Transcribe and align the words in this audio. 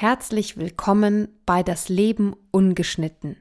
Herzlich 0.00 0.56
willkommen 0.56 1.26
bei 1.44 1.64
Das 1.64 1.88
Leben 1.88 2.36
ungeschnitten, 2.52 3.34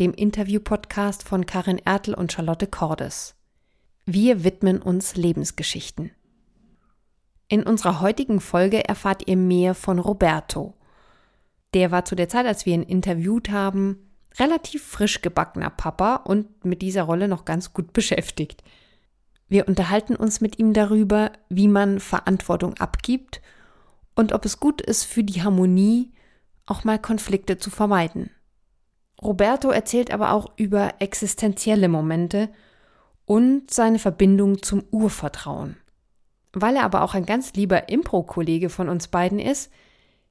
dem 0.00 0.12
Interview-Podcast 0.14 1.22
von 1.22 1.46
Karin 1.46 1.78
Ertel 1.78 2.12
und 2.12 2.32
Charlotte 2.32 2.66
Cordes. 2.66 3.36
Wir 4.04 4.42
widmen 4.42 4.82
uns 4.82 5.14
Lebensgeschichten. 5.14 6.10
In 7.46 7.62
unserer 7.62 8.00
heutigen 8.00 8.40
Folge 8.40 8.84
erfahrt 8.88 9.28
ihr 9.28 9.36
mehr 9.36 9.76
von 9.76 10.00
Roberto. 10.00 10.74
Der 11.72 11.92
war 11.92 12.04
zu 12.04 12.16
der 12.16 12.28
Zeit, 12.28 12.46
als 12.46 12.66
wir 12.66 12.74
ihn 12.74 12.82
interviewt 12.82 13.50
haben, 13.50 14.10
relativ 14.40 14.82
frisch 14.84 15.22
gebackener 15.22 15.70
Papa 15.70 16.16
und 16.16 16.64
mit 16.64 16.82
dieser 16.82 17.04
Rolle 17.04 17.28
noch 17.28 17.44
ganz 17.44 17.72
gut 17.72 17.92
beschäftigt. 17.92 18.64
Wir 19.46 19.68
unterhalten 19.68 20.16
uns 20.16 20.40
mit 20.40 20.58
ihm 20.58 20.72
darüber, 20.72 21.30
wie 21.48 21.68
man 21.68 22.00
Verantwortung 22.00 22.74
abgibt 22.74 23.40
und 24.16 24.32
ob 24.32 24.44
es 24.44 24.58
gut 24.58 24.80
ist 24.80 25.04
für 25.04 25.22
die 25.22 25.42
Harmonie, 25.42 26.10
auch 26.64 26.82
mal 26.82 26.98
Konflikte 26.98 27.58
zu 27.58 27.70
vermeiden. 27.70 28.30
Roberto 29.22 29.70
erzählt 29.70 30.10
aber 30.10 30.32
auch 30.32 30.52
über 30.56 30.94
existenzielle 30.98 31.88
Momente 31.88 32.48
und 33.24 33.70
seine 33.70 33.98
Verbindung 33.98 34.62
zum 34.62 34.82
Urvertrauen. 34.90 35.76
Weil 36.52 36.76
er 36.76 36.84
aber 36.84 37.02
auch 37.02 37.14
ein 37.14 37.26
ganz 37.26 37.52
lieber 37.52 37.88
Impro-Kollege 37.88 38.70
von 38.70 38.88
uns 38.88 39.08
beiden 39.08 39.38
ist, 39.38 39.70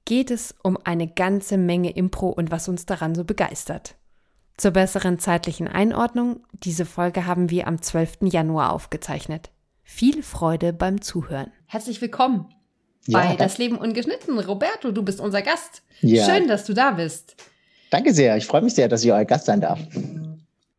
geht 0.06 0.30
es 0.30 0.56
um 0.62 0.78
eine 0.84 1.08
ganze 1.08 1.58
Menge 1.58 1.92
Impro 1.92 2.30
und 2.30 2.52
was 2.52 2.68
uns 2.68 2.86
daran 2.86 3.16
so 3.16 3.24
begeistert. 3.24 3.96
Zur 4.58 4.72
besseren 4.72 5.20
zeitlichen 5.20 5.68
Einordnung, 5.68 6.44
diese 6.54 6.86
Folge 6.86 7.26
haben 7.26 7.50
wir 7.50 7.68
am 7.68 7.82
12. 7.82 8.18
Januar 8.22 8.72
aufgezeichnet. 8.72 9.52
Viel 9.84 10.24
Freude 10.24 10.74
beim 10.74 11.02
Zuhören. 11.02 11.52
Herzlich 11.68 12.02
willkommen 12.02 12.55
ja, 13.08 13.20
bei 13.20 13.36
Das 13.36 13.58
Leben 13.58 13.78
ungeschnitten. 13.78 14.38
Roberto, 14.40 14.92
du 14.92 15.04
bist 15.04 15.20
unser 15.20 15.42
Gast. 15.42 15.82
Ja. 16.02 16.26
Schön, 16.26 16.48
dass 16.48 16.66
du 16.66 16.74
da 16.74 16.92
bist. 16.92 17.36
Danke 17.90 18.14
sehr. 18.14 18.36
Ich 18.38 18.46
freue 18.46 18.62
mich 18.62 18.74
sehr, 18.74 18.88
dass 18.88 19.04
ich 19.04 19.12
euer 19.12 19.26
Gast 19.26 19.46
sein 19.46 19.62
darf. 19.62 19.80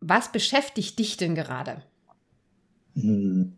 Was 0.00 0.30
beschäftigt 0.32 0.98
dich 0.98 1.16
denn 1.16 1.34
gerade? 1.34 1.82
Hm. 2.94 3.52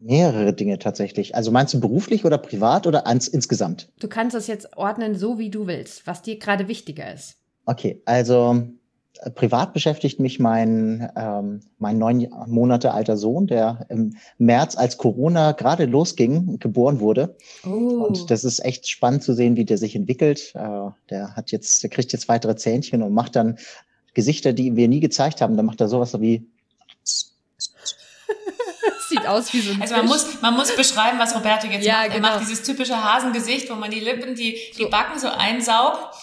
Mehrere 0.00 0.52
Dinge 0.52 0.78
tatsächlich. 0.78 1.34
Also 1.34 1.50
meinst 1.50 1.74
du 1.74 1.80
beruflich 1.80 2.24
oder 2.24 2.38
privat 2.38 2.86
oder 2.86 3.06
ans, 3.06 3.26
insgesamt? 3.26 3.88
Du 3.98 4.08
kannst 4.08 4.36
das 4.36 4.46
jetzt 4.46 4.76
ordnen, 4.76 5.16
so 5.16 5.38
wie 5.38 5.50
du 5.50 5.66
willst, 5.66 6.06
was 6.06 6.22
dir 6.22 6.38
gerade 6.38 6.68
wichtiger 6.68 7.12
ist. 7.12 7.36
Okay, 7.66 8.00
also 8.04 8.62
privat 9.34 9.72
beschäftigt 9.72 10.20
mich 10.20 10.38
mein, 10.38 11.10
ähm, 11.16 11.60
mein 11.78 11.98
neun 11.98 12.28
Monate 12.46 12.92
alter 12.92 13.16
Sohn, 13.16 13.46
der 13.46 13.86
im 13.88 14.16
März, 14.38 14.76
als 14.76 14.98
Corona 14.98 15.52
gerade 15.52 15.86
losging, 15.86 16.58
geboren 16.58 17.00
wurde. 17.00 17.36
Oh. 17.64 18.06
Und 18.06 18.30
das 18.30 18.44
ist 18.44 18.64
echt 18.64 18.88
spannend 18.88 19.22
zu 19.22 19.34
sehen, 19.34 19.56
wie 19.56 19.64
der 19.64 19.78
sich 19.78 19.96
entwickelt. 19.96 20.52
Äh, 20.54 20.90
der 21.10 21.36
hat 21.36 21.50
jetzt, 21.50 21.82
der 21.82 21.90
kriegt 21.90 22.12
jetzt 22.12 22.28
weitere 22.28 22.56
Zähnchen 22.56 23.02
und 23.02 23.12
macht 23.12 23.36
dann 23.36 23.58
Gesichter, 24.14 24.52
die 24.52 24.76
wir 24.76 24.88
nie 24.88 25.00
gezeigt 25.00 25.40
haben. 25.40 25.56
Da 25.56 25.62
macht 25.62 25.80
er 25.80 25.88
sowas 25.88 26.20
wie 26.20 26.46
sieht 29.08 29.26
aus 29.26 29.52
wie 29.52 29.60
so 29.60 29.72
ein 29.72 29.80
Also 29.80 29.96
man 29.96 30.06
muss, 30.06 30.40
man 30.42 30.54
muss 30.54 30.74
beschreiben, 30.74 31.18
was 31.18 31.34
Roberto 31.34 31.66
jetzt 31.66 31.84
ja, 31.84 31.94
macht. 31.94 32.04
Er 32.04 32.14
genau. 32.16 32.28
macht 32.28 32.40
dieses 32.40 32.62
typische 32.62 32.96
Hasengesicht, 32.96 33.70
wo 33.70 33.74
man 33.74 33.90
die 33.90 34.00
Lippen, 34.00 34.34
die, 34.34 34.58
die 34.76 34.86
Backen 34.86 35.18
so 35.18 35.28
einsaugt 35.28 36.14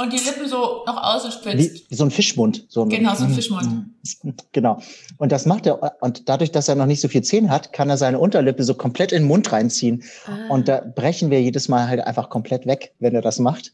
und 0.00 0.12
die 0.12 0.18
Lippen 0.18 0.48
so 0.48 0.82
noch 0.86 1.02
außen 1.02 1.30
spitzt. 1.32 1.90
Wie 1.90 1.94
so 1.94 2.04
ein 2.04 2.10
Fischmund. 2.10 2.64
So 2.68 2.82
ein, 2.82 2.88
genau, 2.88 3.14
so 3.14 3.24
ein 3.24 3.34
Fischmund. 3.34 3.68
Genau. 4.52 4.80
Und 5.18 5.30
das 5.30 5.44
macht 5.44 5.66
er, 5.66 6.02
und 6.02 6.28
dadurch, 6.28 6.50
dass 6.50 6.68
er 6.68 6.74
noch 6.74 6.86
nicht 6.86 7.00
so 7.02 7.08
viel 7.08 7.22
Zähne 7.22 7.50
hat, 7.50 7.72
kann 7.72 7.90
er 7.90 7.98
seine 7.98 8.18
Unterlippe 8.18 8.64
so 8.64 8.74
komplett 8.74 9.12
in 9.12 9.22
den 9.22 9.28
Mund 9.28 9.52
reinziehen. 9.52 10.02
Ah. 10.26 10.52
Und 10.52 10.68
da 10.68 10.80
brechen 10.80 11.30
wir 11.30 11.40
jedes 11.42 11.68
Mal 11.68 11.86
halt 11.86 12.00
einfach 12.00 12.30
komplett 12.30 12.66
weg, 12.66 12.94
wenn 12.98 13.14
er 13.14 13.20
das 13.20 13.38
macht. 13.38 13.72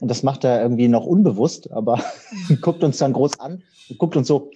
Und 0.00 0.08
das 0.08 0.22
macht 0.22 0.44
er 0.44 0.60
irgendwie 0.60 0.88
noch 0.88 1.06
unbewusst, 1.06 1.70
aber 1.72 1.98
guckt 2.60 2.84
uns 2.84 2.98
dann 2.98 3.14
groß 3.14 3.40
an 3.40 3.62
und 3.88 3.98
guckt 3.98 4.16
uns 4.16 4.28
so, 4.28 4.50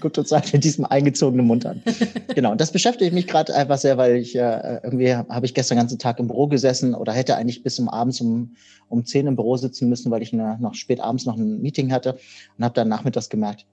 guckt 0.00 0.18
uns 0.18 0.32
halt 0.32 0.52
mit 0.52 0.64
diesem 0.64 0.84
eingezogenen 0.84 1.46
Mund 1.46 1.64
an. 1.64 1.82
genau, 2.34 2.50
und 2.52 2.60
das 2.60 2.72
beschäftigt 2.72 3.12
mich 3.12 3.26
gerade 3.26 3.54
einfach 3.54 3.78
sehr, 3.78 3.96
weil 3.96 4.16
ich 4.16 4.34
äh, 4.34 4.80
irgendwie 4.82 5.14
habe 5.14 5.46
ich 5.46 5.54
gestern 5.54 5.76
den 5.76 5.82
ganzen 5.82 5.98
Tag 5.98 6.18
im 6.18 6.26
Büro 6.26 6.48
gesessen 6.48 6.94
oder 6.94 7.12
hätte 7.12 7.36
eigentlich 7.36 7.62
bis 7.62 7.78
um 7.78 7.88
abends 7.88 8.20
um, 8.20 8.56
um 8.88 9.04
10 9.04 9.28
im 9.28 9.36
Büro 9.36 9.56
sitzen 9.56 9.88
müssen, 9.88 10.10
weil 10.10 10.22
ich 10.22 10.32
eine, 10.32 10.58
noch 10.60 10.74
spät 10.74 11.00
abends 11.00 11.24
noch 11.24 11.36
ein 11.36 11.62
Meeting 11.62 11.92
hatte 11.92 12.18
und 12.58 12.64
habe 12.64 12.74
dann 12.74 12.88
nachmittags 12.88 13.28
gemerkt, 13.28 13.66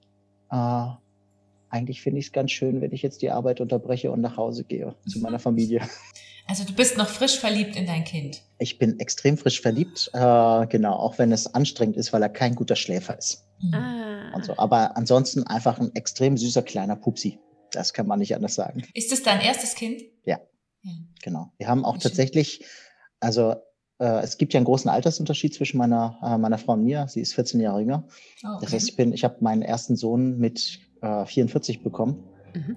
äh, 0.50 0.86
eigentlich 1.68 2.02
finde 2.02 2.20
ich 2.20 2.26
es 2.26 2.32
ganz 2.32 2.52
schön, 2.52 2.80
wenn 2.80 2.92
ich 2.92 3.02
jetzt 3.02 3.22
die 3.22 3.30
Arbeit 3.30 3.60
unterbreche 3.60 4.12
und 4.12 4.20
nach 4.20 4.36
Hause 4.36 4.64
gehe 4.64 4.94
zu 5.08 5.18
meiner 5.18 5.38
Familie. 5.38 5.82
Also 6.48 6.64
du 6.64 6.72
bist 6.72 6.98
noch 6.98 7.06
frisch 7.06 7.38
verliebt 7.38 7.76
in 7.76 7.86
dein 7.86 8.02
Kind. 8.02 8.42
Ich 8.58 8.76
bin 8.76 8.98
extrem 8.98 9.38
frisch 9.38 9.60
verliebt, 9.60 10.10
äh, 10.12 10.66
genau, 10.66 10.94
auch 10.94 11.16
wenn 11.16 11.30
es 11.30 11.54
anstrengend 11.54 11.96
ist, 11.96 12.12
weil 12.12 12.20
er 12.20 12.28
kein 12.28 12.56
guter 12.56 12.74
Schläfer 12.74 13.16
ist. 13.16 13.44
Mhm. 13.60 13.74
Ah. 13.74 14.01
Und 14.34 14.44
so. 14.44 14.56
Aber 14.56 14.96
ansonsten 14.96 15.46
einfach 15.46 15.78
ein 15.78 15.94
extrem 15.94 16.36
süßer 16.36 16.62
kleiner 16.62 16.96
Pupsi. 16.96 17.38
Das 17.70 17.92
kann 17.92 18.06
man 18.06 18.18
nicht 18.18 18.34
anders 18.34 18.54
sagen. 18.54 18.82
Ist 18.94 19.12
es 19.12 19.22
dein 19.22 19.40
erstes 19.40 19.74
Kind? 19.74 20.02
Ja. 20.24 20.40
ja. 20.82 20.92
Genau. 21.22 21.52
Wir 21.58 21.68
haben 21.68 21.84
auch 21.84 21.98
tatsächlich, 21.98 22.64
also 23.20 23.54
äh, 23.98 24.22
es 24.22 24.36
gibt 24.36 24.52
ja 24.52 24.58
einen 24.58 24.66
großen 24.66 24.90
Altersunterschied 24.90 25.54
zwischen 25.54 25.78
meiner, 25.78 26.18
äh, 26.22 26.38
meiner 26.38 26.58
Frau 26.58 26.74
und 26.74 26.84
mir. 26.84 27.06
Sie 27.08 27.20
ist 27.20 27.34
14 27.34 27.60
Jahre 27.60 27.80
jünger. 27.80 28.04
Oh, 28.44 28.48
okay. 28.48 28.58
Das 28.62 28.72
heißt, 28.72 28.88
ich 28.90 28.96
bin, 28.96 29.12
ich 29.12 29.24
habe 29.24 29.36
meinen 29.40 29.62
ersten 29.62 29.96
Sohn 29.96 30.38
mit 30.38 30.80
äh, 31.00 31.24
44 31.24 31.82
bekommen. 31.82 32.22
Mhm. 32.54 32.76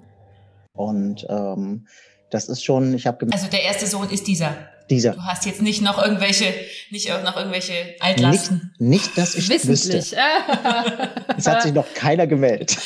Und 0.72 1.26
ähm, 1.28 1.86
das 2.30 2.48
ist 2.48 2.64
schon, 2.64 2.94
ich 2.94 3.06
habe 3.06 3.26
Also 3.32 3.48
der 3.48 3.62
erste 3.62 3.86
Sohn 3.86 4.08
ist 4.10 4.26
dieser. 4.26 4.54
Dieser. 4.88 5.12
Du 5.12 5.22
hast 5.22 5.46
jetzt 5.46 5.62
nicht 5.62 5.82
noch 5.82 6.02
irgendwelche, 6.02 6.54
nicht 6.90 7.08
noch 7.08 7.36
irgendwelche 7.36 7.72
Altlasten. 7.98 8.72
Nicht, 8.78 9.06
nicht 9.06 9.18
dass 9.18 9.34
ich 9.34 9.48
Wissentlich. 9.48 9.94
wüsste. 9.94 10.16
es 11.36 11.46
hat 11.46 11.62
sich 11.62 11.72
noch 11.72 11.92
keiner 11.94 12.26
gemeldet. 12.26 12.76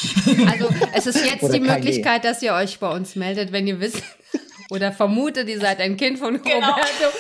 Also 0.51 0.69
es 0.95 1.07
ist 1.07 1.25
jetzt 1.25 1.53
die 1.53 1.61
Möglichkeit, 1.61 2.25
dass 2.25 2.43
ihr 2.43 2.55
euch 2.55 2.79
bei 2.79 2.91
uns 2.91 3.17
meldet, 3.17 3.53
wenn 3.53 3.67
ihr 3.67 3.81
wisst 3.81 4.03
oder 4.71 4.93
vermutet, 4.93 5.49
ihr 5.49 5.61
seid 5.61 5.81
ein 5.81 5.97
Kind 5.97 6.19
von 6.19 6.41
genau. 6.43 6.71
Roberto. 6.71 7.17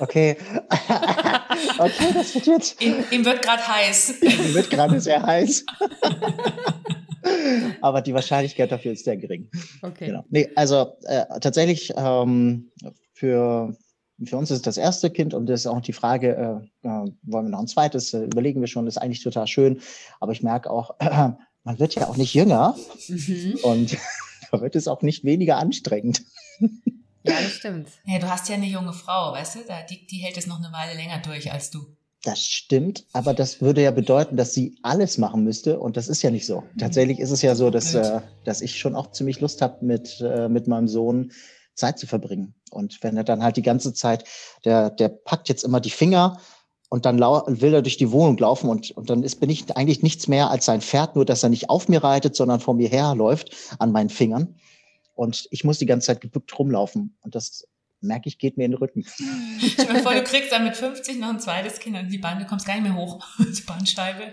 Okay. 0.00 0.36
okay, 1.78 2.12
das 2.14 2.34
wird 2.34 2.46
jetzt. 2.46 2.82
Ihm, 2.82 3.04
ihm 3.10 3.24
wird 3.24 3.42
gerade 3.42 3.66
heiß. 3.66 4.22
ihm 4.22 4.54
wird 4.54 4.70
gerade 4.70 5.00
sehr 5.00 5.22
heiß. 5.22 5.64
Aber 7.80 8.00
die 8.00 8.14
Wahrscheinlichkeit 8.14 8.70
dafür 8.70 8.92
ist 8.92 9.04
sehr 9.04 9.16
gering. 9.16 9.50
Okay. 9.82 10.06
Genau. 10.06 10.24
Nee, 10.30 10.48
also 10.54 10.96
äh, 11.04 11.24
tatsächlich 11.40 11.92
ähm, 11.96 12.70
für, 13.12 13.76
für 14.24 14.36
uns 14.36 14.50
ist 14.50 14.58
es 14.58 14.62
das 14.62 14.76
erste 14.76 15.10
Kind 15.10 15.34
und 15.34 15.46
das 15.46 15.60
ist 15.60 15.66
auch 15.66 15.80
die 15.80 15.92
Frage, 15.92 16.36
äh, 16.82 16.88
äh, 16.88 17.12
wollen 17.22 17.46
wir 17.46 17.50
noch 17.50 17.60
ein 17.60 17.68
zweites, 17.68 18.12
äh, 18.14 18.24
überlegen 18.24 18.60
wir 18.60 18.66
schon, 18.66 18.84
das 18.84 18.96
ist 18.96 19.02
eigentlich 19.02 19.22
total 19.22 19.46
schön. 19.46 19.80
Aber 20.20 20.32
ich 20.32 20.42
merke 20.42 20.70
auch, 20.70 20.96
äh, 20.98 21.30
man 21.64 21.78
wird 21.78 21.94
ja 21.94 22.08
auch 22.08 22.16
nicht 22.16 22.34
jünger 22.34 22.76
mhm. 23.08 23.58
und 23.62 23.96
da 24.50 24.60
wird 24.60 24.76
es 24.76 24.88
auch 24.88 25.02
nicht 25.02 25.24
weniger 25.24 25.58
anstrengend. 25.58 26.24
Ja, 27.24 27.34
das 27.42 27.50
stimmt. 27.50 27.88
Ja, 28.06 28.20
du 28.20 28.30
hast 28.30 28.48
ja 28.48 28.54
eine 28.54 28.66
junge 28.66 28.92
Frau, 28.94 29.32
weißt 29.32 29.56
du, 29.56 29.58
die, 29.90 30.06
die 30.06 30.16
hält 30.18 30.38
es 30.38 30.46
noch 30.46 30.58
eine 30.58 30.72
Weile 30.72 30.96
länger 30.96 31.18
durch 31.18 31.52
als 31.52 31.70
du. 31.70 31.84
Das 32.22 32.42
stimmt, 32.42 33.04
aber 33.12 33.34
das 33.34 33.60
würde 33.60 33.82
ja 33.82 33.90
bedeuten, 33.90 34.36
dass 34.36 34.54
sie 34.54 34.78
alles 34.82 35.18
machen 35.18 35.44
müsste 35.44 35.78
und 35.78 35.96
das 35.96 36.08
ist 36.08 36.22
ja 36.22 36.30
nicht 36.30 36.46
so. 36.46 36.64
Tatsächlich 36.78 37.20
ist 37.20 37.30
es 37.30 37.42
ja 37.42 37.54
so, 37.54 37.70
dass, 37.70 37.94
äh, 37.94 38.20
dass 38.44 38.62
ich 38.62 38.78
schon 38.78 38.94
auch 38.94 39.12
ziemlich 39.12 39.40
Lust 39.40 39.60
habe, 39.60 39.84
mit, 39.84 40.20
äh, 40.20 40.48
mit 40.48 40.68
meinem 40.68 40.88
Sohn 40.88 41.32
Zeit 41.78 41.98
zu 41.98 42.06
verbringen. 42.06 42.54
Und 42.70 43.02
wenn 43.02 43.16
er 43.16 43.24
dann 43.24 43.42
halt 43.42 43.56
die 43.56 43.62
ganze 43.62 43.94
Zeit, 43.94 44.24
der, 44.64 44.90
der 44.90 45.08
packt 45.08 45.48
jetzt 45.48 45.64
immer 45.64 45.80
die 45.80 45.90
Finger 45.90 46.38
und 46.90 47.06
dann 47.06 47.18
will 47.18 47.74
er 47.74 47.82
durch 47.82 47.96
die 47.96 48.10
Wohnung 48.12 48.36
laufen 48.38 48.68
und, 48.68 48.90
und 48.92 49.10
dann 49.10 49.22
ist, 49.22 49.40
bin 49.40 49.50
ich 49.50 49.76
eigentlich 49.76 50.02
nichts 50.02 50.28
mehr 50.28 50.50
als 50.50 50.64
sein 50.64 50.80
Pferd, 50.80 51.16
nur 51.16 51.24
dass 51.24 51.42
er 51.42 51.48
nicht 51.48 51.70
auf 51.70 51.88
mir 51.88 52.02
reitet, 52.02 52.36
sondern 52.36 52.60
vor 52.60 52.74
mir 52.74 52.88
herläuft 52.88 53.54
an 53.78 53.92
meinen 53.92 54.10
Fingern. 54.10 54.56
Und 55.14 55.48
ich 55.50 55.64
muss 55.64 55.78
die 55.78 55.86
ganze 55.86 56.06
Zeit 56.06 56.20
gebückt 56.20 56.58
rumlaufen. 56.58 57.16
Und 57.22 57.34
das 57.34 57.66
merke 58.00 58.28
ich, 58.28 58.38
geht 58.38 58.56
mir 58.56 58.64
in 58.64 58.72
den 58.72 58.78
Rücken. 58.78 59.04
Stell 59.60 59.86
dir 59.86 60.02
vor, 60.02 60.14
du 60.14 60.22
kriegst 60.22 60.52
dann 60.52 60.64
mit 60.64 60.76
50 60.76 61.18
noch 61.18 61.30
ein 61.30 61.40
zweites 61.40 61.78
Kind 61.80 61.96
und 61.96 62.08
die 62.08 62.18
Bahn, 62.18 62.38
du 62.38 62.46
kommst 62.46 62.66
gar 62.66 62.74
nicht 62.74 62.84
mehr 62.84 62.94
hoch, 62.94 63.24
die 63.38 63.62
Bahnscheibe. 63.62 64.32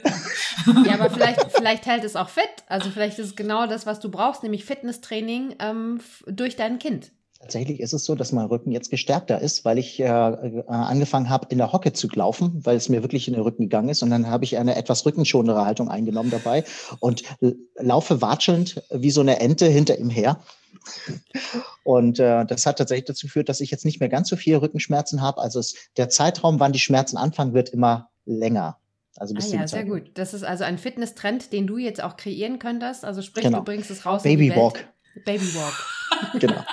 Ja, 0.86 0.94
aber 0.94 1.10
vielleicht, 1.10 1.52
vielleicht 1.52 1.86
hält 1.86 2.04
es 2.04 2.16
auch 2.16 2.30
fit. 2.30 2.50
Also 2.68 2.90
vielleicht 2.92 3.20
ist 3.20 3.28
es 3.28 3.36
genau 3.36 3.68
das, 3.68 3.86
was 3.86 4.00
du 4.00 4.10
brauchst, 4.10 4.44
nämlich 4.44 4.66
Fitnesstraining 4.66 5.56
ähm, 5.60 6.00
durch 6.28 6.56
dein 6.56 6.80
Kind. 6.80 7.12
Tatsächlich 7.46 7.80
ist 7.80 7.94
es 7.94 8.06
so, 8.06 8.16
dass 8.16 8.32
mein 8.32 8.48
Rücken 8.48 8.72
jetzt 8.72 8.90
gestärkter 8.90 9.40
ist, 9.40 9.66
weil 9.66 9.78
ich 9.78 10.00
äh, 10.00 10.06
äh, 10.06 10.64
angefangen 10.66 11.30
habe, 11.30 11.46
in 11.52 11.60
der 11.60 11.72
Hocke 11.72 11.94
zu 11.94 12.08
laufen, 12.12 12.66
weil 12.66 12.76
es 12.76 12.90
mir 12.90 13.04
wirklich 13.04 13.28
in 13.28 13.36
den 13.36 13.44
Rücken 13.44 13.64
gegangen 13.64 13.90
ist. 13.90 14.02
Und 14.02 14.10
dann 14.10 14.28
habe 14.28 14.46
ich 14.46 14.58
eine 14.58 14.76
etwas 14.76 15.06
rückenschonere 15.06 15.64
Haltung 15.64 15.88
eingenommen 15.88 16.32
dabei 16.32 16.64
und 17.00 17.22
laufe 17.76 18.20
watschelnd 18.20 18.82
wie 18.90 19.12
so 19.12 19.22
eine 19.22 19.42
Ente 19.42 19.68
hinter 19.68 20.00
ihm 20.00 20.10
her. 20.10 20.40
Und 21.84 22.18
äh, 22.18 22.48
das 22.48 22.66
hat 22.66 22.80
tatsächlich 22.80 23.06
dazu 23.06 23.28
geführt, 23.28 23.48
dass 23.48 23.62
ich 23.62 23.70
jetzt 23.70 23.86
nicht 23.86 24.00
mehr 24.00 24.10
ganz 24.10 24.28
so 24.28 24.38
viele 24.38 24.64
Rückenschmerzen 24.64 25.22
habe. 25.22 25.40
Also 25.40 25.60
es, 25.60 25.76
der 25.98 26.10
Zeitraum, 26.10 26.60
wann 26.60 26.72
die 26.72 26.80
Schmerzen 26.80 27.16
anfangen, 27.16 27.54
wird 27.54 27.70
immer 27.70 28.10
länger. 28.26 28.80
Also 29.18 29.36
bis 29.36 29.54
ah 29.54 29.58
ja, 29.58 29.68
sehr 29.68 29.86
gut. 29.86 30.10
Das 30.16 30.34
ist 30.34 30.44
also 30.44 30.64
ein 30.64 30.80
Fitnesstrend, 30.80 31.54
den 31.54 31.68
du 31.68 31.78
jetzt 31.78 32.02
auch 32.02 32.18
kreieren 32.18 32.58
könntest. 32.58 33.06
Also 33.06 33.22
sprich, 33.22 33.46
genau. 33.46 33.60
du 33.60 33.66
bringst 33.66 33.92
es 33.92 34.04
raus 34.04 34.24
Baby 34.24 34.50
Walk. 34.56 34.84
Baby 35.26 35.54
Walk. 35.54 35.86
genau. 36.40 36.64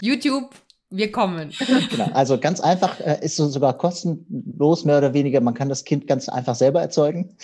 YouTube 0.00 0.54
wir 0.90 1.10
kommen. 1.10 1.52
Genau. 1.90 2.10
Also 2.12 2.38
ganz 2.38 2.60
einfach 2.60 3.00
äh, 3.00 3.18
ist 3.20 3.36
so 3.36 3.48
sogar 3.48 3.76
kostenlos, 3.76 4.84
mehr 4.84 4.98
oder 4.98 5.14
weniger. 5.14 5.40
Man 5.40 5.54
kann 5.54 5.68
das 5.68 5.84
Kind 5.84 6.06
ganz 6.06 6.28
einfach 6.28 6.54
selber 6.54 6.80
erzeugen. 6.80 7.36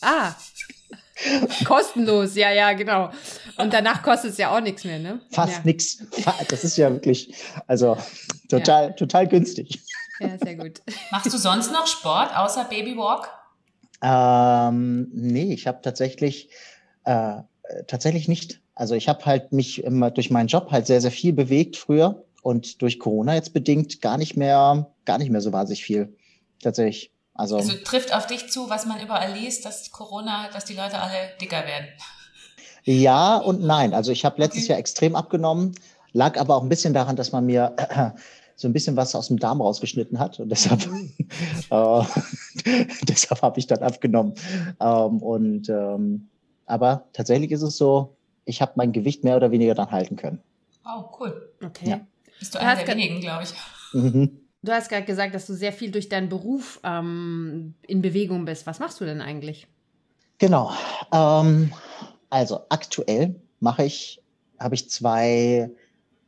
Ah. 0.00 0.32
Kostenlos, 1.64 2.36
ja, 2.36 2.52
ja, 2.52 2.72
genau. 2.72 3.10
Und 3.56 3.72
danach 3.72 4.02
kostet 4.02 4.30
es 4.30 4.38
ja 4.38 4.56
auch 4.56 4.60
nichts 4.60 4.84
mehr, 4.84 5.00
ne? 5.00 5.20
Fast 5.30 5.58
ja. 5.58 5.60
nichts. 5.64 5.98
Das 6.48 6.62
ist 6.62 6.76
ja 6.76 6.92
wirklich, 6.92 7.34
also 7.66 7.98
total, 8.48 8.84
ja. 8.84 8.90
total 8.92 9.26
günstig. 9.26 9.80
Ja, 10.20 10.38
sehr 10.38 10.54
gut. 10.54 10.80
Machst 11.10 11.32
du 11.32 11.38
sonst 11.38 11.72
noch 11.72 11.86
Sport 11.86 12.36
außer 12.36 12.64
Babywalk? 12.64 13.28
Ähm, 14.00 15.08
nee, 15.12 15.52
ich 15.52 15.66
habe 15.66 15.80
tatsächlich 15.82 16.50
äh, 17.04 17.42
tatsächlich 17.86 18.28
nicht. 18.28 18.60
Also 18.78 18.94
ich 18.94 19.08
habe 19.08 19.26
halt 19.26 19.52
mich 19.52 19.82
immer 19.82 20.12
durch 20.12 20.30
meinen 20.30 20.46
Job 20.46 20.70
halt 20.70 20.86
sehr, 20.86 21.00
sehr 21.00 21.10
viel 21.10 21.32
bewegt 21.32 21.76
früher 21.76 22.22
und 22.42 22.80
durch 22.80 23.00
Corona 23.00 23.34
jetzt 23.34 23.52
bedingt 23.52 24.00
gar 24.00 24.18
nicht 24.18 24.36
mehr, 24.36 24.88
gar 25.04 25.18
nicht 25.18 25.30
mehr 25.30 25.40
so 25.40 25.52
wahnsinnig 25.52 25.82
viel. 25.82 26.16
Tatsächlich. 26.62 27.10
Also, 27.34 27.56
also 27.56 27.72
trifft 27.84 28.14
auf 28.14 28.28
dich 28.28 28.50
zu, 28.50 28.70
was 28.70 28.86
man 28.86 29.00
überall 29.00 29.32
liest, 29.32 29.64
dass 29.64 29.90
Corona, 29.90 30.48
dass 30.52 30.64
die 30.64 30.74
Leute 30.74 30.96
alle 31.00 31.16
dicker 31.40 31.66
werden. 31.66 31.88
Ja 32.84 33.38
und 33.38 33.62
nein. 33.62 33.94
Also 33.94 34.12
ich 34.12 34.24
habe 34.24 34.40
letztes. 34.40 34.68
Jahr 34.68 34.78
extrem 34.78 35.16
abgenommen, 35.16 35.74
lag 36.12 36.38
aber 36.38 36.54
auch 36.54 36.62
ein 36.62 36.68
bisschen 36.68 36.94
daran, 36.94 37.16
dass 37.16 37.32
man 37.32 37.46
mir 37.46 37.74
äh, 37.78 38.10
so 38.54 38.68
ein 38.68 38.72
bisschen 38.72 38.96
was 38.96 39.16
aus 39.16 39.26
dem 39.26 39.40
Darm 39.40 39.60
rausgeschnitten 39.60 40.20
hat 40.20 40.38
und 40.38 40.50
deshalb, 40.50 40.86
mhm. 40.86 41.12
äh, 41.70 42.84
deshalb 43.08 43.42
habe 43.42 43.58
ich 43.58 43.66
dann 43.66 43.82
abgenommen. 43.82 44.34
Ähm, 44.78 45.18
und 45.18 45.68
ähm, 45.68 46.28
aber 46.66 47.08
tatsächlich 47.12 47.50
ist 47.50 47.62
es 47.62 47.76
so, 47.76 48.14
ich 48.48 48.62
habe 48.62 48.72
mein 48.76 48.92
Gewicht 48.92 49.24
mehr 49.24 49.36
oder 49.36 49.50
weniger 49.50 49.74
dann 49.74 49.90
halten 49.90 50.16
können. 50.16 50.40
Oh, 50.84 51.04
cool. 51.20 51.52
Okay. 51.64 51.90
Ja. 51.90 52.00
Bist 52.38 52.54
du 52.54 52.60
einer 52.60 52.82
der 52.82 52.88
wenigen, 52.88 53.20
glaube 53.20 53.44
ich. 53.44 53.54
Mhm. 53.92 54.40
Du 54.62 54.72
hast 54.72 54.88
gerade 54.88 55.04
gesagt, 55.04 55.34
dass 55.34 55.46
du 55.46 55.54
sehr 55.54 55.72
viel 55.72 55.90
durch 55.90 56.08
deinen 56.08 56.28
Beruf 56.28 56.80
ähm, 56.82 57.74
in 57.86 58.02
Bewegung 58.02 58.44
bist. 58.44 58.66
Was 58.66 58.78
machst 58.78 59.00
du 59.00 59.04
denn 59.04 59.20
eigentlich? 59.20 59.66
Genau. 60.38 60.72
Ähm, 61.12 61.72
also 62.30 62.60
aktuell 62.68 63.36
mache 63.60 63.84
ich, 63.84 64.22
habe 64.58 64.74
ich 64.74 64.88
zwei 64.88 65.70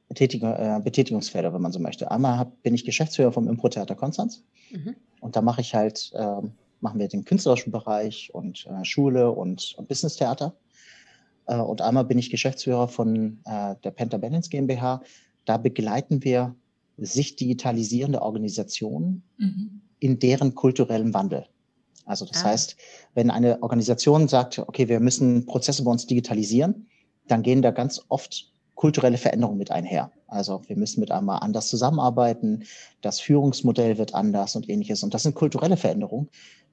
Betätigung, 0.09 0.53
äh, 0.53 0.81
Betätigungsfelder, 0.83 1.55
wenn 1.55 1.63
man 1.63 1.73
so 1.73 1.81
möchte. 1.81 2.11
Einmal 2.11 2.39
hab, 2.39 2.63
bin 2.63 2.75
ich 2.75 2.85
Geschäftsführer 2.85 3.33
vom 3.33 3.49
Impro-Theater 3.49 3.95
Konstanz 3.95 4.43
mhm. 4.71 4.95
und 5.21 5.37
da 5.37 5.43
mache 5.43 5.61
ich 5.61 5.75
halt, 5.75 6.13
äh, 6.15 6.43
machen 6.81 6.99
wir 6.99 7.09
den 7.09 7.25
künstlerischen 7.25 7.73
Bereich 7.73 8.31
und 8.35 8.67
äh, 8.67 8.85
Schule 8.85 9.31
und, 9.31 9.75
und 9.77 9.89
Business-Theater. 9.89 10.55
Äh, 11.51 11.57
und 11.57 11.83
einmal 11.83 12.05
bin 12.05 12.19
ich 12.19 12.31
Geschäftsführer 12.31 12.89
von 12.89 13.41
äh, 13.45 13.75
der 13.83 13.91
Penta 13.91 14.17
Benins 14.17 14.49
GmbH. 14.49 15.03
Da 15.45 15.59
begleiten 15.59 16.25
wir 16.25 16.55
sich 16.97 17.37
digitalisierende 17.37 18.23
Organisationen 18.23 19.23
mhm. 19.37 19.81
in 19.99 20.19
deren 20.19 20.55
kulturellen 20.55 21.13
Wandel. 21.13 21.47
Also 22.05 22.25
das 22.25 22.45
ah. 22.45 22.51
heißt, 22.51 22.77
wenn 23.15 23.31
eine 23.31 23.63
Organisation 23.63 24.29
sagt, 24.29 24.59
okay, 24.59 24.89
wir 24.89 25.01
müssen 25.01 25.47
Prozesse 25.47 25.83
bei 25.85 25.91
uns 25.91 26.07
digitalisieren, 26.07 26.87
dann 27.27 27.43
gehen 27.43 27.63
da 27.63 27.71
ganz 27.71 28.03
oft 28.09 28.53
kulturelle 28.75 29.19
Veränderungen 29.19 29.59
mit 29.59 29.71
einher. 29.71 30.11
Also 30.27 30.63
wir 30.67 30.77
müssen 30.77 31.01
mit 31.01 31.11
einmal 31.11 31.41
anders 31.43 31.69
zusammenarbeiten, 31.69 32.65
das 33.03 33.21
Führungsmodell 33.21 33.99
wird 33.99 34.15
anders 34.15 34.57
und 34.57 34.69
ähnliches. 34.69 35.03
Und 35.03 35.13
das 35.13 35.23
sind 35.25 35.35
kulturelle 35.35 35.77
Veränderungen, 35.77 36.29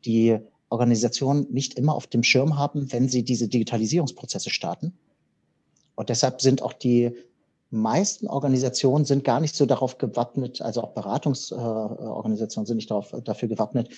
die 0.05 0.39
Organisationen 0.69 1.47
nicht 1.51 1.75
immer 1.75 1.95
auf 1.95 2.07
dem 2.07 2.23
Schirm 2.23 2.57
haben, 2.57 2.91
wenn 2.91 3.09
sie 3.09 3.23
diese 3.23 3.47
Digitalisierungsprozesse 3.47 4.49
starten. 4.49 4.93
Und 5.95 6.09
deshalb 6.09 6.41
sind 6.41 6.61
auch 6.61 6.73
die 6.73 7.13
meisten 7.69 8.27
Organisationen 8.27 9.05
sind 9.05 9.23
gar 9.23 9.39
nicht 9.39 9.55
so 9.55 9.65
darauf 9.65 9.97
gewappnet, 9.97 10.61
also 10.61 10.83
auch 10.83 10.93
Beratungsorganisationen 10.93 12.65
sind 12.65 12.77
nicht 12.77 12.91
darauf, 12.91 13.13
dafür 13.23 13.49
gewappnet, 13.49 13.89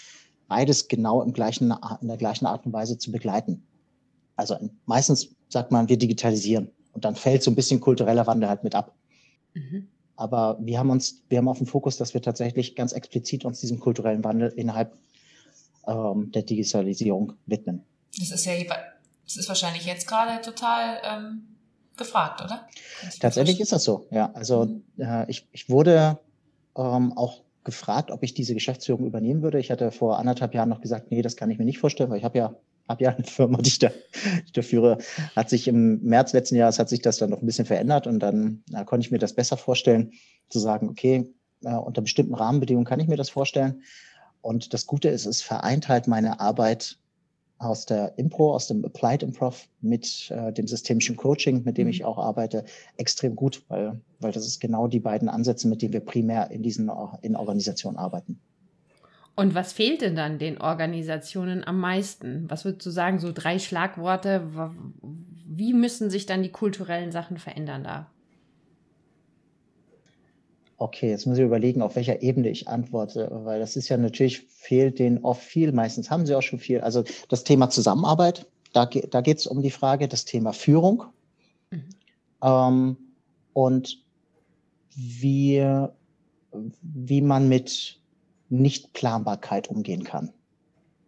beides 0.47 0.87
genau 0.87 1.21
im 1.21 1.33
gleichen, 1.33 1.73
in 2.01 2.07
der 2.07 2.17
gleichen 2.17 2.45
Art 2.45 2.65
und 2.65 2.73
Weise 2.73 2.97
zu 2.97 3.11
begleiten. 3.11 3.63
Also 4.35 4.55
meistens 4.85 5.35
sagt 5.49 5.71
man, 5.71 5.89
wir 5.89 5.97
digitalisieren 5.97 6.71
und 6.93 7.05
dann 7.05 7.15
fällt 7.15 7.43
so 7.43 7.51
ein 7.51 7.55
bisschen 7.55 7.79
kultureller 7.79 8.25
Wandel 8.25 8.49
halt 8.49 8.63
mit 8.63 8.73
ab. 8.73 8.95
Mhm. 9.53 9.87
Aber 10.15 10.57
wir 10.61 10.79
haben 10.79 10.89
uns, 10.89 11.23
wir 11.29 11.37
haben 11.37 11.47
auf 11.47 11.59
dem 11.59 11.67
Fokus, 11.67 11.97
dass 11.97 12.13
wir 12.13 12.21
tatsächlich 12.21 12.75
ganz 12.75 12.91
explizit 12.93 13.45
uns 13.45 13.61
diesem 13.61 13.79
kulturellen 13.79 14.23
Wandel 14.23 14.49
innerhalb 14.55 14.97
ähm, 15.89 16.31
der 16.31 16.43
Digitalisierung 16.43 17.33
widmen. 17.45 17.83
Das 18.17 18.31
ist 18.31 18.45
ja, 18.45 18.53
das 19.25 19.35
ist 19.35 19.47
wahrscheinlich 19.47 19.85
jetzt 19.85 20.07
gerade 20.07 20.41
total 20.41 20.99
ähm, 21.03 21.55
gefragt, 21.97 22.41
oder? 22.41 22.67
Tatsächlich 23.19 23.59
ist 23.59 23.71
das 23.71 23.83
so, 23.83 24.07
ja. 24.11 24.31
Also 24.33 24.65
mhm. 24.65 24.83
äh, 24.97 25.29
ich, 25.29 25.47
ich 25.51 25.69
wurde 25.69 26.19
ähm, 26.77 27.13
auch 27.17 27.41
gefragt, 27.63 28.11
ob 28.11 28.23
ich 28.23 28.33
diese 28.33 28.53
Geschäftsführung 28.53 29.05
übernehmen 29.05 29.41
würde. 29.41 29.59
Ich 29.59 29.71
hatte 29.71 29.91
vor 29.91 30.17
anderthalb 30.17 30.53
Jahren 30.53 30.69
noch 30.69 30.81
gesagt, 30.81 31.11
nee, 31.11 31.21
das 31.21 31.35
kann 31.35 31.51
ich 31.51 31.57
mir 31.57 31.65
nicht 31.65 31.79
vorstellen, 31.79 32.09
weil 32.09 32.19
ich 32.19 32.23
habe 32.23 32.37
ja 32.37 32.55
habe 32.87 33.03
ja 33.03 33.11
eine 33.11 33.23
Firma, 33.23 33.59
die 33.61 33.69
ich, 33.69 33.79
da, 33.79 33.89
die 33.89 34.45
ich 34.47 34.51
da 34.51 34.63
führe, 34.63 34.97
hat 35.35 35.49
sich 35.49 35.67
im 35.67 36.01
März 36.01 36.33
letzten 36.33 36.55
Jahres 36.55 36.79
hat 36.79 36.89
sich 36.89 37.01
das 37.01 37.17
dann 37.17 37.29
noch 37.29 37.41
ein 37.41 37.45
bisschen 37.45 37.67
verändert 37.67 38.07
und 38.07 38.19
dann 38.19 38.63
na, 38.67 38.83
konnte 38.83 39.05
ich 39.05 39.11
mir 39.11 39.19
das 39.19 39.33
besser 39.33 39.57
vorstellen, 39.57 40.13
zu 40.49 40.57
sagen, 40.57 40.89
okay, 40.89 41.31
äh, 41.63 41.75
unter 41.75 42.01
bestimmten 42.01 42.33
Rahmenbedingungen 42.33 42.87
kann 42.87 42.99
ich 42.99 43.07
mir 43.07 43.15
das 43.15 43.29
vorstellen. 43.29 43.83
Und 44.41 44.73
das 44.73 44.85
Gute 44.85 45.09
ist, 45.09 45.25
es 45.25 45.41
vereint 45.41 45.89
halt 45.89 46.07
meine 46.07 46.39
Arbeit 46.39 46.97
aus 47.59 47.85
der 47.85 48.17
Impro, 48.17 48.53
aus 48.53 48.67
dem 48.67 48.85
Applied 48.85 49.21
Improv 49.21 49.67
mit 49.81 50.31
äh, 50.31 50.53
dem 50.53 50.65
systemischen 50.65 51.17
Coaching, 51.17 51.63
mit 51.65 51.77
dem 51.77 51.87
mhm. 51.87 51.91
ich 51.91 52.05
auch 52.05 52.17
arbeite, 52.17 52.63
extrem 52.95 53.35
gut, 53.35 53.63
weil, 53.67 53.99
weil 54.19 54.31
das 54.31 54.47
ist 54.47 54.59
genau 54.59 54.87
die 54.87 55.01
beiden 55.01 55.27
Ansätze, 55.27 55.67
mit 55.67 55.81
denen 55.81 55.93
wir 55.93 55.99
primär 55.99 56.51
in 56.51 56.63
diesen 56.63 56.89
in 57.21 57.35
Organisationen 57.35 57.97
arbeiten. 57.97 58.39
Und 59.35 59.55
was 59.55 59.73
fehlt 59.73 60.01
denn 60.01 60.15
dann 60.15 60.37
den 60.37 60.59
Organisationen 60.59 61.63
am 61.65 61.79
meisten? 61.79 62.49
Was 62.49 62.65
würdest 62.65 62.85
du 62.85 62.91
sagen, 62.91 63.19
so 63.19 63.31
drei 63.33 63.59
Schlagworte? 63.59 64.47
Wie 65.45 65.73
müssen 65.73 66.09
sich 66.09 66.25
dann 66.25 66.43
die 66.43 66.51
kulturellen 66.51 67.11
Sachen 67.11 67.37
verändern 67.37 67.83
da? 67.83 68.11
Okay, 70.81 71.09
jetzt 71.09 71.25
muss 71.25 71.37
ich 71.37 71.43
überlegen, 71.43 71.81
auf 71.81 71.97
welcher 71.97 72.21
Ebene 72.21 72.47
ich 72.47 72.69
antworte, 72.69 73.29
weil 73.43 73.59
das 73.59 73.75
ist 73.75 73.89
ja 73.89 73.97
natürlich, 73.97 74.43
fehlt 74.47 74.97
denen 74.97 75.25
oft 75.25 75.43
viel. 75.43 75.73
Meistens 75.73 76.09
haben 76.09 76.25
sie 76.25 76.33
auch 76.35 76.41
schon 76.41 76.57
viel. 76.57 76.79
Also 76.79 77.03
das 77.27 77.43
Thema 77.43 77.69
Zusammenarbeit, 77.69 78.47
da, 78.71 78.85
da 78.85 79.19
geht 79.19 79.39
es 79.39 79.45
um 79.45 79.61
die 79.61 79.71
Frage, 79.71 80.07
das 80.07 80.23
Thema 80.23 80.53
Führung 80.53 81.03
mhm. 81.69 81.89
ähm, 82.41 82.97
und 83.51 84.01
wie, 84.95 85.85
wie 86.81 87.21
man 87.21 87.49
mit 87.49 87.99
Nichtplanbarkeit 88.47 89.67
umgehen 89.67 90.05
kann. 90.05 90.31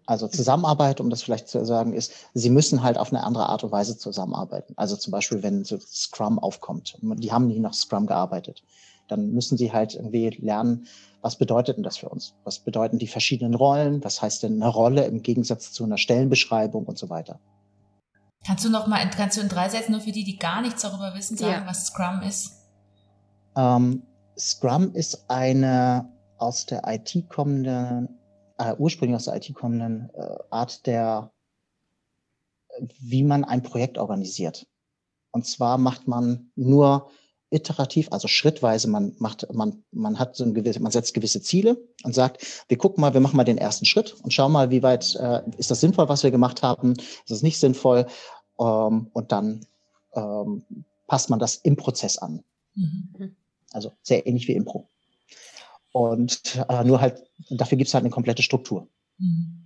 Also 0.05 0.27
Zusammenarbeit, 0.27 0.99
um 0.99 1.09
das 1.09 1.23
vielleicht 1.23 1.47
zu 1.47 1.65
sagen, 1.65 1.93
ist, 1.93 2.11
sie 2.33 2.49
müssen 2.49 2.83
halt 2.83 2.97
auf 2.97 3.13
eine 3.13 3.23
andere 3.23 3.47
Art 3.47 3.63
und 3.63 3.71
Weise 3.71 3.97
zusammenarbeiten. 3.97 4.73
Also 4.75 4.97
zum 4.97 5.11
Beispiel, 5.11 5.43
wenn 5.43 5.63
so 5.63 5.79
Scrum 5.79 6.39
aufkommt. 6.39 6.97
Die 7.01 7.31
haben 7.31 7.47
nie 7.47 7.59
nach 7.59 7.73
Scrum 7.73 8.05
gearbeitet 8.05 8.63
dann 9.11 9.31
müssen 9.31 9.57
sie 9.57 9.71
halt 9.71 9.95
irgendwie 9.95 10.29
lernen, 10.41 10.87
was 11.21 11.37
bedeutet 11.37 11.77
denn 11.77 11.83
das 11.83 11.97
für 11.97 12.09
uns? 12.09 12.33
Was 12.43 12.59
bedeuten 12.59 12.97
die 12.97 13.07
verschiedenen 13.07 13.53
Rollen? 13.53 14.03
Was 14.03 14.21
heißt 14.21 14.43
denn 14.43 14.61
eine 14.61 14.71
Rolle 14.71 15.05
im 15.05 15.21
Gegensatz 15.21 15.71
zu 15.71 15.83
einer 15.83 15.97
Stellenbeschreibung 15.97 16.85
und 16.85 16.97
so 16.97 17.09
weiter? 17.09 17.39
Kannst 18.45 18.65
du 18.65 18.69
noch 18.69 18.87
mal, 18.87 19.07
kannst 19.11 19.37
du 19.37 19.41
in 19.41 19.49
drei 19.49 19.69
Sätzen 19.69 19.91
nur 19.91 20.01
für 20.01 20.11
die, 20.11 20.23
die 20.23 20.37
gar 20.37 20.61
nichts 20.61 20.81
darüber 20.81 21.13
wissen, 21.13 21.37
sagen, 21.37 21.63
ja. 21.63 21.67
was 21.67 21.87
Scrum 21.87 22.21
ist? 22.27 22.53
Ähm, 23.55 24.01
Scrum 24.37 24.95
ist 24.95 25.29
eine 25.29 26.09
aus 26.37 26.65
der 26.65 26.81
IT 26.87 27.29
kommende, 27.29 28.09
äh, 28.57 28.73
ursprünglich 28.79 29.15
aus 29.15 29.25
der 29.25 29.35
IT 29.35 29.53
kommenden 29.53 30.09
äh, 30.15 30.37
Art 30.49 30.87
der, 30.87 31.31
wie 32.99 33.23
man 33.23 33.43
ein 33.43 33.61
Projekt 33.61 33.99
organisiert. 33.99 34.65
Und 35.31 35.45
zwar 35.45 35.77
macht 35.77 36.07
man 36.07 36.51
nur 36.55 37.11
iterativ, 37.51 38.07
also 38.11 38.27
schrittweise, 38.27 38.89
man 38.89 39.13
macht, 39.19 39.45
man, 39.53 39.83
man 39.91 40.17
hat 40.17 40.35
so 40.35 40.43
ein 40.43 40.53
gewisse, 40.53 40.79
man 40.79 40.91
setzt 40.91 41.13
gewisse 41.13 41.41
Ziele 41.41 41.77
und 42.03 42.15
sagt, 42.15 42.63
wir 42.67 42.77
gucken 42.77 43.01
mal, 43.01 43.13
wir 43.13 43.21
machen 43.21 43.37
mal 43.37 43.43
den 43.43 43.57
ersten 43.57 43.85
Schritt 43.85 44.15
und 44.23 44.33
schauen 44.33 44.51
mal, 44.51 44.71
wie 44.71 44.81
weit 44.81 45.15
äh, 45.15 45.41
ist 45.57 45.69
das 45.69 45.81
sinnvoll, 45.81 46.09
was 46.09 46.23
wir 46.23 46.31
gemacht 46.31 46.63
haben, 46.63 46.93
ist 46.93 47.31
es 47.31 47.43
nicht 47.43 47.59
sinnvoll, 47.59 48.07
ähm, 48.61 49.07
und 49.13 49.31
dann 49.31 49.65
ähm, 50.13 50.63
passt 51.07 51.29
man 51.29 51.39
das 51.39 51.55
im 51.55 51.75
Prozess 51.75 52.17
an. 52.17 52.43
Mhm. 52.75 53.35
Also 53.71 53.91
sehr 54.01 54.25
ähnlich 54.27 54.47
wie 54.47 54.53
Impro. 54.53 54.87
Und 55.91 56.63
äh, 56.69 56.83
nur 56.83 57.01
halt, 57.01 57.21
dafür 57.49 57.77
gibt 57.77 57.89
es 57.89 57.93
halt 57.93 58.03
eine 58.03 58.11
komplette 58.11 58.43
Struktur. 58.43 58.87
Mhm. 59.17 59.65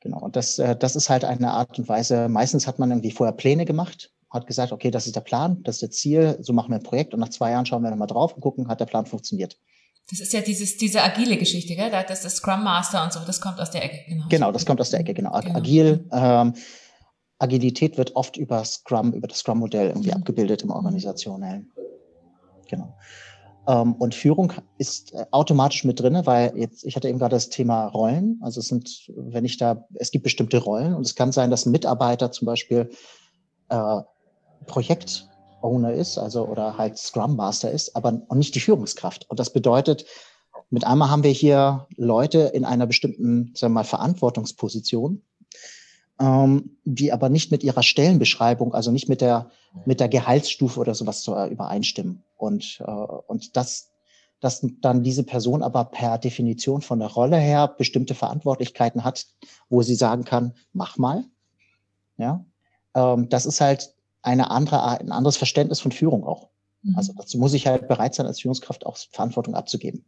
Genau. 0.00 0.20
Und 0.20 0.36
das, 0.36 0.58
äh, 0.58 0.76
das 0.76 0.94
ist 0.94 1.08
halt 1.10 1.24
eine 1.24 1.52
Art 1.52 1.78
und 1.78 1.88
Weise, 1.88 2.28
meistens 2.28 2.66
hat 2.66 2.78
man 2.78 2.90
irgendwie 2.90 3.10
vorher 3.10 3.32
Pläne 3.32 3.64
gemacht 3.64 4.12
hat 4.34 4.46
gesagt, 4.46 4.72
okay, 4.72 4.90
das 4.90 5.06
ist 5.06 5.16
der 5.16 5.20
Plan, 5.20 5.62
das 5.62 5.76
ist 5.76 5.82
das 5.82 5.90
Ziel, 5.98 6.36
so 6.40 6.52
machen 6.52 6.70
wir 6.70 6.76
ein 6.76 6.82
Projekt 6.82 7.14
und 7.14 7.20
nach 7.20 7.30
zwei 7.30 7.52
Jahren 7.52 7.64
schauen 7.64 7.82
wir 7.82 7.90
nochmal 7.90 8.08
drauf 8.08 8.34
und 8.34 8.40
gucken, 8.40 8.68
hat 8.68 8.80
der 8.80 8.86
Plan 8.86 9.06
funktioniert. 9.06 9.56
Das 10.10 10.20
ist 10.20 10.34
ja 10.34 10.42
dieses, 10.42 10.76
diese 10.76 11.02
agile 11.02 11.38
Geschichte, 11.38 11.74
gell? 11.76 11.90
Das 11.90 12.10
ist 12.10 12.24
das 12.24 12.34
Scrum 12.36 12.62
Master 12.62 13.04
und 13.04 13.12
so, 13.12 13.20
das 13.20 13.40
kommt 13.40 13.58
aus 13.60 13.70
der 13.70 13.84
Ecke, 13.84 14.00
genau. 14.06 14.24
Genau, 14.28 14.52
das 14.52 14.66
kommt 14.66 14.80
aus 14.80 14.90
der 14.90 15.00
Ecke, 15.00 15.14
genau. 15.14 15.40
genau. 15.40 15.56
Agil, 15.56 16.06
ähm, 16.12 16.54
Agilität 17.38 17.96
wird 17.96 18.14
oft 18.16 18.36
über 18.36 18.64
Scrum, 18.64 19.12
über 19.12 19.28
das 19.28 19.38
Scrum-Modell 19.38 19.88
irgendwie 19.88 20.10
mhm. 20.10 20.16
abgebildet 20.16 20.62
im 20.62 20.70
Organisationellen. 20.70 21.72
Genau. 22.68 22.94
Ähm, 23.66 23.94
und 23.94 24.14
Führung 24.14 24.52
ist 24.78 25.14
äh, 25.14 25.24
automatisch 25.30 25.84
mit 25.84 26.00
drinne, 26.00 26.26
weil 26.26 26.56
jetzt, 26.56 26.84
ich 26.84 26.96
hatte 26.96 27.08
eben 27.08 27.18
gerade 27.18 27.36
das 27.36 27.48
Thema 27.48 27.86
Rollen. 27.86 28.38
Also 28.42 28.60
es 28.60 28.68
sind, 28.68 29.10
wenn 29.16 29.44
ich 29.44 29.56
da, 29.56 29.86
es 29.94 30.10
gibt 30.10 30.24
bestimmte 30.24 30.58
Rollen 30.58 30.94
und 30.94 31.06
es 31.06 31.14
kann 31.14 31.32
sein, 31.32 31.50
dass 31.50 31.66
ein 31.66 31.72
Mitarbeiter 31.72 32.30
zum 32.30 32.46
Beispiel 32.46 32.90
äh, 33.70 34.00
Projektowner 34.66 35.92
ist, 35.92 36.18
also 36.18 36.46
oder 36.46 36.76
halt 36.78 36.98
Scrum 36.98 37.36
Master 37.36 37.70
ist, 37.70 37.94
aber 37.96 38.20
und 38.28 38.38
nicht 38.38 38.54
die 38.54 38.60
Führungskraft. 38.60 39.28
Und 39.30 39.38
das 39.38 39.50
bedeutet, 39.50 40.04
mit 40.70 40.84
einmal 40.84 41.10
haben 41.10 41.22
wir 41.22 41.30
hier 41.30 41.86
Leute 41.96 42.38
in 42.54 42.64
einer 42.64 42.86
bestimmten, 42.86 43.52
sagen 43.54 43.72
wir 43.72 43.80
mal, 43.80 43.84
Verantwortungsposition, 43.84 45.22
ähm, 46.20 46.76
die 46.84 47.12
aber 47.12 47.28
nicht 47.28 47.50
mit 47.50 47.62
ihrer 47.62 47.82
Stellenbeschreibung, 47.82 48.74
also 48.74 48.90
nicht 48.90 49.08
mit 49.08 49.20
der, 49.20 49.50
mit 49.84 50.00
der 50.00 50.08
Gehaltsstufe 50.08 50.80
oder 50.80 50.94
sowas 50.94 51.22
zu 51.22 51.34
äh, 51.34 51.48
übereinstimmen. 51.48 52.22
Und, 52.36 52.82
äh, 52.86 52.90
und 52.90 53.56
das, 53.56 53.90
dass 54.40 54.66
dann 54.80 55.02
diese 55.02 55.24
Person 55.24 55.62
aber 55.62 55.84
per 55.84 56.18
Definition 56.18 56.82
von 56.82 56.98
der 56.98 57.08
Rolle 57.08 57.36
her 57.36 57.68
bestimmte 57.68 58.14
Verantwortlichkeiten 58.14 59.04
hat, 59.04 59.26
wo 59.68 59.82
sie 59.82 59.94
sagen 59.94 60.24
kann, 60.24 60.54
mach 60.72 60.98
mal. 60.98 61.24
Ja, 62.16 62.44
ähm, 62.94 63.28
das 63.28 63.46
ist 63.46 63.60
halt 63.60 63.94
eine 64.24 64.50
andere, 64.50 65.00
ein 65.00 65.12
anderes 65.12 65.36
Verständnis 65.36 65.80
von 65.80 65.92
Führung 65.92 66.24
auch. 66.24 66.48
Mhm. 66.82 66.96
Also 66.96 67.12
dazu 67.12 67.38
muss 67.38 67.54
ich 67.54 67.66
halt 67.66 67.88
bereit 67.88 68.14
sein, 68.14 68.26
als 68.26 68.40
Führungskraft 68.40 68.86
auch 68.86 68.96
Verantwortung 68.96 69.54
abzugeben. 69.54 70.04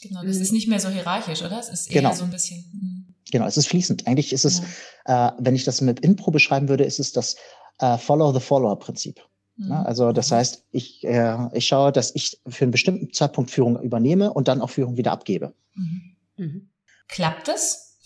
Genau, 0.00 0.22
das 0.22 0.36
mhm. 0.36 0.42
ist 0.42 0.52
nicht 0.52 0.68
mehr 0.68 0.80
so 0.80 0.88
hierarchisch, 0.88 1.42
oder? 1.42 1.58
Es 1.58 1.68
ist 1.68 1.90
eher 1.90 2.02
genau. 2.02 2.14
so 2.14 2.24
ein 2.24 2.30
bisschen. 2.30 2.64
Mh. 2.72 3.14
Genau, 3.30 3.46
es 3.46 3.56
ist 3.56 3.68
fließend. 3.68 4.06
Eigentlich 4.06 4.32
ist 4.32 4.44
es, 4.44 4.62
ja. 5.06 5.28
äh, 5.28 5.32
wenn 5.38 5.54
ich 5.54 5.64
das 5.64 5.80
mit 5.80 6.00
Impro 6.00 6.30
beschreiben 6.30 6.68
würde, 6.68 6.84
ist 6.84 7.00
es 7.00 7.12
das 7.12 7.36
äh, 7.78 7.96
Follow-the-Follower-Prinzip. 7.98 9.20
Mhm. 9.56 9.68
Ja, 9.70 9.82
also 9.82 10.12
das 10.12 10.30
mhm. 10.30 10.34
heißt, 10.36 10.64
ich, 10.70 11.04
äh, 11.04 11.48
ich 11.52 11.66
schaue, 11.66 11.92
dass 11.92 12.14
ich 12.14 12.40
für 12.46 12.64
einen 12.64 12.72
bestimmten 12.72 13.12
Zeitpunkt 13.12 13.50
Führung 13.50 13.80
übernehme 13.80 14.32
und 14.32 14.48
dann 14.48 14.60
auch 14.60 14.70
Führung 14.70 14.96
wieder 14.96 15.12
abgebe. 15.12 15.54
Mhm. 15.74 16.16
Mhm. 16.36 16.70
Klappt 17.08 17.48
das? 17.48 17.98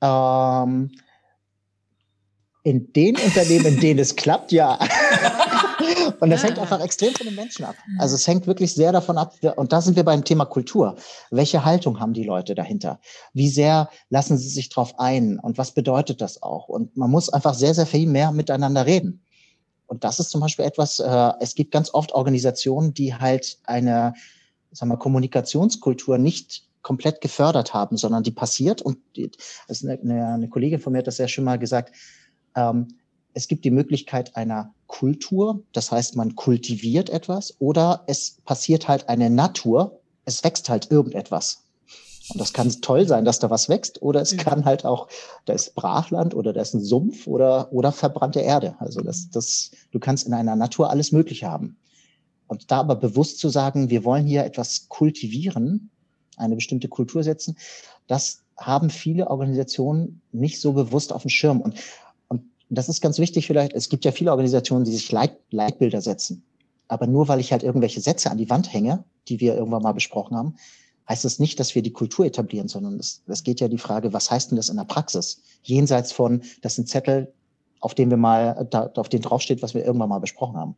Ähm, 0.00 0.90
in 2.64 2.92
den 2.94 3.14
Unternehmen, 3.16 3.66
in 3.66 3.80
denen 3.80 4.00
es 4.00 4.16
klappt, 4.16 4.50
ja. 4.50 4.78
und 6.20 6.30
das 6.30 6.42
hängt 6.42 6.58
einfach 6.58 6.80
extrem 6.80 7.14
von 7.14 7.26
den 7.26 7.34
Menschen 7.34 7.66
ab. 7.66 7.76
Also 7.98 8.14
es 8.14 8.26
hängt 8.26 8.46
wirklich 8.46 8.74
sehr 8.74 8.90
davon 8.90 9.18
ab. 9.18 9.34
Und 9.56 9.72
da 9.72 9.82
sind 9.82 9.96
wir 9.96 10.02
beim 10.02 10.24
Thema 10.24 10.46
Kultur. 10.46 10.96
Welche 11.30 11.66
Haltung 11.66 12.00
haben 12.00 12.14
die 12.14 12.24
Leute 12.24 12.54
dahinter? 12.54 13.00
Wie 13.34 13.50
sehr 13.50 13.90
lassen 14.08 14.38
sie 14.38 14.48
sich 14.48 14.70
drauf 14.70 14.98
ein? 14.98 15.38
Und 15.38 15.58
was 15.58 15.72
bedeutet 15.72 16.22
das 16.22 16.42
auch? 16.42 16.68
Und 16.68 16.96
man 16.96 17.10
muss 17.10 17.28
einfach 17.28 17.52
sehr, 17.52 17.74
sehr 17.74 17.86
viel 17.86 18.08
mehr 18.08 18.32
miteinander 18.32 18.86
reden. 18.86 19.22
Und 19.86 20.02
das 20.02 20.18
ist 20.18 20.30
zum 20.30 20.40
Beispiel 20.40 20.64
etwas, 20.64 21.00
äh, 21.00 21.32
es 21.40 21.54
gibt 21.54 21.70
ganz 21.70 21.92
oft 21.92 22.12
Organisationen, 22.12 22.94
die 22.94 23.14
halt 23.14 23.58
eine, 23.64 24.14
sagen 24.72 24.90
wir, 24.90 24.96
Kommunikationskultur 24.96 26.16
nicht 26.16 26.64
komplett 26.80 27.20
gefördert 27.20 27.74
haben, 27.74 27.98
sondern 27.98 28.22
die 28.22 28.30
passiert. 28.30 28.80
Und 28.80 28.96
die, 29.16 29.30
also 29.68 29.86
eine, 29.86 30.26
eine 30.28 30.48
Kollegin 30.48 30.80
von 30.80 30.94
mir 30.94 31.00
hat 31.00 31.06
das 31.06 31.18
ja 31.18 31.28
schon 31.28 31.44
mal 31.44 31.58
gesagt, 31.58 31.94
ähm, 32.54 32.88
es 33.34 33.48
gibt 33.48 33.64
die 33.64 33.70
Möglichkeit 33.70 34.36
einer 34.36 34.72
Kultur, 34.86 35.62
das 35.72 35.90
heißt, 35.90 36.16
man 36.16 36.36
kultiviert 36.36 37.10
etwas, 37.10 37.54
oder 37.58 38.04
es 38.06 38.38
passiert 38.44 38.88
halt 38.88 39.08
eine 39.08 39.28
Natur, 39.28 40.00
es 40.24 40.44
wächst 40.44 40.68
halt 40.68 40.90
irgendetwas. 40.90 41.64
Und 42.30 42.40
das 42.40 42.52
kann 42.52 42.70
toll 42.80 43.06
sein, 43.06 43.24
dass 43.24 43.38
da 43.38 43.50
was 43.50 43.68
wächst, 43.68 44.00
oder 44.00 44.22
es 44.22 44.32
mhm. 44.32 44.38
kann 44.38 44.64
halt 44.64 44.84
auch, 44.84 45.08
da 45.44 45.52
ist 45.52 45.74
Brachland 45.74 46.34
oder 46.34 46.52
da 46.52 46.62
ist 46.62 46.74
ein 46.74 46.82
Sumpf 46.82 47.26
oder, 47.26 47.72
oder 47.72 47.92
verbrannte 47.92 48.40
Erde. 48.40 48.76
Also 48.78 49.00
das, 49.00 49.28
das, 49.30 49.72
du 49.90 49.98
kannst 49.98 50.26
in 50.26 50.32
einer 50.32 50.56
Natur 50.56 50.90
alles 50.90 51.12
Mögliche 51.12 51.50
haben. 51.50 51.76
Und 52.46 52.70
da 52.70 52.80
aber 52.80 52.94
bewusst 52.94 53.40
zu 53.40 53.48
sagen, 53.48 53.90
wir 53.90 54.04
wollen 54.04 54.26
hier 54.26 54.44
etwas 54.44 54.88
kultivieren, 54.88 55.90
eine 56.36 56.54
bestimmte 56.54 56.88
Kultur 56.88 57.22
setzen, 57.22 57.56
das 58.06 58.42
haben 58.56 58.90
viele 58.90 59.28
Organisationen 59.28 60.20
nicht 60.32 60.60
so 60.60 60.72
bewusst 60.72 61.12
auf 61.12 61.22
dem 61.22 61.30
Schirm. 61.30 61.60
Und 61.60 61.74
das 62.76 62.88
ist 62.88 63.00
ganz 63.00 63.18
wichtig 63.18 63.46
vielleicht, 63.46 63.72
es 63.74 63.88
gibt 63.88 64.04
ja 64.04 64.12
viele 64.12 64.30
Organisationen, 64.30 64.84
die 64.84 64.92
sich 64.92 65.10
Leit 65.12 65.36
Leitbilder 65.50 66.00
setzen. 66.00 66.42
Aber 66.88 67.06
nur 67.06 67.28
weil 67.28 67.40
ich 67.40 67.52
halt 67.52 67.62
irgendwelche 67.62 68.00
Sätze 68.00 68.30
an 68.30 68.38
die 68.38 68.50
Wand 68.50 68.72
hänge, 68.72 69.04
die 69.28 69.40
wir 69.40 69.54
irgendwann 69.56 69.82
mal 69.82 69.92
besprochen 69.92 70.36
haben, 70.36 70.56
heißt 71.08 71.24
es 71.24 71.34
das 71.34 71.38
nicht, 71.38 71.60
dass 71.60 71.74
wir 71.74 71.82
die 71.82 71.92
Kultur 71.92 72.26
etablieren, 72.26 72.68
sondern 72.68 72.98
es, 72.98 73.22
es 73.26 73.42
geht 73.42 73.60
ja 73.60 73.68
die 73.68 73.78
Frage, 73.78 74.12
was 74.12 74.30
heißt 74.30 74.50
denn 74.50 74.56
das 74.56 74.68
in 74.68 74.76
der 74.76 74.84
Praxis? 74.84 75.42
Jenseits 75.62 76.12
von, 76.12 76.42
das 76.62 76.76
sind 76.76 76.88
Zettel, 76.88 77.32
auf 77.80 77.94
dem 77.94 78.10
wir 78.10 78.16
mal, 78.16 78.66
da, 78.70 78.90
auf 78.94 79.08
denen 79.08 79.22
draufsteht, 79.22 79.62
was 79.62 79.74
wir 79.74 79.84
irgendwann 79.84 80.08
mal 80.08 80.18
besprochen 80.18 80.56
haben. 80.56 80.76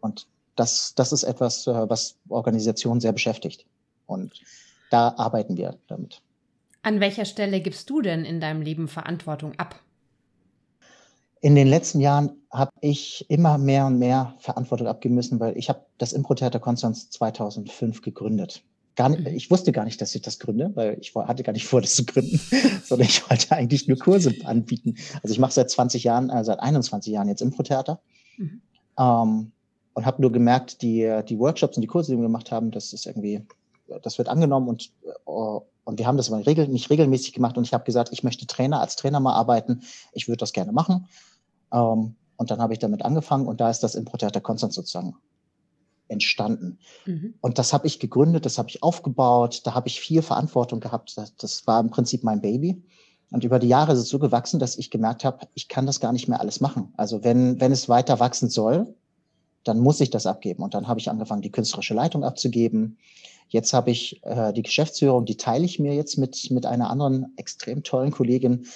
Und 0.00 0.26
das, 0.56 0.94
das 0.94 1.12
ist 1.12 1.22
etwas, 1.22 1.66
äh, 1.66 1.88
was 1.88 2.16
Organisationen 2.28 3.00
sehr 3.00 3.12
beschäftigt. 3.12 3.64
Und 4.06 4.32
da 4.90 5.14
arbeiten 5.16 5.56
wir 5.56 5.78
damit. 5.88 6.20
An 6.82 7.00
welcher 7.00 7.24
Stelle 7.24 7.60
gibst 7.62 7.88
du 7.88 8.02
denn 8.02 8.26
in 8.26 8.40
deinem 8.40 8.60
Leben 8.60 8.88
Verantwortung 8.88 9.58
ab? 9.58 9.80
In 11.44 11.54
den 11.54 11.68
letzten 11.68 12.00
Jahren 12.00 12.30
habe 12.50 12.70
ich 12.80 13.26
immer 13.28 13.58
mehr 13.58 13.84
und 13.84 13.98
mehr 13.98 14.34
Verantwortung 14.38 14.86
abgeben 14.86 15.14
müssen, 15.14 15.40
weil 15.40 15.58
ich 15.58 15.68
habe 15.68 15.84
das 15.98 16.14
Impro-Theater 16.14 16.58
Konstanz 16.58 17.10
2005 17.10 18.00
gegründet. 18.00 18.64
Nicht, 18.98 19.20
mhm. 19.20 19.26
ich 19.26 19.50
wusste 19.50 19.70
gar 19.70 19.84
nicht, 19.84 20.00
dass 20.00 20.14
ich 20.14 20.22
das 20.22 20.38
gründe, 20.38 20.70
weil 20.74 20.96
ich 20.98 21.14
hatte 21.14 21.42
gar 21.42 21.52
nicht 21.52 21.66
vor, 21.66 21.82
das 21.82 21.96
zu 21.96 22.06
gründen, 22.06 22.40
sondern 22.84 23.06
ich 23.06 23.28
wollte 23.28 23.52
eigentlich 23.54 23.86
nur 23.86 23.98
Kurse 23.98 24.34
anbieten. 24.46 24.94
Also 25.22 25.32
ich 25.34 25.38
mache 25.38 25.52
seit 25.52 25.68
20 25.68 26.04
Jahren, 26.04 26.30
äh, 26.30 26.42
seit 26.44 26.60
21 26.60 27.12
Jahren 27.12 27.28
jetzt 27.28 27.42
Impro-Theater 27.42 28.00
mhm. 28.38 28.62
ähm, 28.98 29.52
und 29.92 30.06
habe 30.06 30.22
nur 30.22 30.32
gemerkt, 30.32 30.80
die, 30.80 31.20
die 31.28 31.38
Workshops 31.38 31.76
und 31.76 31.82
die 31.82 31.88
Kurse, 31.88 32.12
die 32.12 32.16
wir 32.16 32.22
gemacht 32.22 32.52
haben, 32.52 32.70
das 32.70 32.94
ist 32.94 33.04
irgendwie, 33.04 33.42
das 34.02 34.16
wird 34.16 34.30
angenommen 34.30 34.68
und 34.68 34.92
uh, 35.26 35.60
und 35.84 35.98
wir 35.98 36.06
haben 36.06 36.16
das 36.16 36.32
aber 36.32 36.38
nicht 36.38 36.88
regelmäßig 36.88 37.34
gemacht 37.34 37.58
und 37.58 37.64
ich 37.64 37.74
habe 37.74 37.84
gesagt, 37.84 38.08
ich 38.10 38.24
möchte 38.24 38.46
Trainer 38.46 38.80
als 38.80 38.96
Trainer 38.96 39.20
mal 39.20 39.34
arbeiten. 39.34 39.82
Ich 40.12 40.28
würde 40.28 40.38
das 40.38 40.54
gerne 40.54 40.72
machen. 40.72 41.08
Ähm, 41.72 42.14
und 42.36 42.50
dann 42.50 42.60
habe 42.60 42.72
ich 42.72 42.78
damit 42.78 43.04
angefangen 43.04 43.46
und 43.46 43.60
da 43.60 43.70
ist 43.70 43.80
das 43.80 43.94
Impro-Theater 43.94 44.40
Konstanz 44.40 44.74
sozusagen 44.74 45.16
entstanden. 46.08 46.78
Mhm. 47.06 47.34
Und 47.40 47.58
das 47.58 47.72
habe 47.72 47.86
ich 47.86 47.98
gegründet, 47.98 48.44
das 48.44 48.58
habe 48.58 48.68
ich 48.68 48.82
aufgebaut, 48.82 49.62
da 49.64 49.74
habe 49.74 49.88
ich 49.88 50.00
viel 50.00 50.22
Verantwortung 50.22 50.80
gehabt. 50.80 51.16
Das, 51.16 51.34
das, 51.36 51.66
war 51.66 51.80
im 51.80 51.90
Prinzip 51.90 52.24
mein 52.24 52.40
Baby. 52.40 52.82
Und 53.30 53.44
über 53.44 53.58
die 53.58 53.68
Jahre 53.68 53.92
ist 53.92 53.98
es 53.98 54.08
so 54.08 54.18
gewachsen, 54.18 54.60
dass 54.60 54.76
ich 54.76 54.90
gemerkt 54.90 55.24
habe, 55.24 55.46
ich 55.54 55.68
kann 55.68 55.86
das 55.86 56.00
gar 56.00 56.12
nicht 56.12 56.28
mehr 56.28 56.40
alles 56.40 56.60
machen. 56.60 56.92
Also 56.96 57.24
wenn, 57.24 57.60
wenn 57.60 57.72
es 57.72 57.88
weiter 57.88 58.20
wachsen 58.20 58.48
soll, 58.48 58.94
dann 59.64 59.80
muss 59.80 60.00
ich 60.00 60.10
das 60.10 60.26
abgeben. 60.26 60.62
Und 60.62 60.74
dann 60.74 60.88
habe 60.88 61.00
ich 61.00 61.10
angefangen, 61.10 61.42
die 61.42 61.50
künstlerische 61.50 61.94
Leitung 61.94 62.22
abzugeben. 62.22 62.98
Jetzt 63.48 63.72
habe 63.72 63.90
ich 63.90 64.20
äh, 64.24 64.52
die 64.52 64.62
Geschäftsführung, 64.62 65.24
die 65.24 65.36
teile 65.36 65.64
ich 65.64 65.78
mir 65.78 65.94
jetzt 65.94 66.18
mit, 66.18 66.50
mit 66.50 66.66
einer 66.66 66.90
anderen 66.90 67.32
extrem 67.36 67.82
tollen 67.82 68.10
Kollegin. 68.10 68.66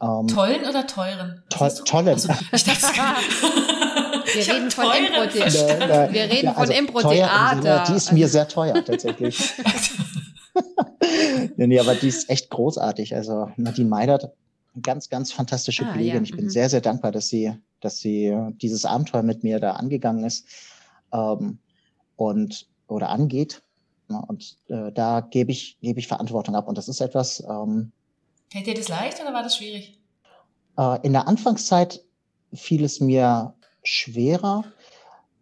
Ähm, 0.00 0.28
Tollen 0.28 0.68
oder 0.68 0.86
teuren? 0.86 1.42
To 1.48 1.68
tollen. 1.84 2.08
Also, 2.08 2.28
ich 2.52 2.66
wir 2.66 4.46
reden 4.54 4.70
von 4.70 4.92
Impro-Theater. 4.92 6.12
Wir 6.12 6.24
reden 6.24 6.44
ja, 6.44 6.52
also 6.52 6.72
von 6.72 6.84
Impro-Theater. 6.84 7.84
Die 7.88 7.94
ist 7.94 8.12
mir 8.12 8.28
sehr 8.28 8.46
teuer 8.46 8.84
tatsächlich. 8.84 9.54
nee, 11.56 11.66
nee, 11.66 11.80
aber 11.80 11.94
die 11.94 12.08
ist 12.08 12.28
echt 12.28 12.50
großartig. 12.50 13.14
Also 13.14 13.50
Nadine 13.56 13.88
Meidert, 13.88 14.30
ganz, 14.82 15.08
ganz 15.08 15.32
fantastische 15.32 15.86
ah, 15.86 15.92
Kollegin. 15.92 16.16
Ja. 16.16 16.22
Ich 16.22 16.32
bin 16.32 16.44
mhm. 16.44 16.50
sehr, 16.50 16.68
sehr 16.68 16.82
dankbar, 16.82 17.10
dass 17.10 17.28
sie, 17.28 17.54
dass 17.80 17.98
sie 17.98 18.36
dieses 18.60 18.84
Abenteuer 18.84 19.22
mit 19.22 19.44
mir 19.44 19.60
da 19.60 19.72
angegangen 19.72 20.24
ist 20.24 20.46
ähm, 21.12 21.58
und 22.16 22.66
oder 22.86 23.08
angeht. 23.08 23.62
Und 24.08 24.58
äh, 24.68 24.92
da 24.92 25.20
gebe 25.20 25.52
ich, 25.52 25.78
gebe 25.80 25.98
ich 25.98 26.06
Verantwortung 26.06 26.54
ab. 26.54 26.68
Und 26.68 26.76
das 26.76 26.88
ist 26.88 27.00
etwas, 27.00 27.42
ähm, 27.48 27.92
Fällt 28.50 28.66
dir 28.66 28.74
das 28.74 28.88
leicht 28.88 29.20
oder 29.20 29.32
war 29.32 29.42
das 29.42 29.56
schwierig? 29.56 29.98
Äh, 30.78 31.04
in 31.06 31.12
der 31.12 31.26
Anfangszeit 31.28 32.02
fiel 32.52 32.84
es 32.84 33.00
mir 33.00 33.54
schwerer 33.82 34.64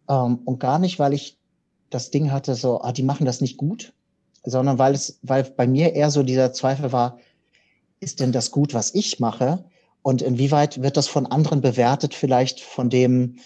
ähm, 0.09 0.39
und 0.45 0.59
gar 0.59 0.79
nicht, 0.79 0.99
weil 0.99 1.13
ich 1.13 1.37
das 1.89 2.11
Ding 2.11 2.31
hatte, 2.31 2.55
so, 2.55 2.81
ah, 2.81 2.91
die 2.91 3.03
machen 3.03 3.25
das 3.25 3.41
nicht 3.41 3.57
gut, 3.57 3.93
sondern 4.43 4.79
weil 4.79 4.93
es, 4.93 5.19
weil 5.21 5.43
bei 5.43 5.67
mir 5.67 5.93
eher 5.93 6.11
so 6.11 6.23
dieser 6.23 6.51
Zweifel 6.53 6.91
war, 6.91 7.19
ist 7.99 8.19
denn 8.19 8.31
das 8.31 8.51
gut, 8.51 8.73
was 8.73 8.93
ich 8.93 9.19
mache? 9.19 9.65
Und 10.01 10.21
inwieweit 10.21 10.81
wird 10.81 10.97
das 10.97 11.07
von 11.07 11.25
anderen 11.25 11.61
bewertet, 11.61 12.13
vielleicht 12.13 12.59
von 12.59 12.89
dem, 12.89 13.39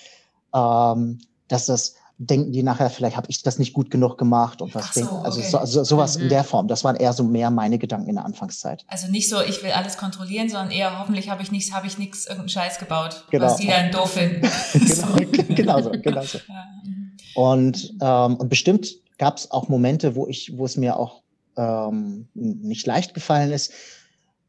ähm, 0.54 1.20
dass 1.48 1.66
das 1.68 1.96
denken 2.22 2.52
die 2.52 2.64
nachher, 2.64 2.90
vielleicht 2.90 3.16
habe 3.16 3.28
ich 3.30 3.42
das 3.44 3.60
nicht 3.60 3.72
gut 3.72 3.90
genug 3.90 4.18
gemacht 4.18 4.62
und 4.62 4.76
was 4.76 4.94
so, 4.94 5.00
denken. 5.00 5.16
Also 5.24 5.40
okay. 5.40 5.50
so, 5.50 5.66
so, 5.66 5.84
sowas 5.86 6.18
mhm. 6.18 6.24
in 6.24 6.30
der 6.30 6.44
Form. 6.44 6.68
Das 6.68 6.84
waren 6.84 6.98
eher 6.98 7.14
so 7.14 7.24
mehr 7.24 7.50
meine 7.50 7.80
Gedanken 7.80 8.10
in 8.10 8.16
der 8.16 8.26
Anfangszeit. 8.26 8.84
Also 8.88 9.10
nicht 9.10 9.30
so, 9.30 9.42
ich 9.42 9.64
will 9.64 9.72
alles 9.72 9.98
kontrollieren, 9.98 10.50
sondern 10.50 10.72
eher 10.72 11.00
hoffentlich 11.00 11.30
habe 11.30 11.42
ich 11.42 11.52
nichts, 11.52 11.72
habe 11.72 11.88
ich 11.88 11.98
nichts, 11.98 12.26
irgendeinen 12.26 12.50
Scheiß 12.50 12.78
gebaut, 12.78 13.26
genau. 13.32 13.46
was 13.46 13.56
die 13.56 13.68
dann 13.68 13.92
doof 13.92 14.12
finden. 14.12 14.42
genau, 15.56 15.80
genau 15.82 15.82
so, 15.82 15.92
genau 15.92 16.24
so. 16.24 16.40
Mhm. 16.84 17.12
Und, 17.36 17.94
ähm, 18.02 18.36
und 18.36 18.50
bestimmt 18.50 18.96
gab 19.18 19.38
es 19.38 19.50
auch 19.52 19.70
Momente, 19.70 20.16
wo 20.16 20.28
ich, 20.28 20.58
wo 20.58 20.66
es 20.66 20.76
mir 20.76 20.98
auch 20.98 21.22
ähm, 21.56 22.28
nicht 22.34 22.86
leicht 22.86 23.14
gefallen 23.14 23.52
ist 23.54 23.72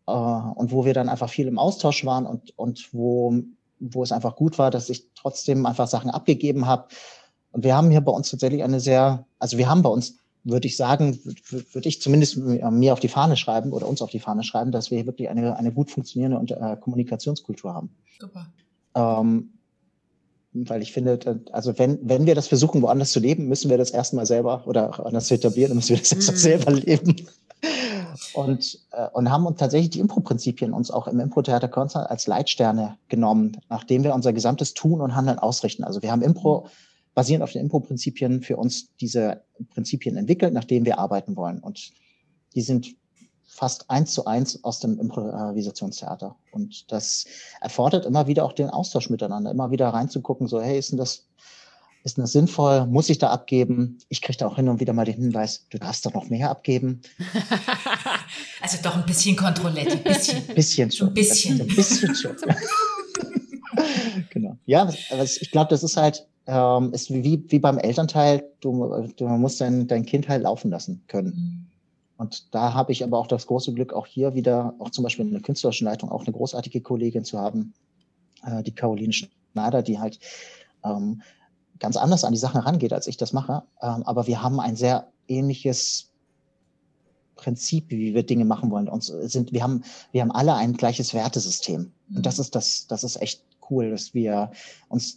äh, 0.08 0.10
und 0.10 0.72
wo 0.72 0.84
wir 0.84 0.92
dann 0.92 1.08
einfach 1.08 1.30
viel 1.30 1.46
im 1.46 1.58
Austausch 1.58 2.04
waren 2.04 2.26
und, 2.26 2.58
und 2.58 2.88
wo, 2.92 3.32
wo 3.78 4.02
es 4.02 4.10
einfach 4.10 4.34
gut 4.34 4.58
war, 4.58 4.72
dass 4.72 4.88
ich 4.88 5.06
trotzdem 5.14 5.66
einfach 5.66 5.86
Sachen 5.86 6.10
abgegeben 6.10 6.66
habe 6.66 6.88
und 7.52 7.64
wir 7.64 7.76
haben 7.76 7.90
hier 7.90 8.00
bei 8.00 8.12
uns 8.12 8.30
tatsächlich 8.30 8.62
eine 8.62 8.80
sehr, 8.80 9.26
also 9.38 9.58
wir 9.58 9.68
haben 9.68 9.82
bei 9.82 9.90
uns, 9.90 10.16
würde 10.44 10.66
ich 10.66 10.76
sagen, 10.76 11.18
würde 11.50 11.88
ich 11.88 12.00
zumindest 12.00 12.38
mir 12.38 12.92
auf 12.92 13.00
die 13.00 13.08
Fahne 13.08 13.36
schreiben 13.36 13.72
oder 13.72 13.86
uns 13.86 14.00
auf 14.00 14.10
die 14.10 14.20
Fahne 14.20 14.42
schreiben, 14.42 14.72
dass 14.72 14.90
wir 14.90 14.98
hier 14.98 15.06
wirklich 15.06 15.28
eine, 15.28 15.56
eine 15.56 15.72
gut 15.72 15.90
funktionierende 15.90 16.56
äh, 16.56 16.76
Kommunikationskultur 16.76 17.74
haben. 17.74 17.90
Super. 18.18 18.46
Ähm, 18.94 19.50
weil 20.52 20.82
ich 20.82 20.92
finde, 20.92 21.40
also 21.52 21.78
wenn, 21.78 21.98
wenn 22.02 22.26
wir 22.26 22.34
das 22.34 22.48
versuchen, 22.48 22.82
woanders 22.82 23.12
zu 23.12 23.20
leben, 23.20 23.46
müssen 23.46 23.70
wir 23.70 23.78
das 23.78 23.90
erstmal 23.90 24.26
selber 24.26 24.66
oder 24.66 25.04
anders 25.06 25.26
zu 25.26 25.34
etablieren, 25.34 25.76
müssen 25.76 25.90
wir 25.90 25.98
das 25.98 26.12
erst 26.12 26.30
mhm. 26.30 26.36
selber 26.36 26.72
leben. 26.72 27.16
Und, 28.32 28.78
äh, 28.92 29.08
und 29.12 29.30
haben 29.30 29.46
uns 29.46 29.58
tatsächlich 29.58 29.90
die 29.90 30.00
Impro-Prinzipien 30.00 30.72
uns 30.72 30.90
auch 30.90 31.06
im 31.06 31.20
Impro-Theater 31.20 31.68
Konstanz 31.68 32.08
als 32.08 32.26
Leitsterne 32.26 32.96
genommen, 33.08 33.58
nachdem 33.68 34.02
wir 34.04 34.14
unser 34.14 34.32
gesamtes 34.32 34.74
Tun 34.74 35.00
und 35.00 35.14
Handeln 35.14 35.38
ausrichten. 35.38 35.84
Also 35.84 36.02
wir 36.02 36.10
haben 36.10 36.22
Impro, 36.22 36.66
basierend 37.20 37.42
auf 37.42 37.52
den 37.52 37.60
Impro-Prinzipien, 37.60 38.40
für 38.40 38.56
uns 38.56 38.88
diese 38.98 39.42
Prinzipien 39.74 40.16
entwickelt, 40.16 40.54
nach 40.54 40.64
denen 40.64 40.86
wir 40.86 40.98
arbeiten 40.98 41.36
wollen. 41.36 41.58
Und 41.58 41.90
die 42.54 42.62
sind 42.62 42.96
fast 43.46 43.90
eins 43.90 44.14
zu 44.14 44.24
eins 44.24 44.64
aus 44.64 44.80
dem 44.80 44.98
Improvisationstheater. 44.98 46.34
Und 46.50 46.90
das 46.90 47.26
erfordert 47.60 48.06
immer 48.06 48.26
wieder 48.26 48.46
auch 48.46 48.54
den 48.54 48.70
Austausch 48.70 49.10
miteinander, 49.10 49.50
immer 49.50 49.70
wieder 49.70 49.90
reinzugucken, 49.90 50.46
so, 50.46 50.62
hey, 50.62 50.78
ist 50.78 50.92
denn 50.92 50.98
das, 50.98 51.26
ist 52.04 52.16
denn 52.16 52.24
das 52.24 52.32
sinnvoll? 52.32 52.86
Muss 52.86 53.10
ich 53.10 53.18
da 53.18 53.28
abgeben? 53.28 53.98
Ich 54.08 54.22
kriege 54.22 54.38
da 54.38 54.46
auch 54.46 54.56
hin 54.56 54.70
und 54.70 54.80
wieder 54.80 54.94
mal 54.94 55.04
den 55.04 55.16
Hinweis, 55.16 55.66
du 55.68 55.76
darfst 55.76 56.06
da 56.06 56.10
noch 56.10 56.30
mehr 56.30 56.48
abgeben. 56.48 57.02
Also 58.62 58.76
doch 58.82 58.94
ein 58.94 59.06
bisschen 59.06 59.34
Kontrollett, 59.36 59.90
ein 59.90 60.02
bisschen. 60.02 60.46
bisschen 60.54 60.90
schon. 60.92 61.08
Ein 61.08 61.14
bisschen. 61.14 61.60
Ein 61.62 61.66
bisschen 61.66 62.14
schon. 62.14 62.36
genau. 64.30 64.56
Ja, 64.66 64.88
ich 65.24 65.50
glaube, 65.50 65.70
das 65.70 65.82
ist 65.82 65.96
halt, 65.96 66.26
ähm, 66.46 66.92
ist 66.92 67.10
wie, 67.10 67.44
wie 67.48 67.58
beim 67.58 67.78
Elternteil, 67.78 68.44
du, 68.60 69.08
du 69.16 69.28
musst 69.28 69.60
dein, 69.60 69.86
dein 69.86 70.04
Kind 70.04 70.28
halt 70.28 70.42
laufen 70.42 70.70
lassen 70.70 71.02
können. 71.06 71.28
Mhm. 71.28 71.66
Und 72.16 72.54
da 72.54 72.74
habe 72.74 72.92
ich 72.92 73.02
aber 73.02 73.18
auch 73.18 73.26
das 73.26 73.46
große 73.46 73.72
Glück, 73.72 73.94
auch 73.94 74.06
hier 74.06 74.34
wieder, 74.34 74.74
auch 74.78 74.90
zum 74.90 75.04
Beispiel 75.04 75.24
in 75.24 75.32
der 75.32 75.40
künstlerischen 75.40 75.86
Leitung, 75.86 76.10
auch 76.10 76.24
eine 76.24 76.32
großartige 76.32 76.82
Kollegin 76.82 77.24
zu 77.24 77.38
haben, 77.38 77.72
äh, 78.44 78.62
die 78.62 78.74
Caroline 78.74 79.12
Schneider, 79.12 79.82
die 79.82 79.98
halt 79.98 80.18
ähm, 80.84 81.22
ganz 81.78 81.96
anders 81.96 82.24
an 82.24 82.32
die 82.32 82.38
Sachen 82.38 82.60
rangeht, 82.60 82.92
als 82.92 83.06
ich 83.06 83.16
das 83.16 83.32
mache. 83.32 83.62
Ähm, 83.80 84.02
aber 84.04 84.26
wir 84.26 84.42
haben 84.42 84.60
ein 84.60 84.76
sehr 84.76 85.08
ähnliches 85.28 86.10
Prinzip, 87.36 87.86
wie 87.88 88.14
wir 88.14 88.22
Dinge 88.22 88.44
machen 88.44 88.70
wollen. 88.70 88.88
Und 88.88 89.02
sind, 89.02 89.52
wir 89.52 89.62
haben, 89.62 89.82
wir 90.12 90.20
haben 90.20 90.30
alle 90.30 90.54
ein 90.54 90.74
gleiches 90.74 91.14
Wertesystem. 91.14 91.90
Und 92.14 92.26
das 92.26 92.36
mhm. 92.36 92.42
ist 92.42 92.54
das, 92.54 92.86
das 92.86 93.02
ist 93.02 93.20
echt 93.22 93.42
cool, 93.70 93.90
dass 93.90 94.12
wir 94.12 94.50
uns 94.88 95.16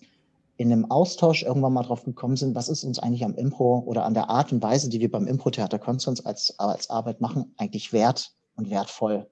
in 0.63 0.72
einem 0.72 0.89
Austausch 0.89 1.43
irgendwann 1.43 1.74
mal 1.74 1.84
drauf 1.84 2.05
gekommen 2.05 2.38
sind, 2.38 2.55
was 2.55 2.70
ist 2.70 2.86
uns 2.86 2.98
eigentlich 2.98 3.25
am 3.25 3.36
Impro 3.36 3.79
oder 3.86 4.05
an 4.05 4.13
der 4.13 4.29
Art 4.29 4.53
und 4.53 4.63
Weise, 4.63 4.89
die 4.89 5.01
wir 5.01 5.12
beim 5.12 5.27
Impro-Theater 5.27 5.77
Konstanz 5.77 6.25
als, 6.25 6.58
als 6.58 6.89
Arbeit 6.89 7.20
machen, 7.20 7.53
eigentlich 7.58 7.91
wert 7.91 8.34
und 8.55 8.70
wertvoll. 8.70 9.27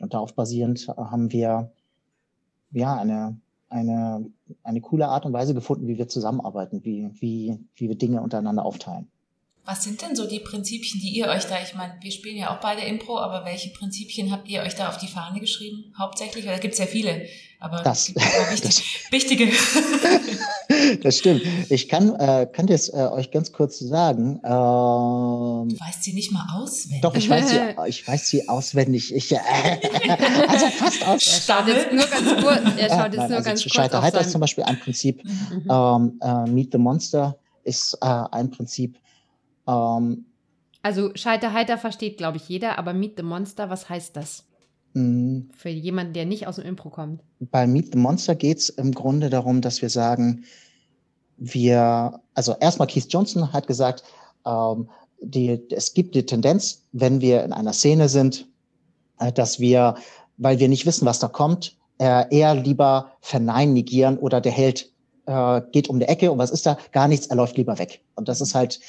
Und 0.00 0.14
darauf 0.14 0.34
basierend 0.34 0.88
haben 0.88 1.30
wir 1.32 1.70
ja 2.72 2.96
eine, 2.96 3.38
eine, 3.68 4.24
eine 4.62 4.80
coole 4.80 5.08
Art 5.08 5.26
und 5.26 5.34
Weise 5.34 5.52
gefunden, 5.52 5.86
wie 5.86 5.98
wir 5.98 6.08
zusammenarbeiten, 6.08 6.82
wie, 6.82 7.10
wie, 7.20 7.58
wie 7.74 7.88
wir 7.90 7.98
Dinge 7.98 8.22
untereinander 8.22 8.64
aufteilen. 8.64 9.10
Was 9.66 9.82
sind 9.82 10.02
denn 10.02 10.14
so 10.14 10.26
die 10.26 10.40
Prinzipien, 10.40 11.00
die 11.00 11.08
ihr 11.08 11.26
euch 11.26 11.46
da, 11.46 11.54
ich 11.62 11.74
meine, 11.74 11.94
wir 12.02 12.10
spielen 12.10 12.36
ja 12.36 12.54
auch 12.54 12.60
beide 12.60 12.82
Impro, 12.82 13.18
aber 13.18 13.46
welche 13.46 13.70
Prinzipien 13.70 14.30
habt 14.30 14.46
ihr 14.46 14.60
euch 14.60 14.74
da 14.74 14.90
auf 14.90 14.98
die 14.98 15.06
Fahne 15.06 15.40
geschrieben? 15.40 15.94
Hauptsächlich, 15.98 16.44
weil 16.44 16.52
da 16.52 16.58
gibt 16.58 16.74
es 16.74 16.80
ja 16.80 16.84
viele, 16.84 17.22
aber 17.60 17.80
das, 17.82 18.14
wichtig, 18.14 18.60
das, 18.60 18.82
wichtige. 19.10 19.50
das 21.02 21.16
stimmt. 21.16 21.42
Ich 21.70 21.88
kann, 21.88 22.14
äh, 22.16 22.46
kann 22.52 22.66
das 22.66 22.90
äh, 22.90 23.08
euch 23.10 23.30
ganz 23.30 23.52
kurz 23.52 23.78
sagen. 23.78 24.38
Ähm, 24.44 25.70
du 25.70 25.80
weißt 25.80 26.04
sie 26.04 26.12
nicht 26.12 26.30
mal 26.30 26.46
auswendig. 26.58 27.00
Doch, 27.00 27.14
ich 27.14 27.30
weiß 27.30 27.48
sie, 27.48 27.60
ich 27.86 28.06
weiß 28.06 28.28
sie 28.28 28.46
auswendig. 28.46 29.14
Ich, 29.14 29.32
äh, 29.32 29.38
also 30.46 30.66
fast 30.66 31.06
aus. 31.06 31.26
Er 31.26 31.54
schaut 31.54 31.68
jetzt 31.68 31.90
nur 31.90 32.04
ganz 32.04 32.42
kurz. 32.42 32.60
Er 32.76 32.88
schaut 32.90 33.12
jetzt 33.12 33.16
Nein, 33.16 33.28
nur 33.28 33.38
also 33.38 33.48
ganz 33.48 33.62
kurz. 33.62 33.74
Scheiterheiter 33.74 34.20
ist 34.20 34.30
zum 34.30 34.42
Beispiel 34.42 34.64
ein 34.64 34.78
Prinzip. 34.78 35.24
Mhm. 35.24 35.70
Ähm, 35.70 36.20
äh, 36.20 36.50
Meet 36.50 36.72
the 36.72 36.78
Monster 36.78 37.38
ist 37.62 37.96
äh, 38.02 38.06
ein 38.30 38.50
Prinzip. 38.50 38.98
Ähm, 39.66 40.26
also 40.82 41.10
Scheiterheiter 41.14 41.78
versteht, 41.78 42.18
glaube 42.18 42.36
ich, 42.36 42.48
jeder, 42.48 42.78
aber 42.78 42.92
Meet 42.92 43.16
the 43.16 43.22
Monster, 43.22 43.70
was 43.70 43.88
heißt 43.88 44.16
das? 44.16 44.44
Mhm. 44.92 45.48
Für 45.56 45.70
jemanden, 45.70 46.12
der 46.12 46.26
nicht 46.26 46.46
aus 46.46 46.56
dem 46.56 46.66
Impro 46.66 46.90
kommt. 46.90 47.22
Bei 47.40 47.66
Meet 47.66 47.92
the 47.92 47.98
Monster 47.98 48.34
geht 48.34 48.58
es 48.58 48.68
im 48.68 48.92
Grunde 48.92 49.30
darum, 49.30 49.60
dass 49.60 49.82
wir 49.82 49.90
sagen, 49.90 50.44
wir, 51.36 52.20
also 52.34 52.54
erstmal 52.60 52.88
Keith 52.88 53.06
Johnson 53.08 53.52
hat 53.52 53.66
gesagt, 53.66 54.04
ähm, 54.46 54.88
die, 55.20 55.60
es 55.70 55.94
gibt 55.94 56.14
die 56.14 56.26
Tendenz, 56.26 56.82
wenn 56.92 57.20
wir 57.20 57.44
in 57.44 57.52
einer 57.52 57.72
Szene 57.72 58.08
sind, 58.08 58.46
äh, 59.18 59.32
dass 59.32 59.58
wir, 59.58 59.96
weil 60.36 60.58
wir 60.58 60.68
nicht 60.68 60.86
wissen, 60.86 61.06
was 61.06 61.18
da 61.18 61.28
kommt, 61.28 61.76
äh, 61.98 62.24
eher 62.34 62.54
lieber 62.54 63.12
verneinen, 63.20 63.74
negieren 63.74 64.18
oder 64.18 64.40
der 64.40 64.52
Held 64.52 64.92
äh, 65.26 65.62
geht 65.72 65.88
um 65.88 65.98
die 65.98 66.06
Ecke 66.06 66.30
und 66.30 66.38
was 66.38 66.50
ist 66.50 66.66
da? 66.66 66.76
Gar 66.92 67.08
nichts, 67.08 67.26
er 67.26 67.36
läuft 67.36 67.56
lieber 67.56 67.78
weg. 67.78 68.02
Und 68.14 68.28
das 68.28 68.40
ist 68.40 68.54
halt 68.54 68.80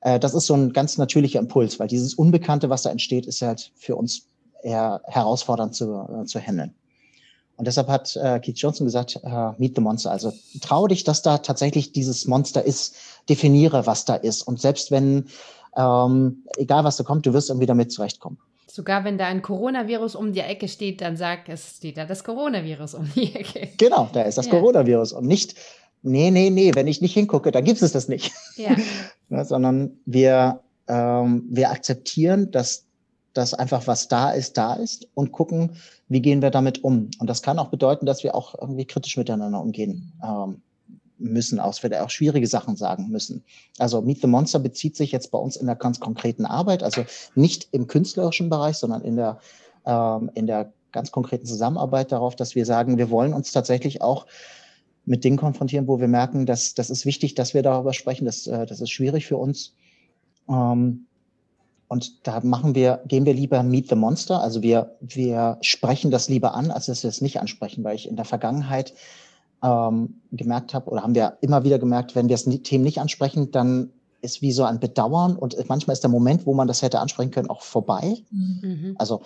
äh, 0.00 0.18
das 0.18 0.34
ist 0.34 0.46
so 0.46 0.54
ein 0.54 0.72
ganz 0.72 0.98
natürlicher 0.98 1.38
Impuls, 1.38 1.78
weil 1.78 1.88
dieses 1.88 2.14
Unbekannte, 2.14 2.70
was 2.70 2.82
da 2.82 2.90
entsteht, 2.90 3.26
ist 3.26 3.42
halt 3.42 3.72
für 3.76 3.96
uns 3.96 4.28
eher 4.62 5.00
herausfordernd 5.04 5.74
zu, 5.74 6.06
äh, 6.22 6.24
zu 6.24 6.40
handeln. 6.40 6.74
Und 7.56 7.66
deshalb 7.66 7.88
hat 7.88 8.14
äh, 8.16 8.38
Keith 8.38 8.58
Johnson 8.58 8.86
gesagt, 8.86 9.20
äh, 9.24 9.50
meet 9.58 9.74
the 9.74 9.80
monster. 9.80 10.12
Also 10.12 10.32
trau 10.60 10.86
dich, 10.86 11.02
dass 11.02 11.22
da 11.22 11.38
tatsächlich 11.38 11.92
dieses 11.92 12.26
Monster 12.26 12.64
ist, 12.64 12.94
definiere, 13.28 13.84
was 13.84 14.04
da 14.04 14.14
ist. 14.14 14.42
Und 14.42 14.60
selbst 14.60 14.92
wenn, 14.92 15.26
ähm, 15.76 16.44
egal 16.56 16.84
was 16.84 16.96
da 16.96 17.04
kommt, 17.04 17.26
du 17.26 17.32
wirst 17.32 17.50
irgendwie 17.50 17.66
damit 17.66 17.90
zurechtkommen. 17.90 18.38
Sogar 18.68 19.02
wenn 19.02 19.18
da 19.18 19.26
ein 19.26 19.42
Coronavirus 19.42 20.14
um 20.14 20.32
die 20.32 20.40
Ecke 20.40 20.68
steht, 20.68 21.00
dann 21.00 21.16
sag, 21.16 21.48
es 21.48 21.78
steht 21.78 21.96
da 21.96 22.04
das 22.04 22.22
Coronavirus 22.22 22.94
um 22.94 23.10
die 23.16 23.34
Ecke. 23.34 23.70
Genau, 23.76 24.08
da 24.12 24.22
ist 24.22 24.38
das 24.38 24.46
ja. 24.46 24.52
Coronavirus 24.52 25.14
und 25.14 25.26
nicht 25.26 25.56
nee, 26.02 26.30
nee, 26.30 26.50
nee, 26.50 26.72
wenn 26.74 26.86
ich 26.86 27.00
nicht 27.00 27.14
hingucke, 27.14 27.50
dann 27.50 27.64
gibt 27.64 27.82
es 27.82 27.92
das 27.92 28.08
nicht. 28.08 28.32
Ja. 28.56 28.76
ja, 29.30 29.44
sondern 29.44 29.98
wir, 30.06 30.60
ähm, 30.86 31.44
wir 31.50 31.70
akzeptieren, 31.70 32.50
dass 32.50 32.84
das 33.34 33.54
einfach 33.54 33.86
was 33.86 34.08
da 34.08 34.30
ist, 34.30 34.56
da 34.56 34.74
ist 34.74 35.06
und 35.14 35.32
gucken, 35.32 35.76
wie 36.08 36.20
gehen 36.20 36.42
wir 36.42 36.50
damit 36.50 36.82
um. 36.82 37.10
Und 37.18 37.28
das 37.28 37.42
kann 37.42 37.58
auch 37.58 37.68
bedeuten, 37.68 38.06
dass 38.06 38.24
wir 38.24 38.34
auch 38.34 38.54
irgendwie 38.60 38.84
kritisch 38.84 39.16
miteinander 39.16 39.60
umgehen 39.60 40.12
ähm, 40.24 40.62
müssen, 41.18 41.60
auch, 41.60 41.80
wir 41.82 42.04
auch 42.04 42.10
schwierige 42.10 42.46
Sachen 42.46 42.76
sagen 42.76 43.08
müssen. 43.08 43.44
Also 43.78 44.02
Meet 44.02 44.22
the 44.22 44.26
Monster 44.26 44.58
bezieht 44.58 44.96
sich 44.96 45.12
jetzt 45.12 45.30
bei 45.30 45.38
uns 45.38 45.56
in 45.56 45.66
der 45.66 45.76
ganz 45.76 46.00
konkreten 46.00 46.46
Arbeit, 46.46 46.82
also 46.82 47.04
nicht 47.34 47.68
im 47.72 47.86
künstlerischen 47.86 48.48
Bereich, 48.48 48.76
sondern 48.76 49.02
in 49.02 49.16
der, 49.16 49.38
ähm, 49.84 50.30
in 50.34 50.46
der 50.46 50.72
ganz 50.92 51.12
konkreten 51.12 51.46
Zusammenarbeit 51.46 52.12
darauf, 52.12 52.34
dass 52.34 52.54
wir 52.54 52.64
sagen, 52.64 52.98
wir 52.98 53.10
wollen 53.10 53.34
uns 53.34 53.52
tatsächlich 53.52 54.00
auch 54.00 54.26
mit 55.08 55.24
Dingen 55.24 55.36
konfrontieren, 55.36 55.88
wo 55.88 56.00
wir 56.00 56.08
merken, 56.08 56.46
dass 56.46 56.74
das 56.74 56.90
ist 56.90 57.06
wichtig, 57.06 57.34
dass 57.34 57.54
wir 57.54 57.62
darüber 57.62 57.92
sprechen, 57.92 58.26
das, 58.26 58.46
äh, 58.46 58.66
das 58.66 58.80
ist 58.80 58.90
schwierig 58.90 59.26
für 59.26 59.36
uns. 59.36 59.74
Ähm, 60.48 61.06
und 61.88 62.26
da 62.26 62.40
machen 62.40 62.74
wir, 62.74 63.00
gehen 63.06 63.24
wir 63.24 63.32
lieber 63.32 63.62
Meet 63.62 63.88
the 63.88 63.94
Monster. 63.94 64.42
Also 64.42 64.62
wir, 64.62 64.94
wir 65.00 65.56
sprechen 65.62 66.10
das 66.10 66.28
lieber 66.28 66.54
an, 66.54 66.70
als 66.70 66.86
dass 66.86 67.02
wir 67.02 67.08
es 67.08 67.22
nicht 67.22 67.40
ansprechen, 67.40 67.82
weil 67.82 67.96
ich 67.96 68.08
in 68.08 68.16
der 68.16 68.26
Vergangenheit 68.26 68.92
ähm, 69.62 70.20
gemerkt 70.30 70.74
habe, 70.74 70.90
oder 70.90 71.02
haben 71.02 71.14
wir 71.14 71.38
immer 71.40 71.64
wieder 71.64 71.78
gemerkt, 71.78 72.14
wenn 72.14 72.28
wir 72.28 72.36
das 72.36 72.44
Thema 72.44 72.84
nicht 72.84 72.98
ansprechen, 72.98 73.50
dann 73.50 73.90
ist 74.20 74.42
wie 74.42 74.52
so 74.52 74.64
ein 74.64 74.80
Bedauern 74.80 75.36
und 75.36 75.56
manchmal 75.68 75.94
ist 75.94 76.02
der 76.02 76.10
Moment, 76.10 76.44
wo 76.44 76.52
man 76.52 76.68
das 76.68 76.82
hätte 76.82 77.00
ansprechen 77.00 77.30
können, 77.30 77.48
auch 77.48 77.62
vorbei. 77.62 78.18
Mhm. 78.30 78.94
Also 78.98 79.22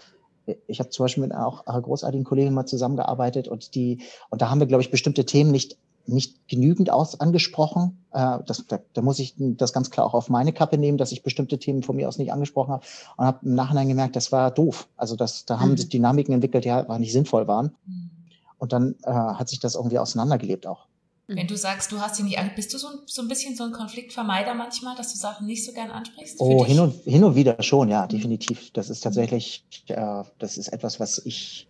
ich 0.67 0.81
habe 0.81 0.91
zum 0.91 1.05
Beispiel 1.05 1.23
mit 1.23 1.35
auch 1.35 1.67
einer 1.67 1.81
großartigen 1.81 2.25
Kollegin 2.25 2.55
mal 2.55 2.67
zusammengearbeitet 2.67 3.49
und 3.49 3.75
die, 3.75 4.03
und 4.31 4.43
da 4.43 4.51
haben 4.51 4.61
wir, 4.61 4.67
glaube 4.67 4.83
ich, 4.83 4.91
bestimmte 4.91 5.25
Themen 5.25 5.51
nicht, 5.51 5.77
nicht 6.07 6.49
genügend 6.49 6.91
aus 6.91 7.21
angesprochen. 7.21 8.05
Äh, 8.13 8.39
das, 8.47 8.67
da, 8.67 8.81
da 8.93 9.03
muss 9.03 9.19
ich 9.19 9.35
das 9.39 9.73
ganz 9.73 9.91
klar 9.91 10.07
auch 10.07 10.15
auf 10.15 10.29
meine 10.29 10.53
Kappe 10.53 10.79
nehmen, 10.79 10.99
dass 10.99 11.13
ich 11.13 11.23
bestimmte 11.23 11.59
Themen 11.59 11.83
von 11.83 11.97
mir 11.97 12.09
aus 12.09 12.19
nicht 12.19 12.33
angesprochen 12.33 12.73
habe 12.73 12.85
und 13.17 13.25
habe 13.25 13.47
im 13.47 13.55
Nachhinein 13.55 13.89
gemerkt, 13.89 14.17
das 14.17 14.33
war 14.33 14.51
doof. 14.51 14.89
Also 14.97 15.17
das, 15.17 15.45
da 15.45 15.61
haben 15.61 15.73
mhm. 15.73 15.77
sich 15.77 15.89
Dynamiken 15.89 16.35
entwickelt, 16.35 16.65
die 16.65 16.71
einfach 16.71 16.99
nicht 16.99 17.13
sinnvoll 17.13 17.47
waren. 17.47 17.77
Mhm. 17.87 18.11
Und 18.59 18.73
dann 18.73 18.95
äh, 19.03 19.13
hat 19.13 19.49
sich 19.49 19.61
das 19.61 19.75
irgendwie 19.75 19.99
auseinandergelebt 19.99 20.67
auch. 20.67 20.87
Wenn 21.29 21.47
du 21.47 21.57
sagst, 21.57 21.93
du 21.93 22.01
hast 22.01 22.17
sie 22.17 22.25
nicht 22.25 22.39
bist 22.57 22.75
du 22.75 22.79
so, 22.79 22.89
so 23.07 23.23
ein 23.23 23.29
bisschen 23.29 23.57
so 23.57 23.65
ein 23.65 23.73
Konfliktvermeider 23.73 24.55
manchmal, 24.55 24.97
dass 24.97 25.13
du 25.13 25.19
Sachen 25.19 25.47
nicht 25.47 25.65
so 25.65 25.73
gern 25.73 25.91
ansprichst? 25.91 26.37
Oh, 26.39 26.65
hin 26.65 26.81
und, 26.81 27.03
hin 27.05 27.25
und 27.25 27.35
wieder 27.37 27.63
schon, 27.63 27.89
ja, 27.89 28.07
definitiv. 28.07 28.71
Das 28.73 28.91
ist 28.91 29.01
tatsächlich, 29.03 29.65
äh, 29.87 30.25
das 30.39 30.59
ist 30.59 30.69
etwas, 30.69 31.01
was 31.01 31.19
ich, 31.25 31.69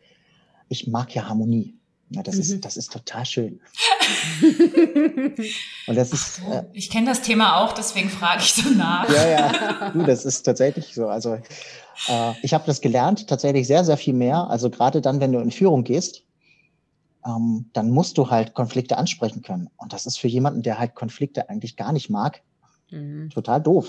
ich 0.69 0.87
mag 0.89 1.15
ja 1.15 1.29
Harmonie. 1.29 1.75
Ja, 2.11 2.23
das, 2.23 2.35
mhm. 2.35 2.41
ist, 2.43 2.65
das 2.65 2.77
ist 2.77 2.93
total 2.93 3.25
schön. 3.25 3.61
und 5.87 5.95
das 5.95 6.13
ist. 6.13 6.37
So, 6.37 6.53
äh, 6.53 6.65
ich 6.73 6.91
kenne 6.91 7.07
das 7.07 7.23
Thema 7.23 7.57
auch, 7.57 7.73
deswegen 7.73 8.11
frage 8.11 8.43
ich 8.43 8.53
so 8.53 8.69
nach. 8.71 9.09
ja, 9.09 9.29
ja. 9.29 9.91
Du, 9.91 10.03
das 10.03 10.27
ist 10.27 10.43
tatsächlich 10.43 10.95
so. 10.95 11.09
Also 11.09 11.35
äh, 12.09 12.33
ich 12.43 12.53
habe 12.53 12.65
das 12.67 12.81
gelernt, 12.83 13.29
tatsächlich 13.29 13.67
sehr, 13.67 13.85
sehr 13.85 13.97
viel 13.97 14.15
mehr. 14.15 14.51
Also 14.51 14.69
gerade 14.69 15.01
dann, 15.01 15.21
wenn 15.21 15.33
du 15.33 15.41
in 15.41 15.51
Führung 15.51 15.85
gehst, 15.85 16.23
ähm, 17.27 17.71
dann 17.73 17.91
musst 17.91 18.19
du 18.19 18.31
halt 18.31 18.55
Konflikte 18.55 18.99
ansprechen 18.99 19.43
können. 19.43 19.69
Und 19.77 19.93
das 19.93 20.07
ist 20.07 20.19
für 20.19 20.29
jemanden, 20.29 20.63
der 20.63 20.79
halt 20.79 20.95
Konflikte 20.95 21.49
eigentlich 21.49 21.77
gar 21.77 21.93
nicht 21.93 22.11
mag, 22.11 22.43
mhm. 22.91 23.31
total 23.31 23.63
doof. 23.63 23.89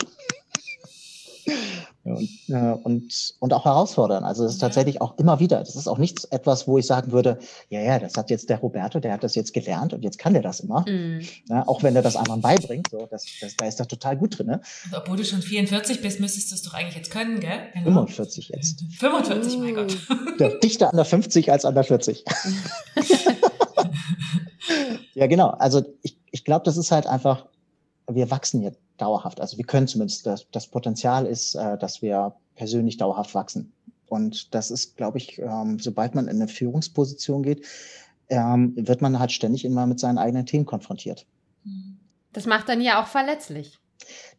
Und, 2.04 2.30
äh, 2.50 2.74
und, 2.84 3.36
und 3.40 3.54
auch 3.54 3.64
herausfordern. 3.64 4.26
Also 4.26 4.44
das 4.44 4.54
ist 4.54 4.60
tatsächlich 4.60 5.00
auch 5.00 5.18
immer 5.18 5.40
wieder. 5.40 5.60
Das 5.60 5.76
ist 5.76 5.88
auch 5.88 5.98
nichts 5.98 6.26
etwas, 6.26 6.68
wo 6.68 6.78
ich 6.78 6.86
sagen 6.86 7.14
würde, 7.14 7.40
ja, 7.70 7.80
ja, 7.80 7.98
das 7.98 8.16
hat 8.16 8.30
jetzt 8.30 8.50
der 8.50 8.60
Roberto, 8.60 9.00
der 9.00 9.14
hat 9.14 9.24
das 9.24 9.36
jetzt 9.36 9.54
gelernt 9.54 9.94
und 9.94 10.04
jetzt 10.04 10.20
kann 10.20 10.34
der 10.34 10.42
das 10.42 10.60
immer. 10.60 10.84
Mhm. 10.88 11.22
Ja, 11.48 11.66
auch 11.68 11.82
wenn 11.82 11.96
er 11.96 12.02
das 12.02 12.18
anderen 12.18 12.42
beibringt, 12.42 12.90
so, 12.92 13.08
das, 13.10 13.26
das, 13.40 13.56
da 13.56 13.68
ist 13.68 13.80
er 13.80 13.88
total 13.88 14.18
gut 14.18 14.38
drin. 14.38 14.48
Ne? 14.48 14.62
Und 14.86 14.98
obwohl 14.98 15.16
du 15.16 15.24
schon 15.24 15.42
44 15.42 16.02
bist, 16.02 16.20
müsstest 16.20 16.52
du 16.52 16.56
es 16.56 16.62
doch 16.64 16.74
eigentlich 16.74 16.96
jetzt 16.96 17.12
können, 17.12 17.40
gell? 17.40 17.60
Genau. 17.74 18.06
45 18.06 18.50
jetzt. 18.50 18.84
45, 19.00 19.58
mein 19.60 19.76
Gott. 19.76 19.98
Ja, 20.40 20.50
dichter 20.50 20.90
an 20.90 20.96
der 20.96 21.06
50 21.06 21.52
als 21.52 21.64
an 21.64 21.76
der 21.76 21.84
40. 21.84 22.26
ja, 25.14 25.28
genau. 25.28 25.50
Also 25.50 25.84
ich, 26.02 26.18
ich 26.32 26.44
glaube, 26.44 26.66
das 26.66 26.76
ist 26.76 26.92
halt 26.92 27.08
einfach, 27.08 27.46
wir 28.10 28.32
wachsen 28.32 28.64
jetzt 28.64 28.80
dauerhaft. 28.98 29.42
Also 29.42 29.58
wir 29.58 29.66
können 29.66 29.88
zumindest, 29.88 30.26
das, 30.26 30.48
das 30.52 30.68
Potenzial 30.68 31.26
ist, 31.26 31.56
äh, 31.56 31.78
dass 31.78 32.02
wir 32.02 32.36
persönlich 32.56 32.98
dauerhaft 32.98 33.34
wachsen. 33.36 33.74
Und 34.08 34.54
das 34.54 34.70
ist, 34.70 34.96
glaube 34.96 35.18
ich, 35.18 35.40
ähm, 35.40 35.80
sobald 35.80 36.14
man 36.14 36.28
in 36.28 36.36
eine 36.36 36.48
Führungsposition 36.48 37.42
geht, 37.42 37.66
ähm, 38.30 38.74
wird 38.76 39.02
man 39.02 39.20
halt 39.20 39.32
ständig 39.32 39.66
immer 39.66 39.88
mit 39.88 40.00
seinen 40.00 40.18
eigenen 40.18 40.46
Themen 40.46 40.66
konfrontiert. 40.66 41.26
Das 42.32 42.46
macht 42.46 42.70
dann 42.70 42.82
ja 42.82 43.02
auch 43.02 43.08
verletzlich. 43.08 43.80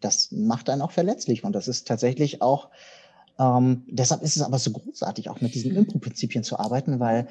Das 0.01 0.31
macht 0.31 0.69
einen 0.69 0.83
auch 0.83 0.91
verletzlich. 0.91 1.45
Und 1.45 1.55
das 1.55 1.69
ist 1.69 1.89
tatsächlich 1.89 2.43
auch, 2.43 2.69
ähm, 3.39 3.85
deshalb 3.89 4.23
ist 4.23 4.37
es 4.37 4.43
aber 4.43 4.59
so 4.59 4.71
großartig, 4.71 5.31
auch 5.31 5.41
mit 5.41 5.55
diesen 5.55 5.73
mhm. 5.73 5.79
Impro-Prinzipien 5.79 6.45
zu 6.45 6.59
arbeiten, 6.59 7.01
weil 7.01 7.29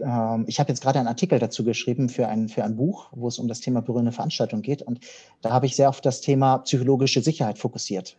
ähm, 0.00 0.44
ich 0.46 0.60
habe 0.60 0.68
jetzt 0.70 0.82
gerade 0.82 0.98
einen 0.98 1.08
Artikel 1.08 1.38
dazu 1.38 1.64
geschrieben 1.64 2.08
für 2.08 2.28
ein, 2.28 2.48
für 2.48 2.64
ein 2.64 2.76
Buch, 2.76 3.08
wo 3.12 3.28
es 3.28 3.38
um 3.38 3.48
das 3.48 3.60
Thema 3.60 3.80
berührende 3.80 4.12
Veranstaltung 4.12 4.62
geht. 4.62 4.82
Und 4.82 5.00
da 5.40 5.50
habe 5.50 5.66
ich 5.66 5.76
sehr 5.76 5.88
auf 5.88 6.00
das 6.00 6.20
Thema 6.20 6.58
psychologische 6.58 7.22
Sicherheit 7.22 7.58
fokussiert. 7.58 8.16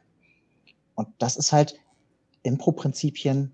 Und 0.96 1.08
das 1.20 1.36
ist 1.38 1.52
halt 1.52 1.76
Impro-Prinzipien 2.44 3.52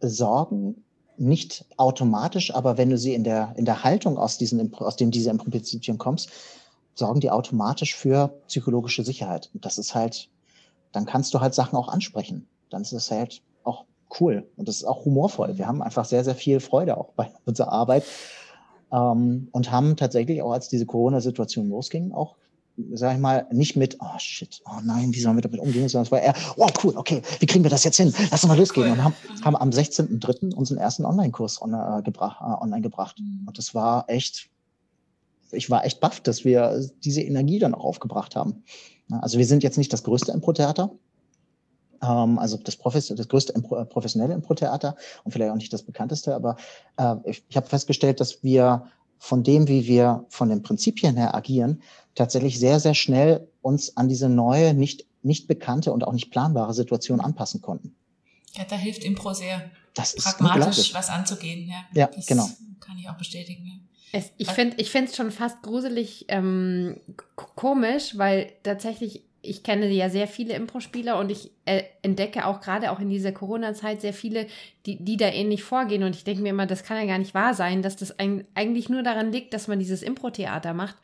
sorgen 0.00 0.82
nicht 1.16 1.64
automatisch, 1.76 2.52
aber 2.52 2.76
wenn 2.76 2.90
du 2.90 2.98
sie 2.98 3.14
in 3.14 3.22
der, 3.22 3.54
in 3.56 3.64
der 3.64 3.84
Haltung 3.84 4.18
aus 4.18 4.36
diesen, 4.36 4.74
aus 4.74 4.96
dem 4.96 5.10
diese 5.10 5.30
Impro-Prinzipien 5.30 5.96
kommst, 5.98 6.30
sorgen 6.94 7.20
die 7.20 7.30
automatisch 7.30 7.94
für 7.94 8.28
psychologische 8.48 9.04
Sicherheit. 9.04 9.50
Und 9.54 9.64
das 9.64 9.78
ist 9.78 9.94
halt, 9.94 10.28
dann 10.92 11.06
kannst 11.06 11.32
du 11.34 11.40
halt 11.40 11.54
Sachen 11.54 11.76
auch 11.76 11.88
ansprechen. 11.88 12.48
Dann 12.70 12.82
ist 12.82 12.92
es 12.92 13.10
halt 13.10 13.42
cool 14.20 14.48
und 14.56 14.68
das 14.68 14.76
ist 14.76 14.84
auch 14.84 15.04
humorvoll. 15.04 15.58
Wir 15.58 15.66
haben 15.66 15.82
einfach 15.82 16.04
sehr, 16.04 16.24
sehr 16.24 16.34
viel 16.34 16.60
Freude 16.60 16.96
auch 16.96 17.12
bei 17.12 17.30
unserer 17.44 17.72
Arbeit 17.72 18.04
ähm, 18.92 19.48
und 19.52 19.70
haben 19.70 19.96
tatsächlich 19.96 20.42
auch, 20.42 20.52
als 20.52 20.68
diese 20.68 20.86
Corona-Situation 20.86 21.68
losging, 21.68 22.12
auch 22.12 22.36
sag 22.92 23.14
ich 23.14 23.20
mal, 23.20 23.46
nicht 23.52 23.76
mit, 23.76 23.98
oh 24.00 24.18
shit, 24.18 24.60
oh 24.66 24.80
nein, 24.82 25.12
wie 25.14 25.20
sollen 25.20 25.36
wir 25.36 25.42
damit 25.42 25.60
umgehen, 25.60 25.88
sondern 25.88 26.06
es 26.06 26.12
war 26.12 26.20
eher, 26.20 26.34
oh 26.56 26.66
cool, 26.82 26.96
okay, 26.96 27.22
wie 27.38 27.46
kriegen 27.46 27.64
wir 27.64 27.70
das 27.70 27.84
jetzt 27.84 27.96
hin? 27.96 28.12
Lass 28.30 28.42
uns 28.42 28.48
mal 28.48 28.58
losgehen. 28.58 28.90
Und 28.90 29.04
haben, 29.04 29.14
haben 29.44 29.56
am 29.56 29.70
16.03. 29.70 30.54
unseren 30.54 30.78
ersten 30.78 31.04
Online-Kurs 31.04 31.62
on, 31.62 31.72
äh, 31.72 32.02
gebracht, 32.02 32.40
äh, 32.40 32.62
online 32.62 32.82
gebracht. 32.82 33.18
Mhm. 33.20 33.46
Und 33.46 33.58
das 33.58 33.74
war 33.74 34.04
echt, 34.08 34.48
ich 35.52 35.70
war 35.70 35.84
echt 35.84 36.00
baff, 36.00 36.20
dass 36.20 36.44
wir 36.44 36.84
diese 37.04 37.22
Energie 37.22 37.58
dann 37.58 37.74
auch 37.74 37.84
aufgebracht 37.84 38.34
haben. 38.34 38.64
Also 39.10 39.38
wir 39.38 39.46
sind 39.46 39.62
jetzt 39.62 39.78
nicht 39.78 39.92
das 39.92 40.02
größte 40.02 40.32
Impro-Theater, 40.32 40.90
ähm, 42.04 42.38
also 42.38 42.56
das, 42.56 42.76
Profes 42.76 43.08
das 43.08 43.28
größte 43.28 43.52
Impro 43.52 43.76
äh, 43.76 43.84
professionelle 43.84 44.34
Impro-Theater 44.34 44.96
und 45.24 45.32
vielleicht 45.32 45.50
auch 45.50 45.56
nicht 45.56 45.72
das 45.72 45.82
bekannteste, 45.82 46.34
aber 46.34 46.56
äh, 46.96 47.16
ich, 47.24 47.42
ich 47.48 47.56
habe 47.56 47.66
festgestellt, 47.66 48.20
dass 48.20 48.42
wir 48.42 48.88
von 49.18 49.42
dem, 49.42 49.68
wie 49.68 49.86
wir 49.86 50.26
von 50.28 50.48
den 50.48 50.62
Prinzipien 50.62 51.16
her 51.16 51.34
agieren, 51.34 51.82
tatsächlich 52.14 52.58
sehr, 52.58 52.78
sehr 52.80 52.94
schnell 52.94 53.48
uns 53.62 53.96
an 53.96 54.08
diese 54.08 54.28
neue, 54.28 54.74
nicht, 54.74 55.06
nicht 55.22 55.48
bekannte 55.48 55.92
und 55.92 56.04
auch 56.04 56.12
nicht 56.12 56.30
planbare 56.30 56.74
Situation 56.74 57.20
anpassen 57.20 57.62
konnten. 57.62 57.94
Ja, 58.52 58.64
da 58.64 58.76
hilft 58.76 59.02
Impro 59.04 59.32
sehr. 59.32 59.70
Das 59.94 60.14
pragmatisch 60.16 60.92
was 60.92 61.08
anzugehen. 61.08 61.68
Ja, 61.68 61.84
ja 61.94 62.06
das 62.08 62.26
genau. 62.26 62.48
Kann 62.80 62.98
ich 62.98 63.08
auch 63.08 63.16
bestätigen. 63.16 63.66
Ja. 63.66 63.72
Es, 64.12 64.30
ich 64.36 64.50
finde 64.50 64.76
ich 64.78 64.90
finde 64.90 65.10
es 65.10 65.16
schon 65.16 65.30
fast 65.30 65.62
gruselig 65.62 66.26
ähm, 66.28 67.00
komisch, 67.56 68.16
weil 68.16 68.52
tatsächlich 68.62 69.24
ich 69.44 69.62
kenne 69.62 69.88
ja 69.88 70.08
sehr 70.08 70.26
viele 70.26 70.54
Impro-Spieler 70.54 71.18
und 71.18 71.30
ich 71.30 71.50
äh, 71.66 71.82
entdecke 72.02 72.46
auch 72.46 72.60
gerade 72.60 72.90
auch 72.90 73.00
in 73.00 73.10
dieser 73.10 73.32
Corona-Zeit 73.32 74.00
sehr 74.00 74.12
viele, 74.12 74.46
die, 74.86 75.02
die 75.02 75.16
da 75.16 75.28
ähnlich 75.28 75.62
vorgehen. 75.62 76.02
Und 76.02 76.16
ich 76.16 76.24
denke 76.24 76.42
mir 76.42 76.50
immer, 76.50 76.66
das 76.66 76.84
kann 76.84 76.96
ja 76.96 77.06
gar 77.06 77.18
nicht 77.18 77.34
wahr 77.34 77.54
sein, 77.54 77.82
dass 77.82 77.96
das 77.96 78.18
ein, 78.18 78.44
eigentlich 78.54 78.88
nur 78.88 79.02
daran 79.02 79.32
liegt, 79.32 79.54
dass 79.54 79.68
man 79.68 79.78
dieses 79.78 80.02
Impro-Theater 80.02 80.74
macht. 80.74 80.96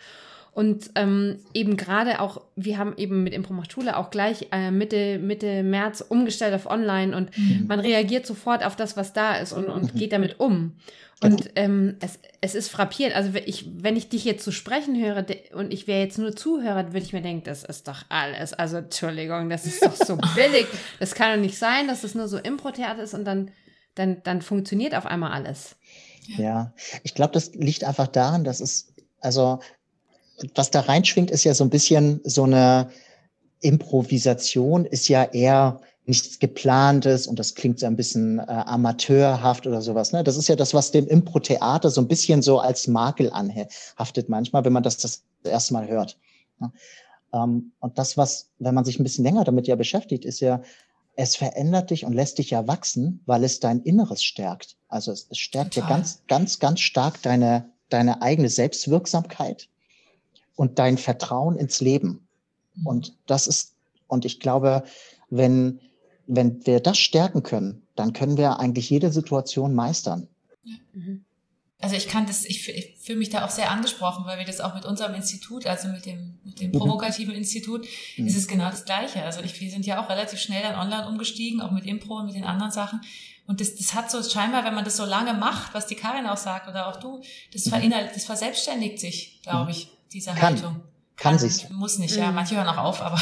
Und 0.53 0.91
ähm, 0.97 1.39
eben 1.55 1.77
gerade 1.77 2.21
auch, 2.21 2.43
wir 2.57 2.77
haben 2.77 2.95
eben 2.97 3.23
mit 3.23 3.33
Impro 3.33 3.53
macht 3.53 3.73
Schule 3.73 3.97
auch 3.97 4.11
gleich 4.11 4.49
äh, 4.51 4.71
Mitte, 4.71 5.19
Mitte 5.19 5.63
März 5.63 6.01
umgestellt 6.01 6.55
auf 6.55 6.67
Online 6.67 7.17
und 7.17 7.37
mhm. 7.39 7.67
man 7.69 7.81
reagiert 7.81 8.27
sofort 8.27 8.65
auf 8.65 8.75
das, 8.75 8.97
was 8.97 9.13
da 9.13 9.37
ist 9.37 9.53
und, 9.53 9.67
und 9.67 9.95
geht 9.95 10.13
damit 10.13 10.41
um. 10.41 10.77
Und 11.23 11.51
ähm, 11.55 11.97
es, 12.01 12.19
es 12.41 12.55
ist 12.55 12.71
frappierend. 12.71 13.15
Also 13.15 13.33
ich, 13.45 13.67
wenn 13.77 13.95
ich 13.95 14.09
dich 14.09 14.25
jetzt 14.25 14.43
zu 14.43 14.51
so 14.51 14.57
sprechen 14.57 14.99
höre 14.99 15.25
und 15.53 15.73
ich 15.73 15.87
wäre 15.87 16.01
jetzt 16.01 16.19
nur 16.19 16.35
Zuhörer, 16.35 16.95
würde 16.95 17.05
ich 17.05 17.13
mir 17.13 17.21
denken, 17.21 17.45
das 17.45 17.63
ist 17.63 17.89
doch 17.89 18.05
alles. 18.09 18.55
Also 18.55 18.79
Entschuldigung, 18.79 19.51
das 19.51 19.67
ist 19.67 19.85
doch 19.85 19.95
so 19.95 20.17
billig. 20.35 20.67
Das 20.99 21.15
kann 21.15 21.35
doch 21.35 21.43
nicht 21.43 21.59
sein, 21.59 21.89
dass 21.89 22.05
es 22.05 22.15
nur 22.15 22.27
so 22.27 22.39
Impro-Theater 22.39 23.03
ist 23.03 23.13
und 23.13 23.27
dann, 23.27 23.51
dann, 23.95 24.23
dann 24.23 24.41
funktioniert 24.41 24.95
auf 24.95 25.05
einmal 25.05 25.33
alles. 25.33 25.77
Ja, 26.27 26.73
ich 27.03 27.15
glaube, 27.15 27.35
das 27.35 27.55
liegt 27.55 27.85
einfach 27.85 28.09
daran, 28.09 28.43
dass 28.43 28.61
es, 28.61 28.95
also 29.21 29.61
was 30.55 30.71
da 30.71 30.81
reinschwingt, 30.81 31.31
ist 31.31 31.45
ja 31.45 31.55
so 31.55 31.65
ein 31.65 31.71
bisschen 31.71 32.21
so 32.25 32.45
eine 32.45 32.91
Improvisation, 33.61 34.85
ist 34.85 35.09
ja 35.09 35.25
eher 35.25 35.81
nichts 36.07 36.39
geplantes 36.39 37.27
und 37.27 37.39
das 37.39 37.55
klingt 37.55 37.79
so 37.79 37.87
ein 37.87 37.97
bisschen 37.97 38.39
äh, 38.39 38.43
amateurhaft 38.43 39.67
oder 39.67 39.81
sowas. 39.81 40.13
Ne? 40.13 40.25
Das 40.25 40.37
ist 40.37 40.49
ja 40.49 40.57
das, 40.57 40.75
was 40.75 40.91
dem 40.91 41.07
Impro-Theater 41.07 41.91
so 41.91 42.01
ein 42.01 42.09
bisschen 42.09 42.43
so 42.43 42.59
als 42.59 42.89
Makel 42.89 43.31
anhaftet 43.31 44.29
manchmal, 44.29 44.65
wenn 44.65 44.73
man 44.73 44.83
das 44.83 44.97
das 44.97 45.23
erste 45.45 45.75
Mal 45.75 45.89
hört. 45.89 46.19
Ne? 46.59 46.73
Ähm, 47.33 47.73
und 47.79 47.99
das, 47.99 48.17
was, 48.17 48.51
wenn 48.59 48.75
man 48.75 48.85
sich 48.85 48.99
ein 48.99 49.05
bisschen 49.05 49.25
länger 49.25 49.45
damit 49.45 49.69
ja 49.69 49.77
beschäftigt, 49.77 50.25
ist 50.25 50.41
ja, 50.41 50.63
es 51.17 51.37
verändert 51.37 51.91
dich 51.91 52.05
und 52.05 52.13
lässt 52.13 52.39
dich 52.39 52.51
ja 52.51 52.67
wachsen, 52.67 53.23
weil 53.27 53.45
es 53.45 53.61
dein 53.61 53.81
Inneres 53.83 54.23
stärkt. 54.23 54.77
Also 54.89 55.13
es, 55.13 55.29
es 55.31 55.39
stärkt 55.39 55.75
Total. 55.75 55.89
dir 55.89 55.95
ganz, 55.95 56.23
ganz, 56.29 56.59
ganz 56.59 56.81
stark 56.81 57.23
deine, 57.23 57.71
deine 57.89 58.23
eigene 58.23 58.49
Selbstwirksamkeit 58.49 59.69
und 60.57 60.79
dein 60.79 60.99
Vertrauen 60.99 61.57
ins 61.57 61.81
Leben. 61.81 62.27
Mhm. 62.75 62.87
Und 62.87 63.17
das 63.27 63.47
ist, 63.47 63.75
und 64.07 64.25
ich 64.25 64.41
glaube, 64.41 64.85
wenn, 65.29 65.81
wenn 66.27 66.65
wir 66.67 66.81
das 66.81 66.99
stärken 66.99 67.43
können, 67.43 67.87
dann 67.97 68.13
können 68.13 68.37
wir 68.37 68.61
eigentlich 68.61 68.91
jede 68.91 69.11
Situation 69.11 69.75
meistern. 69.75 70.29
Mhm. 70.93 71.25
Also 71.83 71.97
ich 71.97 72.09
kann 72.09 72.27
das, 72.27 72.45
ich, 72.45 72.69
ich 72.69 72.99
fühle 72.99 73.19
mich 73.19 73.31
da 73.31 73.45
auch 73.45 73.51
sehr 73.51 73.71
angesprochen, 73.71 74.27
weil 74.27 74.39
wir 74.39 74.45
das 74.45 74.61
auch 74.61 74.75
mit 74.75 74.85
unserem 74.85 75.15
Institut, 75.15 75.67
also 75.67 75.89
mit 75.89 76.05
dem, 76.05 76.39
mit 76.45 76.61
dem 76.61 76.73
mhm. 76.73 76.79
provokativen 76.79 77.35
Institut, 77.35 77.87
mhm. 78.19 78.27
ist 78.27 78.37
es 78.37 78.47
genau 78.47 78.69
das 78.69 78.85
Gleiche. 78.85 79.23
Also 79.25 79.41
ich, 79.41 79.59
wir 79.61 79.71
sind 79.71 79.87
ja 79.87 80.03
auch 80.03 80.11
relativ 80.11 80.39
schnell 80.39 80.63
dann 80.63 80.75
online 80.75 81.09
umgestiegen, 81.09 81.63
auch 81.63 81.71
mit 81.71 81.87
Impro 81.87 82.19
und 82.19 82.27
mit 82.27 82.35
den 82.35 82.45
anderen 82.45 82.71
Sachen. 82.71 83.01
Und 83.47 83.61
das, 83.61 83.77
das 83.77 83.95
hat 83.95 84.11
so 84.11 84.23
scheinbar, 84.23 84.65
wenn 84.65 84.75
man 84.75 84.85
das 84.85 84.97
so 84.97 85.07
lange 85.07 85.33
macht, 85.33 85.73
was 85.73 85.87
die 85.87 85.95
Karin 85.95 86.27
auch 86.27 86.37
sagt 86.37 86.69
oder 86.69 86.87
auch 86.87 86.97
du, 86.97 87.23
das 87.53 87.65
mhm. 87.65 87.71
verinnerlicht, 87.71 88.15
das 88.15 88.25
verselbstständigt 88.25 89.01
sich, 89.01 89.41
glaube 89.43 89.71
ich, 89.71 89.89
diese 90.13 90.31
kann. 90.31 90.55
Haltung. 90.55 90.81
Kann, 91.17 91.33
kann 91.33 91.39
sich. 91.39 91.69
Muss 91.71 91.99
nicht, 91.99 92.17
ja. 92.17 92.33
Manche 92.33 92.57
hören 92.57 92.69
auch 92.69 92.79
auf, 92.79 93.03
aber. 93.03 93.19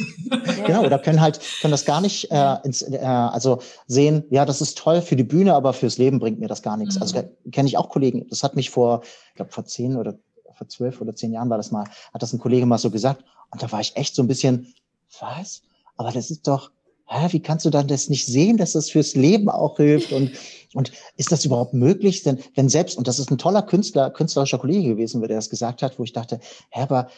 genau, 0.66 0.84
oder 0.84 0.98
können 0.98 1.20
halt, 1.20 1.38
können 1.60 1.72
das 1.72 1.84
gar 1.84 2.00
nicht 2.00 2.30
äh, 2.30 2.56
ins, 2.64 2.82
äh, 2.82 2.98
also 2.98 3.60
sehen, 3.86 4.24
ja, 4.30 4.44
das 4.46 4.60
ist 4.62 4.78
toll 4.78 5.02
für 5.02 5.16
die 5.16 5.24
Bühne, 5.24 5.54
aber 5.54 5.72
fürs 5.74 5.98
Leben 5.98 6.18
bringt 6.18 6.40
mir 6.40 6.48
das 6.48 6.62
gar 6.62 6.76
nichts. 6.76 7.00
Also, 7.00 7.16
mhm. 7.16 7.24
Also 7.24 7.50
kenne 7.52 7.68
ich 7.68 7.76
auch 7.76 7.90
Kollegen, 7.90 8.26
das 8.30 8.42
hat 8.42 8.56
mich 8.56 8.70
vor, 8.70 9.02
ich 9.28 9.34
glaube, 9.34 9.52
vor 9.52 9.66
zehn 9.66 9.96
oder 9.96 10.18
vor 10.56 10.68
zwölf 10.68 11.00
oder 11.00 11.14
zehn 11.14 11.32
Jahren 11.32 11.50
war 11.50 11.58
das 11.58 11.70
mal, 11.70 11.84
hat 12.14 12.22
das 12.22 12.32
ein 12.32 12.38
Kollege 12.38 12.64
mal 12.64 12.78
so 12.78 12.90
gesagt. 12.90 13.22
Und 13.50 13.62
da 13.62 13.70
war 13.70 13.80
ich 13.80 13.96
echt 13.96 14.14
so 14.14 14.22
ein 14.22 14.28
bisschen, 14.28 14.74
was? 15.20 15.62
Aber 15.96 16.10
das 16.10 16.30
ist 16.30 16.46
doch, 16.48 16.70
hä, 17.06 17.28
wie 17.30 17.40
kannst 17.40 17.64
du 17.64 17.70
dann 17.70 17.88
das 17.88 18.08
nicht 18.08 18.26
sehen, 18.26 18.56
dass 18.56 18.72
das 18.72 18.90
fürs 18.90 19.14
Leben 19.14 19.48
auch 19.48 19.76
hilft? 19.76 20.12
Und, 20.12 20.32
und 20.74 20.92
ist 21.16 21.32
das 21.32 21.44
überhaupt 21.44 21.74
möglich? 21.74 22.22
Denn 22.22 22.38
wenn 22.54 22.68
selbst, 22.68 22.98
und 22.98 23.08
das 23.08 23.18
ist 23.18 23.30
ein 23.30 23.38
toller 23.38 23.62
Künstler, 23.62 24.10
künstlerischer 24.10 24.58
Kollege 24.58 24.90
gewesen, 24.90 25.20
der 25.20 25.36
das 25.36 25.50
gesagt 25.50 25.82
hat, 25.82 25.98
wo 25.98 26.04
ich 26.04 26.12
dachte, 26.12 26.40
hä, 26.70 26.82
aber 26.82 27.08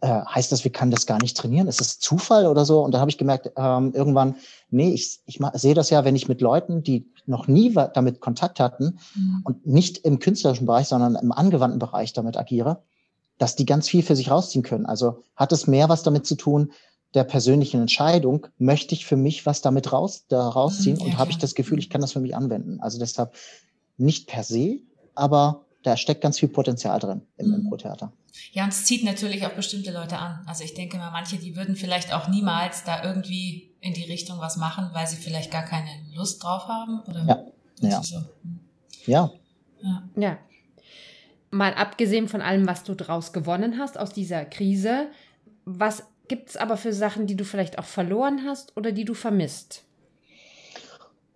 äh, 0.00 0.08
heißt 0.08 0.52
das, 0.52 0.64
wir 0.64 0.72
können 0.72 0.90
das 0.90 1.06
gar 1.06 1.18
nicht 1.20 1.36
trainieren? 1.36 1.68
Ist 1.68 1.80
das 1.80 1.98
Zufall 1.98 2.46
oder 2.46 2.64
so? 2.64 2.82
Und 2.82 2.92
da 2.92 3.00
habe 3.00 3.10
ich 3.10 3.18
gemerkt, 3.18 3.50
ähm, 3.56 3.92
irgendwann, 3.94 4.36
nee, 4.70 4.90
ich, 4.90 5.20
ich 5.26 5.38
sehe 5.54 5.74
das 5.74 5.90
ja, 5.90 6.04
wenn 6.04 6.16
ich 6.16 6.28
mit 6.28 6.40
Leuten, 6.40 6.82
die 6.82 7.10
noch 7.26 7.48
nie 7.48 7.72
damit 7.72 8.20
Kontakt 8.20 8.60
hatten 8.60 8.98
mhm. 9.14 9.40
und 9.44 9.66
nicht 9.66 9.98
im 9.98 10.18
künstlerischen 10.18 10.66
Bereich, 10.66 10.88
sondern 10.88 11.16
im 11.16 11.32
angewandten 11.32 11.78
Bereich 11.78 12.12
damit 12.12 12.36
agiere, 12.36 12.82
dass 13.38 13.56
die 13.56 13.66
ganz 13.66 13.88
viel 13.88 14.02
für 14.02 14.16
sich 14.16 14.30
rausziehen 14.30 14.62
können. 14.62 14.86
Also 14.86 15.22
hat 15.34 15.52
es 15.52 15.66
mehr 15.66 15.88
was 15.88 16.02
damit 16.02 16.26
zu 16.26 16.36
tun, 16.36 16.72
der 17.16 17.24
persönlichen 17.24 17.80
Entscheidung, 17.80 18.46
möchte 18.58 18.94
ich 18.94 19.06
für 19.06 19.16
mich 19.16 19.46
was 19.46 19.62
damit 19.62 19.92
raus, 19.92 20.26
da 20.28 20.48
rausziehen 20.48 20.96
mhm, 20.96 21.00
ja, 21.00 21.06
und 21.06 21.18
habe 21.18 21.30
ich 21.30 21.38
das 21.38 21.54
Gefühl, 21.54 21.78
ich 21.78 21.88
kann 21.90 22.02
das 22.02 22.12
für 22.12 22.20
mich 22.20 22.36
anwenden. 22.36 22.78
Also 22.80 22.98
deshalb 22.98 23.34
nicht 23.96 24.28
per 24.28 24.44
se, 24.44 24.80
aber 25.14 25.64
da 25.82 25.96
steckt 25.96 26.20
ganz 26.20 26.38
viel 26.38 26.50
Potenzial 26.50 26.98
drin 27.00 27.22
im 27.38 27.48
mhm. 27.48 27.54
Impro-Theater. 27.54 28.12
Ja, 28.52 28.64
und 28.64 28.68
es 28.68 28.84
zieht 28.84 29.02
natürlich 29.02 29.46
auch 29.46 29.52
bestimmte 29.52 29.92
Leute 29.92 30.18
an. 30.18 30.44
Also 30.46 30.62
ich 30.62 30.74
denke 30.74 30.98
mal, 30.98 31.10
manche, 31.10 31.38
die 31.38 31.56
würden 31.56 31.74
vielleicht 31.74 32.12
auch 32.12 32.28
niemals 32.28 32.84
da 32.84 33.02
irgendwie 33.02 33.74
in 33.80 33.94
die 33.94 34.04
Richtung 34.04 34.38
was 34.38 34.58
machen, 34.58 34.90
weil 34.92 35.06
sie 35.06 35.16
vielleicht 35.16 35.50
gar 35.50 35.64
keine 35.64 35.88
Lust 36.14 36.44
drauf 36.44 36.68
haben. 36.68 37.00
Oder 37.06 37.24
ja. 37.80 37.88
Ja. 37.88 38.02
So? 38.02 38.16
Ja. 39.06 39.30
Ja. 39.82 40.02
Ja. 40.16 40.38
Mal 41.50 41.72
abgesehen 41.72 42.28
von 42.28 42.42
allem, 42.42 42.66
was 42.66 42.82
du 42.82 42.94
draus 42.94 43.32
gewonnen 43.32 43.78
hast 43.78 43.98
aus 43.98 44.12
dieser 44.12 44.44
Krise, 44.44 45.08
was 45.64 46.02
gibt 46.28 46.50
es 46.50 46.56
aber 46.56 46.76
für 46.76 46.92
Sachen, 46.92 47.26
die 47.26 47.36
du 47.36 47.44
vielleicht 47.44 47.78
auch 47.78 47.84
verloren 47.84 48.42
hast 48.44 48.76
oder 48.76 48.92
die 48.92 49.04
du 49.04 49.14
vermisst? 49.14 49.82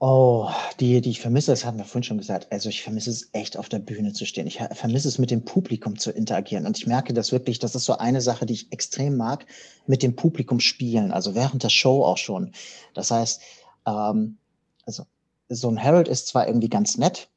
Oh, 0.03 0.49
die, 0.81 1.03
die 1.03 1.11
ich 1.11 1.21
vermisse, 1.21 1.51
das 1.51 1.67
haben 1.67 1.77
wir 1.77 1.85
vorhin 1.85 2.05
schon 2.05 2.17
gesagt. 2.17 2.51
Also 2.51 2.71
ich 2.71 2.83
vermisse 2.83 3.11
es 3.11 3.29
echt 3.33 3.59
auf 3.59 3.69
der 3.69 3.81
Bühne 3.81 4.15
zu 4.15 4.25
stehen. 4.25 4.47
Ich 4.47 4.59
vermisse 4.73 5.09
es 5.09 5.19
mit 5.19 5.31
dem 5.31 5.45
Publikum 5.45 5.99
zu 5.99 6.11
interagieren. 6.11 6.67
Und 6.67 6.79
ich 6.79 6.87
merke 6.87 7.13
das 7.13 7.33
wirklich, 7.33 7.59
das 7.59 7.75
ist 7.75 7.85
so 7.85 7.99
eine 7.99 8.23
Sache, 8.23 8.47
die 8.47 8.55
ich 8.55 8.73
extrem 8.73 9.19
mag, 9.19 9.45
mit 9.87 10.03
dem 10.03 10.17
Publikum 10.17 10.59
spielen. 10.59 11.13
Also 11.13 11.35
während 11.35 11.65
der 11.65 11.69
Show 11.69 12.03
auch 12.03 12.17
schon. 12.17 12.53
Das 12.95 13.11
heißt, 13.11 13.43
ähm, 13.87 14.39
also 14.87 15.05
so 15.51 15.69
ein 15.69 15.83
Harold 15.83 16.09
ist 16.09 16.29
zwar 16.29 16.47
irgendwie 16.47 16.71
ganz 16.71 16.97
nett, 16.97 17.29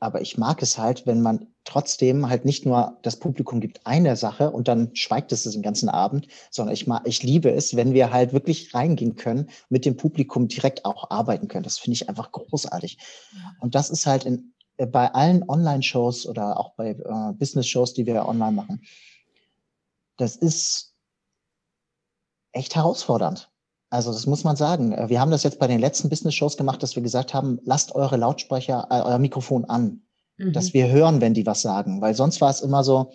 aber 0.00 0.22
ich 0.22 0.38
mag 0.38 0.62
es 0.62 0.78
halt, 0.78 1.06
wenn 1.06 1.20
man 1.20 1.46
trotzdem 1.66 2.28
halt 2.28 2.44
nicht 2.44 2.64
nur 2.64 2.96
das 3.02 3.16
Publikum 3.16 3.60
gibt 3.60 3.86
eine 3.86 4.16
Sache 4.16 4.50
und 4.50 4.68
dann 4.68 4.94
schweigt 4.94 5.32
es 5.32 5.42
den 5.42 5.62
ganzen 5.62 5.88
Abend, 5.88 6.28
sondern 6.50 6.72
ich 6.72 6.86
mag, 6.86 7.02
ich 7.04 7.22
liebe 7.22 7.50
es, 7.50 7.76
wenn 7.76 7.92
wir 7.92 8.12
halt 8.12 8.32
wirklich 8.32 8.72
reingehen 8.72 9.16
können, 9.16 9.50
mit 9.68 9.84
dem 9.84 9.96
Publikum 9.96 10.48
direkt 10.48 10.84
auch 10.84 11.10
arbeiten 11.10 11.48
können. 11.48 11.64
Das 11.64 11.78
finde 11.78 11.94
ich 11.94 12.08
einfach 12.08 12.32
großartig. 12.32 12.98
Und 13.60 13.74
das 13.74 13.90
ist 13.90 14.06
halt 14.06 14.24
in, 14.24 14.54
äh, 14.78 14.86
bei 14.86 15.12
allen 15.12 15.48
Online-Shows 15.48 16.26
oder 16.26 16.58
auch 16.58 16.74
bei 16.74 16.90
äh, 16.90 17.32
Business-Shows, 17.34 17.94
die 17.94 18.06
wir 18.06 18.26
online 18.26 18.52
machen. 18.52 18.82
Das 20.16 20.36
ist 20.36 20.94
echt 22.52 22.74
herausfordernd. 22.74 23.50
Also 23.90 24.12
das 24.12 24.26
muss 24.26 24.44
man 24.44 24.56
sagen. 24.56 24.92
Äh, 24.92 25.08
wir 25.08 25.20
haben 25.20 25.30
das 25.30 25.42
jetzt 25.42 25.58
bei 25.58 25.66
den 25.66 25.80
letzten 25.80 26.08
Business-Shows 26.08 26.56
gemacht, 26.56 26.82
dass 26.82 26.96
wir 26.96 27.02
gesagt 27.02 27.34
haben, 27.34 27.58
lasst 27.64 27.94
eure 27.94 28.16
Lautsprecher, 28.16 28.86
äh, 28.90 29.02
euer 29.02 29.18
Mikrofon 29.18 29.64
an, 29.64 30.05
mhm. 30.38 30.52
dass 30.52 30.74
wir 30.74 30.88
hören, 30.88 31.20
wenn 31.20 31.34
die 31.34 31.46
was 31.46 31.62
sagen. 31.62 32.00
Weil 32.00 32.14
sonst 32.14 32.40
war 32.40 32.50
es 32.50 32.60
immer 32.60 32.84
so, 32.84 33.12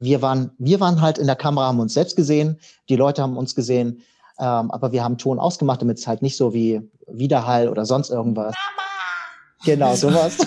wir 0.00 0.22
waren, 0.22 0.52
wir 0.58 0.80
waren 0.80 1.00
halt 1.00 1.18
in 1.18 1.26
der 1.26 1.36
Kamera, 1.36 1.66
haben 1.66 1.80
uns 1.80 1.94
selbst 1.94 2.16
gesehen, 2.16 2.60
die 2.88 2.96
Leute 2.96 3.22
haben 3.22 3.36
uns 3.36 3.54
gesehen, 3.54 4.02
ähm, 4.38 4.70
aber 4.70 4.92
wir 4.92 5.02
haben 5.02 5.18
Ton 5.18 5.38
ausgemacht, 5.38 5.82
damit 5.82 5.98
es 5.98 6.06
halt 6.06 6.22
nicht 6.22 6.36
so 6.36 6.54
wie 6.54 6.80
Widerhall 7.08 7.68
oder 7.68 7.84
sonst 7.84 8.10
irgendwas. 8.10 8.54
Mama! 8.54 8.88
Genau, 9.64 9.94
sowas. 9.96 10.38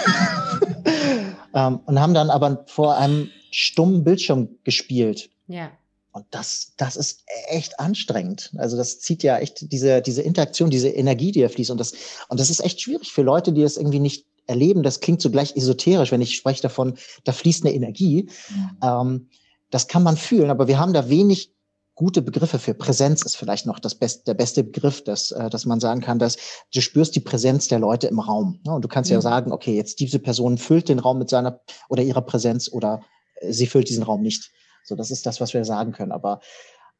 ähm, 1.54 1.80
und 1.86 2.00
haben 2.00 2.14
dann 2.14 2.30
aber 2.30 2.64
vor 2.68 2.96
einem 2.96 3.30
stummen 3.52 4.04
Bildschirm 4.04 4.50
gespielt. 4.64 5.30
Ja. 5.48 5.72
Und 6.14 6.26
das, 6.32 6.74
das 6.78 6.98
ist 6.98 7.24
echt 7.48 7.80
anstrengend. 7.80 8.52
Also 8.58 8.76
das 8.76 9.00
zieht 9.00 9.24
ja 9.24 9.38
echt 9.38 9.72
diese, 9.72 10.02
diese 10.02 10.22
Interaktion, 10.22 10.70
diese 10.70 10.90
Energie, 10.90 11.32
die 11.32 11.42
da 11.42 11.48
fließt. 11.48 11.72
Und 11.72 11.80
das, 11.80 11.94
und 12.28 12.40
das 12.40 12.50
ist 12.50 12.60
echt 12.60 12.82
schwierig 12.82 13.14
für 13.14 13.22
Leute, 13.22 13.54
die 13.54 13.62
das 13.62 13.78
irgendwie 13.78 14.00
nicht 14.00 14.26
erleben. 14.48 14.84
Das 14.84 15.00
klingt 15.00 15.22
so 15.22 15.32
gleich 15.32 15.56
esoterisch, 15.56 16.12
wenn 16.12 16.22
ich 16.22 16.36
spreche 16.36 16.62
davon, 16.62 16.96
da 17.24 17.32
fließt 17.32 17.66
eine 17.66 17.74
Energie. 17.74 18.30
Mhm. 18.50 18.78
Ähm, 18.84 19.30
das 19.70 19.88
kann 19.88 20.04
man 20.04 20.18
fühlen, 20.18 20.50
aber 20.50 20.68
wir 20.68 20.80
haben 20.80 20.94
da 20.94 21.10
wenig 21.10 21.54
gute 21.96 22.22
Begriffe 22.22 22.60
für. 22.60 22.74
Präsenz 22.74 23.22
ist 23.24 23.36
vielleicht 23.36 23.66
noch 23.66 23.80
das 23.80 23.96
best, 23.96 24.28
der 24.28 24.34
beste 24.34 24.64
Begriff, 24.64 25.04
dass, 25.04 25.32
äh, 25.32 25.50
dass 25.50 25.66
man 25.66 25.80
sagen 25.80 26.02
kann, 26.02 26.20
dass 26.20 26.38
du 26.74 26.82
spürst 26.82 27.16
die 27.16 27.20
Präsenz 27.20 27.68
der 27.68 27.80
Leute 27.80 28.08
im 28.08 28.20
Raum. 28.20 28.60
Ne? 28.66 28.74
Und 28.74 28.84
du 28.84 28.88
kannst 28.88 29.10
mhm. 29.10 29.16
ja 29.16 29.22
sagen, 29.22 29.52
okay, 29.52 29.76
jetzt 29.76 30.00
diese 30.00 30.20
Person 30.20 30.58
füllt 30.58 30.90
den 30.90 31.00
Raum 31.00 31.20
mit 31.20 31.30
seiner 31.30 31.62
oder 31.90 32.04
ihrer 32.04 32.22
Präsenz 32.22 32.72
oder 32.72 33.02
äh, 33.36 33.54
sie 33.54 33.68
füllt 33.68 33.90
diesen 33.90 34.04
Raum 34.04 34.22
nicht. 34.22 34.52
So, 34.84 34.96
das 34.96 35.12
ist 35.12 35.26
das, 35.26 35.40
was 35.40 35.54
wir 35.54 35.64
sagen 35.64 35.92
können. 35.92 36.12
Aber 36.12 36.42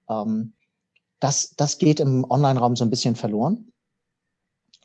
ähm, 0.10 0.54
das, 1.20 1.56
das 1.56 1.78
geht 1.78 2.00
im 2.00 2.26
Online-Raum 2.30 2.76
so 2.76 2.84
ein 2.84 2.90
bisschen 2.90 3.16
verloren. 3.16 3.71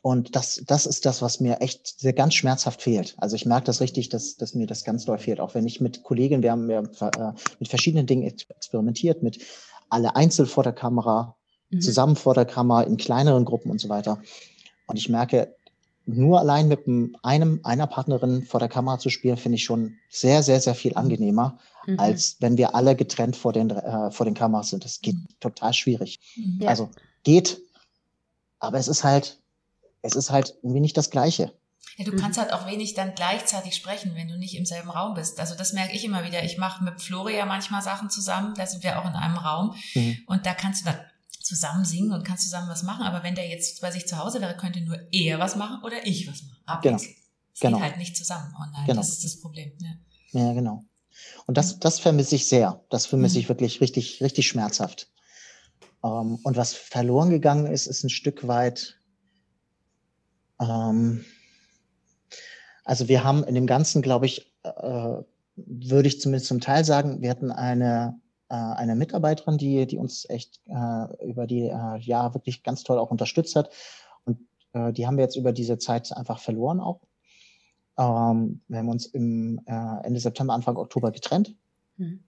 Und 0.01 0.35
das, 0.35 0.63
das 0.65 0.85
ist 0.85 1.05
das, 1.05 1.21
was 1.21 1.39
mir 1.39 1.59
echt 1.59 1.99
sehr 1.99 2.13
ganz 2.13 2.35
schmerzhaft 2.35 2.81
fehlt. 2.81 3.15
Also 3.17 3.35
ich 3.35 3.45
merke 3.45 3.65
das 3.65 3.81
richtig, 3.81 4.09
dass, 4.09 4.37
dass 4.37 4.53
mir 4.53 4.67
das 4.67 4.83
ganz 4.83 5.05
doll 5.05 5.17
fehlt. 5.17 5.39
Auch 5.39 5.55
wenn 5.55 5.65
ich 5.65 5.81
mit 5.81 6.03
Kollegen, 6.03 6.43
wir 6.43 6.51
haben 6.51 6.69
ja 6.69 6.81
äh, 6.81 7.33
mit 7.59 7.67
verschiedenen 7.67 8.05
Dingen 8.05 8.23
experimentiert, 8.23 9.23
mit 9.23 9.39
alle 9.89 10.15
einzeln 10.15 10.47
vor 10.47 10.63
der 10.63 10.73
Kamera, 10.73 11.35
mhm. 11.69 11.81
zusammen 11.81 12.15
vor 12.15 12.35
der 12.35 12.45
Kamera, 12.45 12.83
in 12.83 12.97
kleineren 12.97 13.45
Gruppen 13.45 13.71
und 13.71 13.81
so 13.81 13.89
weiter. 13.89 14.21
Und 14.85 14.97
ich 14.97 15.09
merke, 15.09 15.55
nur 16.05 16.39
allein 16.39 16.69
mit 16.69 16.87
einem, 17.21 17.59
einer 17.63 17.87
Partnerin 17.87 18.43
vor 18.43 18.61
der 18.61 18.69
Kamera 18.69 18.97
zu 18.97 19.09
spielen, 19.09 19.35
finde 19.35 19.57
ich 19.57 19.65
schon 19.65 19.97
sehr, 20.09 20.41
sehr, 20.41 20.61
sehr 20.61 20.73
viel 20.73 20.95
angenehmer, 20.95 21.59
mhm. 21.85 21.99
als 21.99 22.37
wenn 22.39 22.57
wir 22.57 22.75
alle 22.75 22.95
getrennt 22.95 23.35
vor 23.35 23.51
den, 23.51 23.69
äh, 23.71 24.09
vor 24.11 24.25
den 24.25 24.33
Kameras 24.33 24.69
sind. 24.69 24.85
Das 24.85 25.01
geht 25.01 25.15
mhm. 25.15 25.27
total 25.41 25.73
schwierig. 25.73 26.19
Ja. 26.59 26.69
Also 26.69 26.89
geht, 27.23 27.61
aber 28.59 28.77
es 28.77 28.87
ist 28.87 29.03
halt, 29.03 29.41
es 30.07 30.15
ist 30.15 30.31
halt 30.31 30.55
irgendwie 30.63 30.79
nicht 30.79 30.97
das 30.97 31.09
Gleiche. 31.09 31.53
Ja, 31.97 32.05
du 32.05 32.15
kannst 32.15 32.39
halt 32.39 32.53
auch 32.53 32.67
wenig 32.67 32.93
dann 32.93 33.15
gleichzeitig 33.15 33.75
sprechen, 33.75 34.13
wenn 34.15 34.27
du 34.27 34.37
nicht 34.37 34.55
im 34.55 34.65
selben 34.65 34.89
Raum 34.89 35.15
bist. 35.15 35.39
Also 35.39 35.55
das 35.55 35.73
merke 35.73 35.95
ich 35.95 36.03
immer 36.03 36.23
wieder. 36.25 36.43
Ich 36.43 36.57
mache 36.57 36.83
mit 36.83 37.01
Floria 37.01 37.45
manchmal 37.45 37.81
Sachen 37.81 38.09
zusammen, 38.09 38.53
da 38.55 38.65
sind 38.67 38.83
wir 38.83 38.99
auch 38.99 39.05
in 39.05 39.15
einem 39.15 39.37
Raum 39.37 39.75
mhm. 39.95 40.17
und 40.27 40.45
da 40.45 40.53
kannst 40.53 40.81
du 40.81 40.91
dann 40.91 40.99
zusammen 41.41 41.85
singen 41.85 42.11
und 42.11 42.23
kannst 42.23 42.43
zusammen 42.43 42.69
was 42.69 42.83
machen. 42.83 43.05
Aber 43.05 43.23
wenn 43.23 43.35
der 43.35 43.47
jetzt 43.47 43.81
bei 43.81 43.89
sich 43.89 44.07
zu 44.07 44.17
Hause 44.17 44.41
wäre, 44.41 44.55
könnte 44.57 44.81
nur 44.81 44.99
er 45.11 45.39
was 45.39 45.55
machen 45.55 45.83
oder 45.83 46.05
ich 46.05 46.27
was 46.27 46.43
machen. 46.43 46.61
Abwechselnd. 46.65 47.15
Genau. 47.15 47.27
Es 47.53 47.59
genau. 47.59 47.77
geht 47.77 47.85
halt 47.85 47.97
nicht 47.97 48.15
zusammen 48.15 48.53
online. 48.55 48.85
Genau. 48.85 48.99
Das 48.99 49.09
ist 49.09 49.23
das 49.23 49.39
Problem. 49.39 49.71
Ja, 49.79 50.41
ja 50.41 50.53
genau. 50.53 50.83
Und 51.47 51.57
das, 51.57 51.79
das 51.79 51.99
vermisse 51.99 52.35
ich 52.35 52.47
sehr. 52.47 52.83
Das 52.89 53.07
vermisse 53.07 53.37
mhm. 53.37 53.41
ich 53.41 53.49
wirklich 53.49 53.81
richtig, 53.81 54.21
richtig 54.21 54.47
schmerzhaft. 54.47 55.09
Ähm, 56.03 56.39
und 56.43 56.57
was 56.57 56.73
verloren 56.73 57.29
gegangen 57.29 57.65
ist, 57.65 57.87
ist 57.87 58.03
ein 58.03 58.09
Stück 58.09 58.47
weit, 58.47 58.96
ähm, 60.59 61.25
also 62.83 63.07
wir 63.07 63.23
haben 63.23 63.43
in 63.43 63.55
dem 63.55 63.67
Ganzen, 63.67 64.01
glaube 64.01 64.25
ich, 64.25 64.53
äh, 64.63 65.17
würde 65.55 66.07
ich 66.07 66.21
zumindest 66.21 66.47
zum 66.47 66.61
Teil 66.61 66.85
sagen, 66.85 67.21
wir 67.21 67.29
hatten 67.29 67.51
eine 67.51 68.19
äh, 68.49 68.55
eine 68.55 68.95
Mitarbeiterin, 68.95 69.57
die, 69.57 69.85
die 69.87 69.97
uns 69.97 70.29
echt 70.29 70.61
äh, 70.67 71.25
über 71.25 71.47
die 71.47 71.63
äh, 71.63 71.97
Jahre 71.99 72.33
wirklich 72.33 72.63
ganz 72.63 72.83
toll 72.83 72.97
auch 72.97 73.11
unterstützt 73.11 73.55
hat. 73.55 73.69
Und 74.23 74.39
äh, 74.73 74.93
die 74.93 75.05
haben 75.05 75.17
wir 75.17 75.23
jetzt 75.23 75.35
über 75.35 75.51
diese 75.51 75.77
Zeit 75.77 76.15
einfach 76.15 76.39
verloren 76.39 76.79
auch. 76.79 77.01
Ähm, 77.97 78.61
wir 78.67 78.79
haben 78.79 78.89
uns 78.89 79.05
im 79.07 79.59
äh, 79.65 80.05
Ende 80.05 80.19
September, 80.19 80.53
Anfang 80.53 80.77
Oktober 80.77 81.11
getrennt. 81.11 81.55
Mhm. 81.97 82.23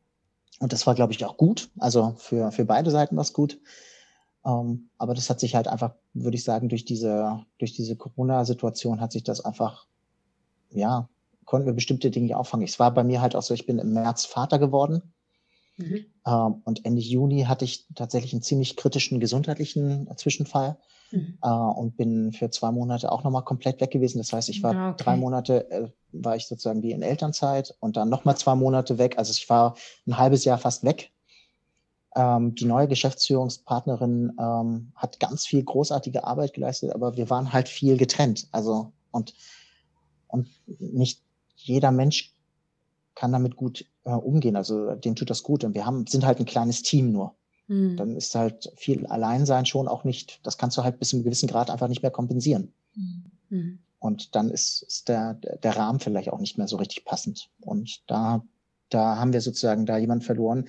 Und 0.60 0.74
das 0.74 0.86
war, 0.86 0.96
glaube 0.96 1.14
ich, 1.14 1.24
auch 1.24 1.38
gut. 1.38 1.70
Also 1.78 2.16
für, 2.18 2.52
für 2.52 2.66
beide 2.66 2.92
Seiten 2.92 3.16
war 3.16 3.24
es 3.24 3.34
gut. 3.34 3.60
Ähm, 4.50 4.90
aber 4.98 5.14
das 5.14 5.30
hat 5.30 5.40
sich 5.40 5.56
halt 5.56 5.68
einfach, 5.68 5.94
würde 6.14 6.36
ich 6.36 6.44
sagen, 6.44 6.70
durch 6.70 6.86
diese, 6.86 7.46
durch 7.58 7.74
diese 7.74 7.96
Corona-Situation 7.96 9.02
hat 9.02 9.12
sich 9.12 9.24
das 9.24 9.44
einfach, 9.44 9.86
ja, 10.72 11.08
konnten 11.46 11.68
wir 11.68 11.74
bestimmte 11.74 12.12
Dinge 12.12 12.38
auffangen. 12.38 12.66
Es 12.66 12.80
war 12.80 12.94
bei 12.94 13.04
mir 13.04 13.22
halt 13.22 13.36
auch 13.36 13.42
so, 13.42 13.54
ich 13.54 13.66
bin 13.66 13.80
im 13.80 13.94
März 13.94 14.26
Vater 14.26 14.60
geworden. 14.60 15.02
Mhm. 15.78 16.06
Ähm, 16.26 16.62
und 16.66 16.86
Ende 16.86 17.02
Juni 17.02 17.44
hatte 17.44 17.66
ich 17.66 17.86
tatsächlich 17.96 18.34
einen 18.34 18.42
ziemlich 18.42 18.76
kritischen 18.76 19.20
gesundheitlichen 19.20 20.10
Zwischenfall 20.18 20.78
mhm. 21.12 21.38
äh, 21.42 21.50
und 21.50 21.98
bin 21.98 22.34
für 22.34 22.50
zwei 22.50 22.72
Monate 22.72 23.12
auch 23.12 23.24
nochmal 23.24 23.44
komplett 23.44 23.82
weg 23.82 23.92
gewesen. 23.92 24.18
Das 24.20 24.34
heißt, 24.34 24.50
ich 24.50 24.62
war 24.64 24.76
ah, 24.76 24.90
okay. 24.92 25.04
drei 25.04 25.16
Monate, 25.16 25.70
äh, 25.72 25.90
war 26.12 26.36
ich 26.36 26.48
sozusagen 26.48 26.84
wie 26.84 26.92
in 26.92 27.02
Elternzeit 27.02 27.76
und 27.80 27.98
dann 27.98 28.10
nochmal 28.10 28.38
zwei 28.38 28.56
Monate 28.56 28.98
weg. 28.98 29.18
Also 29.18 29.32
ich 29.32 29.50
war 29.50 29.76
ein 30.08 30.18
halbes 30.18 30.44
Jahr 30.46 30.58
fast 30.58 30.84
weg. 30.84 31.12
Ähm, 32.16 32.56
die 32.56 32.66
neue 32.66 32.88
Geschäftsführungspartnerin 32.88 34.34
ähm, 34.40 34.92
hat 34.96 35.20
ganz 35.20 35.46
viel 35.46 35.64
großartige 35.64 36.24
Arbeit 36.24 36.54
geleistet, 36.54 36.94
aber 36.94 37.18
wir 37.18 37.30
waren 37.30 37.54
halt 37.54 37.70
viel 37.70 37.98
getrennt. 37.98 38.48
Also 38.52 38.92
und, 39.12 39.34
und 40.28 40.48
nicht 40.80 41.22
jeder 41.56 41.92
Mensch 41.92 42.34
kann 43.16 43.32
damit 43.32 43.56
gut 43.56 43.86
äh, 44.06 44.12
umgehen. 44.12 44.56
Also 44.56 44.96
dem 44.96 45.16
tut 45.16 45.30
das 45.30 45.44
gut. 45.44 45.64
Und 45.64 45.76
wir 45.76 45.86
haben, 45.86 46.08
sind 46.08 46.26
halt 46.26 46.40
ein 46.40 46.46
kleines 46.46 46.82
Team 46.82 47.12
nur. 47.12 47.36
Mhm. 47.68 47.98
Dann 47.98 48.16
ist 48.16 48.34
halt 48.34 48.72
viel 48.76 49.06
Alleinsein 49.08 49.66
schon 49.66 49.88
auch 49.88 50.04
nicht, 50.04 50.40
das 50.44 50.58
kannst 50.58 50.78
du 50.78 50.84
halt 50.84 51.00
bis 51.00 51.10
zu 51.10 51.18
einem 51.18 51.24
gewissen 51.24 51.48
Grad 51.48 51.70
einfach 51.70 51.88
nicht 51.88 52.02
mehr 52.02 52.12
kompensieren. 52.12 52.74
Mhm. 53.50 53.80
Und 54.00 54.36
dann 54.36 54.50
ist, 54.50 54.84
ist 54.84 55.10
der, 55.10 55.34
der 55.34 55.76
Rahmen 55.76 56.00
vielleicht 56.00 56.30
auch 56.32 56.40
nicht 56.40 56.58
mehr 56.58 56.68
so 56.68 56.78
richtig 56.78 57.04
passend. 57.06 57.50
Und 57.60 58.10
da, 58.10 58.44
da 58.90 59.18
haben 59.18 59.34
wir 59.34 59.42
sozusagen 59.42 59.86
da 59.86 59.98
jemand 59.98 60.24
verloren, 60.24 60.68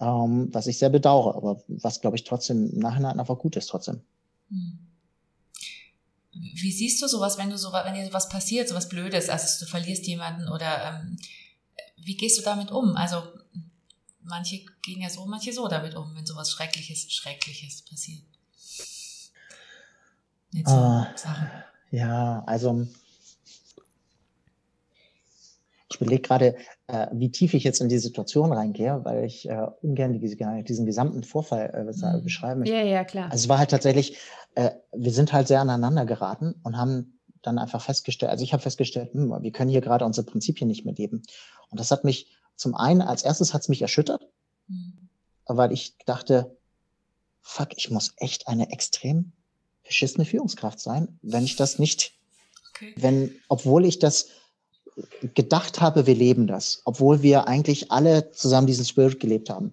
ähm, 0.00 0.48
was 0.52 0.66
ich 0.66 0.78
sehr 0.78 0.90
bedauere, 0.90 1.36
aber 1.36 1.62
was, 1.68 2.00
glaube 2.00 2.16
ich, 2.16 2.24
trotzdem 2.24 2.70
im 2.70 2.78
Nachhinein 2.78 3.18
einfach 3.18 3.38
gut 3.38 3.56
ist 3.56 3.68
trotzdem. 3.68 4.00
Mhm. 4.48 4.78
Wie 6.34 6.72
siehst 6.72 7.02
du 7.02 7.08
sowas, 7.08 7.36
wenn 7.36 7.50
du 7.50 7.58
so, 7.58 7.72
wenn 7.72 7.94
dir 7.94 8.06
sowas 8.06 8.28
passiert, 8.28 8.68
sowas 8.68 8.88
Blödes, 8.88 9.28
also 9.28 9.64
du 9.64 9.70
verlierst 9.70 10.06
jemanden 10.06 10.48
oder 10.48 11.02
ähm, 11.02 11.18
wie 11.96 12.16
gehst 12.16 12.38
du 12.38 12.42
damit 12.42 12.70
um? 12.70 12.96
Also 12.96 13.22
manche 14.22 14.64
gehen 14.82 15.02
ja 15.02 15.10
so, 15.10 15.26
manche 15.26 15.52
so 15.52 15.68
damit 15.68 15.94
um, 15.94 16.14
wenn 16.14 16.26
sowas 16.26 16.50
Schreckliches, 16.50 17.12
Schreckliches 17.12 17.82
passiert. 17.82 18.22
Jetzt 20.52 20.68
so 20.68 20.76
uh, 20.76 21.04
Ja, 21.90 22.42
also 22.46 22.86
ich 25.94 26.00
überlege 26.00 26.22
gerade, 26.22 26.56
äh, 26.86 27.06
wie 27.12 27.30
tief 27.30 27.54
ich 27.54 27.64
jetzt 27.64 27.80
in 27.80 27.88
die 27.88 27.98
Situation 27.98 28.52
reingehe, 28.52 29.04
weil 29.04 29.24
ich 29.24 29.48
äh, 29.48 29.66
ungern 29.82 30.12
die, 30.12 30.20
diesen 30.64 30.86
gesamten 30.86 31.22
Vorfall 31.22 31.70
äh, 31.74 31.82
mhm. 31.84 32.24
beschreiben 32.24 32.60
möchte. 32.60 32.74
Ja, 32.74 32.82
ja, 32.82 33.04
klar. 33.04 33.30
Also 33.30 33.44
es 33.44 33.48
war 33.48 33.58
halt 33.58 33.70
tatsächlich, 33.70 34.16
äh, 34.54 34.70
wir 34.92 35.12
sind 35.12 35.32
halt 35.32 35.48
sehr 35.48 35.60
aneinander 35.60 36.06
geraten 36.06 36.54
und 36.62 36.76
haben 36.76 37.18
dann 37.42 37.58
einfach 37.58 37.82
festgestellt, 37.82 38.30
also 38.30 38.44
ich 38.44 38.52
habe 38.52 38.62
festgestellt, 38.62 39.12
hm, 39.14 39.42
wir 39.42 39.52
können 39.52 39.70
hier 39.70 39.80
gerade 39.80 40.04
unsere 40.04 40.26
Prinzipien 40.26 40.68
nicht 40.68 40.84
mehr 40.84 40.94
leben. 40.94 41.22
Und 41.70 41.80
das 41.80 41.90
hat 41.90 42.04
mich 42.04 42.28
zum 42.56 42.74
einen, 42.74 43.02
als 43.02 43.22
erstes 43.22 43.52
hat 43.52 43.62
es 43.62 43.68
mich 43.68 43.82
erschüttert, 43.82 44.28
mhm. 44.68 45.08
weil 45.46 45.72
ich 45.72 45.96
dachte, 46.06 46.56
fuck, 47.40 47.70
ich 47.76 47.90
muss 47.90 48.14
echt 48.16 48.46
eine 48.46 48.70
extrem 48.70 49.32
beschissene 49.84 50.24
Führungskraft 50.24 50.78
sein, 50.78 51.18
wenn 51.22 51.44
ich 51.44 51.56
das 51.56 51.78
nicht, 51.78 52.12
okay. 52.70 52.94
wenn, 52.96 53.34
obwohl 53.48 53.84
ich 53.84 53.98
das 53.98 54.28
gedacht 55.34 55.80
habe, 55.80 56.06
wir 56.06 56.14
leben 56.14 56.46
das, 56.46 56.82
obwohl 56.84 57.22
wir 57.22 57.48
eigentlich 57.48 57.90
alle 57.90 58.30
zusammen 58.30 58.66
diesen 58.66 58.84
Spirit 58.84 59.20
gelebt 59.20 59.50
haben, 59.50 59.72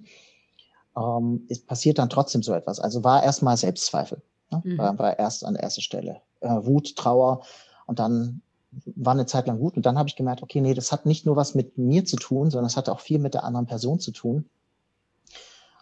ähm, 0.97 1.45
es 1.49 1.59
passiert 1.59 1.99
dann 1.99 2.09
trotzdem 2.09 2.43
so 2.43 2.53
etwas. 2.53 2.79
Also 2.79 3.03
war 3.03 3.23
erstmal 3.23 3.57
Selbstzweifel, 3.57 4.21
ne? 4.51 4.61
mhm. 4.63 4.77
war, 4.77 4.97
war, 4.99 5.19
erst 5.19 5.45
an 5.45 5.55
erster 5.55 5.81
Stelle. 5.81 6.21
Äh, 6.41 6.49
Wut, 6.49 6.95
Trauer 6.95 7.41
und 7.85 7.99
dann 7.99 8.41
war 8.85 9.13
eine 9.13 9.25
Zeit 9.25 9.47
lang 9.47 9.59
gut 9.59 9.75
und 9.75 9.85
dann 9.85 9.97
habe 9.97 10.09
ich 10.09 10.15
gemerkt, 10.15 10.43
okay, 10.43 10.61
nee, 10.61 10.73
das 10.73 10.91
hat 10.91 11.05
nicht 11.05 11.25
nur 11.25 11.35
was 11.35 11.55
mit 11.55 11.77
mir 11.77 12.05
zu 12.05 12.17
tun, 12.17 12.51
sondern 12.51 12.67
es 12.67 12.77
hat 12.77 12.87
auch 12.87 12.99
viel 12.99 13.19
mit 13.19 13.33
der 13.33 13.43
anderen 13.43 13.65
Person 13.65 13.99
zu 13.99 14.11
tun. 14.11 14.45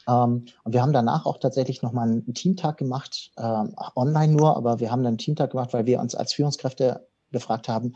Ähm, 0.07 0.45
und 0.63 0.73
wir 0.73 0.81
haben 0.81 0.93
danach 0.93 1.25
auch 1.25 1.37
tatsächlich 1.37 1.81
nochmal 1.81 2.07
einen 2.07 2.33
Teamtag 2.33 2.77
gemacht, 2.77 3.31
ähm, 3.37 3.75
online 3.95 4.33
nur, 4.33 4.55
aber 4.55 4.79
wir 4.79 4.89
haben 4.89 5.03
dann 5.03 5.11
einen 5.11 5.17
Teamtag 5.17 5.51
gemacht, 5.51 5.73
weil 5.73 5.85
wir 5.85 5.99
uns 5.99 6.15
als 6.15 6.33
Führungskräfte 6.33 7.05
gefragt 7.31 7.67
haben, 7.67 7.93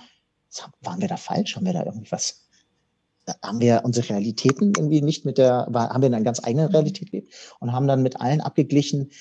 waren 0.82 1.02
wir 1.02 1.08
da 1.08 1.18
falsch? 1.18 1.56
Haben 1.56 1.66
wir 1.66 1.74
da 1.74 1.86
irgendwas? 1.86 2.48
Haben 3.44 3.60
wir 3.60 3.82
unsere 3.84 4.10
Realitäten 4.10 4.74
irgendwie 4.76 5.02
nicht 5.02 5.26
mit 5.26 5.38
der, 5.38 5.68
haben 5.74 6.02
wir 6.02 6.08
in 6.08 6.14
einer 6.14 6.24
ganz 6.24 6.44
eigenen 6.44 6.68
mhm. 6.68 6.76
Realität 6.76 7.12
gelebt 7.12 7.34
und 7.60 7.72
haben 7.72 7.88
dann 7.88 8.02
mit 8.04 8.20
allen 8.20 8.42
abgeglichen, 8.42 9.12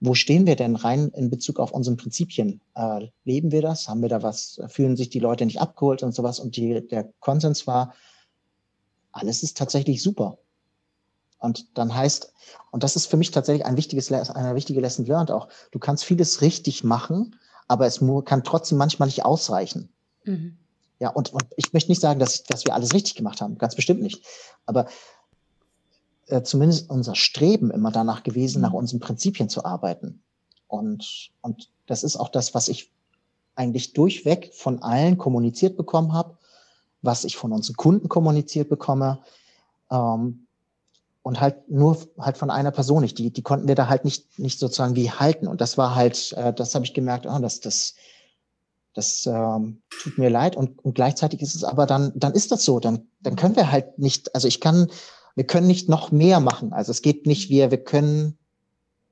wo 0.00 0.14
stehen 0.14 0.46
wir 0.46 0.56
denn 0.56 0.76
rein 0.76 1.10
in 1.10 1.28
Bezug 1.30 1.60
auf 1.60 1.72
unseren 1.72 1.96
Prinzipien? 1.96 2.60
Äh, 2.74 3.08
leben 3.24 3.52
wir 3.52 3.60
das? 3.60 3.88
Haben 3.88 4.00
wir 4.00 4.08
da 4.08 4.22
was? 4.22 4.60
Fühlen 4.68 4.96
sich 4.96 5.10
die 5.10 5.20
Leute 5.20 5.44
nicht 5.44 5.60
abgeholt 5.60 6.02
und 6.02 6.14
sowas? 6.14 6.40
Und 6.40 6.56
die, 6.56 6.86
der 6.86 7.12
Konsens 7.20 7.66
war, 7.66 7.94
alles 9.12 9.42
ist 9.42 9.58
tatsächlich 9.58 10.02
super. 10.02 10.38
Und 11.38 11.76
dann 11.76 11.94
heißt, 11.94 12.32
und 12.70 12.82
das 12.82 12.96
ist 12.96 13.06
für 13.06 13.16
mich 13.16 13.30
tatsächlich 13.30 13.66
ein 13.66 13.76
wichtiges, 13.76 14.10
eine 14.12 14.54
wichtige 14.54 14.80
Lesson 14.80 15.06
learned 15.06 15.30
auch. 15.30 15.48
Du 15.70 15.78
kannst 15.78 16.04
vieles 16.04 16.40
richtig 16.40 16.82
machen, 16.84 17.36
aber 17.68 17.86
es 17.86 18.00
kann 18.24 18.44
trotzdem 18.44 18.78
manchmal 18.78 19.08
nicht 19.08 19.24
ausreichen. 19.24 19.92
Mhm. 20.24 20.56
Ja, 20.98 21.10
und, 21.10 21.32
und 21.32 21.44
ich 21.56 21.72
möchte 21.72 21.90
nicht 21.90 22.00
sagen, 22.00 22.20
dass, 22.20 22.42
dass 22.44 22.64
wir 22.66 22.74
alles 22.74 22.92
richtig 22.92 23.14
gemacht 23.14 23.40
haben, 23.40 23.56
ganz 23.56 23.74
bestimmt 23.74 24.02
nicht. 24.02 24.22
Aber 24.66 24.86
äh, 26.26 26.42
zumindest 26.42 26.90
unser 26.90 27.14
Streben 27.14 27.70
immer 27.70 27.90
danach 27.90 28.22
gewesen, 28.22 28.58
mhm. 28.58 28.62
nach 28.62 28.72
unseren 28.72 29.00
Prinzipien 29.00 29.48
zu 29.48 29.64
arbeiten. 29.64 30.22
Und, 30.68 31.30
und 31.40 31.70
das 31.86 32.04
ist 32.04 32.16
auch 32.16 32.28
das, 32.28 32.54
was 32.54 32.68
ich 32.68 32.92
eigentlich 33.56 33.92
durchweg 33.94 34.50
von 34.54 34.82
allen 34.82 35.18
kommuniziert 35.18 35.76
bekommen 35.76 36.12
habe, 36.12 36.36
was 37.02 37.24
ich 37.24 37.36
von 37.36 37.52
unseren 37.52 37.76
Kunden 37.76 38.08
kommuniziert 38.08 38.68
bekomme. 38.68 39.20
Ähm, 39.90 40.46
und 41.22 41.40
halt 41.40 41.68
nur 41.68 41.98
halt 42.18 42.38
von 42.38 42.50
einer 42.50 42.70
Person 42.70 43.02
nicht. 43.02 43.18
Die, 43.18 43.30
die 43.30 43.42
konnten 43.42 43.68
wir 43.68 43.74
da 43.74 43.88
halt 43.88 44.04
nicht, 44.04 44.38
nicht 44.38 44.58
sozusagen 44.58 44.96
wie 44.96 45.10
halten. 45.10 45.48
Und 45.48 45.60
das 45.60 45.76
war 45.76 45.94
halt, 45.94 46.32
äh, 46.32 46.52
das 46.52 46.74
habe 46.74 46.84
ich 46.84 46.94
gemerkt, 46.94 47.26
oh, 47.26 47.38
das, 47.38 47.60
das, 47.60 47.94
das 48.94 49.26
ähm, 49.26 49.82
tut 50.02 50.18
mir 50.18 50.30
leid 50.30 50.56
und, 50.56 50.78
und 50.84 50.94
gleichzeitig 50.94 51.40
ist 51.42 51.54
es 51.54 51.64
aber 51.64 51.86
dann, 51.86 52.12
dann 52.16 52.32
ist 52.32 52.50
das 52.50 52.64
so. 52.64 52.80
Dann, 52.80 53.08
dann 53.20 53.36
können 53.36 53.56
wir 53.56 53.70
halt 53.70 53.98
nicht, 53.98 54.34
also 54.34 54.48
ich 54.48 54.60
kann, 54.60 54.90
wir 55.36 55.44
können 55.44 55.66
nicht 55.66 55.88
noch 55.88 56.10
mehr 56.10 56.40
machen. 56.40 56.72
Also 56.72 56.90
es 56.90 57.02
geht 57.02 57.26
nicht, 57.26 57.50
wir, 57.50 57.70
wir 57.70 57.82
können, 57.82 58.38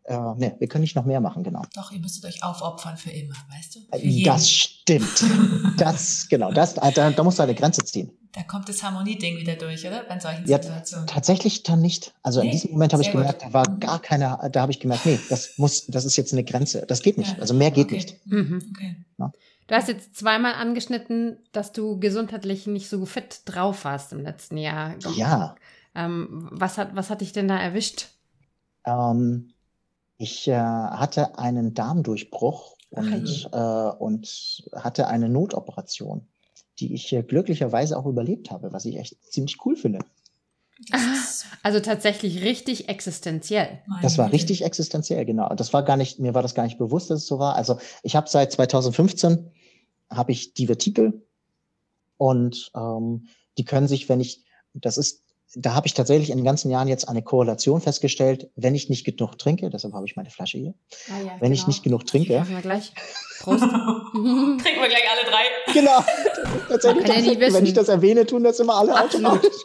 äh, 0.05 0.17
ne, 0.17 0.57
wir 0.59 0.69
können 0.69 0.83
nicht 0.83 0.97
noch 0.97 1.05
mehr 1.05 1.21
machen, 1.21 1.45
genau. 1.45 1.63
Doch, 1.75 1.93
ihr 1.93 2.01
müsstet 2.01 2.25
euch 2.25 2.43
aufopfern 2.43 2.97
für 2.97 3.11
immer, 3.11 3.37
weißt 3.51 3.77
du? 3.77 3.81
Äh, 3.93 4.23
das 4.25 4.51
stimmt. 4.51 5.25
das, 5.79 6.29
genau, 6.29 6.51
das, 6.51 6.75
da, 6.75 7.11
da 7.11 7.23
musst 7.23 7.39
du 7.39 7.45
eine 7.45 7.55
Grenze 7.55 7.85
ziehen. 7.85 8.11
Da 8.33 8.43
kommt 8.43 8.69
das 8.69 8.83
Harmonieding 8.83 9.39
wieder 9.39 9.57
durch, 9.57 9.87
oder? 9.87 10.05
Bei 10.05 10.19
solchen 10.21 10.47
ja, 10.47 10.61
Situationen. 10.61 11.07
Tatsächlich 11.07 11.63
dann 11.63 11.81
nicht. 11.81 12.15
Also 12.23 12.41
nee, 12.41 12.47
in 12.47 12.53
diesem 12.53 12.73
Moment 12.73 12.93
habe 12.93 13.03
ich 13.03 13.11
gemerkt, 13.11 13.43
gut. 13.43 13.49
da 13.49 13.53
war 13.53 13.79
gar 13.79 14.01
keine, 14.01 14.39
da 14.53 14.61
habe 14.61 14.71
ich 14.71 14.81
gemerkt, 14.81 15.07
nee, 15.07 15.19
das 15.31 15.57
muss, 15.57 15.87
das 15.87 16.05
ist 16.05 16.17
jetzt 16.17 16.33
eine 16.33 16.45
Grenze. 16.45 16.85
Das 16.87 17.03
geht 17.03 17.17
nicht. 17.17 17.33
Ja. 17.33 17.39
Also 17.41 17.55
mehr 17.55 17.71
geht 17.71 17.87
okay. 17.87 17.95
nicht. 17.95 18.27
Mhm. 18.27 18.63
Okay. 18.71 18.97
Ja. 19.19 19.33
Du 19.69 19.75
hast 19.75 19.89
jetzt 19.89 20.17
zweimal 20.17 20.55
angeschnitten, 20.55 21.39
dass 21.53 21.73
du 21.73 22.01
gesundheitlich 22.01 22.67
nicht 22.67 22.89
so 22.89 23.05
fit 23.05 23.43
drauf 23.45 23.85
warst 23.85 24.13
im 24.13 24.21
letzten 24.21 24.57
Jahr. 24.57 24.95
Ja. 25.15 25.57
Ähm, 25.95 26.49
was, 26.51 26.79
hat, 26.79 26.97
was 26.97 27.11
hat 27.11 27.21
dich 27.21 27.33
denn 27.33 27.49
da 27.49 27.59
erwischt? 27.59 28.09
Ähm, 28.87 29.51
ich 30.17 30.49
äh, 30.49 30.55
hatte 30.55 31.39
einen 31.39 31.75
Darmdurchbruch 31.75 32.77
und, 32.91 33.51
äh, 33.53 33.59
und 33.59 34.65
hatte 34.75 35.07
eine 35.07 35.29
Notoperation, 35.29 36.27
die 36.79 36.95
ich 36.95 37.13
äh, 37.13 37.23
glücklicherweise 37.23 37.99
auch 37.99 38.07
überlebt 38.07 38.51
habe, 38.51 38.73
was 38.73 38.87
ich 38.87 38.97
echt 38.97 39.23
ziemlich 39.31 39.59
cool 39.67 39.77
finde. 39.77 39.99
Also 41.63 41.81
tatsächlich 41.81 42.43
richtig 42.43 42.89
existenziell. 42.89 43.81
Das 44.01 44.17
war 44.17 44.33
richtig 44.33 44.65
existenziell, 44.65 45.25
genau. 45.25 45.53
Das 45.55 45.73
war 45.73 45.83
gar 45.83 45.97
nicht, 45.97 46.21
mir 46.21 46.35
war 46.35 46.43
das 46.43 46.55
gar 46.55 46.63
nicht 46.63 46.79
bewusst, 46.79 47.11
dass 47.11 47.23
es 47.23 47.27
so 47.27 47.39
war. 47.39 47.57
Also 47.57 47.79
ich 48.03 48.15
habe 48.15 48.29
seit 48.29 48.53
2015 48.53 49.51
habe 50.11 50.33
ich 50.33 50.55
Divertikel 50.55 51.23
und 52.17 52.71
ähm, 52.75 53.29
die 53.57 53.65
können 53.65 53.89
sich, 53.89 54.09
wenn 54.09 54.21
ich, 54.21 54.43
das 54.75 54.99
ist, 54.99 55.23
da 55.55 55.75
habe 55.75 55.87
ich 55.87 55.95
tatsächlich 55.95 56.31
in 56.31 56.39
den 56.39 56.45
ganzen 56.45 56.71
Jahren 56.71 56.89
jetzt 56.89 57.09
eine 57.09 57.23
Korrelation 57.23 57.81
festgestellt, 57.81 58.51
wenn 58.55 58.75
ich 58.75 58.91
nicht 58.91 59.05
genug 59.05 59.39
trinke, 59.39 59.71
deshalb 59.71 59.95
habe 59.95 60.05
ich 60.07 60.17
meine 60.17 60.31
Flasche 60.31 60.59
hier, 60.59 60.75
ah, 61.09 61.21
ja, 61.21 61.31
wenn 61.41 61.51
genau. 61.51 61.53
ich 61.53 61.67
nicht 61.67 61.83
genug 61.83 62.07
trinke. 62.07 62.39
Machen 62.39 62.55
wir 62.55 62.61
gleich. 62.61 62.93
Prost. 63.41 63.61
Trinken 63.63 64.63
wir 64.63 64.89
gleich 64.89 65.05
alle 65.11 65.31
drei. 65.31 65.73
Genau. 65.73 66.05
Tatsächlich, 66.69 67.39
das, 67.39 67.55
wenn 67.55 67.67
ich 67.67 67.73
das 67.73 67.89
erwähne, 67.89 68.27
tun 68.27 68.45
das 68.45 68.61
immer 68.61 68.77
alle 68.77 69.01
automatisch. 69.01 69.65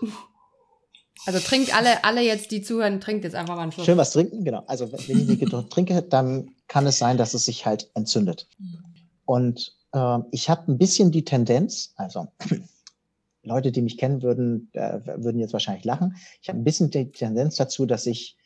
Also 1.25 1.39
trinkt 1.39 1.75
alle, 1.75 2.03
alle 2.03 2.21
jetzt, 2.21 2.51
die 2.51 2.61
zuhören, 2.61 2.99
trinkt 2.99 3.23
jetzt 3.23 3.35
einfach 3.35 3.55
mal 3.55 3.63
einen 3.63 3.71
Schluck. 3.71 3.85
Schön 3.85 3.97
was 3.97 4.11
trinken, 4.11 4.43
genau. 4.43 4.63
Also 4.67 4.91
wenn 4.91 5.19
ich 5.19 5.27
nicht 5.27 5.39
genug 5.39 5.69
trinke, 5.69 6.01
dann 6.01 6.51
kann 6.67 6.85
es 6.85 6.97
sein, 6.97 7.17
dass 7.17 7.33
es 7.33 7.45
sich 7.45 7.65
halt 7.65 7.89
entzündet. 7.93 8.47
Mhm. 8.57 8.83
Und 9.25 9.73
äh, 9.93 10.19
ich 10.31 10.49
habe 10.49 10.71
ein 10.71 10.77
bisschen 10.77 11.11
die 11.11 11.23
Tendenz, 11.23 11.93
also 11.95 12.27
Leute, 13.43 13.71
die 13.71 13.81
mich 13.81 13.97
kennen 13.97 14.21
würden, 14.21 14.69
äh, 14.73 14.99
würden 15.17 15.39
jetzt 15.39 15.53
wahrscheinlich 15.53 15.85
lachen. 15.85 16.15
Ich 16.41 16.49
habe 16.49 16.59
ein 16.59 16.63
bisschen 16.63 16.89
die 16.89 17.11
Tendenz 17.11 17.55
dazu, 17.55 17.85
dass 17.85 18.05
ich 18.05 18.37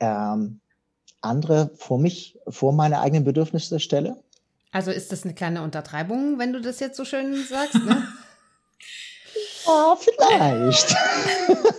ähm, 0.00 0.60
andere 1.20 1.70
vor 1.76 1.98
mich, 1.98 2.38
vor 2.48 2.72
meine 2.72 3.00
eigenen 3.00 3.24
Bedürfnisse 3.24 3.80
stelle. 3.80 4.16
Also 4.72 4.90
ist 4.90 5.12
das 5.12 5.24
eine 5.24 5.34
kleine 5.34 5.62
Untertreibung, 5.62 6.38
wenn 6.38 6.52
du 6.52 6.60
das 6.60 6.80
jetzt 6.80 6.96
so 6.96 7.04
schön 7.04 7.42
sagst, 7.44 7.76
ne? 7.84 8.06
Oh, 9.66 9.96
vielleicht. 9.96 10.94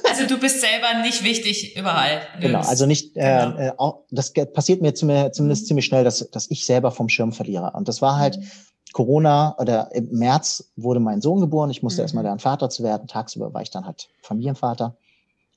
Also 0.07 0.27
du 0.27 0.39
bist 0.39 0.61
selber 0.61 1.01
nicht 1.01 1.25
wichtig 1.25 1.75
überall. 1.75 2.21
Genau, 2.39 2.59
also 2.59 2.85
nicht, 2.85 3.17
äh, 3.17 3.19
genau. 3.19 3.57
äh, 3.57 3.71
auch, 3.75 4.03
das 4.11 4.31
passiert 4.31 4.81
mir 4.81 4.93
zumindest 4.93 5.39
mhm. 5.39 5.55
ziemlich 5.65 5.85
schnell, 5.85 6.05
dass, 6.05 6.29
dass 6.31 6.49
ich 6.49 6.65
selber 6.65 6.91
vom 6.91 7.09
Schirm 7.09 7.33
verliere. 7.33 7.71
Und 7.73 7.89
das 7.89 8.01
war 8.01 8.17
halt 8.17 8.37
mhm. 8.37 8.49
Corona 8.95 9.57
oder 9.59 9.93
im 9.93 10.07
März 10.11 10.71
wurde 10.77 11.01
mein 11.01 11.19
Sohn 11.19 11.41
geboren. 11.41 11.69
Ich 11.69 11.83
musste 11.83 12.01
mhm. 12.01 12.03
erstmal 12.05 12.23
lernen, 12.23 12.39
Vater 12.39 12.69
zu 12.69 12.81
werden. 12.81 13.09
Tagsüber 13.09 13.53
war 13.53 13.61
ich 13.61 13.69
dann 13.69 13.85
halt 13.85 14.07
Familienvater 14.21 14.95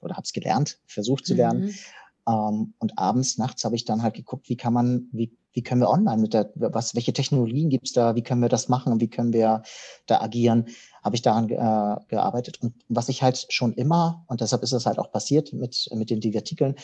oder 0.01 0.15
habe 0.15 0.25
es 0.25 0.33
gelernt, 0.33 0.79
versucht 0.87 1.25
zu 1.25 1.35
lernen. 1.35 1.67
Mhm. 1.67 1.75
Ähm, 2.29 2.75
und 2.81 2.99
abends, 2.99 3.39
nachts 3.39 3.65
habe 3.65 3.77
ich 3.77 3.85
dann 3.85 4.03
halt 4.03 4.15
geguckt, 4.15 4.49
wie 4.49 4.57
kann 4.57 4.73
man, 4.73 5.07
wie, 5.13 5.31
wie 5.53 5.63
können 5.63 5.81
wir 5.81 5.89
online 5.89 6.21
mit 6.21 6.35
der, 6.35 6.51
was, 6.57 6.97
welche 6.97 7.13
Technologien 7.13 7.71
gibt's 7.71 7.93
da, 7.93 8.17
wie 8.17 8.25
können 8.25 8.43
wir 8.43 8.49
das 8.49 8.69
machen 8.69 8.93
und 8.93 9.01
wie 9.01 9.09
können 9.09 9.33
wir 9.33 9.63
da 10.07 10.21
agieren, 10.21 10.67
habe 11.05 11.15
ich 11.15 11.23
daran 11.23 11.49
äh, 11.49 11.97
gearbeitet. 12.09 12.61
Und 12.61 12.75
was 12.89 13.09
ich 13.09 13.23
halt 13.23 13.47
schon 13.51 13.73
immer, 13.73 14.25
und 14.27 14.41
deshalb 14.41 14.65
ist 14.65 14.73
es 14.73 14.85
halt 14.85 14.99
auch 14.99 15.13
passiert 15.13 15.53
mit, 15.53 15.89
mit 15.95 16.11
den 16.11 16.19
Divertikeln, 16.19 16.75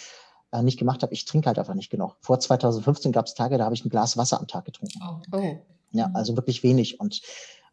äh, 0.53 0.63
nicht 0.63 0.79
gemacht 0.79 1.03
habe, 1.03 1.15
ich 1.15 1.25
trinke 1.25 1.49
halt 1.49 1.59
einfach 1.59 1.75
nicht 1.75 1.91
genug. 1.91 2.15
Vor 2.21 2.39
2015 2.39 3.11
gab 3.11 3.27
es 3.27 3.35
Tage, 3.35 3.59
da 3.59 3.65
habe 3.65 3.75
ich 3.75 3.85
ein 3.85 3.91
Glas 3.91 4.17
Wasser 4.17 4.39
am 4.39 4.47
Tag 4.47 4.67
getrunken. 4.67 5.01
Oh, 5.03 5.17
okay. 5.33 5.61
Ja, 5.95 6.11
also 6.13 6.37
wirklich 6.37 6.63
wenig. 6.63 7.01
Und 7.01 7.23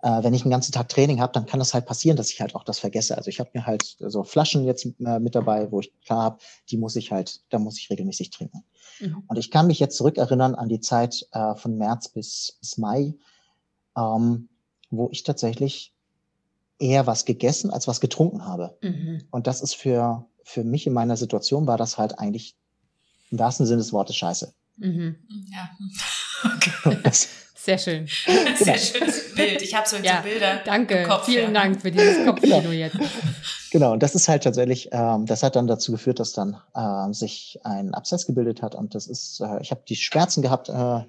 äh, 0.03 0.24
wenn 0.24 0.34
ich 0.34 0.43
einen 0.43 0.51
ganzen 0.51 0.72
Tag 0.72 0.89
Training 0.89 1.19
habe, 1.19 1.34
dann 1.34 1.45
kann 1.45 1.59
das 1.59 1.74
halt 1.74 1.86
passieren, 1.86 2.17
dass 2.17 2.32
ich 2.32 2.39
halt 2.39 2.55
auch 2.55 2.63
das 2.63 2.80
vergesse. 2.80 3.17
Also 3.17 3.30
ich 3.30 3.39
habe 3.39 3.49
mir 3.53 3.65
halt 3.65 3.97
so 3.99 4.24
Flaschen 4.24 4.63
jetzt 4.63 4.86
äh, 4.99 5.19
mit 5.19 5.36
dabei, 5.36 5.72
wo 5.72 5.80
ich 5.80 5.91
klar 6.05 6.24
habe, 6.24 6.38
die 6.69 6.78
muss 6.78 6.95
ich 6.95 7.11
halt, 7.11 7.41
da 7.49 7.59
muss 7.59 7.78
ich 7.78 7.89
regelmäßig 7.89 8.30
trinken. 8.30 8.63
Mhm. 8.99 9.24
Und 9.28 9.38
ich 9.38 9.51
kann 9.51 9.67
mich 9.67 9.80
jetzt 9.80 9.97
zurückerinnern 9.97 10.55
an 10.55 10.69
die 10.69 10.80
Zeit 10.80 11.28
äh, 11.32 11.55
von 11.55 11.78
März 11.78 12.09
bis, 12.09 12.57
bis 12.59 12.78
Mai, 12.78 13.15
ähm, 13.97 14.49
wo 14.91 15.09
ich 15.11 15.24
tatsächlich 15.24 15.93
eher 16.80 17.05
was 17.05 17.26
gegessen 17.26 17.69
als 17.72 17.88
was 17.88 18.01
getrunken 18.01 18.45
habe. 18.45 18.78
Mhm. 18.82 19.24
Und 19.32 19.47
das 19.47 19.61
ist 19.61 19.76
für, 19.76 20.26
für 20.43 20.63
mich 20.63 20.88
in 20.88 20.93
meiner 20.93 21.17
Situation 21.17 21.67
war 21.67 21.78
das 21.78 21.97
halt 21.97 22.19
eigentlich 22.19 22.55
im 23.30 23.39
wahrsten 23.39 23.65
Sinne 23.65 23.80
des 23.80 23.93
Wortes 23.93 24.15
scheiße. 24.15 24.53
Mhm. 24.78 25.15
Ja. 25.51 25.69
Okay. 26.43 26.97
Sehr 27.64 27.78
schön. 27.78 28.07
Sehr 28.57 28.74
genau. 28.74 28.78
schönes 28.78 29.36
Bild. 29.36 29.62
Ich 29.62 29.76
habe 29.76 29.88
so, 29.88 29.97
ja, 29.97 30.22
Bilder. 30.22 30.62
Danke. 30.66 31.03
Kopf, 31.03 31.26
Vielen 31.26 31.53
ja. 31.53 31.62
Dank 31.62 31.80
für 31.80 31.91
dieses 31.91 32.26
Kopfkino 32.26 32.57
genau. 32.57 32.72
jetzt. 32.72 32.97
Genau, 33.72 33.93
und 33.93 34.01
das 34.01 34.16
ist 34.16 34.28
halt 34.28 34.43
tatsächlich, 34.43 34.89
ähm, 34.91 35.28
das 35.28 35.43
hat 35.43 35.55
dann 35.55 35.68
dazu 35.68 35.91
geführt, 35.91 36.20
dass 36.20 36.34
dann 36.34 36.57
äh, 36.74 37.14
sich 37.14 37.59
ein 37.64 37.93
Abszess 37.93 38.26
gebildet 38.26 38.64
hat. 38.64 38.74
Und 38.74 38.95
das 38.95 39.05
ist, 39.05 39.41
äh, 39.41 39.62
ich 39.62 39.70
habe 39.70 39.82
die 39.88 39.95
Schmerzen 39.95 40.41
gehabt, 40.41 40.70
äh, 40.70 41.01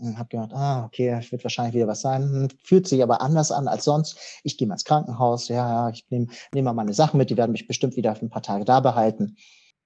und 0.00 0.16
habe 0.16 0.28
gedacht, 0.28 0.52
ah, 0.54 0.84
okay, 0.84 1.20
wird 1.28 1.44
wahrscheinlich 1.44 1.74
wieder 1.74 1.88
was 1.88 2.00
sein. 2.00 2.48
Fühlt 2.62 2.88
sich 2.88 3.02
aber 3.02 3.20
anders 3.20 3.50
an 3.50 3.68
als 3.68 3.84
sonst. 3.84 4.16
Ich 4.44 4.56
gehe 4.56 4.66
mal 4.66 4.74
ins 4.74 4.84
Krankenhaus, 4.84 5.48
ja, 5.48 5.68
ja, 5.68 5.90
ich 5.90 6.06
nehme 6.08 6.28
nehm 6.54 6.64
mal 6.64 6.72
meine 6.72 6.94
Sachen 6.94 7.18
mit, 7.18 7.30
die 7.30 7.36
werden 7.36 7.52
mich 7.52 7.66
bestimmt 7.66 7.96
wieder 7.96 8.16
ein 8.18 8.30
paar 8.30 8.42
Tage 8.42 8.64
da 8.64 8.80
behalten. 8.80 9.36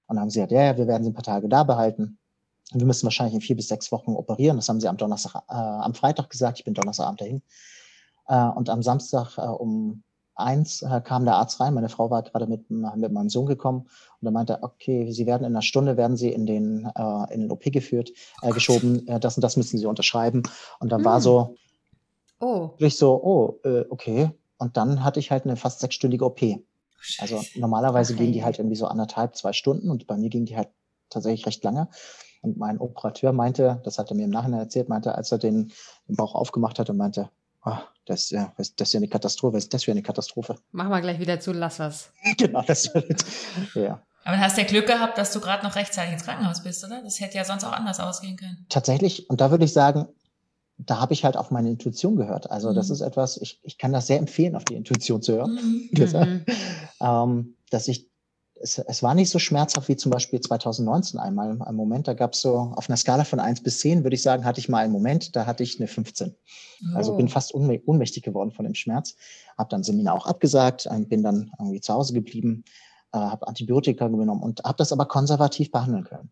Und 0.07 0.15
dann 0.15 0.19
haben 0.19 0.29
sie 0.29 0.39
gesagt, 0.39 0.51
ja, 0.51 0.63
ja, 0.63 0.77
wir 0.77 0.87
werden 0.87 1.03
sie 1.03 1.09
ein 1.09 1.15
paar 1.15 1.23
Tage 1.23 1.49
da 1.49 1.63
behalten. 1.63 2.19
Wir 2.71 2.85
müssen 2.85 3.05
wahrscheinlich 3.05 3.35
in 3.35 3.41
vier 3.41 3.55
bis 3.55 3.67
sechs 3.67 3.91
Wochen 3.91 4.15
operieren. 4.15 4.57
Das 4.57 4.69
haben 4.69 4.81
sie 4.81 4.87
am 4.87 4.97
Donnerstag, 4.97 5.43
äh, 5.47 5.53
am 5.53 5.93
Freitag 5.93 6.29
gesagt. 6.29 6.59
Ich 6.59 6.65
bin 6.65 6.73
Donnerstagabend 6.73 7.21
dahin. 7.21 7.41
Äh, 8.27 8.47
und 8.49 8.69
am 8.69 8.81
Samstag 8.81 9.37
äh, 9.37 9.41
um 9.41 10.03
eins 10.35 10.81
äh, 10.81 11.01
kam 11.01 11.25
der 11.25 11.35
Arzt 11.35 11.59
rein. 11.59 11.73
Meine 11.73 11.89
Frau 11.89 12.09
war 12.09 12.23
gerade 12.23 12.47
mit, 12.47 12.69
mit 12.69 13.11
meinem 13.11 13.29
Sohn 13.29 13.45
gekommen 13.45 13.87
und 14.19 14.27
er 14.27 14.31
meinte, 14.31 14.63
okay, 14.63 15.11
Sie 15.11 15.25
werden 15.25 15.43
in 15.43 15.53
einer 15.53 15.61
Stunde 15.61 15.97
werden 15.97 16.17
Sie 16.17 16.31
in 16.31 16.45
den 16.45 16.89
äh, 16.95 17.33
in 17.33 17.41
den 17.41 17.51
OP 17.51 17.63
geführt, 17.63 18.11
äh, 18.41 18.51
geschoben. 18.51 19.07
Äh, 19.07 19.19
das 19.19 19.37
und 19.37 19.41
das 19.41 19.57
müssen 19.57 19.77
Sie 19.77 19.85
unterschreiben. 19.85 20.43
Und 20.79 20.91
dann 20.91 20.99
hm. 20.99 21.05
war 21.05 21.21
so, 21.21 21.55
oh, 22.39 22.71
ich 22.77 22.97
so, 22.97 23.21
oh, 23.23 23.59
äh, 23.67 23.85
okay. 23.89 24.31
Und 24.57 24.77
dann 24.77 25.03
hatte 25.03 25.19
ich 25.19 25.31
halt 25.31 25.45
eine 25.45 25.55
fast 25.55 25.79
sechsstündige 25.79 26.25
OP. 26.25 26.41
Also 27.19 27.41
normalerweise 27.55 28.13
okay. 28.13 28.23
gehen 28.23 28.33
die 28.33 28.43
halt 28.43 28.57
irgendwie 28.57 28.75
so 28.75 28.87
anderthalb, 28.87 29.35
zwei 29.35 29.53
Stunden 29.53 29.91
und 29.91 30.07
bei 30.07 30.17
mir 30.17 30.29
ging 30.29 30.45
die 30.45 30.57
halt 30.57 30.69
tatsächlich 31.09 31.45
recht 31.45 31.63
lange. 31.63 31.87
Und 32.45 32.57
mein 32.57 32.77
Operateur 32.79 33.33
meinte, 33.33 33.81
das 33.83 33.97
hat 33.97 34.11
er 34.11 34.15
mir 34.15 34.25
im 34.25 34.29
Nachhinein 34.29 34.59
erzählt, 34.59 34.87
meinte, 34.87 35.15
als 35.15 35.31
er 35.31 35.39
den, 35.39 35.71
den 36.07 36.15
Bauch 36.15 36.35
aufgemacht 36.35 36.77
hat 36.77 36.89
und 36.91 36.97
meinte, 36.97 37.29
oh, 37.65 37.77
das, 38.05 38.29
ja, 38.29 38.53
das 38.57 38.69
ist 38.69 38.93
ja 38.93 38.99
eine 38.99 39.07
Katastrophe, 39.07 39.57
was 39.57 39.63
ist 39.63 39.73
das 39.73 39.83
für 39.83 39.91
eine 39.91 40.03
Katastrophe? 40.03 40.55
Mach 40.71 40.87
mal 40.87 41.01
gleich 41.01 41.19
wieder 41.19 41.39
zu, 41.39 41.53
lass 41.53 41.79
was. 41.79 42.11
genau, 42.37 42.61
das 42.61 42.93
wird, 42.93 43.25
ja. 43.73 44.01
Aber 44.23 44.37
du 44.37 44.41
hast 44.41 44.57
ja 44.57 44.63
Glück 44.63 44.87
gehabt, 44.87 45.17
dass 45.17 45.31
du 45.33 45.39
gerade 45.39 45.65
noch 45.65 45.75
rechtzeitig 45.75 46.13
ins 46.13 46.23
Krankenhaus 46.23 46.63
bist, 46.63 46.83
oder? 46.83 47.01
Das 47.03 47.19
hätte 47.19 47.37
ja 47.37 47.45
sonst 47.45 47.63
auch 47.63 47.71
anders 47.71 47.99
ausgehen 47.99 48.37
können. 48.37 48.65
Tatsächlich, 48.69 49.29
und 49.29 49.41
da 49.41 49.51
würde 49.51 49.65
ich 49.65 49.73
sagen, 49.73 50.07
da 50.77 50.99
habe 50.99 51.13
ich 51.13 51.23
halt 51.23 51.37
auf 51.37 51.51
meine 51.51 51.69
Intuition 51.69 52.15
gehört. 52.15 52.51
Also 52.51 52.71
mhm. 52.71 52.75
das 52.75 52.89
ist 52.89 53.01
etwas, 53.01 53.37
ich, 53.37 53.59
ich 53.63 53.77
kann 53.77 53.93
das 53.93 54.07
sehr 54.07 54.19
empfehlen, 54.19 54.55
auf 54.55 54.65
die 54.65 54.75
Intuition 54.75 55.21
zu 55.21 55.33
hören. 55.33 55.55
Mhm. 55.55 55.89
mhm. 56.13 56.45
ähm, 57.01 57.55
dass 57.69 57.87
ich 57.87 58.09
es, 58.61 58.77
es 58.77 59.03
war 59.03 59.13
nicht 59.15 59.29
so 59.29 59.39
schmerzhaft 59.39 59.89
wie 59.89 59.95
zum 59.95 60.11
Beispiel 60.11 60.39
2019 60.39 61.19
einmal. 61.19 61.61
Ein 61.61 61.75
Moment, 61.75 62.07
da 62.07 62.13
gab 62.13 62.33
es 62.33 62.41
so 62.41 62.55
auf 62.57 62.89
einer 62.89 62.97
Skala 62.97 63.23
von 63.23 63.39
1 63.39 63.63
bis 63.63 63.79
10, 63.79 64.03
würde 64.03 64.15
ich 64.15 64.21
sagen, 64.21 64.45
hatte 64.45 64.59
ich 64.59 64.69
mal 64.69 64.83
einen 64.83 64.93
Moment, 64.93 65.35
da 65.35 65.45
hatte 65.45 65.63
ich 65.63 65.79
eine 65.79 65.87
15. 65.87 66.33
Oh. 66.33 66.95
Also 66.95 67.15
bin 67.17 67.27
fast 67.27 67.53
ohnmächtig 67.53 68.23
geworden 68.23 68.51
von 68.51 68.65
dem 68.65 68.75
Schmerz. 68.75 69.15
Habe 69.57 69.69
dann 69.69 69.83
Seminar 69.83 70.15
auch 70.15 70.25
abgesagt, 70.25 70.87
bin 71.09 71.23
dann 71.23 71.51
irgendwie 71.59 71.81
zu 71.81 71.93
Hause 71.93 72.13
geblieben, 72.13 72.63
äh, 73.11 73.17
habe 73.17 73.47
Antibiotika 73.47 74.07
genommen 74.07 74.43
und 74.43 74.63
habe 74.63 74.77
das 74.77 74.91
aber 74.91 75.05
konservativ 75.05 75.71
behandeln 75.71 76.03
können. 76.05 76.31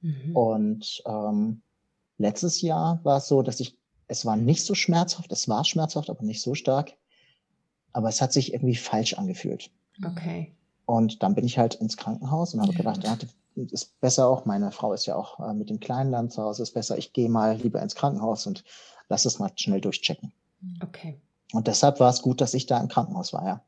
Mhm. 0.00 0.36
Und 0.36 1.02
ähm, 1.06 1.62
letztes 2.18 2.60
Jahr 2.60 3.00
war 3.04 3.18
es 3.18 3.28
so, 3.28 3.42
dass 3.42 3.60
ich, 3.60 3.78
es 4.08 4.26
war 4.26 4.36
nicht 4.36 4.64
so 4.64 4.74
schmerzhaft, 4.74 5.32
es 5.32 5.48
war 5.48 5.64
schmerzhaft, 5.64 6.10
aber 6.10 6.22
nicht 6.24 6.42
so 6.42 6.54
stark. 6.54 6.92
Aber 7.92 8.08
es 8.08 8.20
hat 8.20 8.32
sich 8.32 8.52
irgendwie 8.52 8.74
falsch 8.74 9.14
angefühlt. 9.14 9.70
Okay. 10.04 10.52
Und 10.86 11.22
dann 11.22 11.34
bin 11.34 11.44
ich 11.44 11.58
halt 11.58 11.74
ins 11.76 11.96
Krankenhaus 11.96 12.54
und 12.54 12.60
habe 12.60 12.74
gedacht, 12.74 13.04
ja, 13.04 13.16
ist 13.70 13.98
besser 14.00 14.28
auch, 14.28 14.44
meine 14.44 14.70
Frau 14.70 14.92
ist 14.92 15.06
ja 15.06 15.16
auch 15.16 15.40
äh, 15.40 15.54
mit 15.54 15.70
dem 15.70 15.80
kleinen 15.80 16.10
Land 16.10 16.32
zu 16.32 16.42
Hause, 16.42 16.62
ist 16.62 16.72
besser, 16.72 16.98
ich 16.98 17.12
gehe 17.12 17.28
mal 17.28 17.56
lieber 17.56 17.80
ins 17.80 17.94
Krankenhaus 17.94 18.46
und 18.46 18.64
lass 19.08 19.24
es 19.24 19.38
mal 19.38 19.50
schnell 19.54 19.80
durchchecken. 19.80 20.32
Okay. 20.82 21.20
Und 21.52 21.66
deshalb 21.68 22.00
war 22.00 22.10
es 22.10 22.22
gut, 22.22 22.40
dass 22.40 22.54
ich 22.54 22.66
da 22.66 22.80
im 22.80 22.88
Krankenhaus 22.88 23.32
war, 23.32 23.46
ja. 23.46 23.60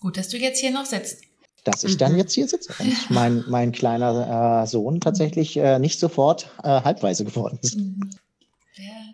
Gut, 0.00 0.16
dass 0.16 0.28
du 0.28 0.38
jetzt 0.38 0.58
hier 0.58 0.72
noch 0.72 0.86
sitzt. 0.86 1.22
Dass 1.64 1.84
ich 1.84 1.94
mhm. 1.94 1.98
dann 1.98 2.16
jetzt 2.16 2.32
hier 2.32 2.48
sitze 2.48 2.72
und 2.78 3.10
mein, 3.10 3.44
mein 3.48 3.70
kleiner 3.70 4.62
äh, 4.62 4.66
Sohn 4.66 5.00
tatsächlich 5.00 5.56
äh, 5.58 5.78
nicht 5.78 6.00
sofort 6.00 6.50
äh, 6.62 6.82
halbweise 6.82 7.24
geworden 7.24 7.58
ist. 7.62 7.76
Mhm. 7.76 8.10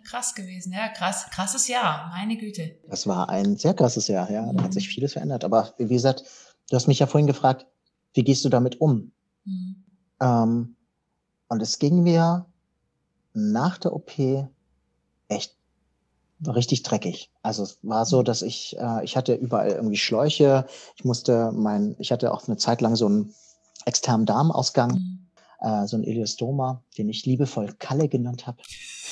Krass 0.07 0.35
gewesen, 0.35 0.71
ja, 0.71 0.87
krass, 0.87 1.25
krasses 1.31 1.67
Jahr, 1.67 2.07
meine 2.09 2.37
Güte. 2.37 2.77
Das 2.87 3.07
war 3.07 3.27
ein 3.27 3.57
sehr 3.57 3.73
krasses 3.73 4.07
Jahr, 4.07 4.31
ja, 4.31 4.53
da 4.53 4.63
hat 4.63 4.73
sich 4.73 4.87
vieles 4.87 5.13
verändert. 5.13 5.43
Aber 5.43 5.73
wie 5.77 5.87
gesagt, 5.87 6.23
du 6.69 6.75
hast 6.77 6.87
mich 6.87 6.99
ja 6.99 7.07
vorhin 7.07 7.27
gefragt, 7.27 7.65
wie 8.13 8.23
gehst 8.23 8.45
du 8.45 8.49
damit 8.49 8.79
um? 8.79 9.11
Mhm. 9.43 9.83
Ähm, 10.21 10.75
und 11.49 11.61
es 11.61 11.79
ging 11.79 12.03
mir 12.03 12.45
nach 13.33 13.77
der 13.79 13.93
OP 13.93 14.11
echt 15.27 15.55
richtig 16.45 16.83
dreckig. 16.83 17.29
Also 17.41 17.63
es 17.63 17.79
war 17.81 18.05
so, 18.05 18.23
dass 18.23 18.41
ich, 18.41 18.77
äh, 18.79 19.03
ich 19.03 19.17
hatte 19.17 19.33
überall 19.33 19.71
irgendwie 19.71 19.97
Schläuche. 19.97 20.67
Ich 20.95 21.03
musste 21.03 21.51
mein, 21.51 21.95
ich 21.99 22.11
hatte 22.11 22.33
auch 22.33 22.47
eine 22.47 22.57
Zeit 22.57 22.79
lang 22.79 22.95
so 22.95 23.07
einen 23.07 23.33
externen 23.85 24.25
Darmausgang, 24.25 24.93
mhm. 24.93 25.27
äh, 25.59 25.85
so 25.85 25.97
ein 25.97 26.03
Iliostoma, 26.03 26.81
den 26.97 27.09
ich 27.09 27.25
liebevoll 27.25 27.73
Kalle 27.77 28.07
genannt 28.07 28.47
habe. 28.47 28.61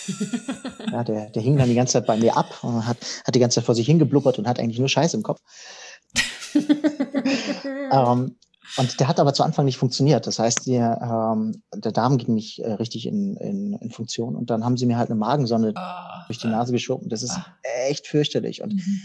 ja, 0.92 1.04
der, 1.04 1.30
der 1.30 1.42
hing 1.42 1.58
dann 1.58 1.70
die 1.70 1.76
ganze 1.76 1.94
Zeit 1.94 2.06
bei 2.06 2.18
mir 2.18 2.38
ab 2.38 2.64
und 2.64 2.86
hat, 2.86 2.98
hat 3.26 3.36
die 3.36 3.40
ganze 3.40 3.56
Zeit 3.56 3.66
vor 3.66 3.76
sich 3.76 3.86
hingeblubbert 3.86 4.40
und 4.40 4.48
hat 4.48 4.60
eigentlich 4.60 4.80
nur 4.80 4.90
Scheiße 4.90 5.18
im 5.18 5.24
Kopf. 5.24 5.42
ähm, 7.92 8.36
und 8.78 9.00
der 9.00 9.08
hat 9.08 9.20
aber 9.20 9.34
zu 9.34 9.44
Anfang 9.44 9.66
nicht 9.66 9.78
funktioniert. 9.78 10.28
Das 10.28 10.40
heißt, 10.40 10.66
die, 10.66 10.76
ähm, 10.76 11.64
der 11.74 11.92
Darm 11.92 12.18
ging 12.18 12.34
nicht 12.34 12.60
äh, 12.60 12.74
richtig 12.74 13.06
in, 13.06 13.38
in, 13.38 13.74
in 13.74 13.92
Funktion. 13.92 14.36
Und 14.36 14.50
dann 14.50 14.66
haben 14.66 14.78
sie 14.78 14.86
mir 14.86 14.98
halt 14.98 15.10
eine 15.10 15.20
Magensonde 15.20 15.74
oh, 15.78 16.26
durch 16.28 16.40
die 16.40 16.48
Nase 16.48 16.72
geschoben. 16.72 17.10
Das 17.10 17.24
ist 17.24 17.38
oh. 17.38 17.42
echt 17.88 18.08
fürchterlich. 18.08 18.62
Und, 18.62 18.74
mhm. 18.74 19.02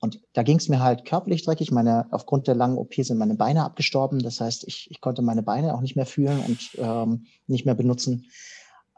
und 0.00 0.20
da 0.32 0.42
ging 0.42 0.58
es 0.58 0.68
mir 0.68 0.80
halt 0.80 1.04
körperlich 1.04 1.44
dreckig. 1.44 1.70
Meine, 1.70 2.06
aufgrund 2.10 2.46
der 2.46 2.54
langen 2.56 2.76
OP 2.76 2.94
sind 2.94 3.16
meine 3.16 3.36
Beine 3.36 3.64
abgestorben. 3.64 4.18
Das 4.18 4.40
heißt, 4.40 4.64
ich, 4.66 4.90
ich 4.90 5.00
konnte 5.00 5.22
meine 5.22 5.42
Beine 5.42 5.74
auch 5.74 5.80
nicht 5.80 5.96
mehr 5.96 6.06
fühlen 6.06 6.40
und 6.40 6.70
ähm, 6.76 7.26
nicht 7.46 7.64
mehr 7.64 7.76
benutzen. 7.76 8.26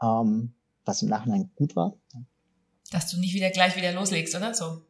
Ähm, 0.01 0.55
was 0.85 1.01
im 1.01 1.09
Nachhinein 1.09 1.51
gut 1.55 1.75
war. 1.75 1.95
Dass 2.91 3.09
du 3.09 3.19
nicht 3.19 3.33
wieder 3.33 3.49
gleich 3.49 3.75
wieder 3.75 3.91
loslegst, 3.93 4.35
oder? 4.35 4.53
So. 4.53 4.81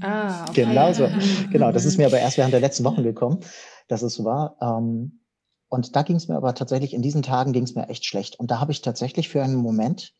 Ah, 0.00 0.44
okay. 0.48 0.64
Genau 0.64 0.92
so. 0.92 1.08
Genau, 1.50 1.72
das 1.72 1.84
ist 1.84 1.98
mir 1.98 2.06
aber 2.06 2.18
erst 2.18 2.38
während 2.38 2.52
der 2.52 2.60
letzten 2.60 2.84
Wochen 2.84 3.02
gekommen, 3.02 3.40
dass 3.88 4.02
es 4.02 4.14
so 4.14 4.24
war. 4.24 4.56
Ähm, 4.60 5.20
und 5.68 5.94
da 5.94 6.02
ging 6.02 6.16
es 6.16 6.28
mir 6.28 6.36
aber 6.36 6.54
tatsächlich, 6.54 6.94
in 6.94 7.02
diesen 7.02 7.22
Tagen 7.22 7.52
ging 7.52 7.64
es 7.64 7.74
mir 7.74 7.88
echt 7.88 8.04
schlecht. 8.04 8.38
Und 8.38 8.50
da 8.50 8.60
habe 8.60 8.72
ich 8.72 8.82
tatsächlich 8.82 9.28
für 9.28 9.42
einen 9.42 9.56
Moment 9.56 10.14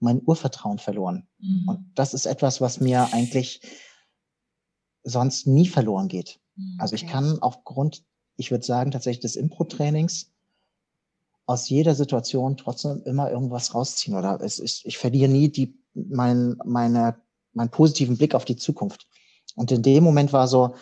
mein 0.00 0.20
Urvertrauen 0.24 0.78
verloren. 0.78 1.28
Mhm. 1.38 1.68
Und 1.68 1.92
das 1.94 2.14
ist 2.14 2.26
etwas, 2.26 2.60
was 2.60 2.80
mir 2.80 3.12
eigentlich 3.12 3.60
sonst 5.02 5.46
nie 5.46 5.68
verloren 5.68 6.08
geht. 6.08 6.40
Mhm, 6.56 6.76
also 6.78 6.94
ich 6.94 7.06
kann 7.06 7.40
aufgrund, 7.40 8.04
ich 8.36 8.50
würde 8.50 8.64
sagen, 8.64 8.90
tatsächlich 8.90 9.20
des 9.22 9.36
Impro-Trainings 9.36 10.32
aus 11.46 11.68
jeder 11.68 11.94
Situation 11.94 12.56
trotzdem 12.56 13.02
immer 13.04 13.30
irgendwas 13.30 13.74
rausziehen 13.74 14.16
oder 14.16 14.40
es, 14.40 14.58
ich, 14.58 14.84
ich 14.84 14.98
verliere 14.98 15.30
nie 15.30 15.48
die, 15.48 15.78
mein, 15.94 16.56
meine, 16.64 17.16
meinen 17.52 17.70
positiven 17.70 18.18
Blick 18.18 18.34
auf 18.34 18.44
die 18.44 18.56
Zukunft. 18.56 19.06
Und 19.54 19.70
in 19.70 19.82
dem 19.82 20.04
Moment 20.04 20.32
war 20.32 20.48
so, 20.48 20.74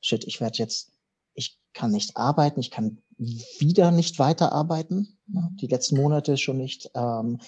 shit, 0.00 0.24
ich 0.24 0.40
werde 0.40 0.58
jetzt, 0.58 0.92
ich 1.34 1.58
kann 1.72 1.92
nicht 1.92 2.16
arbeiten, 2.16 2.60
ich 2.60 2.70
kann 2.70 2.98
wieder 3.16 3.90
nicht 3.90 4.18
weiterarbeiten, 4.18 5.18
die 5.26 5.66
letzten 5.66 5.96
Monate 5.96 6.36
schon 6.36 6.58
nicht. 6.58 6.90
Ähm, 6.94 7.38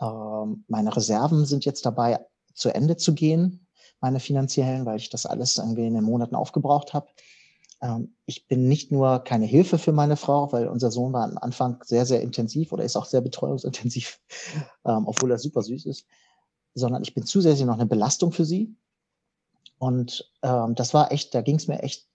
ähm, 0.00 0.64
meine 0.68 0.94
Reserven 0.94 1.46
sind 1.46 1.64
jetzt 1.64 1.86
dabei, 1.86 2.20
zu 2.54 2.74
Ende 2.74 2.96
zu 2.96 3.14
gehen, 3.14 3.66
meine 4.00 4.20
finanziellen, 4.20 4.84
weil 4.84 4.98
ich 4.98 5.10
das 5.10 5.26
alles 5.26 5.58
irgendwie 5.58 5.86
in 5.86 5.94
den 5.94 6.04
Monaten 6.04 6.34
aufgebraucht 6.34 6.92
habe. 6.92 7.08
Ähm, 7.86 8.16
ich 8.26 8.48
bin 8.48 8.68
nicht 8.68 8.90
nur 8.90 9.20
keine 9.20 9.46
Hilfe 9.46 9.78
für 9.78 9.92
meine 9.92 10.16
Frau, 10.16 10.52
weil 10.52 10.68
unser 10.68 10.90
Sohn 10.90 11.12
war 11.12 11.24
am 11.24 11.38
Anfang 11.38 11.82
sehr, 11.84 12.06
sehr 12.06 12.20
intensiv 12.20 12.72
oder 12.72 12.84
ist 12.84 12.96
auch 12.96 13.04
sehr 13.04 13.20
betreuungsintensiv, 13.20 14.20
ähm, 14.84 15.06
obwohl 15.06 15.30
er 15.30 15.38
super 15.38 15.62
süß 15.62 15.86
ist, 15.86 16.06
sondern 16.74 17.02
ich 17.02 17.14
bin 17.14 17.24
zusätzlich 17.24 17.66
noch 17.66 17.74
eine 17.74 17.86
Belastung 17.86 18.32
für 18.32 18.44
sie. 18.44 18.74
Und 19.78 20.32
ähm, 20.42 20.74
das 20.74 20.94
war 20.94 21.12
echt, 21.12 21.34
da 21.34 21.42
ging 21.42 21.56
es 21.56 21.68
mir 21.68 21.82
echt 21.82 22.08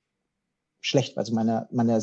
schlecht. 0.79 1.17
Also 1.17 1.33
meine, 1.33 1.67
meine 1.71 2.01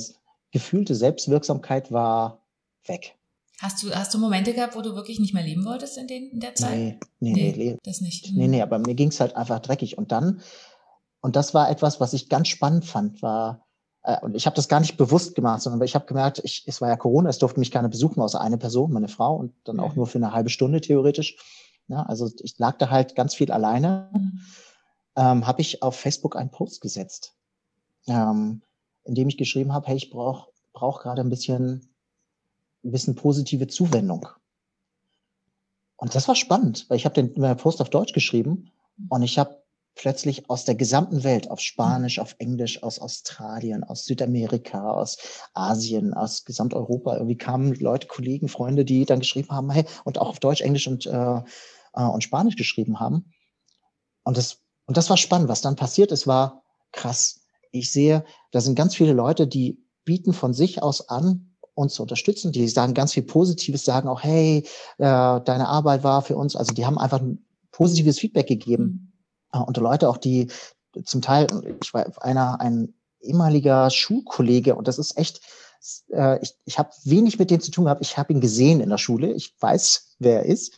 gefühlte 0.53 0.95
Selbstwirksamkeit 0.95 1.93
war 1.93 2.47
weg. 2.87 3.17
Hast 3.61 3.83
du, 3.83 3.91
hast 3.91 4.15
du 4.15 4.19
Momente 4.19 4.55
gehabt, 4.55 4.77
wo 4.77 4.83
du 4.83 4.95
wirklich 4.95 5.19
nicht 5.19 5.35
mehr 5.35 5.43
leben 5.43 5.65
wolltest 5.65 5.99
in, 5.99 6.07
den, 6.07 6.31
in 6.31 6.39
der 6.39 6.55
Zeit? 6.55 6.79
Nee, 6.79 6.99
nee, 7.19 7.33
nee, 7.33 7.55
nee 7.57 7.79
das 7.83 8.01
nicht. 8.01 8.33
Nee, 8.33 8.47
nee, 8.47 8.63
aber 8.63 8.79
mir 8.79 8.95
ging 8.95 9.09
es 9.09 9.19
halt 9.19 9.35
einfach 9.35 9.59
dreckig. 9.59 9.99
Und 9.99 10.13
dann 10.13 10.41
und 11.21 11.37
das 11.37 11.55
war 11.55 11.71
etwas, 11.71 12.01
was 12.01 12.13
ich 12.13 12.29
ganz 12.29 12.49
spannend 12.49 12.85
fand, 12.85 13.23
war, 13.23 13.67
äh, 14.03 14.19
und 14.21 14.35
ich 14.35 14.47
habe 14.47 14.57
das 14.57 14.69
gar 14.69 14.81
nicht 14.81 14.97
bewusst 14.97 15.35
gemacht, 15.35 15.63
sondern 15.63 15.83
ich 15.83 15.95
habe 15.95 16.07
gemerkt, 16.07 16.41
ich, 16.45 16.65
es 16.67 16.81
war 16.81 16.89
ja 16.89 16.97
Corona, 16.97 17.29
es 17.29 17.39
durfte 17.39 17.61
mich 17.61 17.71
keiner 17.71 17.89
besuchen, 17.89 18.21
außer 18.21 18.41
eine 18.41 18.59
Person, 18.59 18.93
meine 18.93 19.09
Frau, 19.09 19.37
und 19.37 19.55
dann 19.65 19.81
auch 19.81 19.91
mhm. 19.91 19.97
nur 19.97 20.07
für 20.07 20.19
eine 20.19 20.33
halbe 20.33 20.51
Stunde 20.51 20.81
theoretisch. 20.81 21.37
Ja, 21.89 22.03
also 22.03 22.31
ich 22.41 22.59
lag 22.59 22.79
da 22.79 22.91
halt 22.91 23.15
ganz 23.15 23.35
viel 23.35 23.51
alleine. 23.51 24.11
Mhm. 24.13 24.41
Ähm, 25.17 25.47
habe 25.47 25.61
ich 25.61 25.83
auf 25.83 25.97
Facebook 25.97 26.37
einen 26.37 26.51
Post 26.51 26.81
gesetzt, 26.81 27.35
ähm, 28.07 28.63
in 29.05 29.15
dem 29.15 29.29
ich 29.29 29.37
geschrieben 29.37 29.73
habe, 29.73 29.89
hey, 29.89 29.97
ich 29.97 30.11
brauche 30.11 30.49
brauch 30.73 31.03
gerade 31.03 31.21
ein 31.23 31.31
bisschen, 31.31 31.93
ein 32.85 32.93
bisschen 32.93 33.17
positive 33.17 33.67
Zuwendung. 33.67 34.29
Und 35.97 36.15
das 36.15 36.29
war 36.29 36.37
spannend, 36.37 36.87
weil 36.89 36.97
ich 36.97 37.05
habe 37.05 37.21
den 37.21 37.35
Post 37.57 37.81
auf 37.81 37.91
Deutsch 37.91 38.13
geschrieben 38.13 38.71
und 39.09 39.23
ich 39.23 39.39
habe 39.39 39.61
plötzlich 39.99 40.49
aus 40.49 40.65
der 40.65 40.77
gesamten 40.77 41.25
Welt, 41.25 41.51
auf 41.51 41.61
Spanisch, 41.61 42.21
auf 42.21 42.37
Englisch, 42.39 42.83
aus 42.83 43.01
Australien, 43.01 43.85
aus 43.85 44.05
Südamerika, 44.05 44.93
aus 44.93 45.19
Asien, 45.53 46.15
aus 46.15 46.45
Gesamteuropa, 46.45 47.15
irgendwie 47.15 47.37
kamen 47.37 47.75
Leute, 47.75 48.07
Kollegen, 48.07 48.49
Freunde, 48.49 48.85
die 48.85 49.05
dann 49.05 49.19
geschrieben 49.19 49.51
haben, 49.51 49.71
hey, 49.71 49.85
und 50.05 50.19
auch 50.19 50.31
auf 50.31 50.39
Deutsch, 50.39 50.63
Englisch 50.63 50.87
und, 50.87 51.05
äh, 51.07 51.43
äh, 51.95 52.03
und 52.03 52.23
Spanisch 52.23 52.57
geschrieben 52.57 53.01
haben. 53.01 53.33
Und 54.23 54.37
das, 54.37 54.59
und 54.87 54.97
das 54.97 55.11
war 55.11 55.17
spannend. 55.17 55.49
Was 55.49 55.61
dann 55.61 55.77
passiert 55.77 56.13
ist, 56.13 56.27
war 56.27 56.63
krass. 56.93 57.41
Ich 57.73 57.91
sehe, 57.91 58.25
da 58.53 58.61
sind 58.61 58.77
ganz 58.77 58.95
viele 58.95 59.13
Leute, 59.13 59.47
die 59.47 59.85
bieten 60.05 60.33
von 60.33 60.55
sich 60.55 60.83
aus 60.83 61.09
an, 61.09 61.57
uns 61.75 61.95
zu 61.95 62.03
unterstützen. 62.03 62.53
Die 62.53 62.69
sagen 62.69 62.95
ganz 62.95 63.13
viel 63.13 63.25
Positives, 63.25 63.85
sagen 63.85 64.09
auch, 64.09 64.23
hey, 64.23 64.59
äh, 64.59 64.65
deine 64.99 65.69
Arbeit 65.69 66.05
war 66.05 66.23
für 66.23 66.37
uns, 66.37 66.57
also 66.57 66.73
die 66.73 66.87
haben 66.87 66.99
einfach 66.99 67.21
ein 67.21 67.45
positives 67.73 68.19
Feedback 68.19 68.47
gegeben. 68.47 69.08
Äh, 69.53 69.59
und 69.59 69.77
Leute 69.77 70.09
auch, 70.09 70.17
die 70.17 70.51
zum 71.05 71.23
Teil, 71.23 71.47
ich 71.83 71.95
war 71.95 72.07
einer, 72.23 72.61
ein 72.61 72.95
ehemaliger 73.21 73.91
Schulkollege, 73.91 74.75
und 74.75 74.89
das 74.89 74.99
ist 74.99 75.17
echt, 75.17 75.41
äh, 76.13 76.41
ich, 76.43 76.55
ich 76.65 76.79
habe 76.79 76.91
wenig 77.05 77.39
mit 77.39 77.51
dem 77.51 77.61
zu 77.61 77.71
tun 77.71 77.85
gehabt. 77.85 78.01
Ich 78.03 78.19
habe 78.19 78.33
ihn 78.33 78.41
gesehen 78.41 78.81
in 78.81 78.91
der 78.91 78.99
Schule. 78.99 79.33
Ich 79.33 79.55
weiß, 79.61 80.17
wer 80.19 80.41
er 80.41 80.47
ist. 80.47 80.77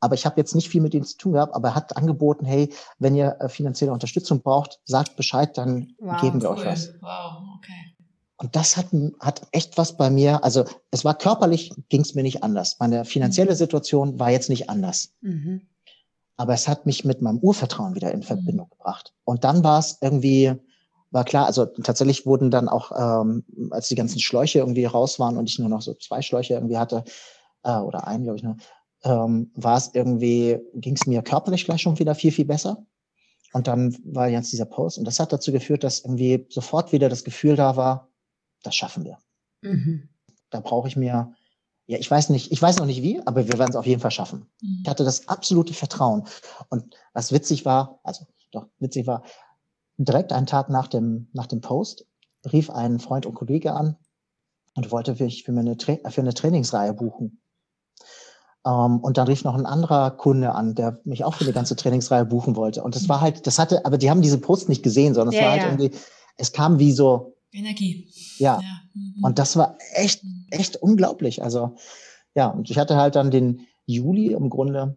Aber 0.00 0.14
ich 0.14 0.24
habe 0.24 0.40
jetzt 0.40 0.54
nicht 0.54 0.70
viel 0.70 0.80
mit 0.80 0.94
ihm 0.94 1.04
zu 1.04 1.16
tun 1.18 1.32
gehabt, 1.32 1.54
aber 1.54 1.68
er 1.68 1.74
hat 1.74 1.96
angeboten, 1.96 2.46
hey, 2.46 2.72
wenn 2.98 3.14
ihr 3.14 3.36
äh, 3.38 3.48
finanzielle 3.50 3.92
Unterstützung 3.92 4.40
braucht, 4.40 4.80
sagt 4.84 5.16
Bescheid, 5.16 5.58
dann 5.58 5.92
wow, 5.98 6.20
geben 6.20 6.40
wir 6.40 6.50
cool. 6.50 6.56
euch 6.56 6.66
was. 6.66 6.94
Wow, 7.00 7.42
okay. 7.56 7.94
Und 8.38 8.56
das 8.56 8.78
hat, 8.78 8.86
hat 9.20 9.46
echt 9.52 9.76
was 9.76 9.98
bei 9.98 10.08
mir, 10.08 10.42
also 10.42 10.64
es 10.90 11.04
war 11.04 11.18
körperlich, 11.18 11.74
ging 11.90 12.00
es 12.00 12.14
mir 12.14 12.22
nicht 12.22 12.42
anders. 12.42 12.76
Meine 12.78 13.04
finanzielle 13.04 13.50
mhm. 13.50 13.56
Situation 13.56 14.18
war 14.18 14.30
jetzt 14.30 14.48
nicht 14.48 14.70
anders. 14.70 15.12
Mhm. 15.20 15.68
Aber 16.40 16.54
es 16.54 16.68
hat 16.68 16.86
mich 16.86 17.04
mit 17.04 17.20
meinem 17.20 17.36
Urvertrauen 17.40 17.94
wieder 17.94 18.12
in 18.12 18.22
Verbindung 18.22 18.68
mhm. 18.68 18.70
gebracht. 18.70 19.12
Und 19.24 19.44
dann 19.44 19.62
war 19.62 19.78
es 19.78 19.98
irgendwie, 20.00 20.54
war 21.10 21.22
klar, 21.26 21.44
also 21.44 21.66
tatsächlich 21.66 22.24
wurden 22.24 22.50
dann 22.50 22.66
auch, 22.66 22.92
ähm, 22.96 23.44
als 23.68 23.88
die 23.88 23.94
ganzen 23.94 24.20
Schläuche 24.20 24.60
irgendwie 24.60 24.86
raus 24.86 25.18
waren 25.18 25.36
und 25.36 25.50
ich 25.50 25.58
nur 25.58 25.68
noch 25.68 25.82
so 25.82 25.92
zwei 25.92 26.22
Schläuche 26.22 26.54
irgendwie 26.54 26.78
hatte, 26.78 27.04
äh, 27.62 27.76
oder 27.76 28.06
einen, 28.06 28.24
glaube 28.24 28.38
ich 28.38 28.42
nur, 28.42 28.56
ähm, 29.04 29.52
war 29.54 29.76
es 29.76 29.90
irgendwie, 29.92 30.58
ging 30.72 30.96
es 30.96 31.06
mir 31.06 31.20
körperlich 31.20 31.66
gleich 31.66 31.82
schon 31.82 31.98
wieder 31.98 32.14
viel, 32.14 32.32
viel 32.32 32.46
besser. 32.46 32.86
Und 33.52 33.66
dann 33.66 33.94
war 34.02 34.28
jetzt 34.28 34.50
dieser 34.50 34.64
Post 34.64 34.96
und 34.96 35.04
das 35.04 35.20
hat 35.20 35.34
dazu 35.34 35.52
geführt, 35.52 35.84
dass 35.84 36.00
irgendwie 36.00 36.46
sofort 36.48 36.90
wieder 36.90 37.10
das 37.10 37.22
Gefühl 37.22 37.54
da 37.54 37.76
war, 37.76 38.08
das 38.62 38.74
schaffen 38.74 39.04
wir. 39.04 39.18
Mhm. 39.60 40.08
Da 40.48 40.60
brauche 40.60 40.88
ich 40.88 40.96
mir, 40.96 41.34
ja, 41.90 41.98
ich 41.98 42.08
weiß 42.08 42.28
nicht, 42.28 42.52
ich 42.52 42.62
weiß 42.62 42.78
noch 42.78 42.86
nicht 42.86 43.02
wie, 43.02 43.20
aber 43.26 43.48
wir 43.48 43.58
werden 43.58 43.70
es 43.70 43.76
auf 43.76 43.84
jeden 43.84 44.00
Fall 44.00 44.12
schaffen. 44.12 44.46
Mhm. 44.62 44.82
Ich 44.84 44.88
hatte 44.88 45.02
das 45.02 45.26
absolute 45.26 45.74
Vertrauen. 45.74 46.22
Und 46.68 46.94
was 47.14 47.32
witzig 47.32 47.64
war, 47.64 47.98
also 48.04 48.26
doch 48.52 48.66
witzig 48.78 49.08
war, 49.08 49.24
direkt 49.96 50.32
einen 50.32 50.46
Tag 50.46 50.70
nach 50.70 50.86
dem, 50.86 51.28
nach 51.32 51.48
dem 51.48 51.60
Post 51.60 52.06
rief 52.52 52.70
ein 52.70 53.00
Freund 53.00 53.26
und 53.26 53.34
Kollege 53.34 53.72
an 53.72 53.96
und 54.76 54.92
wollte 54.92 55.16
für, 55.16 55.28
für, 55.28 55.50
eine, 55.50 55.76
für 55.76 56.20
eine 56.20 56.32
Trainingsreihe 56.32 56.94
buchen. 56.94 57.42
Um, 58.62 58.72
ähm, 58.72 59.00
und 59.00 59.16
dann 59.16 59.26
rief 59.26 59.42
noch 59.42 59.56
ein 59.56 59.66
anderer 59.66 60.12
Kunde 60.12 60.54
an, 60.54 60.76
der 60.76 61.00
mich 61.02 61.24
auch 61.24 61.34
für 61.34 61.44
eine 61.44 61.52
ganze 61.52 61.74
Trainingsreihe 61.74 62.24
buchen 62.24 62.54
wollte. 62.54 62.84
Und 62.84 62.94
das 62.94 63.08
war 63.08 63.20
halt, 63.20 63.48
das 63.48 63.58
hatte, 63.58 63.84
aber 63.84 63.98
die 63.98 64.10
haben 64.10 64.22
diese 64.22 64.38
Post 64.38 64.68
nicht 64.68 64.84
gesehen, 64.84 65.14
sondern 65.14 65.34
es 65.34 65.40
ja, 65.40 65.46
war 65.46 65.52
halt 65.52 65.62
ja. 65.62 65.68
irgendwie, 65.68 65.90
es 66.36 66.52
kam 66.52 66.78
wie 66.78 66.92
so 66.92 67.34
Energie. 67.52 68.08
Ja. 68.38 68.60
ja. 68.60 68.80
Mhm. 68.94 69.24
Und 69.24 69.38
das 69.38 69.56
war 69.56 69.76
echt, 69.94 70.24
mhm. 70.24 70.46
echt 70.50 70.76
unglaublich. 70.76 71.42
Also, 71.42 71.76
ja, 72.34 72.48
und 72.48 72.70
ich 72.70 72.78
hatte 72.78 72.96
halt 72.96 73.16
dann 73.16 73.30
den 73.30 73.66
Juli 73.86 74.32
im 74.32 74.50
Grunde, 74.50 74.96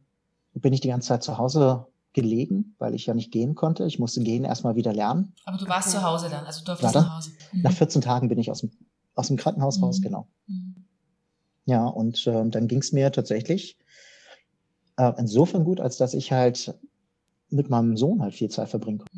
bin 0.54 0.74
ich 0.74 0.82
die 0.82 0.90
ganze 0.90 1.08
Zeit 1.08 1.24
zu 1.24 1.38
Hause 1.38 1.88
gelegen, 2.14 2.76
weil 2.78 2.94
ich 2.94 3.08
ja 3.08 3.14
nicht 3.14 3.32
gehen 3.32 3.56
konnte. 3.56 3.86
Ich 3.86 3.98
musste 3.98 4.22
gehen 4.22 4.44
erstmal 4.44 4.76
wieder 4.76 4.94
lernen. 4.94 5.34
Aber 5.46 5.58
du 5.58 5.68
warst 5.68 5.90
okay. 5.90 5.98
zu 5.98 6.04
Hause 6.04 6.30
dann, 6.30 6.46
also 6.46 6.60
du 6.60 6.66
durftest 6.66 6.94
nach 6.94 7.18
Hause. 7.18 7.32
Mhm. 7.52 7.62
Nach 7.64 7.74
14 7.74 8.02
Tagen 8.02 8.30
bin 8.30 8.38
ich 8.38 8.52
aus 8.52 8.62
dem, 8.62 8.72
aus 9.16 9.28
dem 9.28 9.38
Krankenhaus 9.38 9.78
mhm. 9.78 9.84
raus, 9.86 10.02
genau. 10.02 10.28
Mhm. 10.48 10.76
Ja, 11.66 11.88
und 11.88 12.28
äh, 12.28 12.48
dann 12.50 12.68
ging 12.68 12.80
es 12.80 12.92
mir 12.92 13.12
tatsächlich 13.12 13.78
äh, 14.98 15.12
insofern 15.18 15.64
gut, 15.64 15.80
als 15.80 15.98
dass 15.98 16.14
ich 16.14 16.32
halt 16.32 16.76
mit 17.50 17.70
meinem 17.70 17.98
Sohn 17.98 18.22
halt 18.22 18.34
viel 18.34 18.50
Zeit 18.50 18.70
verbringen 18.70 19.00
konnte. 19.00 19.12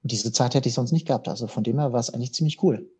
Mhm. 0.00 0.04
Und 0.04 0.12
diese 0.12 0.32
Zeit 0.32 0.54
hätte 0.54 0.68
ich 0.68 0.74
sonst 0.74 0.92
nicht 0.92 1.06
gehabt. 1.06 1.28
Also 1.28 1.46
von 1.46 1.64
dem 1.64 1.78
her 1.78 1.92
war 1.92 2.00
es 2.00 2.10
eigentlich 2.10 2.34
ziemlich 2.34 2.62
cool. 2.62 2.90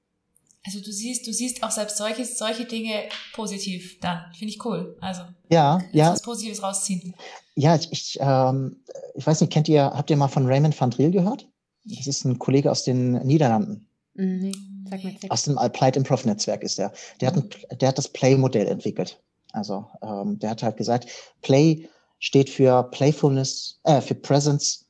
Also 0.64 0.80
du 0.80 0.92
siehst, 0.92 1.26
du 1.26 1.32
siehst 1.32 1.62
auch 1.62 1.70
selbst 1.70 1.96
solche, 1.96 2.24
solche 2.26 2.66
Dinge 2.66 3.08
positiv 3.32 3.98
dann. 4.00 4.20
Finde 4.34 4.52
ich 4.52 4.64
cool. 4.64 4.96
Also 5.00 5.22
ja, 5.48 5.80
ja. 5.92 6.12
was 6.12 6.20
Positives 6.20 6.62
rausziehen. 6.62 7.14
Ja, 7.54 7.76
ich, 7.76 7.90
ich, 7.90 8.18
ähm, 8.20 8.76
ich 9.14 9.26
weiß 9.26 9.40
nicht, 9.40 9.52
kennt 9.52 9.68
ihr, 9.68 9.84
habt 9.84 10.10
ihr 10.10 10.16
mal 10.16 10.28
von 10.28 10.46
Raymond 10.46 10.78
van 10.78 10.90
Driel 10.90 11.10
gehört? 11.10 11.48
Das 11.84 12.06
ist 12.06 12.24
ein 12.24 12.38
Kollege 12.38 12.70
aus 12.70 12.84
den 12.84 13.12
Niederlanden. 13.26 13.88
Nee, 14.14 14.52
sag 14.90 15.02
mal. 15.02 15.14
Aus 15.30 15.44
dem 15.44 15.56
Applied 15.56 15.96
Improv 15.96 16.26
Netzwerk 16.26 16.62
ist 16.62 16.78
der. 16.78 16.92
Der 17.20 17.28
hat, 17.28 17.36
ein, 17.36 17.78
der 17.78 17.88
hat 17.88 17.98
das 17.98 18.08
Play-Modell 18.08 18.66
entwickelt. 18.66 19.18
Also 19.52 19.86
ähm, 20.02 20.38
der 20.38 20.50
hat 20.50 20.62
halt 20.62 20.76
gesagt, 20.76 21.06
Play 21.40 21.88
steht 22.18 22.50
für 22.50 22.82
Playfulness, 22.84 23.80
äh, 23.84 24.00
für 24.02 24.14
Presence, 24.14 24.86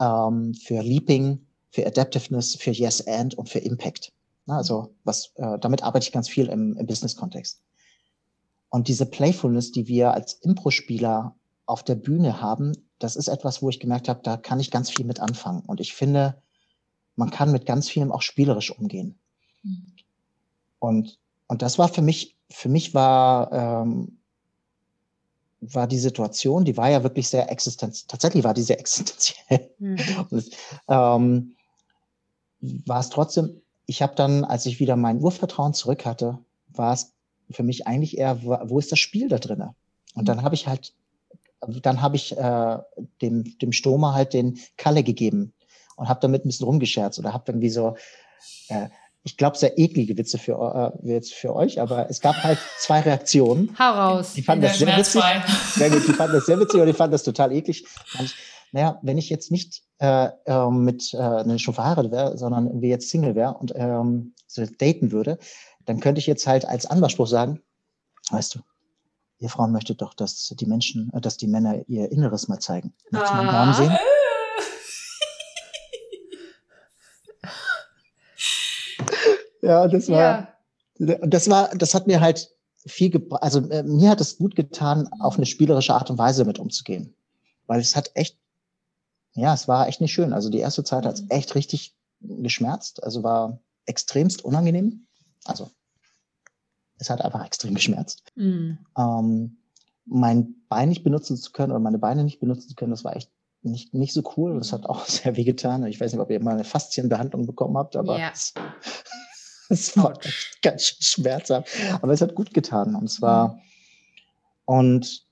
ähm, 0.00 0.54
für 0.54 0.82
Leaping, 0.82 1.46
für 1.70 1.86
Adaptiveness, 1.86 2.56
für 2.56 2.70
Yes 2.70 3.06
and 3.06 3.34
und 3.34 3.48
für 3.48 3.60
Impact. 3.60 4.12
Also 4.46 4.94
was, 5.04 5.32
äh, 5.36 5.58
damit 5.60 5.82
arbeite 5.82 6.04
ich 6.04 6.12
ganz 6.12 6.28
viel 6.28 6.48
im, 6.48 6.76
im 6.76 6.86
Business-Kontext. 6.86 7.62
Und 8.70 8.88
diese 8.88 9.06
Playfulness, 9.06 9.72
die 9.72 9.86
wir 9.86 10.12
als 10.12 10.34
Impro-Spieler 10.34 11.36
auf 11.66 11.84
der 11.84 11.96
Bühne 11.96 12.40
haben, 12.40 12.72
das 12.98 13.16
ist 13.16 13.28
etwas, 13.28 13.62
wo 13.62 13.68
ich 13.68 13.80
gemerkt 13.80 14.08
habe, 14.08 14.20
da 14.22 14.36
kann 14.36 14.60
ich 14.60 14.70
ganz 14.70 14.90
viel 14.90 15.04
mit 15.04 15.20
anfangen. 15.20 15.62
Und 15.66 15.80
ich 15.80 15.94
finde, 15.94 16.42
man 17.16 17.30
kann 17.30 17.52
mit 17.52 17.66
ganz 17.66 17.88
vielem 17.88 18.12
auch 18.12 18.22
spielerisch 18.22 18.70
umgehen. 18.70 19.18
Mhm. 19.62 19.92
Und, 20.78 21.18
und 21.48 21.62
das 21.62 21.78
war 21.78 21.88
für 21.88 22.02
mich, 22.02 22.36
für 22.50 22.68
mich 22.68 22.94
war, 22.94 23.52
ähm, 23.52 24.19
war 25.60 25.86
die 25.86 25.98
Situation, 25.98 26.64
die 26.64 26.76
war 26.76 26.90
ja 26.90 27.02
wirklich 27.02 27.28
sehr 27.28 27.50
existenziell, 27.50 28.08
tatsächlich 28.08 28.44
war 28.44 28.54
die 28.54 28.62
sehr 28.62 28.80
existenziell. 28.80 29.70
Mhm. 29.78 29.98
Und, 30.30 30.50
ähm, 30.88 31.56
war 32.60 33.00
es 33.00 33.08
trotzdem, 33.08 33.62
ich 33.86 34.02
habe 34.02 34.14
dann, 34.14 34.44
als 34.44 34.66
ich 34.66 34.80
wieder 34.80 34.96
mein 34.96 35.20
Urvertrauen 35.20 35.74
zurück 35.74 36.04
hatte, 36.04 36.38
war 36.68 36.92
es 36.92 37.12
für 37.50 37.62
mich 37.62 37.86
eigentlich 37.86 38.18
eher, 38.18 38.42
wo 38.42 38.78
ist 38.78 38.92
das 38.92 38.98
Spiel 38.98 39.28
da 39.28 39.38
drinne? 39.38 39.74
Und 40.14 40.28
dann 40.28 40.42
habe 40.42 40.54
ich 40.54 40.66
halt, 40.66 40.94
dann 41.60 42.00
habe 42.00 42.16
ich 42.16 42.36
äh, 42.36 42.78
dem, 43.22 43.58
dem 43.58 43.72
Stoma 43.72 44.14
halt 44.14 44.34
den 44.34 44.58
Kalle 44.76 45.02
gegeben 45.02 45.52
und 45.96 46.08
habe 46.08 46.20
damit 46.20 46.44
ein 46.44 46.48
bisschen 46.48 46.66
rumgescherzt 46.66 47.18
oder 47.18 47.32
habe 47.32 47.44
irgendwie 47.48 47.70
so, 47.70 47.96
äh, 48.68 48.88
ich 49.22 49.36
glaube, 49.36 49.56
sehr 49.58 49.78
eklige 49.78 50.16
Witze 50.16 50.38
für, 50.38 50.94
äh, 51.04 51.08
jetzt 51.12 51.34
für 51.34 51.54
euch, 51.54 51.80
aber 51.80 52.08
es 52.08 52.20
gab 52.20 52.42
halt 52.42 52.58
zwei 52.78 53.00
Reaktionen. 53.00 53.76
Hau 53.78 53.92
raus. 53.92 54.32
Die 54.34 54.42
fanden 54.42 54.62
das 54.62 54.78
sehr 54.78 54.96
witzig. 54.96 55.22
Sehr 55.74 55.90
gut, 55.90 56.08
die 56.08 56.12
fanden 56.12 56.36
das 56.36 56.46
sehr 56.46 56.58
witzig 56.58 56.80
und 56.80 56.86
die 56.86 56.92
fanden 56.92 57.12
das 57.12 57.22
total 57.22 57.52
eklig. 57.52 57.84
Und 58.18 58.34
naja, 58.72 58.98
wenn 59.02 59.18
ich 59.18 59.28
jetzt 59.28 59.50
nicht 59.50 59.82
äh, 59.98 60.28
äh, 60.46 60.70
mit 60.70 61.12
äh, 61.12 61.58
schon 61.58 61.74
verheiratet 61.74 62.12
wäre, 62.12 62.38
sondern 62.38 62.66
irgendwie 62.66 62.88
jetzt 62.88 63.10
Single 63.10 63.34
wäre 63.34 63.54
und 63.54 63.72
ähm, 63.74 64.34
so 64.46 64.64
daten 64.64 65.12
würde, 65.12 65.38
dann 65.84 66.00
könnte 66.00 66.20
ich 66.20 66.26
jetzt 66.26 66.46
halt 66.46 66.64
als 66.64 66.86
Anmachspruch 66.86 67.26
sagen, 67.26 67.60
weißt 68.30 68.54
du, 68.54 68.60
ihr 69.38 69.48
Frauen 69.48 69.72
möchtet 69.72 70.00
doch, 70.02 70.14
dass 70.14 70.54
die 70.58 70.66
Menschen, 70.66 71.10
äh, 71.12 71.20
dass 71.20 71.36
die 71.36 71.48
Männer 71.48 71.82
ihr 71.88 72.10
Inneres 72.10 72.48
mal 72.48 72.58
zeigen. 72.58 72.94
Möchtest 73.10 73.32
du 73.32 73.36
meinen 73.36 73.46
Namen 73.46 73.74
sehen? 73.74 73.98
Ja, 79.62 79.88
das 79.88 80.08
war, 80.08 80.48
ja. 80.98 81.18
das 81.26 81.48
war, 81.48 81.68
das 81.76 81.94
hat 81.94 82.06
mir 82.06 82.20
halt 82.20 82.50
viel, 82.86 83.26
also 83.32 83.60
äh, 83.70 83.82
mir 83.82 84.10
hat 84.10 84.20
es 84.20 84.38
gut 84.38 84.56
getan, 84.56 85.08
auf 85.20 85.36
eine 85.36 85.46
spielerische 85.46 85.94
Art 85.94 86.10
und 86.10 86.18
Weise 86.18 86.44
mit 86.44 86.58
umzugehen, 86.58 87.14
weil 87.66 87.80
es 87.80 87.96
hat 87.96 88.10
echt, 88.14 88.38
ja, 89.34 89.54
es 89.54 89.68
war 89.68 89.88
echt 89.88 90.00
nicht 90.00 90.12
schön. 90.12 90.32
Also 90.32 90.50
die 90.50 90.58
erste 90.58 90.84
Zeit 90.84 91.04
hat 91.04 91.14
es 91.14 91.22
mhm. 91.22 91.30
echt 91.30 91.54
richtig 91.54 91.94
geschmerzt, 92.20 93.02
also 93.02 93.22
war 93.22 93.60
extremst 93.86 94.44
unangenehm. 94.44 95.06
Also 95.44 95.70
es 96.98 97.10
hat 97.10 97.22
einfach 97.22 97.44
extrem 97.44 97.74
geschmerzt. 97.74 98.22
Mhm. 98.34 98.78
Ähm, 98.96 99.56
mein 100.06 100.54
Bein 100.68 100.88
nicht 100.88 101.04
benutzen 101.04 101.36
zu 101.36 101.52
können 101.52 101.72
oder 101.72 101.80
meine 101.80 101.98
Beine 101.98 102.24
nicht 102.24 102.40
benutzen 102.40 102.68
zu 102.68 102.74
können, 102.74 102.90
das 102.90 103.04
war 103.04 103.16
echt 103.16 103.30
nicht, 103.62 103.92
nicht 103.92 104.12
so 104.12 104.22
cool. 104.36 104.58
Das 104.58 104.72
hat 104.72 104.86
auch 104.86 105.04
sehr 105.06 105.36
weh 105.36 105.44
getan. 105.44 105.86
Ich 105.86 106.00
weiß 106.00 106.12
nicht, 106.12 106.20
ob 106.20 106.30
ihr 106.30 106.42
mal 106.42 106.54
eine 106.54 106.64
Faszienbehandlung 106.64 107.46
bekommen 107.46 107.76
habt, 107.76 107.96
aber 107.96 108.18
ja. 108.18 108.32
Es, 109.70 109.96
war 109.96 110.14
ganz 110.62 110.84
schön 110.84 111.02
schmerzhaft. 111.02 111.68
Aber 112.02 112.12
es 112.12 112.20
hat 112.20 112.34
gut 112.34 112.52
getan. 112.52 112.94
Und 112.94 113.08
zwar, 113.08 113.54
mhm. 113.54 113.60
und 114.66 115.30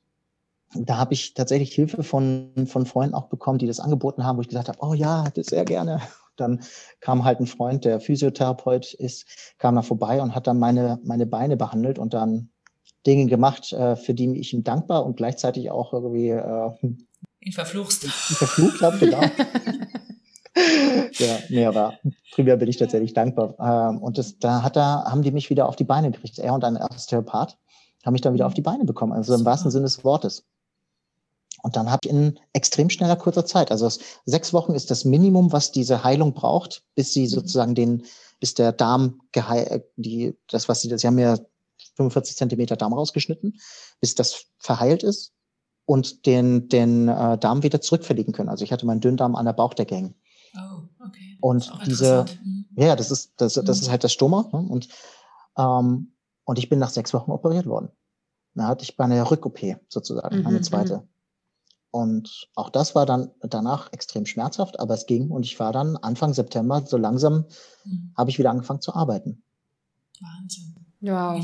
da 0.75 0.99
habe 0.99 1.15
ich 1.15 1.35
tatsächlich 1.35 1.75
Hilfe 1.75 2.03
von, 2.03 2.53
von 2.67 2.87
Freunden 2.87 3.15
auch 3.15 3.29
bekommen, 3.29 3.59
die 3.59 3.67
das 3.67 3.81
angeboten 3.81 4.25
haben, 4.25 4.37
wo 4.37 4.43
ich 4.43 4.49
gesagt 4.49 4.69
habe, 4.69 4.79
oh 4.81 4.95
ja, 4.95 5.25
das 5.35 5.47
sehr 5.47 5.65
gerne. 5.65 6.01
Dann 6.37 6.61
kam 7.01 7.25
halt 7.25 7.41
ein 7.41 7.47
Freund, 7.47 7.85
der 7.85 8.01
Physiotherapeut 8.01 8.95
ist, 8.95 9.27
kam 9.59 9.75
da 9.75 9.83
vorbei 9.83 10.23
und 10.23 10.35
hat 10.35 10.47
dann 10.47 10.59
meine, 10.59 11.01
meine 11.03 11.27
Beine 11.27 11.57
behandelt 11.57 11.99
und 11.99 12.15
dann 12.15 12.51
Dinge 13.07 13.27
gemacht, 13.27 13.73
äh, 13.73 13.97
für 13.97 14.15
die 14.15 14.39
ich 14.39 14.53
ihm 14.53 14.63
dankbar 14.63 15.05
und 15.05 15.17
gleichzeitig 15.17 15.71
auch 15.71 15.93
irgendwie 15.93 16.29
äh, 16.29 16.71
ihn 17.41 17.53
verfluchst. 17.53 18.05
Ihn 18.05 18.11
verflucht 18.11 18.83
habe, 18.83 18.99
genau. 18.99 19.21
ja, 21.13 21.39
nee, 21.49 21.67
aber 21.67 21.95
primär 22.33 22.57
bin 22.57 22.69
ich 22.69 22.77
tatsächlich 22.77 23.15
dankbar. 23.15 23.55
Ähm, 23.59 24.03
und 24.03 24.19
das, 24.19 24.39
da 24.39 24.63
hat 24.63 24.77
er, 24.77 25.05
haben 25.05 25.23
die 25.23 25.31
mich 25.31 25.51
wieder 25.51 25.69
auf 25.69 25.77
die 25.77 25.85
Beine 25.85 26.11
gekriegt. 26.11 26.39
Er 26.39 26.55
und 26.55 26.65
ein 26.65 26.77
Osteopath 26.77 27.57
haben 28.05 28.13
mich 28.13 28.23
dann 28.23 28.35
wieder 28.35 28.47
auf 28.47 28.55
die 28.55 28.63
Beine 28.63 28.85
bekommen, 28.85 29.13
also 29.13 29.35
im 29.35 29.45
wahrsten 29.45 29.71
Sinne 29.71 29.85
des 29.85 30.05
Wortes. 30.05 30.45
Und 31.63 31.77
dann 31.77 31.91
habe 31.91 32.01
ich 32.05 32.11
in 32.11 32.39
extrem 32.53 32.89
schneller 32.89 33.17
kurzer 33.17 33.45
Zeit, 33.45 33.71
also 33.73 33.91
sechs 34.25 34.53
Wochen 34.53 34.75
ist 34.75 34.91
das 34.91 35.05
Minimum, 35.05 35.53
was 35.53 35.73
diese 35.73 36.05
Heilung 36.05 36.33
braucht, 36.33 36.85
bis 36.95 37.13
sie 37.13 37.23
mhm. 37.23 37.29
sozusagen 37.29 37.75
den, 37.75 38.05
bis 38.41 38.55
der 38.55 38.73
Darm 38.73 39.21
geheilt, 39.33 39.85
die, 39.97 40.37
das, 40.49 40.69
was 40.69 40.81
sie, 40.81 40.97
sie 40.97 41.07
haben 41.07 41.19
ja 41.19 41.37
45 41.97 42.37
Zentimeter 42.37 42.77
Darm 42.77 42.93
rausgeschnitten, 42.93 43.59
bis 44.01 44.15
das 44.15 44.47
verheilt 44.59 45.03
ist 45.03 45.33
und 45.85 46.27
den, 46.27 46.69
den 46.69 47.09
äh, 47.09 47.39
Darm 47.39 47.63
wieder 47.63 47.81
zurückverlegen 47.81 48.33
können. 48.33 48.49
Also 48.49 48.65
ich 48.65 48.73
hatte 48.73 48.87
meinen 48.87 49.01
Dünndarm 49.01 49.35
an 49.35 49.47
der 49.47 49.53
Bauchdecke 49.53 49.97
hängen. 49.97 50.15
Oh, 50.57 50.83
okay. 51.05 51.39
Und 51.41 51.73
diese, 51.87 52.25
mhm. 52.43 52.67
ja, 52.77 52.97
das 52.97 53.11
ist, 53.11 53.33
das, 53.37 53.55
das 53.55 53.65
mhm. 53.65 53.83
ist 53.83 53.91
halt 53.91 54.05
das 54.05 54.13
Stoma. 54.13 54.49
Ne? 54.53 54.59
Und, 54.59 54.89
ähm, 55.57 56.13
und 56.45 56.59
ich 56.59 56.69
bin 56.69 56.79
nach 56.79 56.91
sechs 56.91 57.13
Wochen 57.13 57.31
operiert 57.31 57.67
worden. 57.67 57.91
Da 58.55 58.67
hatte 58.67 58.83
ich 58.83 58.97
bei 58.97 59.05
einer 59.05 59.31
Rück-OP 59.31 59.61
sozusagen, 59.89 60.41
mhm, 60.41 60.47
eine 60.47 60.61
zweite. 60.63 60.99
Mhm. 60.99 61.09
Und 61.91 62.49
auch 62.55 62.71
das 62.71 62.95
war 62.95 63.07
dann 63.07 63.31
danach 63.41 63.93
extrem 63.93 64.27
schmerzhaft, 64.27 64.79
aber 64.79 64.95
es 64.95 65.07
ging 65.07 65.31
und 65.31 65.45
ich 65.45 65.59
war 65.59 65.73
dann 65.73 65.97
Anfang 65.97 66.35
September 66.35 66.85
so 66.87 66.97
langsam, 66.97 67.47
mhm. 67.85 68.13
habe 68.17 68.31
ich 68.31 68.39
wieder 68.39 68.51
angefangen 68.51 68.81
zu 68.81 68.95
arbeiten. 68.95 69.43
Wahnsinn. 70.21 70.78
Wow. 71.01 71.39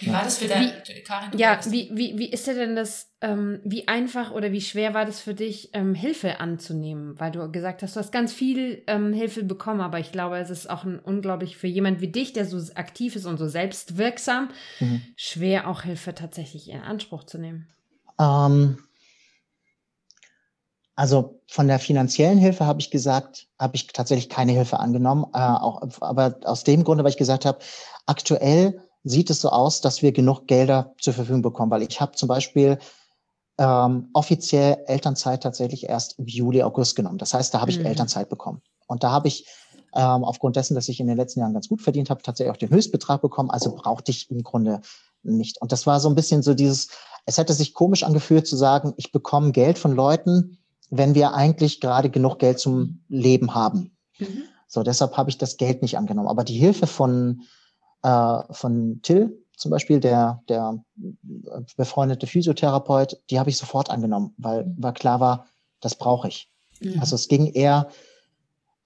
Wie, 0.00 0.06
wie 0.06 0.12
war 0.12 0.24
das 0.24 0.38
für 0.38 0.48
dich, 0.48 1.04
Karin? 1.04 1.38
Ja, 1.38 1.60
wie, 1.66 1.90
wie, 1.92 2.18
wie 2.18 2.28
ist 2.28 2.46
dir 2.48 2.54
denn 2.54 2.74
das, 2.74 3.08
ähm, 3.20 3.60
wie 3.62 3.86
einfach 3.86 4.32
oder 4.32 4.50
wie 4.50 4.60
schwer 4.60 4.94
war 4.94 5.04
das 5.04 5.20
für 5.20 5.34
dich, 5.34 5.70
ähm, 5.74 5.94
Hilfe 5.94 6.40
anzunehmen? 6.40 7.18
Weil 7.20 7.30
du 7.30 7.50
gesagt 7.52 7.82
hast, 7.82 7.94
du 7.94 8.00
hast 8.00 8.10
ganz 8.10 8.32
viel 8.32 8.82
ähm, 8.88 9.12
Hilfe 9.12 9.44
bekommen, 9.44 9.80
aber 9.80 10.00
ich 10.00 10.10
glaube, 10.10 10.38
es 10.38 10.50
ist 10.50 10.68
auch 10.68 10.82
ein 10.82 10.98
unglaublich 10.98 11.56
für 11.56 11.68
jemand 11.68 12.00
wie 12.00 12.08
dich, 12.08 12.32
der 12.32 12.46
so 12.46 12.58
aktiv 12.74 13.14
ist 13.14 13.26
und 13.26 13.38
so 13.38 13.46
selbstwirksam, 13.46 14.48
mhm. 14.80 15.02
schwer 15.14 15.68
auch 15.68 15.82
Hilfe 15.82 16.12
tatsächlich 16.14 16.68
in 16.68 16.80
Anspruch 16.80 17.22
zu 17.22 17.38
nehmen. 17.38 17.68
Ähm, 18.18 18.78
also 20.96 21.42
von 21.46 21.68
der 21.68 21.78
finanziellen 21.78 22.38
Hilfe 22.38 22.66
habe 22.66 22.80
ich 22.80 22.90
gesagt, 22.90 23.46
habe 23.58 23.76
ich 23.76 23.86
tatsächlich 23.86 24.30
keine 24.30 24.52
Hilfe 24.52 24.80
angenommen. 24.80 25.26
Äh, 25.32 25.38
auch, 25.38 25.82
aber 26.00 26.38
aus 26.42 26.64
dem 26.64 26.82
Grunde, 26.82 27.04
weil 27.04 27.10
ich 27.10 27.18
gesagt 27.18 27.44
habe, 27.44 27.58
aktuell 28.06 28.82
sieht 29.06 29.30
es 29.30 29.40
so 29.40 29.50
aus, 29.50 29.80
dass 29.80 30.02
wir 30.02 30.10
genug 30.10 30.48
Gelder 30.48 30.92
zur 31.00 31.14
Verfügung 31.14 31.42
bekommen, 31.42 31.70
weil 31.70 31.82
ich 31.82 32.00
habe 32.00 32.12
zum 32.12 32.28
Beispiel 32.28 32.78
ähm, 33.56 34.08
offiziell 34.12 34.78
Elternzeit 34.86 35.44
tatsächlich 35.44 35.88
erst 35.88 36.18
im 36.18 36.26
Juli, 36.26 36.62
August 36.62 36.96
genommen. 36.96 37.18
Das 37.18 37.32
heißt, 37.32 37.54
da 37.54 37.60
habe 37.60 37.70
ich 37.70 37.78
mhm. 37.78 37.86
Elternzeit 37.86 38.28
bekommen. 38.28 38.62
Und 38.88 39.04
da 39.04 39.12
habe 39.12 39.28
ich 39.28 39.46
ähm, 39.94 40.24
aufgrund 40.24 40.56
dessen, 40.56 40.74
dass 40.74 40.88
ich 40.88 40.98
in 40.98 41.06
den 41.06 41.16
letzten 41.16 41.40
Jahren 41.40 41.54
ganz 41.54 41.68
gut 41.68 41.82
verdient 41.82 42.10
habe, 42.10 42.20
tatsächlich 42.22 42.52
auch 42.52 42.58
den 42.58 42.70
Höchstbetrag 42.70 43.22
bekommen. 43.22 43.50
Also 43.50 43.74
brauchte 43.74 44.10
ich 44.10 44.28
im 44.30 44.42
Grunde 44.42 44.80
nicht. 45.22 45.60
Und 45.62 45.70
das 45.70 45.86
war 45.86 46.00
so 46.00 46.08
ein 46.08 46.16
bisschen 46.16 46.42
so 46.42 46.54
dieses, 46.54 46.88
es 47.26 47.38
hätte 47.38 47.54
sich 47.54 47.74
komisch 47.74 48.02
angefühlt 48.02 48.46
zu 48.46 48.56
sagen, 48.56 48.92
ich 48.96 49.12
bekomme 49.12 49.52
Geld 49.52 49.78
von 49.78 49.94
Leuten, 49.94 50.58
wenn 50.90 51.14
wir 51.14 51.32
eigentlich 51.32 51.80
gerade 51.80 52.10
genug 52.10 52.40
Geld 52.40 52.58
zum 52.58 53.04
Leben 53.08 53.54
haben. 53.54 53.96
Mhm. 54.18 54.42
So, 54.66 54.82
deshalb 54.82 55.16
habe 55.16 55.30
ich 55.30 55.38
das 55.38 55.56
Geld 55.56 55.82
nicht 55.82 55.96
angenommen. 55.96 56.28
Aber 56.28 56.42
die 56.42 56.58
Hilfe 56.58 56.88
von, 56.88 57.42
äh, 58.06 58.54
von 58.54 59.00
Till 59.02 59.42
zum 59.56 59.70
Beispiel, 59.70 60.00
der, 60.00 60.42
der 60.48 60.84
befreundete 61.76 62.26
Physiotherapeut, 62.26 63.18
die 63.30 63.38
habe 63.38 63.48
ich 63.48 63.56
sofort 63.56 63.90
angenommen, 63.90 64.34
weil, 64.36 64.64
mhm. 64.64 64.76
weil 64.78 64.92
klar 64.92 65.18
war, 65.18 65.46
das 65.80 65.94
brauche 65.94 66.28
ich. 66.28 66.50
Mhm. 66.80 67.00
Also 67.00 67.14
es 67.14 67.26
ging 67.26 67.52
eher 67.52 67.88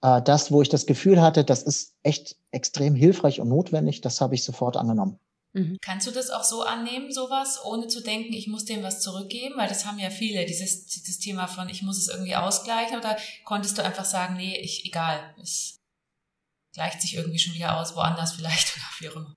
äh, 0.01 0.21
das, 0.21 0.51
wo 0.51 0.61
ich 0.61 0.69
das 0.69 0.85
Gefühl 0.85 1.21
hatte, 1.21 1.43
das 1.43 1.61
ist 1.61 1.95
echt 2.03 2.37
extrem 2.51 2.95
hilfreich 2.95 3.41
und 3.41 3.49
notwendig, 3.49 3.99
das 4.01 4.21
habe 4.21 4.35
ich 4.35 4.45
sofort 4.45 4.77
angenommen. 4.77 5.19
Mhm. 5.53 5.77
Kannst 5.81 6.07
du 6.07 6.11
das 6.11 6.29
auch 6.29 6.45
so 6.45 6.61
annehmen, 6.63 7.11
sowas, 7.11 7.59
ohne 7.65 7.87
zu 7.87 8.01
denken, 8.01 8.31
ich 8.31 8.47
muss 8.47 8.63
dem 8.63 8.81
was 8.81 9.01
zurückgeben? 9.01 9.55
Weil 9.57 9.67
das 9.67 9.85
haben 9.85 9.99
ja 9.99 10.09
viele, 10.09 10.45
dieses, 10.45 10.85
dieses 10.85 11.19
Thema 11.19 11.47
von, 11.47 11.67
ich 11.67 11.81
muss 11.81 11.97
es 11.97 12.07
irgendwie 12.07 12.37
ausgleichen. 12.37 12.97
Oder 12.97 13.17
konntest 13.43 13.77
du 13.77 13.83
einfach 13.83 14.05
sagen, 14.05 14.37
nee, 14.37 14.57
ich, 14.57 14.85
egal, 14.85 15.19
es 15.41 15.80
gleicht 16.73 17.01
sich 17.01 17.15
irgendwie 17.15 17.39
schon 17.39 17.53
wieder 17.53 17.79
aus, 17.79 17.95
woanders 17.95 18.33
vielleicht 18.33 18.75
oder 18.75 18.85
wie 18.99 19.09
auch 19.09 19.15
immer? 19.15 19.35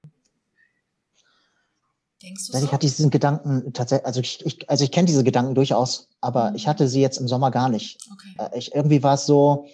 Denkst 2.22 2.46
du 2.46 2.52
so? 2.52 2.64
Ich 2.64 2.72
hatte 2.72 2.86
diesen 2.86 3.10
Gedanken 3.10 3.72
tatsächlich, 3.72 4.06
also 4.06 4.20
ich, 4.20 4.44
ich 4.46 4.70
also 4.70 4.84
ich 4.84 4.90
kenne 4.90 5.06
diese 5.06 5.24
Gedanken 5.24 5.54
durchaus, 5.54 6.08
aber 6.20 6.50
mhm. 6.50 6.56
ich 6.56 6.66
hatte 6.66 6.88
sie 6.88 7.00
jetzt 7.00 7.18
im 7.18 7.28
Sommer 7.28 7.50
gar 7.50 7.68
nicht. 7.68 7.98
Okay. 8.12 8.34
Äh, 8.38 8.58
ich, 8.58 8.74
irgendwie 8.74 9.02
war 9.02 9.14
es 9.14 9.26
so, 9.26 9.66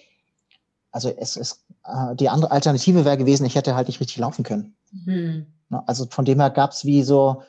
also 0.91 1.11
es 1.17 1.37
ist, 1.37 1.65
äh, 1.85 2.17
die 2.17 2.29
andere 2.29 2.51
Alternative 2.51 3.05
wäre 3.05 3.19
gewesen, 3.19 3.47
ich 3.47 3.55
hätte 3.55 3.77
halt 3.77 3.89
nicht 3.89 4.01
richtig 4.01 4.17
laufen 4.17 4.43
können. 4.43 4.75
Mhm. 4.91 5.47
Also 5.87 6.07
von 6.11 6.25
dem 6.25 6.41
her 6.41 6.51
gab 6.51 6.73
es 6.73 6.85
wie 6.85 7.05
so, 7.05 7.43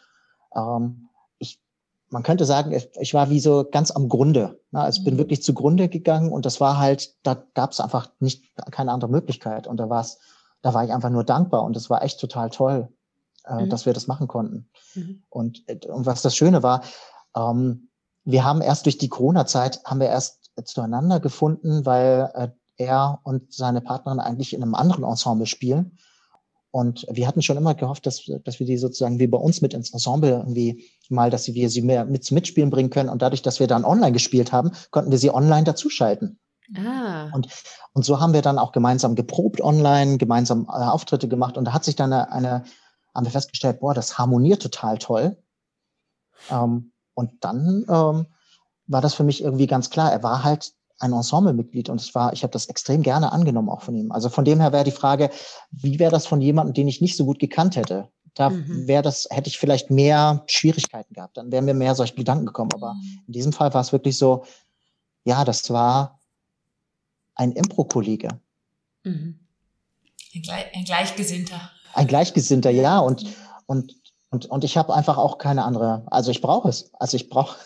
ähm, 0.56 1.10
man 2.12 2.24
könnte 2.24 2.46
sagen, 2.46 2.78
ich 3.00 3.14
war 3.14 3.30
wie 3.30 3.40
so 3.40 3.66
ganz 3.70 3.90
am 3.90 4.10
Grunde. 4.10 4.60
Ne? 4.72 4.82
Also 4.82 5.00
ich 5.00 5.06
bin 5.06 5.16
mhm. 5.16 5.20
wirklich 5.20 5.42
zugrunde 5.42 5.88
gegangen 5.88 6.32
und 6.32 6.46
das 6.46 6.60
war 6.60 6.78
halt, 6.78 7.16
da 7.24 7.42
gab 7.54 7.72
es 7.72 7.80
einfach 7.80 8.12
nicht 8.20 8.44
keine 8.72 8.92
andere 8.92 9.10
Möglichkeit. 9.10 9.66
Und 9.66 9.78
da 9.78 9.90
war 9.90 10.02
es, 10.02 10.20
da 10.62 10.74
war 10.74 10.84
ich 10.84 10.92
einfach 10.92 11.10
nur 11.10 11.24
dankbar 11.24 11.64
und 11.64 11.76
es 11.78 11.90
war 11.90 12.04
echt 12.04 12.20
total 12.20 12.50
toll, 12.50 12.90
äh, 13.46 13.64
mhm. 13.64 13.70
dass 13.70 13.86
wir 13.86 13.94
das 13.94 14.08
machen 14.08 14.28
konnten. 14.28 14.70
Mhm. 14.94 15.24
Und, 15.30 15.64
äh, 15.68 15.80
und 15.88 16.06
was 16.06 16.22
das 16.22 16.36
Schöne 16.36 16.62
war, 16.64 16.84
ähm, 17.36 17.90
wir 18.26 18.44
haben 18.44 18.62
erst 18.62 18.86
durch 18.86 18.98
die 18.98 19.10
Corona-Zeit 19.10 19.84
haben 19.86 20.02
wir 20.02 20.08
erst 20.08 20.52
zueinander 20.66 21.22
gefunden, 21.22 21.86
weil 21.86 22.30
äh, 22.34 22.50
er 22.76 23.20
und 23.24 23.54
seine 23.54 23.80
Partnerin 23.80 24.20
eigentlich 24.20 24.54
in 24.54 24.62
einem 24.62 24.76
anderen 24.76 25.06
Ensemble 25.06 25.48
spielen. 25.48 25.98
Und 26.72 27.06
wir 27.12 27.28
hatten 27.28 27.42
schon 27.42 27.58
immer 27.58 27.76
gehofft, 27.76 28.06
dass, 28.06 28.32
dass 28.46 28.60
wir 28.60 28.66
die 28.66 28.78
sozusagen 28.78 29.20
wie 29.20 29.28
bei 29.28 29.38
uns 29.38 29.62
mit 29.62 29.74
ins 29.74 29.92
Ensemble 29.92 30.30
irgendwie 30.30 30.86
mal, 31.10 31.30
dass 31.30 31.54
wir 31.54 31.70
sie 31.70 31.82
mehr 31.82 32.06
mit 32.06 32.24
zum 32.24 32.36
Mitspielen 32.36 32.70
bringen 32.70 32.90
können. 32.90 33.10
Und 33.10 33.22
dadurch, 33.22 33.42
dass 33.42 33.60
wir 33.60 33.68
dann 33.68 33.84
online 33.84 34.14
gespielt 34.14 34.54
haben, 34.54 34.72
konnten 34.90 35.12
wir 35.12 35.18
sie 35.18 35.34
online 35.34 35.66
dazuschalten. 35.66 36.40
Ah. 36.78 37.30
Und, 37.34 37.50
und 37.92 38.06
so 38.06 38.22
haben 38.22 38.34
wir 38.34 38.42
dann 38.42 38.58
auch 38.58 38.72
gemeinsam 38.72 39.16
geprobt 39.16 39.62
online, 39.62 40.18
gemeinsam 40.18 40.64
äh, 40.70 40.72
Auftritte 40.72 41.28
gemacht. 41.28 41.58
Und 41.58 41.66
da 41.66 41.74
hat 41.74 41.84
sich 41.84 41.98
dann 41.98 42.14
eine, 42.14 42.32
eine, 42.32 42.64
haben 43.14 43.26
wir 43.26 43.32
festgestellt, 43.32 43.82
boah, 43.82 43.94
das 43.94 44.18
harmoniert 44.18 44.62
total 44.62 44.98
toll. 44.98 45.38
Ähm, 46.50 46.94
und 47.14 47.44
dann 47.44 47.86
ähm, 47.90 48.26
war 48.88 49.02
das 49.02 49.14
für 49.14 49.24
mich 49.24 49.44
irgendwie 49.44 49.68
ganz 49.68 49.90
klar. 49.90 50.12
Er 50.12 50.24
war 50.24 50.46
halt 50.46 50.72
ein 51.02 51.14
Ensemblemitglied 51.14 51.90
und 51.90 52.00
es 52.00 52.14
war, 52.16 52.34
ich 52.34 52.44
habe 52.44 52.52
das 52.52 52.68
extrem 52.68 53.02
gerne 53.02 53.32
angenommen 53.32 53.70
auch 53.70 53.82
von 53.82 53.96
ihm. 53.96 54.12
Also 54.12 54.30
von 54.30 54.46
dem 54.46 54.60
her 54.60 54.72
wäre 54.72 54.84
die 54.84 54.92
Frage, 54.92 55.30
wie 55.72 56.00
wäre 56.00 56.12
das 56.12 56.28
von 56.28 56.42
jemandem, 56.42 56.74
den 56.74 56.88
ich 56.88 57.02
nicht 57.02 57.18
so 57.18 57.26
gut 57.26 57.40
gekannt 57.40 57.76
hätte? 57.76 58.10
Da 58.34 58.50
mhm. 58.50 58.88
wäre 58.88 59.04
das, 59.04 59.28
hätte 59.30 59.50
ich 59.50 59.58
vielleicht 59.58 59.90
mehr 59.90 60.44
Schwierigkeiten 60.48 61.14
gehabt, 61.14 61.38
dann 61.38 61.52
wären 61.52 61.66
mir 61.66 61.74
mehr 61.74 61.96
solche 61.96 62.16
Gedanken 62.16 62.46
gekommen. 62.46 62.72
Aber 62.74 62.94
mhm. 62.94 63.24
in 63.28 63.34
diesem 63.34 63.54
Fall 63.54 63.74
war 63.74 63.82
es 63.82 63.92
wirklich 63.92 64.18
so, 64.18 64.46
ja, 65.26 65.44
das 65.44 65.70
war 65.70 66.20
ein 67.36 67.52
Impro-Kollege. 67.52 68.30
Mhm. 69.04 69.40
Ein, 70.34 70.64
ein, 70.74 70.86
Gleichgesinnter. 70.86 71.72
Ein 71.94 72.08
Gleichgesinnter, 72.08 72.70
ja. 72.70 73.00
Und, 73.00 73.26
und, 73.66 73.96
und, 74.30 74.46
und 74.46 74.64
ich 74.64 74.78
habe 74.78 74.94
einfach 74.94 75.18
auch 75.18 75.38
keine 75.38 75.66
andere, 75.66 76.04
also 76.10 76.32
ich 76.32 76.40
brauche 76.40 76.70
es. 76.70 76.94
Also 76.94 77.18
ich 77.18 77.30
brauche 77.30 77.58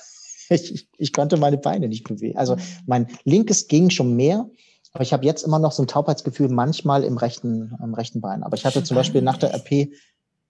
ich, 0.49 0.87
ich 0.97 1.13
konnte 1.13 1.37
meine 1.37 1.57
Beine 1.57 1.87
nicht 1.87 2.03
bewegen. 2.03 2.37
Also 2.37 2.55
mhm. 2.55 2.61
mein 2.85 3.07
linkes 3.23 3.67
ging 3.67 3.89
schon 3.89 4.15
mehr, 4.15 4.49
aber 4.93 5.03
ich 5.03 5.13
habe 5.13 5.25
jetzt 5.25 5.43
immer 5.43 5.59
noch 5.59 5.71
so 5.71 5.83
ein 5.83 5.87
Taubheitsgefühl 5.87 6.49
manchmal 6.49 7.03
im 7.03 7.17
rechten, 7.17 7.77
im 7.83 7.93
rechten 7.93 8.21
Bein. 8.21 8.43
Aber 8.43 8.55
ich 8.55 8.65
hatte 8.65 8.83
zum 8.83 8.95
Beispiel 8.95 9.21
nach 9.21 9.37
der 9.37 9.53
RP 9.53 9.89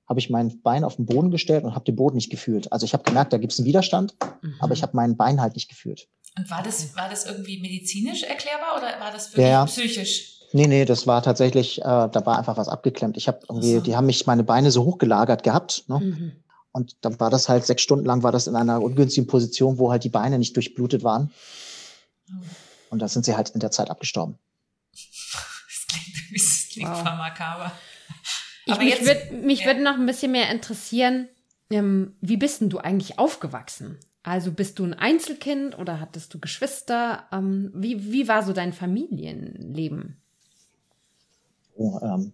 habe 0.07 0.19
ich 0.19 0.29
mein 0.29 0.61
Bein 0.61 0.83
auf 0.83 0.97
den 0.97 1.07
Boden 1.07 1.31
gestellt 1.31 1.63
und 1.63 1.73
habe 1.73 1.85
den 1.85 1.95
Boden 1.95 2.15
nicht 2.15 2.29
gefühlt. 2.29 2.71
Also 2.71 2.85
ich 2.85 2.93
habe 2.93 3.03
gemerkt, 3.03 3.33
da 3.33 3.37
gibt 3.37 3.53
es 3.53 3.59
einen 3.59 3.65
Widerstand, 3.65 4.15
mhm. 4.41 4.53
aber 4.59 4.73
ich 4.73 4.83
habe 4.83 4.95
mein 4.95 5.17
Bein 5.17 5.41
halt 5.41 5.55
nicht 5.55 5.67
gefühlt. 5.67 6.07
Und 6.37 6.49
war 6.51 6.61
das, 6.61 6.95
war 6.95 7.09
das 7.09 7.25
irgendwie 7.25 7.59
medizinisch 7.59 8.23
erklärbar 8.23 8.77
oder 8.77 8.99
war 9.03 9.11
das 9.11 9.31
wirklich 9.31 9.47
ja, 9.47 9.65
psychisch? 9.65 10.35
Nee, 10.53 10.67
nee, 10.67 10.85
das 10.85 11.07
war 11.07 11.21
tatsächlich, 11.21 11.79
äh, 11.79 11.83
da 11.83 12.25
war 12.25 12.37
einfach 12.37 12.55
was 12.57 12.67
abgeklemmt. 12.67 13.17
Ich 13.17 13.27
habe 13.27 13.39
irgendwie, 13.49 13.75
so. 13.75 13.81
die 13.81 13.95
haben 13.95 14.05
mich 14.05 14.27
meine 14.27 14.43
Beine 14.43 14.71
so 14.71 14.85
hochgelagert 14.85 15.43
gehabt. 15.43 15.85
Ne? 15.87 15.99
Mhm. 15.99 16.31
Und 16.75 16.97
dann 17.05 17.17
war 17.21 17.29
das 17.29 17.47
halt 17.47 17.65
sechs 17.65 17.83
Stunden 17.83 18.03
lang 18.03 18.21
war 18.21 18.33
das 18.33 18.47
in 18.47 18.55
einer 18.57 18.81
ungünstigen 18.81 19.27
Position, 19.27 19.77
wo 19.77 19.91
halt 19.91 20.03
die 20.03 20.09
Beine 20.09 20.37
nicht 20.37 20.57
durchblutet 20.57 21.05
waren. 21.05 21.31
Und 22.89 22.99
da 23.01 23.07
sind 23.07 23.23
sie 23.23 23.33
halt 23.33 23.51
in 23.51 23.61
der 23.61 23.71
Zeit 23.71 23.89
abgestorben. 23.89 24.37
Das 24.91 25.85
klingt, 25.87 26.33
das 26.33 26.67
klingt 26.73 26.89
wow. 26.89 27.03
makaber. 27.03 27.71
Aber 28.67 28.81
ich, 28.81 28.99
mich 28.99 29.05
würde 29.05 29.33
mich 29.35 29.59
ja. 29.61 29.67
würd 29.67 29.83
noch 29.83 29.93
ein 29.93 30.05
bisschen 30.05 30.33
mehr 30.33 30.51
interessieren, 30.51 31.29
ähm, 31.69 32.17
wie 32.19 32.35
bist 32.35 32.59
denn 32.59 32.69
du 32.69 32.79
eigentlich 32.79 33.19
aufgewachsen? 33.19 33.97
Also 34.23 34.51
bist 34.51 34.77
du 34.77 34.83
ein 34.83 34.93
Einzelkind 34.93 35.79
oder 35.79 36.01
hattest 36.01 36.33
du 36.33 36.39
Geschwister? 36.39 37.23
Ähm, 37.31 37.71
wie, 37.73 38.11
wie 38.11 38.27
war 38.27 38.43
so 38.43 38.51
dein 38.51 38.73
Familienleben? 38.73 40.21
Oh, 41.77 42.01
ähm, 42.01 42.33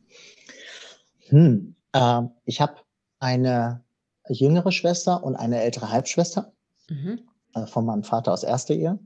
hm, 1.30 1.76
äh, 1.92 2.22
ich 2.46 2.60
habe 2.60 2.78
eine 3.20 3.84
jüngere 4.32 4.72
Schwester 4.72 5.24
und 5.24 5.36
eine 5.36 5.62
ältere 5.62 5.90
Halbschwester 5.90 6.52
mhm. 6.90 7.22
äh, 7.54 7.66
von 7.66 7.86
meinem 7.86 8.04
Vater 8.04 8.34
aus 8.34 8.44
erster 8.44 8.74
Ehe. 8.74 9.00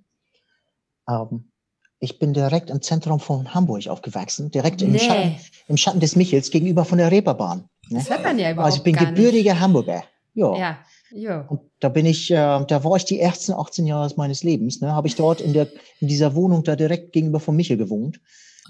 Ähm, 1.10 1.52
ich 2.00 2.20
bin 2.20 2.34
direkt 2.34 2.70
im 2.70 2.82
Zentrum 2.82 3.20
von 3.20 3.54
Hamburg 3.54 3.88
aufgewachsen, 3.88 4.52
direkt 4.52 4.82
nee. 4.82 4.88
im, 4.88 5.00
Schatten, 5.00 5.36
im 5.68 5.78
Schatten 5.78 6.00
des 6.00 6.16
Michels 6.16 6.52
gegenüber 6.52 6.86
von 6.86 6.98
der 6.98 7.12
Reeperbahn. 7.12 7.70
Ne? 7.90 8.00
Das 8.00 8.10
hört 8.10 8.24
man 8.24 8.38
ja 8.38 8.52
überhaupt 8.52 8.66
Also 8.66 8.78
ich 8.78 8.84
bin 8.84 8.96
gebürtiger 8.96 9.54
nicht. 9.54 9.62
Hamburger. 9.62 10.04
Jo. 10.34 10.56
Ja. 10.58 10.78
Ja. 11.12 11.42
Und 11.48 11.62
da 11.80 11.88
bin 11.90 12.06
ich, 12.06 12.30
äh, 12.30 12.36
da 12.36 12.84
war 12.84 12.98
ich 12.98 13.06
die 13.06 13.20
ersten 13.20 13.54
18 13.54 13.86
Jahre 13.86 14.12
meines 14.18 14.44
Lebens. 14.44 14.82
Ne, 14.82 14.92
habe 14.92 15.08
ich 15.08 15.16
dort 15.16 15.40
in 15.40 15.54
der 15.54 15.68
in 16.02 16.10
dieser 16.10 16.36
Wohnung 16.36 16.64
da 16.64 16.76
direkt 16.76 17.14
gegenüber 17.14 17.40
von 17.40 17.56
Michel 17.56 17.78
gewohnt. 17.78 18.20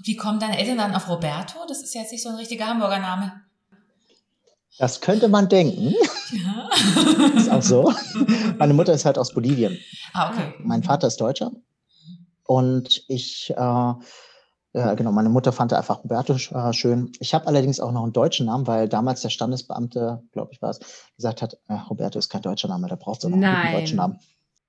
Wie 0.04 0.16
kommen 0.16 0.38
deine 0.38 0.58
Eltern 0.58 0.78
dann 0.78 0.94
auf 0.94 1.08
Roberto? 1.08 1.58
Das 1.66 1.82
ist 1.82 1.94
jetzt 1.94 2.12
nicht 2.12 2.22
so 2.22 2.28
ein 2.28 2.36
richtiger 2.36 2.66
Hamburger 2.66 2.98
Name. 2.98 3.32
Das 4.78 5.00
könnte 5.00 5.28
man 5.28 5.48
denken. 5.48 5.94
Ja. 6.32 6.68
ist 7.36 7.50
auch 7.50 7.62
so. 7.62 7.92
Meine 8.58 8.74
Mutter 8.74 8.92
ist 8.92 9.04
halt 9.04 9.18
aus 9.18 9.32
Bolivien. 9.32 9.78
Ah, 10.12 10.30
okay. 10.30 10.54
Mein 10.58 10.82
Vater 10.82 11.06
ist 11.06 11.20
Deutscher. 11.20 11.52
Und 12.44 13.04
ich, 13.08 13.52
äh, 13.56 13.92
äh, 14.72 14.94
genau, 14.94 15.10
meine 15.10 15.30
Mutter 15.30 15.52
fand 15.52 15.72
einfach 15.72 16.04
Roberto 16.04 16.34
äh, 16.34 16.72
schön. 16.72 17.10
Ich 17.18 17.34
habe 17.34 17.46
allerdings 17.46 17.80
auch 17.80 17.90
noch 17.90 18.04
einen 18.04 18.12
deutschen 18.12 18.46
Namen, 18.46 18.66
weil 18.66 18.88
damals 18.88 19.22
der 19.22 19.30
Standesbeamte, 19.30 20.22
glaube 20.32 20.52
ich 20.52 20.62
war 20.62 20.70
es, 20.70 20.80
gesagt 21.16 21.42
hat, 21.42 21.58
äh, 21.68 21.74
Roberto 21.74 22.18
ist 22.18 22.28
kein 22.28 22.42
deutscher 22.42 22.68
Name, 22.68 22.86
da 22.86 22.94
brauchst 22.96 23.24
du 23.24 23.28
noch 23.28 23.36
einen 23.36 23.72
deutschen 23.72 23.96
Namen. 23.96 24.20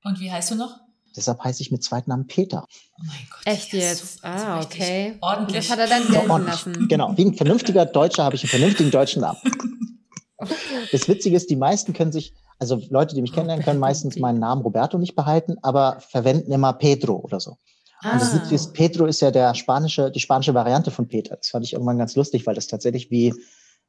Und 0.03 0.19
wie 0.19 0.31
heißt 0.31 0.51
du 0.51 0.55
noch? 0.55 0.79
Deshalb 1.15 1.43
heiße 1.43 1.61
ich 1.61 1.71
mit 1.71 1.83
Zweitnamen 1.83 2.27
Peter. 2.27 2.63
Oh 2.97 3.03
mein 3.05 3.27
Gott. 3.29 3.41
Echt 3.45 3.73
jetzt? 3.73 4.19
So, 4.21 4.27
ah, 4.27 4.61
okay. 4.61 5.17
Ordentlich. 5.21 5.67
Das 5.67 5.71
hat 5.71 5.79
er 5.79 5.87
dann 5.87 6.07
gelten 6.07 6.27
so 6.27 6.37
lassen. 6.37 6.87
Genau. 6.87 7.17
Wie 7.17 7.25
ein 7.25 7.33
vernünftiger 7.33 7.85
Deutscher 7.85 8.23
habe 8.23 8.35
ich 8.35 8.43
einen 8.43 8.49
vernünftigen 8.49 8.91
deutschen 8.91 9.21
Namen. 9.21 9.39
Das 10.91 11.07
Witzige 11.07 11.35
ist, 11.35 11.49
die 11.49 11.55
meisten 11.55 11.93
können 11.93 12.11
sich, 12.11 12.33
also 12.59 12.81
Leute, 12.89 13.15
die 13.15 13.21
mich 13.21 13.33
kennenlernen, 13.33 13.65
können 13.65 13.79
meistens 13.79 14.17
meinen 14.17 14.39
Namen 14.39 14.61
Roberto 14.61 14.97
nicht 14.97 15.15
behalten, 15.15 15.57
aber 15.61 15.99
verwenden 15.99 16.51
immer 16.51 16.73
Pedro 16.73 17.15
oder 17.15 17.39
so. 17.39 17.57
Ah. 18.01 18.13
Und 18.13 18.21
das 18.21 18.33
Witzige 18.33 18.55
ist, 18.55 18.73
Pedro 18.73 19.05
ist 19.05 19.21
ja 19.21 19.31
der 19.31 19.55
spanische, 19.55 20.11
die 20.11 20.19
spanische 20.19 20.53
Variante 20.53 20.91
von 20.91 21.07
Peter. 21.07 21.35
Das 21.35 21.49
fand 21.49 21.65
ich 21.65 21.73
irgendwann 21.73 21.97
ganz 21.97 22.15
lustig, 22.15 22.45
weil 22.45 22.55
das 22.55 22.67
tatsächlich 22.67 23.09
wie 23.11 23.33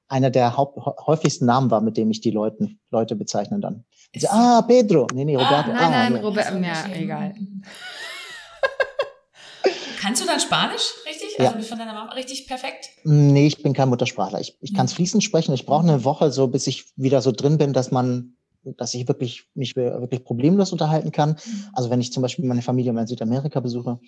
einer 0.09 0.31
der 0.31 0.57
Haupt, 0.57 0.79
häufigsten 1.07 1.45
Namen 1.45 1.71
war, 1.71 1.83
mit 1.83 1.97
dem 1.97 2.11
ich 2.11 2.21
die 2.21 2.31
Leuten, 2.31 2.81
Leute 2.91 3.15
bezeichnen 3.15 3.61
dann. 3.61 3.85
So, 4.17 4.27
ah, 4.31 4.63
Pedro. 4.63 5.07
Nee, 5.13 5.27
nee, 5.27 5.37
Roberto. 5.37 5.71
Ah, 5.71 5.75
nein, 5.75 5.83
ah, 5.83 5.91
nein, 5.91 6.15
ja. 6.15 6.21
Roberto. 6.21 6.57
Ja, 6.57 6.87
egal. 6.95 7.35
Kannst 10.01 10.23
du 10.23 10.27
dann 10.27 10.41
Spanisch 10.41 10.95
richtig? 11.07 11.41
Also 11.41 11.61
von 11.61 11.79
deiner 11.79 11.93
Mama 11.93 12.13
richtig 12.13 12.47
perfekt? 12.47 12.91
Nee, 13.05 13.49
ich 13.49 13.63
bin 13.63 13.73
kein 13.73 13.89
Muttersprachler. 13.89 14.41
Ich, 14.41 14.57
ich 14.61 14.75
kann 14.75 14.87
es 14.87 14.93
hm. 14.93 14.97
fließend 14.97 15.25
sprechen. 15.25 15.53
Ich 15.55 15.67
brauche 15.67 15.83
eine 15.83 16.05
Woche 16.05 16.31
so, 16.31 16.47
bis 16.47 16.67
ich 16.67 16.93
wieder 16.97 17.21
so 17.21 17.33
drin 17.33 17.59
bin, 17.59 17.73
dass 17.73 17.91
man, 17.91 18.35
dass 18.63 18.95
ich 18.95 19.09
wirklich 19.09 19.49
mich 19.55 19.75
wirklich 19.77 20.25
problemlos 20.25 20.73
unterhalten 20.73 21.11
kann. 21.11 21.31
Hm. 21.31 21.65
Also 21.73 21.91
wenn 21.91 22.01
ich 22.01 22.13
zum 22.13 22.23
Beispiel 22.23 22.45
meine 22.45 22.63
Familie 22.63 22.93
mal 22.93 23.03
in 23.03 23.07
Südamerika 23.09 23.61
besuche. 23.61 23.99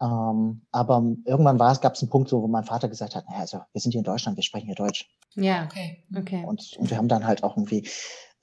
Ähm, 0.00 0.62
aber 0.72 1.04
irgendwann 1.24 1.60
war 1.60 1.70
es, 1.70 1.80
gab 1.80 1.94
es 1.94 2.02
einen 2.02 2.10
Punkt, 2.10 2.28
so, 2.28 2.42
wo 2.42 2.48
mein 2.48 2.64
Vater 2.64 2.88
gesagt 2.88 3.14
hat, 3.14 3.24
naja, 3.28 3.40
also 3.40 3.60
wir 3.72 3.80
sind 3.80 3.92
hier 3.92 4.00
in 4.00 4.04
Deutschland, 4.04 4.36
wir 4.36 4.42
sprechen 4.42 4.66
hier 4.66 4.74
Deutsch. 4.74 5.08
Ja, 5.36 5.64
okay, 5.64 6.04
okay. 6.16 6.44
Und, 6.44 6.76
und 6.78 6.90
wir 6.90 6.96
haben 6.96 7.08
dann 7.08 7.26
halt 7.26 7.44
auch 7.44 7.56
irgendwie 7.56 7.88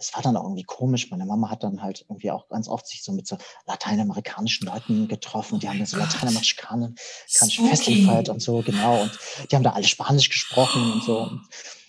es 0.01 0.15
war 0.15 0.23
dann 0.23 0.35
auch 0.35 0.43
irgendwie 0.43 0.63
komisch. 0.63 1.11
Meine 1.11 1.25
Mama 1.25 1.49
hat 1.49 1.63
dann 1.63 1.81
halt 1.81 2.05
irgendwie 2.09 2.31
auch 2.31 2.49
ganz 2.49 2.67
oft 2.67 2.87
sich 2.87 3.03
so 3.03 3.11
mit 3.11 3.27
so 3.27 3.37
lateinamerikanischen 3.67 4.67
Leuten 4.67 5.07
getroffen. 5.07 5.59
Die 5.59 5.69
haben 5.69 5.77
dann 5.77 5.85
so 5.85 5.97
lateinamerikanische 5.97 6.95
Feste 7.61 7.93
gefeiert 7.93 8.29
und 8.29 8.41
so, 8.41 8.61
genau. 8.63 9.03
Und 9.03 9.11
die 9.49 9.55
haben 9.55 9.63
da 9.63 9.71
alle 9.71 9.85
Spanisch 9.85 10.29
gesprochen 10.29 10.91
und 10.91 11.03
so. 11.03 11.29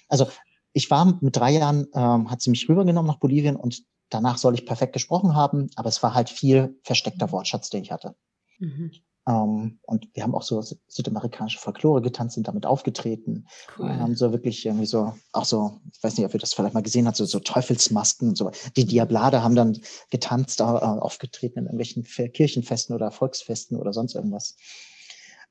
Also 0.09 0.29
ich 0.75 0.91
war 0.91 1.19
mit 1.21 1.35
drei 1.37 1.53
Jahren, 1.53 1.87
ähm, 1.95 2.31
hat 2.31 2.43
sie 2.43 2.51
mich 2.51 2.69
rübergenommen 2.69 3.11
nach 3.11 3.19
Bolivien 3.19 3.57
und 3.57 3.83
danach 4.11 4.37
soll 4.37 4.55
ich 4.55 4.67
perfekt 4.67 4.93
gesprochen 4.93 5.35
haben, 5.35 5.71
aber 5.77 5.89
es 5.89 6.03
war 6.03 6.15
halt 6.15 6.29
viel 6.29 6.79
versteckter 6.83 7.33
Wortschatz, 7.33 7.71
den 7.71 7.83
ich 7.83 7.93
hatte. 7.93 8.15
Mhm. 8.59 8.93
Ähm, 9.29 9.79
und 9.83 10.09
wir 10.15 10.23
haben 10.23 10.35
auch 10.35 10.43
so 10.43 10.63
südamerikanische 10.89 11.59
Folklore 11.59 12.03
getanzt, 12.03 12.35
sind 12.35 12.49
damit 12.49 12.67
aufgetreten. 12.67 13.47
Cool. 13.79 13.87
Wir 13.87 14.01
haben 14.01 14.17
so 14.17 14.33
wirklich 14.33 14.67
irgendwie 14.67 14.87
so, 14.87 15.15
auch 15.33 15.45
so, 15.45 15.81
ich 15.93 16.03
weiß 16.03 16.17
nicht, 16.17 16.27
ob 16.27 16.35
ihr 16.35 16.41
das 16.41 16.55
vielleicht 16.55 16.75
mal 16.75 16.83
gesehen 16.83 17.07
habt, 17.07 17.17
so, 17.17 17.25
so 17.25 17.39
Teufelsmasken 17.39 18.29
und 18.29 18.37
so. 18.37 18.51
Die 18.77 18.85
Diablade 18.85 19.43
haben 19.43 19.55
dann 19.55 19.79
getanzt, 20.11 20.61
äh, 20.61 20.65
aufgetreten 20.65 21.61
in 21.61 21.65
irgendwelchen 21.67 22.05
Kirchenfesten 22.05 22.95
oder 22.95 23.11
Volksfesten 23.11 23.79
oder 23.79 23.93
sonst 23.93 24.15
irgendwas. 24.15 24.57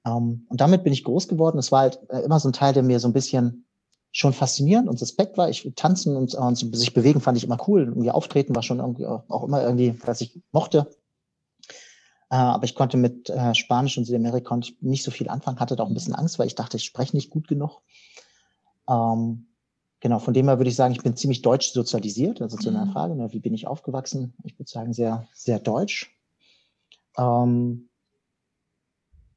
Ähm, 0.05 0.45
und 0.49 0.61
damit 0.61 0.83
bin 0.83 0.93
ich 0.93 1.03
groß 1.03 1.27
geworden. 1.27 1.57
Es 1.57 1.71
war 1.71 1.81
halt 1.81 1.99
äh, 2.09 2.19
immer 2.19 2.39
so 2.39 2.49
ein 2.49 2.53
Teil, 2.53 2.73
der 2.73 2.83
mir 2.83 2.99
so 2.99 3.07
ein 3.07 3.13
bisschen 3.13 3.65
schon 4.11 4.33
faszinierend 4.33 4.89
und 4.89 4.99
suspekt 4.99 5.37
war. 5.37 5.49
Ich 5.49 5.71
tanzen 5.75 6.17
und, 6.17 6.35
und 6.35 6.55
sich 6.55 6.93
bewegen 6.93 7.21
fand 7.21 7.37
ich 7.37 7.45
immer 7.45 7.57
cool. 7.67 7.83
Irgendwie 7.83 8.11
auftreten 8.11 8.53
war 8.53 8.63
schon 8.63 8.79
irgendwie 8.79 9.05
auch 9.05 9.43
immer 9.43 9.63
irgendwie, 9.63 9.95
was 10.05 10.19
ich 10.19 10.37
mochte. 10.51 10.89
Äh, 12.31 12.35
aber 12.35 12.63
ich 12.63 12.75
konnte 12.75 12.95
mit 12.95 13.29
äh, 13.29 13.53
Spanisch 13.53 13.97
und 13.97 14.05
Südamerika 14.05 14.47
konnte 14.47 14.71
ich 14.71 14.81
nicht 14.81 15.03
so 15.03 15.11
viel 15.11 15.27
anfangen, 15.27 15.59
hatte 15.59 15.75
da 15.75 15.83
auch 15.83 15.89
ein 15.89 15.93
bisschen 15.93 16.15
Angst, 16.15 16.39
weil 16.39 16.47
ich 16.47 16.55
dachte, 16.55 16.77
ich 16.77 16.85
spreche 16.85 17.15
nicht 17.15 17.29
gut 17.29 17.49
genug. 17.49 17.81
Ähm, 18.87 19.47
genau, 19.99 20.19
von 20.19 20.33
dem 20.33 20.47
her 20.47 20.57
würde 20.57 20.69
ich 20.69 20.77
sagen, 20.77 20.93
ich 20.93 21.03
bin 21.03 21.17
ziemlich 21.17 21.41
deutsch 21.41 21.73
sozialisiert. 21.73 22.41
Also 22.41 22.55
zu 22.55 22.69
einer 22.69 22.85
mhm. 22.85 22.91
Frage, 22.93 23.15
ne, 23.15 23.33
wie 23.33 23.39
bin 23.39 23.53
ich 23.53 23.67
aufgewachsen? 23.67 24.33
Ich 24.45 24.57
würde 24.57 24.71
sagen, 24.71 24.93
sehr, 24.93 25.27
sehr 25.33 25.59
deutsch. 25.59 26.17
Ähm, 27.17 27.89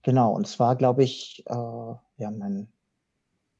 genau, 0.02 0.32
und 0.32 0.46
es 0.46 0.60
war, 0.60 0.76
glaube 0.76 1.02
ich, 1.02 1.42
äh, 1.46 1.52
ja, 1.52 2.30
mein, 2.30 2.68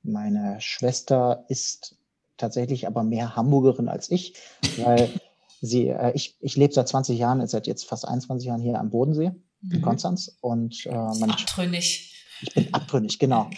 meine 0.05 0.61
Schwester 0.61 1.45
ist 1.49 1.97
tatsächlich 2.37 2.87
aber 2.87 3.03
mehr 3.03 3.35
Hamburgerin 3.35 3.89
als 3.89 4.12
ich, 4.12 4.35
weil 4.76 5.11
sie, 5.64 5.88
äh, 5.88 6.12
ich, 6.14 6.36
ich 6.40 6.56
lebe 6.56 6.72
seit 6.72 6.88
20 6.88 7.18
Jahren, 7.18 7.46
seit 7.46 7.66
jetzt 7.66 7.86
fast 7.86 8.06
21 8.06 8.46
Jahren 8.46 8.60
hier 8.60 8.78
am 8.78 8.90
Bodensee 8.90 9.32
mhm. 9.60 9.72
in 9.72 9.82
Konstanz 9.82 10.36
und 10.40 10.86
äh, 10.86 10.90
meine, 10.90 11.32
abtrünnig. 11.32 12.10
Ich 12.42 12.54
bin 12.54 12.74
abtrünnig, 12.74 13.18
genau. 13.18 13.48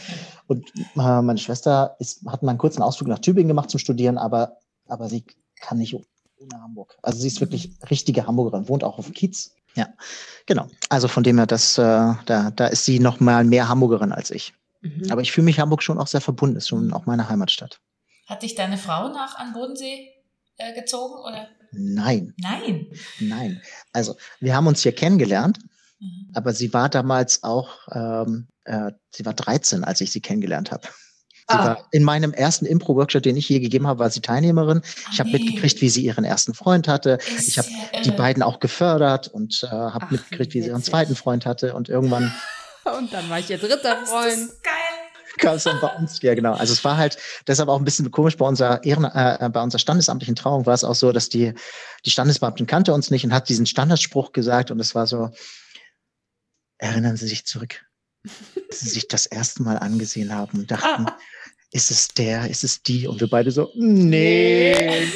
Und 0.46 0.70
äh, 0.76 1.22
meine 1.22 1.38
Schwester 1.38 1.96
ist, 1.98 2.24
hat 2.26 2.42
mal 2.42 2.50
einen 2.50 2.58
kurzen 2.58 2.82
Ausflug 2.82 3.08
nach 3.08 3.18
Tübingen 3.18 3.48
gemacht 3.48 3.70
zum 3.70 3.80
Studieren, 3.80 4.18
aber, 4.18 4.58
aber 4.86 5.08
sie 5.08 5.24
kann 5.60 5.78
nicht 5.78 5.94
ohne 5.94 6.62
Hamburg. 6.62 6.96
Also 7.02 7.18
sie 7.18 7.28
ist 7.28 7.40
wirklich 7.40 7.72
richtige 7.90 8.26
Hamburgerin, 8.26 8.68
wohnt 8.68 8.84
auch 8.84 8.98
auf 8.98 9.12
Kiez. 9.12 9.54
Ja, 9.74 9.88
genau. 10.46 10.68
Also 10.88 11.08
von 11.08 11.22
dem 11.22 11.36
her, 11.36 11.46
das, 11.46 11.76
äh, 11.78 11.82
da, 11.82 12.50
da 12.54 12.66
ist 12.66 12.84
sie 12.84 12.98
noch 12.98 13.20
mal 13.20 13.44
mehr 13.44 13.68
Hamburgerin 13.68 14.12
als 14.12 14.30
ich. 14.30 14.54
Mhm. 14.80 15.10
Aber 15.10 15.20
ich 15.20 15.32
fühle 15.32 15.46
mich 15.46 15.58
Hamburg 15.58 15.82
schon 15.82 15.98
auch 15.98 16.06
sehr 16.06 16.20
verbunden, 16.20 16.56
ist 16.56 16.68
schon 16.68 16.92
auch 16.92 17.06
meine 17.06 17.28
Heimatstadt. 17.28 17.80
Hat 18.26 18.42
dich 18.42 18.54
deine 18.54 18.78
Frau 18.78 19.08
nach 19.08 19.36
an 19.36 19.52
Bodensee 19.52 20.10
äh, 20.56 20.74
gezogen 20.74 21.14
oder? 21.14 21.48
Nein. 21.72 22.34
Nein. 22.38 22.86
Nein. 23.20 23.62
Also 23.92 24.16
wir 24.40 24.54
haben 24.54 24.66
uns 24.66 24.82
hier 24.82 24.92
kennengelernt, 24.92 25.58
mhm. 25.98 26.30
aber 26.34 26.52
sie 26.52 26.72
war 26.72 26.88
damals 26.88 27.42
auch, 27.42 27.70
ähm, 27.92 28.48
äh, 28.64 28.92
sie 29.10 29.24
war 29.24 29.34
13, 29.34 29.84
als 29.84 30.00
ich 30.00 30.12
sie 30.12 30.20
kennengelernt 30.20 30.70
habe. 30.70 30.88
Sie 31.48 31.56
ah. 31.56 31.64
war 31.64 31.88
in 31.92 32.02
meinem 32.02 32.32
ersten 32.32 32.66
Impro-Workshop, 32.66 33.22
den 33.22 33.36
ich 33.36 33.48
je 33.48 33.60
gegeben 33.60 33.86
habe, 33.86 34.00
war 34.00 34.10
sie 34.10 34.20
Teilnehmerin. 34.20 34.82
Ich 35.12 35.20
habe 35.20 35.30
nee. 35.30 35.38
mitgekriegt, 35.38 35.80
wie 35.80 35.88
sie 35.88 36.04
ihren 36.04 36.24
ersten 36.24 36.54
Freund 36.54 36.88
hatte. 36.88 37.18
Ist 37.36 37.48
ich 37.48 37.58
habe 37.58 37.68
äh, 37.92 38.02
die 38.02 38.10
beiden 38.10 38.42
auch 38.42 38.58
gefördert 38.58 39.28
und 39.28 39.62
äh, 39.62 39.68
habe 39.68 40.06
mitgekriegt, 40.10 40.54
wie 40.54 40.62
sie 40.62 40.68
ihren 40.68 40.82
zweiten 40.82 41.14
Freund 41.14 41.46
hatte. 41.46 41.74
Und 41.74 41.88
irgendwann. 41.88 42.34
Und 42.98 43.12
dann 43.12 43.28
war 43.28 43.40
ich 43.40 43.50
ihr 43.50 43.58
dritter 43.58 44.06
Freund. 44.06 44.30
Das 44.30 44.38
ist 44.38 44.62
geil 44.62 44.75
dann 45.40 45.80
bei 45.80 45.88
uns. 45.96 46.20
Ja, 46.22 46.34
genau. 46.34 46.54
Also 46.54 46.72
es 46.72 46.84
war 46.84 46.96
halt 46.96 47.18
deshalb 47.46 47.68
auch 47.68 47.78
ein 47.78 47.84
bisschen 47.84 48.10
komisch 48.10 48.36
bei 48.36 48.46
unserer 48.46 48.84
Ehren, 48.84 49.04
äh, 49.04 49.48
bei 49.52 49.62
unserer 49.62 49.78
standesamtlichen 49.78 50.36
Trauung 50.36 50.66
war 50.66 50.74
es 50.74 50.84
auch 50.84 50.94
so, 50.94 51.12
dass 51.12 51.28
die, 51.28 51.54
die 52.04 52.10
Standesbeamtin 52.10 52.66
kannte 52.66 52.92
uns 52.92 53.10
nicht 53.10 53.24
und 53.24 53.32
hat 53.32 53.48
diesen 53.48 53.66
Standardspruch 53.66 54.32
gesagt 54.32 54.70
und 54.70 54.80
es 54.80 54.94
war 54.94 55.06
so, 55.06 55.30
erinnern 56.78 57.16
Sie 57.16 57.26
sich 57.26 57.46
zurück, 57.46 57.84
dass 58.68 58.80
Sie 58.80 58.88
sich 58.88 59.08
das 59.08 59.26
erste 59.26 59.62
Mal 59.62 59.78
angesehen 59.78 60.34
haben 60.34 60.60
und 60.60 60.70
dachten, 60.70 61.06
ah. 61.06 61.18
ist 61.70 61.90
es 61.90 62.08
der, 62.08 62.50
ist 62.50 62.64
es 62.64 62.82
die? 62.82 63.06
Und 63.06 63.20
wir 63.20 63.28
beide 63.28 63.50
so, 63.50 63.70
nee. 63.74 65.06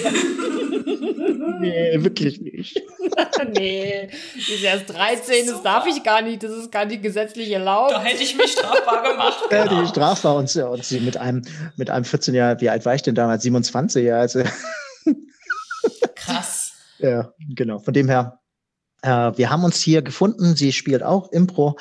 nee, 1.61 1.93
wirklich 2.03 2.41
nicht. 2.41 2.81
nee, 3.55 4.09
die 4.35 4.55
ist 4.55 4.63
erst 4.63 4.91
13, 4.91 5.47
das 5.47 5.63
darf 5.63 5.87
ich 5.87 6.03
gar 6.03 6.23
nicht, 6.23 6.43
das 6.43 6.53
ist 6.53 6.73
gar 6.73 6.85
nicht 6.85 7.03
gesetzlich 7.03 7.51
erlaubt. 7.51 7.93
Da 7.93 8.03
hätte 8.03 8.23
ich 8.23 8.37
mich 8.37 8.53
strafbar 8.53 9.03
gemacht. 9.11 9.39
Ja, 9.51 9.67
genau. 9.67 9.83
die 9.83 9.89
strafbar 9.89 10.37
und, 10.37 10.55
und 10.55 10.85
sie 10.85 11.01
mit 11.01 11.17
einem, 11.17 11.43
mit 11.77 11.91
einem 11.91 12.05
14 12.05 12.35
Jahr, 12.35 12.61
wie 12.61 12.71
alt 12.71 12.85
war 12.85 12.95
ich 12.95 13.03
denn 13.03 13.15
damals? 13.15 13.43
27 13.43 14.05
Jahre. 14.05 14.21
Also. 14.21 14.43
Krass. 16.15 16.67
Ja, 17.03 17.33
genau. 17.57 17.79
Von 17.79 17.95
dem 17.95 18.11
her, 18.11 18.41
äh, 19.01 19.33
wir 19.35 19.49
haben 19.49 19.65
uns 19.65 19.81
hier 19.81 20.03
gefunden. 20.03 20.55
Sie 20.55 20.71
spielt 20.71 21.03
auch 21.03 21.33
Impro. 21.33 21.79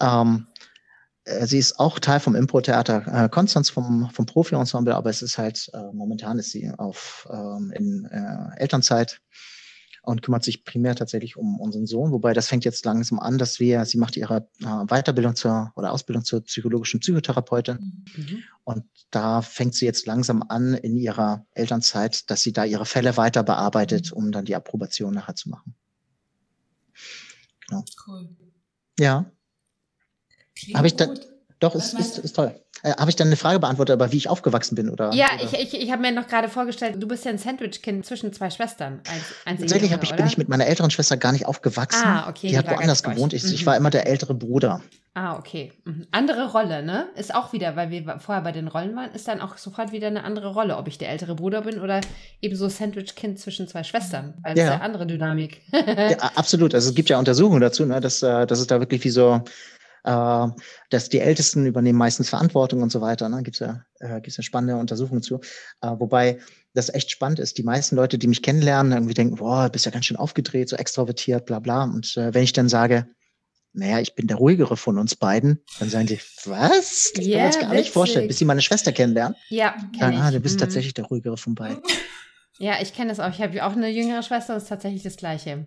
Ähm, 0.00 0.46
äh, 1.24 1.46
sie 1.46 1.58
ist 1.58 1.78
auch 1.78 1.98
Teil 1.98 2.20
vom 2.20 2.34
Impro-Theater 2.34 3.24
äh, 3.24 3.28
Konstanz, 3.28 3.70
vom, 3.70 4.10
vom 4.10 4.26
Profi-Ensemble, 4.26 4.94
aber 4.94 5.10
es 5.10 5.22
ist 5.22 5.38
halt, 5.38 5.70
äh, 5.72 5.92
momentan 5.92 6.38
ist 6.38 6.50
sie 6.50 6.70
auf, 6.78 7.28
ähm, 7.32 7.72
in 7.74 8.04
äh, 8.06 8.60
Elternzeit 8.60 9.20
und 10.02 10.22
kümmert 10.22 10.42
sich 10.42 10.64
primär 10.64 10.96
tatsächlich 10.96 11.36
um 11.36 11.60
unseren 11.60 11.86
Sohn. 11.86 12.10
Wobei 12.10 12.32
das 12.32 12.48
fängt 12.48 12.64
jetzt 12.64 12.84
langsam 12.84 13.20
an, 13.20 13.38
dass 13.38 13.60
wir, 13.60 13.84
sie 13.84 13.98
macht 13.98 14.16
ihre 14.16 14.48
äh, 14.60 14.86
Weiterbildung 14.86 15.36
zur 15.36 15.72
oder 15.76 15.92
Ausbildung 15.92 16.24
zur 16.24 16.42
psychologischen 16.42 17.00
Psychotherapeutin. 17.00 18.04
Mhm. 18.16 18.42
Und 18.64 18.84
da 19.10 19.42
fängt 19.42 19.74
sie 19.74 19.86
jetzt 19.86 20.06
langsam 20.06 20.42
an 20.48 20.74
in 20.74 20.96
ihrer 20.96 21.46
Elternzeit, 21.52 22.30
dass 22.30 22.42
sie 22.42 22.52
da 22.52 22.64
ihre 22.64 22.86
Fälle 22.86 23.16
weiter 23.16 23.44
bearbeitet, 23.44 24.12
um 24.12 24.32
dann 24.32 24.44
die 24.44 24.56
Approbation 24.56 25.14
nachher 25.14 25.36
zu 25.36 25.50
machen. 25.50 25.74
Genau. 27.68 27.84
Cool. 28.06 28.28
Ja. 28.98 29.30
Habe 30.74 30.86
ich 30.86 30.96
da, 30.96 31.14
doch, 31.60 31.74
ist, 31.74 31.94
ist, 31.94 32.18
ist 32.18 32.34
toll. 32.34 32.60
Äh, 32.82 32.94
habe 32.96 33.10
ich 33.10 33.16
dann 33.16 33.28
eine 33.28 33.36
Frage 33.36 33.60
beantwortet, 33.60 33.92
aber 33.92 34.10
wie 34.10 34.16
ich 34.16 34.28
aufgewachsen 34.28 34.74
bin? 34.74 34.90
Oder, 34.90 35.12
ja, 35.12 35.26
oder? 35.34 35.44
ich, 35.44 35.74
ich, 35.74 35.80
ich 35.80 35.92
habe 35.92 36.02
mir 36.02 36.12
noch 36.12 36.26
gerade 36.26 36.48
vorgestellt, 36.48 36.96
du 36.98 37.06
bist 37.06 37.24
ja 37.24 37.30
ein 37.30 37.38
Sandwich-Kind 37.38 38.04
zwischen 38.04 38.32
zwei 38.32 38.50
Schwestern. 38.50 39.00
Tatsächlich 39.44 39.92
ich, 39.92 40.16
bin 40.16 40.26
ich 40.26 40.36
mit 40.36 40.48
meiner 40.48 40.66
älteren 40.66 40.90
Schwester 40.90 41.16
gar 41.16 41.32
nicht 41.32 41.46
aufgewachsen. 41.46 42.04
Ah, 42.04 42.28
okay. 42.28 42.48
Die, 42.48 42.48
die 42.48 42.58
hat 42.58 42.68
woanders 42.68 43.02
gewohnt. 43.02 43.32
Ich, 43.34 43.44
mhm. 43.44 43.52
ich 43.52 43.66
war 43.66 43.76
immer 43.76 43.90
der 43.90 44.06
ältere 44.06 44.34
Bruder. 44.34 44.80
Ah, 45.14 45.36
okay. 45.36 45.72
Mhm. 45.84 46.06
Andere 46.10 46.50
Rolle, 46.50 46.82
ne? 46.82 47.06
Ist 47.16 47.34
auch 47.34 47.52
wieder, 47.52 47.76
weil 47.76 47.90
wir 47.90 48.18
vorher 48.18 48.42
bei 48.42 48.52
den 48.52 48.66
Rollen 48.66 48.96
waren, 48.96 49.12
ist 49.12 49.28
dann 49.28 49.42
auch 49.42 49.58
sofort 49.58 49.92
wieder 49.92 50.06
eine 50.06 50.24
andere 50.24 50.54
Rolle, 50.54 50.78
ob 50.78 50.88
ich 50.88 50.96
der 50.96 51.10
ältere 51.10 51.34
Bruder 51.34 51.60
bin 51.62 51.80
oder 51.80 52.00
eben 52.40 52.56
so 52.56 52.66
Sandwich-Kind 52.68 53.38
zwischen 53.38 53.68
zwei 53.68 53.84
Schwestern. 53.84 54.34
Also 54.42 54.62
ja. 54.62 54.72
eine 54.72 54.80
andere 54.80 55.06
Dynamik. 55.06 55.60
ja, 55.72 56.16
absolut. 56.34 56.74
Also 56.74 56.88
es 56.88 56.94
gibt 56.94 57.10
ja 57.10 57.18
Untersuchungen 57.18 57.60
dazu, 57.60 57.84
ne, 57.84 58.00
dass, 58.00 58.22
äh, 58.22 58.46
dass 58.46 58.58
es 58.58 58.66
da 58.66 58.80
wirklich 58.80 59.04
wie 59.04 59.10
so 59.10 59.42
äh, 60.04 60.46
dass 60.90 61.08
die 61.08 61.20
Ältesten 61.20 61.66
übernehmen 61.66 61.98
meistens 61.98 62.28
Verantwortung 62.28 62.82
und 62.82 62.90
so 62.90 63.00
weiter. 63.00 63.28
Ne? 63.28 63.42
Gibt 63.42 63.56
es 63.56 63.60
ja, 63.60 63.84
äh, 64.00 64.20
gibt's 64.20 64.36
ja 64.36 64.42
spannende 64.42 64.76
Untersuchungen 64.76 65.22
zu. 65.22 65.40
Äh, 65.80 65.88
wobei 65.98 66.38
das 66.74 66.92
echt 66.92 67.10
spannend 67.10 67.38
ist. 67.38 67.58
Die 67.58 67.62
meisten 67.62 67.96
Leute, 67.96 68.18
die 68.18 68.28
mich 68.28 68.42
kennenlernen, 68.42 68.92
irgendwie 68.92 69.14
denken, 69.14 69.36
boah, 69.36 69.68
bist 69.68 69.84
ja 69.84 69.90
ganz 69.90 70.06
schön 70.06 70.16
aufgedreht, 70.16 70.68
so 70.68 70.76
extrovertiert, 70.76 71.46
bla 71.46 71.58
bla. 71.58 71.84
Und 71.84 72.16
äh, 72.16 72.32
wenn 72.34 72.44
ich 72.44 72.52
dann 72.52 72.68
sage, 72.68 73.06
naja, 73.74 74.00
ich 74.00 74.14
bin 74.14 74.26
der 74.26 74.36
ruhigere 74.36 74.76
von 74.76 74.98
uns 74.98 75.16
beiden, 75.16 75.62
dann 75.78 75.88
sagen 75.88 76.06
die, 76.06 76.20
was? 76.44 77.12
Das 77.14 77.24
yeah, 77.24 77.36
kann 77.36 77.38
man 77.38 77.46
uns 77.46 77.54
gar 77.54 77.70
witzig. 77.70 77.78
nicht 77.78 77.92
vorstellen, 77.92 78.28
bis 78.28 78.38
sie 78.38 78.44
meine 78.44 78.60
Schwester 78.60 78.92
kennenlernen. 78.92 79.36
Ja, 79.48 79.74
kenn 79.98 80.14
Ah, 80.14 80.30
du 80.30 80.40
bist 80.40 80.56
mhm. 80.56 80.60
tatsächlich 80.60 80.94
der 80.94 81.04
ruhigere 81.04 81.36
von 81.36 81.54
beiden. 81.54 81.82
Ja, 82.58 82.74
ich 82.80 82.94
kenne 82.94 83.08
das 83.08 83.18
auch. 83.18 83.30
Ich 83.30 83.40
habe 83.40 83.64
auch 83.64 83.72
eine 83.72 83.88
jüngere 83.88 84.22
Schwester, 84.22 84.54
das 84.54 84.64
ist 84.64 84.68
tatsächlich 84.68 85.02
das 85.02 85.16
Gleiche. 85.16 85.66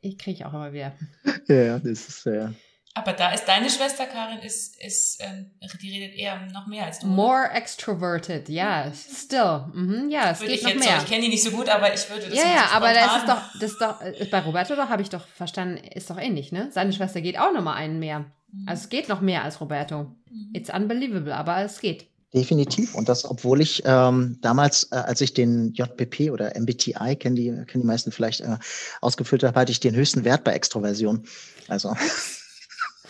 Ich 0.00 0.16
kriege 0.16 0.46
auch 0.46 0.54
immer 0.54 0.72
wieder. 0.72 0.92
Ja, 1.48 1.78
das 1.78 2.08
ist, 2.08 2.24
ja. 2.24 2.54
Aber 2.96 3.12
da 3.12 3.30
ist 3.30 3.44
deine 3.44 3.68
Schwester 3.68 4.06
Karin 4.06 4.38
ist, 4.38 4.82
ist 4.82 5.18
ähm, 5.20 5.50
die 5.82 5.90
redet 5.90 6.16
eher 6.16 6.40
noch 6.50 6.66
mehr 6.66 6.86
als 6.86 7.00
du. 7.00 7.06
More 7.06 7.50
extroverted, 7.52 8.48
ja, 8.48 8.84
yeah, 8.84 8.92
still. 8.94 9.66
Mhm, 9.74 10.08
ja, 10.08 10.30
es 10.30 10.40
würde 10.40 10.54
geht 10.54 10.62
noch 10.62 10.74
mehr. 10.76 10.96
So, 10.96 11.02
ich 11.02 11.06
kenne 11.06 11.20
die 11.20 11.28
nicht 11.28 11.42
so 11.42 11.50
gut, 11.50 11.68
aber 11.68 11.92
ich 11.92 12.08
würde 12.08 12.30
das 12.30 12.34
Ja, 12.34 12.44
ja, 12.44 12.68
aber 12.72 12.94
das 12.94 13.18
ist 13.18 13.28
doch, 13.28 13.42
das 13.60 13.72
ist 13.72 13.80
doch, 13.82 14.00
äh, 14.00 14.26
bei 14.30 14.38
Roberto 14.40 14.74
doch 14.76 14.88
habe 14.88 15.02
ich 15.02 15.10
doch 15.10 15.26
verstanden, 15.26 15.76
ist 15.76 16.08
doch 16.08 16.16
ähnlich, 16.16 16.52
ne? 16.52 16.70
Seine 16.72 16.90
Schwester 16.94 17.20
geht 17.20 17.38
auch 17.38 17.52
noch 17.52 17.62
mal 17.62 17.74
einen 17.74 17.98
mehr. 17.98 18.20
Mhm. 18.20 18.66
Also 18.66 18.84
es 18.84 18.88
geht 18.88 19.10
noch 19.10 19.20
mehr 19.20 19.44
als 19.44 19.60
Roberto. 19.60 20.04
Mhm. 20.30 20.52
It's 20.54 20.70
unbelievable, 20.70 21.36
aber 21.36 21.60
es 21.62 21.80
geht. 21.80 22.06
Definitiv. 22.32 22.94
Und 22.94 23.10
das, 23.10 23.26
obwohl 23.26 23.60
ich 23.60 23.82
ähm, 23.84 24.38
damals, 24.40 24.84
äh, 24.90 24.96
als 24.96 25.20
ich 25.20 25.34
den 25.34 25.74
JPP 25.74 26.30
oder 26.30 26.58
MBTI, 26.58 27.16
kennen 27.16 27.36
die, 27.36 27.50
kennen 27.66 27.82
die 27.82 27.86
meisten 27.86 28.10
vielleicht, 28.10 28.40
äh, 28.40 28.56
ausgefüllt 29.02 29.44
habe, 29.44 29.60
hatte 29.60 29.72
ich 29.72 29.80
den 29.80 29.94
höchsten 29.94 30.24
Wert 30.24 30.44
bei 30.44 30.54
Extroversion. 30.54 31.26
Also. 31.68 31.94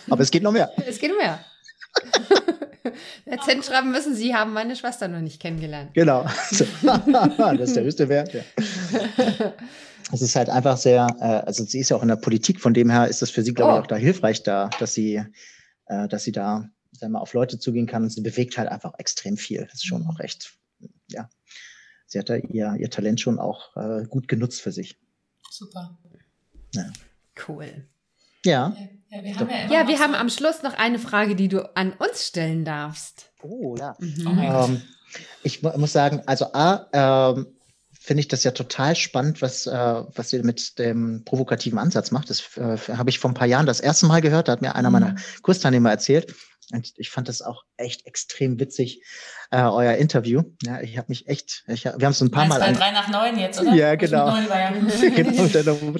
Aber 0.09 0.21
es 0.23 0.31
geht 0.31 0.43
noch 0.43 0.51
mehr. 0.51 0.71
Es 0.87 0.99
geht 0.99 1.11
noch 1.11 1.17
mehr. 1.17 1.39
Erzählen 3.25 3.61
schreiben 3.63 3.91
müssen, 3.91 4.15
Sie 4.15 4.33
haben 4.33 4.53
meine 4.53 4.75
Schwester 4.75 5.07
noch 5.07 5.19
nicht 5.19 5.41
kennengelernt. 5.41 5.93
Genau. 5.93 6.23
das 6.51 6.61
ist 7.69 7.75
der 7.75 7.83
höchste 7.83 8.07
Wert. 8.07 8.33
Ja. 8.33 8.41
Es 10.11 10.21
ist 10.21 10.35
halt 10.35 10.49
einfach 10.49 10.77
sehr, 10.77 11.07
äh, 11.19 11.45
also 11.45 11.65
sie 11.65 11.79
ist 11.79 11.89
ja 11.89 11.97
auch 11.97 12.01
in 12.01 12.07
der 12.07 12.15
Politik, 12.15 12.61
von 12.61 12.73
dem 12.73 12.89
her 12.89 13.07
ist 13.07 13.21
das 13.21 13.29
für 13.29 13.43
sie, 13.43 13.53
glaube 13.53 13.73
oh. 13.73 13.75
ich, 13.75 13.81
auch 13.81 13.87
da 13.87 13.95
hilfreich, 13.97 14.43
da, 14.43 14.69
dass 14.79 14.93
sie, 14.93 15.21
äh, 15.87 16.07
dass 16.07 16.23
sie 16.23 16.31
da 16.31 16.69
sagen 16.91 17.13
wir, 17.13 17.21
auf 17.21 17.33
Leute 17.33 17.59
zugehen 17.59 17.87
kann 17.87 18.03
und 18.03 18.09
sie 18.09 18.21
bewegt 18.21 18.57
halt 18.57 18.69
einfach 18.69 18.93
extrem 18.97 19.37
viel. 19.37 19.61
Das 19.65 19.75
ist 19.75 19.85
schon 19.85 20.05
auch 20.07 20.19
echt, 20.19 20.53
ja. 21.09 21.29
Sie 22.05 22.19
hat 22.19 22.29
da 22.29 22.35
ihr, 22.35 22.75
ihr 22.79 22.89
Talent 22.89 23.19
schon 23.19 23.37
auch 23.37 23.75
äh, 23.75 24.05
gut 24.05 24.29
genutzt 24.29 24.61
für 24.61 24.71
sich. 24.71 24.97
Super. 25.49 25.97
Ja. 26.73 26.91
Cool. 27.47 27.87
Ja. 28.45 28.75
Ja, 29.09 29.23
wir 29.23 29.35
haben, 29.35 29.49
ja, 29.49 29.81
ja 29.81 29.87
wir 29.87 29.99
haben 29.99 30.15
am 30.15 30.29
Schluss 30.29 30.63
noch 30.63 30.73
eine 30.73 30.99
Frage, 30.99 31.35
die 31.35 31.47
du 31.47 31.75
an 31.75 31.93
uns 31.93 32.27
stellen 32.27 32.65
darfst. 32.65 33.31
Oh 33.41 33.75
ja. 33.77 33.95
Mhm. 33.99 34.39
Ähm, 34.39 34.81
ich 35.43 35.61
muss 35.61 35.93
sagen, 35.93 36.21
also 36.25 36.53
A, 36.53 36.87
ähm, 36.91 37.47
finde 38.07 38.21
ich 38.21 38.27
das 38.27 38.43
ja 38.43 38.51
total 38.51 38.95
spannend, 38.95 39.41
was, 39.41 39.67
äh, 39.67 40.03
was 40.15 40.31
ihr 40.31 40.43
mit 40.43 40.79
dem 40.79 41.23
provokativen 41.25 41.77
Ansatz 41.77 42.11
macht. 42.11 42.29
Das 42.29 42.57
äh, 42.57 42.77
habe 42.93 43.09
ich 43.09 43.19
vor 43.19 43.31
ein 43.31 43.33
paar 43.33 43.47
Jahren 43.47 43.65
das 43.65 43.79
erste 43.79 44.05
Mal 44.05 44.21
gehört. 44.21 44.47
Da 44.47 44.53
hat 44.53 44.61
mir 44.61 44.75
einer 44.75 44.89
mhm. 44.89 44.93
meiner 44.93 45.15
Kursteilnehmer 45.41 45.89
erzählt. 45.91 46.33
Und 46.73 46.93
ich 46.97 47.09
fand 47.09 47.29
das 47.29 47.41
auch 47.41 47.63
echt 47.77 48.05
extrem 48.05 48.59
witzig, 48.59 49.01
äh, 49.51 49.61
euer 49.61 49.93
Interview. 49.93 50.43
Ja, 50.63 50.81
ich 50.81 50.97
habe 50.97 51.05
mich 51.07 51.27
echt, 51.27 51.63
ich, 51.67 51.85
wir 51.85 51.93
haben 51.93 52.11
es 52.11 52.19
ein 52.19 52.29
paar 52.29 52.45
Mal. 52.45 52.59
Bei 52.59 52.73
drei 52.73 52.91
nach 52.91 53.07
neun 53.07 53.39
jetzt, 53.39 53.61
oder? 53.61 53.73
Ja, 53.73 53.95
genau. 53.95 54.35
ja 54.35 54.71
genau 55.15 55.47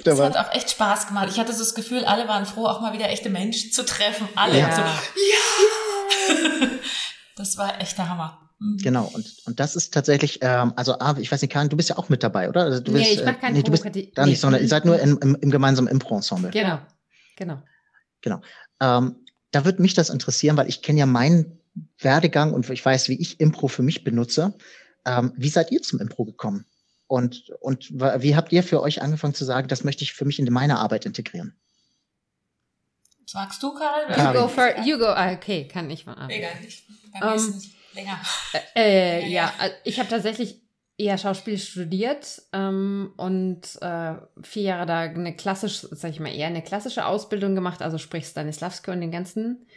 das 0.03 0.19
hat 0.19 0.35
auch 0.35 0.53
echt 0.53 0.71
Spaß 0.71 1.07
gemacht. 1.07 1.29
Ich 1.31 1.39
hatte 1.39 1.53
so 1.53 1.59
das 1.59 1.73
Gefühl, 1.73 2.03
alle 2.03 2.27
waren 2.27 2.45
froh, 2.45 2.65
auch 2.65 2.81
mal 2.81 2.91
wieder 2.91 3.09
echte 3.09 3.29
Menschen 3.29 3.71
zu 3.71 3.85
treffen. 3.85 4.27
Alle 4.35 4.59
ja. 4.59 4.75
so, 4.75 4.81
ja! 4.81 6.67
das 7.37 7.57
war 7.57 7.79
echt 7.79 7.97
der 7.97 8.09
Hammer. 8.09 8.47
Mhm. 8.59 8.77
Genau, 8.77 9.05
und, 9.13 9.25
und 9.45 9.59
das 9.61 9.77
ist 9.77 9.93
tatsächlich, 9.93 10.39
ähm, 10.41 10.73
also 10.75 10.99
ah, 10.99 11.15
ich 11.17 11.31
weiß 11.31 11.41
nicht, 11.41 11.51
Karin, 11.51 11.69
du 11.69 11.77
bist 11.77 11.89
ja 11.89 11.97
auch 11.97 12.09
mit 12.09 12.23
dabei, 12.23 12.49
oder? 12.49 12.63
Also, 12.63 12.81
du 12.81 12.91
nee, 12.91 12.99
bist, 12.99 13.11
ich 13.11 13.25
mach 13.25 13.39
keinen 13.39 13.55
äh, 13.55 13.59
nee, 13.59 13.63
du 13.63 13.71
bist 13.71 13.85
da 14.15 14.25
nicht, 14.25 14.41
sondern 14.41 14.61
ihr 14.61 14.67
seid 14.67 14.83
nur 14.83 14.99
im, 14.99 15.17
im, 15.21 15.35
im 15.35 15.49
gemeinsamen 15.49 15.87
Impro-Ensemble. 15.87 16.51
Genau, 16.51 16.79
genau. 17.37 17.61
Genau. 18.21 18.41
Ähm, 18.81 19.15
da 19.51 19.65
würde 19.65 19.81
mich 19.81 19.93
das 19.93 20.09
interessieren, 20.09 20.57
weil 20.57 20.69
ich 20.69 20.81
kenne 20.81 20.99
ja 20.99 21.05
meinen 21.05 21.59
Werdegang 21.99 22.53
und 22.53 22.69
ich 22.69 22.83
weiß, 22.83 23.09
wie 23.09 23.19
ich 23.19 23.39
Impro 23.39 23.67
für 23.67 23.83
mich 23.83 24.03
benutze. 24.03 24.53
Ähm, 25.05 25.33
wie 25.37 25.49
seid 25.49 25.71
ihr 25.71 25.81
zum 25.81 25.99
Impro 25.99 26.25
gekommen? 26.25 26.65
Und, 27.07 27.51
und 27.61 27.89
wie 27.91 28.35
habt 28.35 28.51
ihr 28.51 28.63
für 28.63 28.81
euch 28.81 29.01
angefangen 29.01 29.33
zu 29.33 29.45
sagen, 29.45 29.69
das 29.69 29.83
möchte 29.83 30.03
ich 30.03 30.13
für 30.13 30.25
mich 30.25 30.39
in 30.39 30.51
meine 30.51 30.79
Arbeit 30.79 31.05
integrieren? 31.05 31.55
Sagst 33.25 33.63
du, 33.63 33.73
Karin? 33.73 34.35
You 34.35 34.41
go 34.41 34.47
for, 34.47 34.79
you 34.85 34.97
go, 34.97 35.05
ah, 35.05 35.31
okay, 35.33 35.67
kann 35.67 35.89
ich 35.89 36.05
mal. 36.05 36.29
Egal, 36.29 36.51
ich, 36.65 36.85
um, 37.21 37.61
länger. 37.93 38.19
Äh, 38.73 39.21
äh, 39.21 39.27
ja, 39.29 39.53
äh, 39.61 39.71
ich 39.83 39.99
habe 39.99 40.09
tatsächlich 40.09 40.61
eher 40.97 41.17
Schauspiel 41.17 41.57
studiert 41.59 42.41
ähm, 42.53 43.13
und 43.17 43.61
äh, 43.81 44.15
vier 44.41 44.63
Jahre 44.63 44.85
da 44.85 45.01
eine 45.01 45.35
klassische, 45.35 45.87
sag 45.95 46.11
ich 46.11 46.19
mal, 46.19 46.33
eher 46.33 46.47
eine 46.47 46.63
klassische 46.63 47.05
Ausbildung 47.05 47.53
gemacht, 47.53 47.81
also 47.81 47.97
sprich 47.97 48.25
Stanislavski 48.25 48.91
und 48.91 49.01
den 49.01 49.11
ganzen 49.11 49.67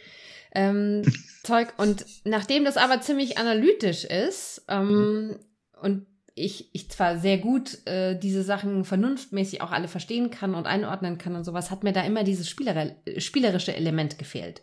ähm, 0.53 1.03
Zeug. 1.43 1.73
Und 1.77 2.05
nachdem 2.23 2.65
das 2.65 2.77
aber 2.77 3.01
ziemlich 3.01 3.37
analytisch 3.37 4.03
ist 4.03 4.65
ähm, 4.67 5.37
und 5.79 6.07
ich, 6.33 6.73
ich 6.73 6.89
zwar 6.89 7.17
sehr 7.19 7.37
gut 7.37 7.85
äh, 7.85 8.17
diese 8.17 8.41
Sachen 8.41 8.85
vernunftmäßig 8.85 9.61
auch 9.61 9.71
alle 9.71 9.87
verstehen 9.87 10.31
kann 10.31 10.55
und 10.55 10.65
einordnen 10.65 11.17
kann 11.17 11.35
und 11.35 11.43
sowas, 11.43 11.69
hat 11.69 11.83
mir 11.83 11.93
da 11.93 12.01
immer 12.01 12.23
dieses 12.23 12.49
spielere, 12.49 12.95
spielerische 13.17 13.75
Element 13.75 14.17
gefehlt. 14.17 14.61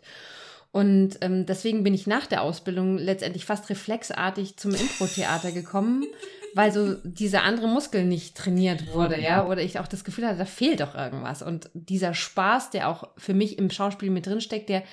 Und 0.71 1.17
ähm, 1.21 1.45
deswegen 1.45 1.83
bin 1.83 1.95
ich 1.95 2.05
nach 2.05 2.27
der 2.27 2.43
Ausbildung 2.43 2.97
letztendlich 2.97 3.45
fast 3.45 3.69
reflexartig 3.69 4.57
zum 4.57 4.73
Impro-Theater 4.73 5.51
gekommen, 5.51 6.05
weil 6.53 6.71
so 6.71 6.95
dieser 7.03 7.43
andere 7.43 7.67
Muskel 7.67 8.05
nicht 8.05 8.35
trainiert 8.35 8.93
wurde, 8.93 9.19
ja, 9.19 9.45
oder 9.45 9.61
ich 9.61 9.79
auch 9.79 9.87
das 9.87 10.03
Gefühl 10.03 10.25
hatte, 10.25 10.39
da 10.39 10.45
fehlt 10.45 10.81
doch 10.81 10.95
irgendwas. 10.95 11.41
Und 11.41 11.69
dieser 11.73 12.13
Spaß, 12.13 12.69
der 12.71 12.89
auch 12.89 13.09
für 13.17 13.33
mich 13.33 13.57
im 13.57 13.69
Schauspiel 13.69 14.09
mit 14.09 14.25
drinsteckt, 14.25 14.69
der 14.69 14.83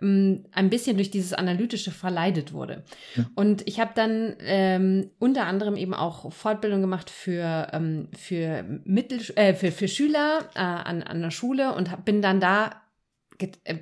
ähm, 0.00 0.44
ein 0.52 0.70
bisschen 0.70 0.96
durch 0.96 1.10
dieses 1.10 1.32
Analytische 1.32 1.90
verleidet 1.90 2.52
wurde. 2.52 2.84
Ja. 3.14 3.24
Und 3.34 3.66
ich 3.66 3.80
habe 3.80 3.92
dann 3.94 4.36
ähm, 4.40 5.10
unter 5.18 5.46
anderem 5.46 5.76
eben 5.76 5.94
auch 5.94 6.32
Fortbildung 6.32 6.80
gemacht 6.80 7.10
für, 7.10 7.68
ähm, 7.72 8.08
für, 8.16 8.64
Mittel, 8.84 9.20
äh, 9.36 9.54
für, 9.54 9.72
für 9.72 9.88
Schüler 9.88 10.48
äh, 10.54 10.60
an, 10.60 11.02
an 11.02 11.22
der 11.22 11.30
Schule 11.30 11.74
und 11.74 11.90
hab, 11.90 12.04
bin 12.04 12.22
dann 12.22 12.40
da 12.40 12.82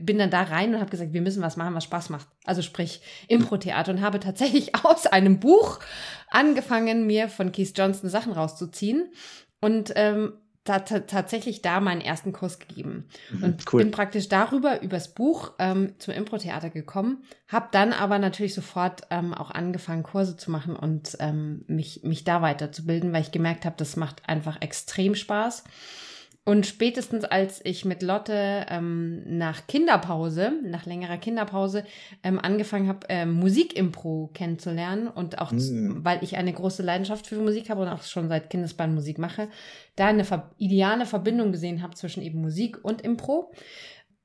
bin 0.01 0.19
dann 0.19 0.31
da 0.31 0.43
rein 0.43 0.75
und 0.75 0.81
habe 0.81 0.91
gesagt, 0.91 1.13
wir 1.13 1.21
müssen 1.21 1.43
was 1.43 1.57
machen, 1.57 1.75
was 1.75 1.85
Spaß 1.85 2.11
macht. 2.11 2.29
Also 2.45 2.63
sprich 2.63 3.03
Impro-Theater. 3.29 3.93
Und 3.93 4.01
habe 4.01 4.21
tatsächlich 4.21 4.75
aus 4.85 5.07
einem 5.07 5.41
Buch 5.41 5.81
angefangen, 6.29 7.07
mir 7.07 7.29
von 7.29 7.53
Keith 7.53 7.73
Johnson 7.77 8.09
Sachen 8.11 8.33
rauszuziehen. 8.33 9.13
Und 9.61 9.93
ähm, 9.97 10.33
da 10.65 10.79
tatsächlich 10.79 11.63
da 11.63 11.81
meinen 11.81 12.03
ersten 12.03 12.33
Kurs 12.33 12.59
gegeben. 12.59 13.09
Mhm, 13.31 13.45
und 13.45 13.73
cool. 13.73 13.83
bin 13.83 13.91
praktisch 13.91 14.29
darüber 14.29 14.83
übers 14.83 15.15
Buch 15.15 15.53
ähm, 15.59 15.95
zum 15.99 16.15
Impro-Theater 16.15 16.71
gekommen, 16.71 17.25
habe 17.49 17.69
dann 17.73 17.93
aber 17.93 18.19
natürlich 18.19 18.55
sofort 18.55 19.03
ähm, 19.11 19.33
auch 19.33 19.51
angefangen 19.51 20.03
Kurse 20.03 20.37
zu 20.37 20.51
machen 20.51 20.77
und 20.77 21.17
ähm, 21.19 21.65
mich 21.67 22.03
mich 22.05 22.25
da 22.25 22.43
weiterzubilden, 22.43 23.13
weil 23.13 23.23
ich 23.23 23.33
gemerkt 23.33 23.65
habe, 23.65 23.77
das 23.79 23.97
macht 23.97 24.29
einfach 24.29 24.61
extrem 24.61 25.15
Spaß 25.15 25.65
Und 26.51 26.67
spätestens 26.67 27.23
als 27.23 27.61
ich 27.63 27.85
mit 27.85 28.03
Lotte 28.03 28.67
ähm, 28.69 29.23
nach 29.39 29.69
Kinderpause, 29.69 30.51
nach 30.65 30.85
längerer 30.85 31.17
Kinderpause, 31.17 31.85
ähm, 32.25 32.41
angefangen 32.41 32.89
habe, 32.89 33.07
ähm, 33.09 33.35
Musikimpro 33.35 34.33
kennenzulernen 34.35 35.07
und 35.07 35.39
auch, 35.39 35.53
mm. 35.53 36.05
weil 36.05 36.25
ich 36.25 36.37
eine 36.37 36.53
große 36.53 36.83
Leidenschaft 36.83 37.29
für 37.29 37.37
Musik 37.37 37.71
habe 37.71 37.83
und 37.83 37.89
auch 37.89 38.03
schon 38.03 38.29
seit 38.29 38.51
Kindesbein 38.51 38.93
Musik 38.93 39.19
mache, 39.19 39.49
da 39.95 40.09
eine 40.09 40.25
ver 40.25 40.51
ideale 40.59 41.07
Verbindung 41.07 41.53
gesehen 41.53 41.83
habe 41.83 41.95
zwischen 41.95 42.21
eben 42.21 42.41
Musik 42.41 42.85
und 42.85 43.03
Impro, 43.03 43.53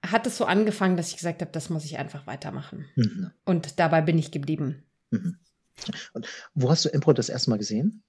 hat 0.03 0.25
es 0.25 0.35
so 0.35 0.45
angefangen, 0.45 0.97
dass 0.97 1.09
ich 1.09 1.17
gesagt 1.17 1.41
habe, 1.41 1.51
das 1.51 1.69
muss 1.69 1.85
ich 1.85 1.99
einfach 1.99 2.25
weitermachen. 2.25 2.85
Mhm. 2.95 3.29
Und 3.45 3.79
dabei 3.79 4.01
bin 4.01 4.17
ich 4.17 4.31
geblieben. 4.31 4.83
Mhm. 5.11 5.37
Und 6.13 6.27
wo 6.55 6.71
hast 6.71 6.85
du 6.85 6.89
Impro 6.89 7.13
das 7.13 7.29
erste 7.29 7.51
Mal 7.51 7.59
gesehen? 7.59 8.01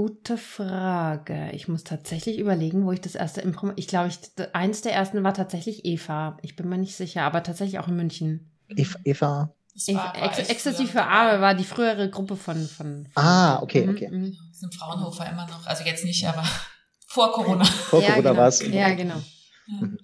Gute 0.00 0.38
Frage. 0.38 1.50
Ich 1.52 1.68
muss 1.68 1.84
tatsächlich 1.84 2.38
überlegen, 2.38 2.86
wo 2.86 2.92
ich 2.92 3.02
das 3.02 3.16
erste 3.16 3.42
Impro. 3.42 3.72
Ich 3.76 3.86
glaube, 3.86 4.08
ich, 4.08 4.18
eins 4.54 4.80
der 4.80 4.94
ersten 4.94 5.22
war 5.22 5.34
tatsächlich 5.34 5.84
Eva. 5.84 6.38
Ich 6.40 6.56
bin 6.56 6.70
mir 6.70 6.78
nicht 6.78 6.96
sicher, 6.96 7.24
aber 7.24 7.42
tatsächlich 7.42 7.78
auch 7.80 7.86
in 7.86 7.96
München. 7.96 8.50
Eva. 8.68 8.98
Eva. 9.04 9.54
Ecstasy 9.76 10.86
für 10.86 11.02
Arme 11.02 11.42
war 11.42 11.52
die 11.54 11.64
frühere 11.64 12.08
Gruppe 12.08 12.36
von. 12.36 12.66
von, 12.66 13.08
von 13.08 13.22
ah, 13.22 13.60
okay, 13.60 13.84
mhm, 13.84 13.90
okay. 13.94 14.08
Mhm. 14.08 14.38
Das 14.48 14.56
ist 14.56 14.62
im 14.62 14.72
Fraunhofer 14.72 15.30
immer 15.30 15.46
noch. 15.48 15.66
Also 15.66 15.84
jetzt 15.84 16.06
nicht, 16.06 16.26
aber 16.26 16.44
vor 17.06 17.30
Corona. 17.32 17.66
Vor 17.66 18.00
ja, 18.00 18.12
Corona 18.12 18.30
genau. 18.30 18.40
war 18.40 18.48
es. 18.48 18.66
Ja, 18.66 18.94
genau. 18.94 19.16
Ja. 19.66 19.76
Mhm. 19.82 19.98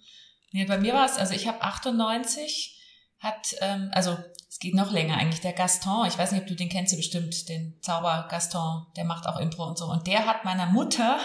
Nee, 0.52 0.66
bei 0.66 0.76
mir 0.76 0.92
war 0.92 1.06
es, 1.06 1.16
also 1.16 1.32
ich 1.32 1.48
habe 1.48 1.62
98, 1.62 2.78
hat, 3.20 3.54
ähm, 3.62 3.88
also 3.92 4.18
es 4.56 4.60
geht 4.60 4.74
noch 4.74 4.90
länger 4.90 5.18
eigentlich. 5.18 5.42
Der 5.42 5.52
Gaston, 5.52 6.06
ich 6.08 6.16
weiß 6.16 6.32
nicht, 6.32 6.40
ob 6.40 6.46
du 6.46 6.54
den 6.54 6.70
kennst, 6.70 6.90
du 6.90 6.96
bestimmt, 6.96 7.46
den 7.50 7.74
Zauber 7.82 8.26
Gaston, 8.30 8.86
der 8.96 9.04
macht 9.04 9.26
auch 9.26 9.38
Impro 9.38 9.66
und 9.66 9.76
so. 9.76 9.84
Und 9.84 10.06
der 10.06 10.24
hat 10.24 10.46
meiner 10.46 10.64
Mutter 10.64 11.18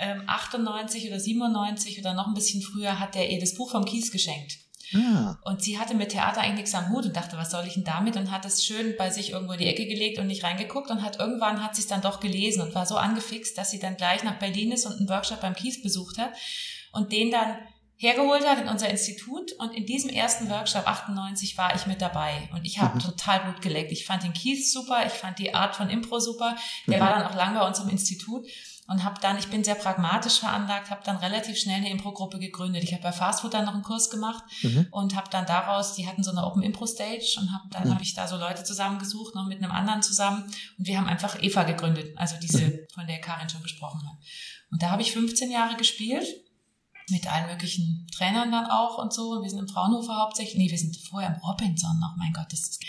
ähm, 0.00 0.24
98 0.26 1.06
oder 1.06 1.20
97 1.20 2.00
oder 2.00 2.14
noch 2.14 2.26
ein 2.26 2.34
bisschen 2.34 2.62
früher 2.62 2.98
hat 2.98 3.14
der 3.14 3.30
ihr 3.30 3.38
das 3.38 3.54
Buch 3.54 3.70
vom 3.70 3.84
Kies 3.84 4.10
geschenkt. 4.10 4.58
Ah. 4.92 5.38
Und 5.44 5.62
sie 5.62 5.78
hatte 5.78 5.94
mit 5.94 6.08
Theater 6.08 6.40
eigentlich 6.40 6.62
nichts 6.62 6.74
am 6.74 6.90
Hut 6.90 7.06
und 7.06 7.14
dachte, 7.14 7.36
was 7.36 7.52
soll 7.52 7.64
ich 7.64 7.74
denn 7.74 7.84
damit? 7.84 8.16
Und 8.16 8.32
hat 8.32 8.44
es 8.44 8.64
schön 8.64 8.96
bei 8.98 9.08
sich 9.08 9.30
irgendwo 9.30 9.52
in 9.52 9.60
die 9.60 9.68
Ecke 9.68 9.86
gelegt 9.86 10.18
und 10.18 10.26
nicht 10.26 10.42
reingeguckt 10.42 10.90
und 10.90 11.02
hat 11.02 11.20
irgendwann 11.20 11.62
hat 11.62 11.76
sie 11.76 11.82
es 11.82 11.86
dann 11.86 12.02
doch 12.02 12.18
gelesen 12.18 12.60
und 12.60 12.74
war 12.74 12.86
so 12.86 12.96
angefixt, 12.96 13.56
dass 13.56 13.70
sie 13.70 13.78
dann 13.78 13.96
gleich 13.96 14.24
nach 14.24 14.40
Berlin 14.40 14.72
ist 14.72 14.84
und 14.84 14.96
einen 14.96 15.08
Workshop 15.08 15.40
beim 15.42 15.54
Kies 15.54 15.80
besucht 15.80 16.18
hat 16.18 16.32
und 16.90 17.12
den 17.12 17.30
dann 17.30 17.56
hergeholt 17.96 18.46
hat 18.46 18.60
in 18.60 18.68
unser 18.68 18.88
Institut. 18.88 19.52
Und 19.52 19.74
in 19.74 19.86
diesem 19.86 20.10
ersten 20.10 20.48
Workshop 20.50 20.86
98 20.86 21.56
war 21.56 21.74
ich 21.74 21.86
mit 21.86 22.00
dabei. 22.02 22.48
Und 22.52 22.64
ich 22.64 22.80
habe 22.80 22.96
mhm. 22.96 23.00
total 23.00 23.40
Blut 23.40 23.62
geleckt. 23.62 23.92
Ich 23.92 24.06
fand 24.06 24.22
den 24.22 24.32
Keith 24.32 24.64
super, 24.66 25.06
ich 25.06 25.12
fand 25.12 25.38
die 25.38 25.54
Art 25.54 25.76
von 25.76 25.90
Impro 25.90 26.18
super. 26.18 26.56
Der 26.86 26.98
mhm. 26.98 27.02
war 27.02 27.18
dann 27.18 27.26
auch 27.26 27.34
lang 27.34 27.54
bei 27.54 27.66
uns 27.66 27.78
im 27.78 27.88
Institut 27.88 28.46
und 28.86 29.02
habe 29.02 29.18
dann, 29.20 29.38
ich 29.38 29.48
bin 29.48 29.64
sehr 29.64 29.76
pragmatisch 29.76 30.40
veranlagt, 30.40 30.90
habe 30.90 31.00
dann 31.04 31.16
relativ 31.16 31.58
schnell 31.58 31.76
eine 31.76 31.90
Impro-Gruppe 31.90 32.38
gegründet. 32.38 32.84
Ich 32.84 32.92
habe 32.92 33.02
bei 33.02 33.12
Fastfood 33.12 33.54
dann 33.54 33.64
noch 33.64 33.72
einen 33.72 33.82
Kurs 33.82 34.10
gemacht 34.10 34.44
mhm. 34.62 34.88
und 34.90 35.16
habe 35.16 35.30
dann 35.30 35.46
daraus, 35.46 35.94
die 35.94 36.06
hatten 36.06 36.22
so 36.22 36.30
eine 36.30 36.44
Open 36.44 36.62
Impro 36.62 36.86
Stage 36.86 37.36
und 37.38 37.52
hab, 37.52 37.70
dann 37.70 37.88
mhm. 37.88 37.94
habe 37.94 38.02
ich 38.02 38.14
da 38.14 38.28
so 38.28 38.36
Leute 38.36 38.62
zusammengesucht, 38.62 39.34
noch 39.34 39.46
mit 39.46 39.62
einem 39.62 39.70
anderen 39.70 40.02
zusammen 40.02 40.44
und 40.78 40.86
wir 40.86 40.98
haben 40.98 41.06
einfach 41.06 41.42
Eva 41.42 41.62
gegründet, 41.62 42.12
also 42.16 42.36
diese, 42.42 42.66
mhm. 42.66 42.78
von 42.92 43.06
der 43.06 43.20
Karin 43.20 43.48
schon 43.48 43.62
gesprochen 43.62 44.02
hat. 44.06 44.16
Und 44.70 44.82
da 44.82 44.90
habe 44.90 45.00
ich 45.00 45.12
15 45.12 45.50
Jahre 45.50 45.76
gespielt 45.76 46.26
mit 47.10 47.30
allen 47.30 47.46
möglichen 47.46 48.06
Trainern 48.16 48.50
dann 48.50 48.66
auch 48.66 48.98
und 48.98 49.12
so. 49.12 49.42
Wir 49.42 49.50
sind 49.50 49.58
im 49.58 49.68
Fraunhofer 49.68 50.16
hauptsächlich. 50.16 50.56
Nee, 50.56 50.70
wir 50.70 50.78
sind 50.78 50.96
vorher 50.96 51.34
im 51.34 51.40
Robinson 51.40 51.98
noch. 52.00 52.16
Mein 52.16 52.32
Gott, 52.32 52.50
das 52.50 52.60
ist 52.60 52.84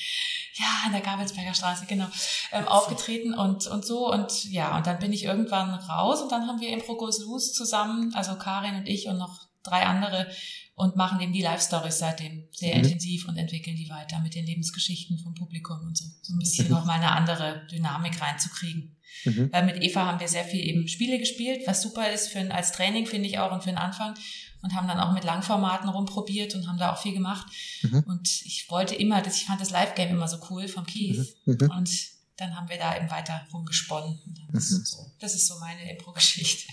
ja 0.53 0.65
in 0.85 0.93
der 0.93 1.01
Gabelsberger 1.01 1.53
Straße 1.53 1.85
genau 1.85 2.07
ähm, 2.51 2.67
aufgetreten 2.67 3.33
und 3.33 3.67
und 3.67 3.85
so 3.85 4.11
und 4.11 4.45
ja 4.45 4.77
und 4.77 4.87
dann 4.87 4.99
bin 4.99 5.11
ich 5.11 5.23
irgendwann 5.23 5.73
raus 5.73 6.21
und 6.21 6.31
dann 6.31 6.47
haben 6.47 6.61
wir 6.61 6.69
Impro 6.69 6.95
Goes 6.95 7.19
Loose 7.19 7.51
zusammen, 7.51 8.13
also 8.15 8.35
Karin 8.35 8.75
und 8.75 8.87
ich 8.87 9.07
und 9.07 9.17
noch 9.17 9.47
drei 9.63 9.85
andere 9.85 10.27
und 10.75 10.95
machen 10.95 11.19
eben 11.19 11.33
die 11.33 11.41
Live 11.41 11.61
Stories 11.61 11.99
seitdem 11.99 12.47
sehr 12.51 12.77
mhm. 12.77 12.83
intensiv 12.83 13.27
und 13.27 13.37
entwickeln 13.37 13.75
die 13.75 13.89
weiter 13.89 14.19
mit 14.19 14.35
den 14.35 14.45
Lebensgeschichten 14.45 15.17
vom 15.19 15.33
Publikum 15.33 15.79
und 15.81 15.97
so 15.97 16.05
so 16.21 16.33
ein 16.33 16.39
bisschen 16.39 16.67
mhm. 16.67 16.73
noch 16.73 16.85
mal 16.85 16.93
eine 16.93 17.11
andere 17.11 17.65
Dynamik 17.69 18.21
reinzukriegen. 18.21 18.94
Mhm. 19.23 19.49
Weil 19.51 19.65
mit 19.65 19.81
Eva 19.81 20.05
haben 20.05 20.19
wir 20.19 20.27
sehr 20.27 20.43
viel 20.43 20.65
eben 20.65 20.87
Spiele 20.87 21.17
gespielt, 21.17 21.61
was 21.65 21.81
super 21.81 22.11
ist 22.11 22.27
für 22.27 22.39
ein, 22.39 22.51
als 22.51 22.71
Training, 22.71 23.05
finde 23.05 23.27
ich 23.27 23.39
auch, 23.39 23.51
und 23.51 23.63
für 23.63 23.69
den 23.69 23.77
Anfang. 23.77 24.13
Und 24.61 24.73
haben 24.73 24.87
dann 24.87 24.99
auch 24.99 25.13
mit 25.13 25.23
Langformaten 25.23 25.89
rumprobiert 25.89 26.55
und 26.55 26.67
haben 26.67 26.79
da 26.79 26.91
auch 26.91 27.01
viel 27.01 27.13
gemacht. 27.13 27.45
Mhm. 27.83 28.03
Und 28.07 28.41
ich 28.45 28.65
wollte 28.69 28.95
immer, 28.95 29.21
dass 29.21 29.35
ich 29.35 29.45
fand 29.45 29.61
das 29.61 29.69
Live-Game 29.69 30.09
immer 30.09 30.27
so 30.27 30.37
cool 30.49 30.67
vom 30.67 30.85
Keith. 30.85 31.35
Mhm. 31.45 31.57
mhm. 31.61 31.71
Und 31.71 31.89
dann 32.37 32.55
haben 32.55 32.67
wir 32.67 32.77
da 32.77 32.97
eben 32.97 33.09
weiter 33.09 33.47
rumgesponnen. 33.53 34.19
Das, 34.51 34.71
mhm. 34.71 34.81
ist 34.81 34.91
so, 34.91 35.11
das 35.19 35.35
ist 35.35 35.47
so 35.47 35.59
meine 35.59 35.89
Impro-Geschichte. 35.91 36.71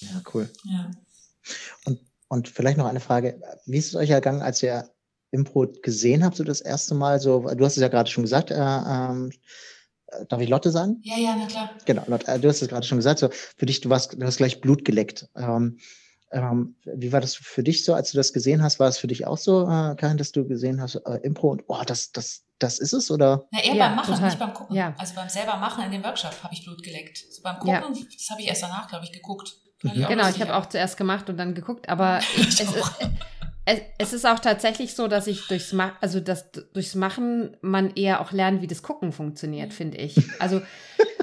Ja, 0.00 0.22
cool. 0.32 0.50
Ja. 0.64 0.90
Und, 1.84 2.00
und 2.28 2.48
vielleicht 2.48 2.78
noch 2.78 2.86
eine 2.86 3.00
Frage. 3.00 3.40
Wie 3.66 3.78
ist 3.78 3.88
es 3.88 3.94
euch 3.94 4.10
ergangen, 4.10 4.42
als 4.42 4.62
ihr 4.62 4.90
Impro 5.30 5.66
gesehen 5.82 6.24
habt, 6.24 6.36
so 6.36 6.44
das 6.44 6.60
erste 6.60 6.94
Mal? 6.94 7.20
So, 7.20 7.40
du 7.40 7.64
hast 7.64 7.76
es 7.76 7.82
ja 7.82 7.88
gerade 7.88 8.10
schon 8.10 8.24
gesagt, 8.24 8.50
äh, 8.50 8.56
ähm, 8.56 9.32
darf 10.28 10.40
ich 10.40 10.48
Lotte 10.48 10.70
sagen? 10.70 11.00
Ja, 11.02 11.16
ja, 11.16 11.36
na 11.38 11.46
klar. 11.46 11.70
Genau, 11.84 12.02
Lotte, 12.06 12.28
äh, 12.28 12.38
du 12.38 12.48
hast 12.48 12.62
es 12.62 12.68
gerade 12.68 12.86
schon 12.86 12.98
gesagt, 12.98 13.18
so 13.18 13.28
für 13.30 13.66
dich, 13.66 13.80
du 13.80 13.90
warst, 13.90 14.14
du 14.14 14.24
hast 14.24 14.38
gleich 14.38 14.60
Blut 14.60 14.84
geleckt. 14.84 15.28
Ähm, 15.36 15.78
ähm, 16.32 16.74
wie 16.84 17.12
war 17.12 17.20
das 17.20 17.36
für 17.36 17.62
dich 17.62 17.84
so, 17.84 17.94
als 17.94 18.10
du 18.10 18.16
das 18.16 18.32
gesehen 18.32 18.62
hast? 18.62 18.80
War 18.80 18.88
es 18.88 18.98
für 18.98 19.06
dich 19.06 19.26
auch 19.26 19.38
so, 19.38 19.62
äh, 19.62 19.94
Karin, 19.94 20.16
dass 20.16 20.32
du 20.32 20.46
gesehen 20.46 20.80
hast, 20.80 20.96
äh, 20.96 21.20
Impro 21.22 21.50
und 21.50 21.62
oh, 21.68 21.82
das, 21.86 22.10
das, 22.10 22.44
das 22.58 22.80
ist 22.80 22.92
es, 22.92 23.10
oder? 23.10 23.46
Na, 23.52 23.62
eher 23.62 23.74
ja, 23.74 23.86
beim 23.86 23.96
Machen, 23.96 24.14
total. 24.14 24.28
nicht 24.28 24.38
beim 24.38 24.52
Gucken. 24.52 24.74
Ja. 24.74 24.94
Also 24.98 25.14
beim 25.14 25.28
selber 25.28 25.56
Machen 25.56 25.84
in 25.84 25.92
dem 25.92 26.02
Workshop 26.02 26.42
habe 26.42 26.52
ich 26.52 26.64
Blut 26.64 26.82
geleckt. 26.82 27.18
So 27.30 27.42
beim 27.42 27.58
Gucken, 27.58 27.72
ja. 27.72 27.80
das 27.80 28.30
habe 28.30 28.42
ich 28.42 28.48
erst 28.48 28.62
danach, 28.62 28.88
glaube 28.88 29.04
ich, 29.04 29.12
geguckt. 29.12 29.54
Mhm. 29.82 30.06
Genau, 30.08 30.28
ich 30.28 30.40
habe 30.40 30.56
auch 30.56 30.66
zuerst 30.66 30.96
gemacht 30.96 31.28
und 31.28 31.36
dann 31.36 31.54
geguckt, 31.54 31.88
aber 31.88 32.18
es, 32.36 32.60
ist, 32.60 32.74
es, 33.66 33.80
es, 33.98 34.12
ist 34.12 34.26
auch 34.26 34.38
tatsächlich 34.38 34.94
so, 34.94 35.08
dass 35.08 35.26
ich 35.26 35.46
durchs, 35.46 35.72
Ma 35.72 35.92
also 36.00 36.20
das, 36.20 36.50
durchs 36.72 36.94
Machen 36.94 37.56
man 37.62 37.90
eher 37.94 38.20
auch 38.20 38.32
lernt, 38.32 38.60
wie 38.62 38.66
das 38.66 38.82
Gucken 38.82 39.12
funktioniert, 39.12 39.72
finde 39.72 39.96
ich. 39.98 40.16
Also, 40.38 40.60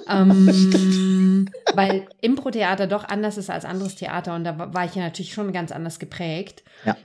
ähm, 0.10 1.48
weil 1.76 2.08
Impro-Theater 2.22 2.88
doch 2.88 3.04
anders 3.04 3.38
ist 3.38 3.50
als 3.50 3.66
anderes 3.66 3.96
Theater 3.96 4.36
und 4.36 4.44
da 4.44 4.74
war 4.74 4.86
ich 4.86 4.96
ja 4.96 5.04
natürlich 5.04 5.34
schon 5.34 5.54
ganz 5.54 5.72
anders 5.72 6.00
geprägt. 6.00 6.64
Ja. 6.86 6.98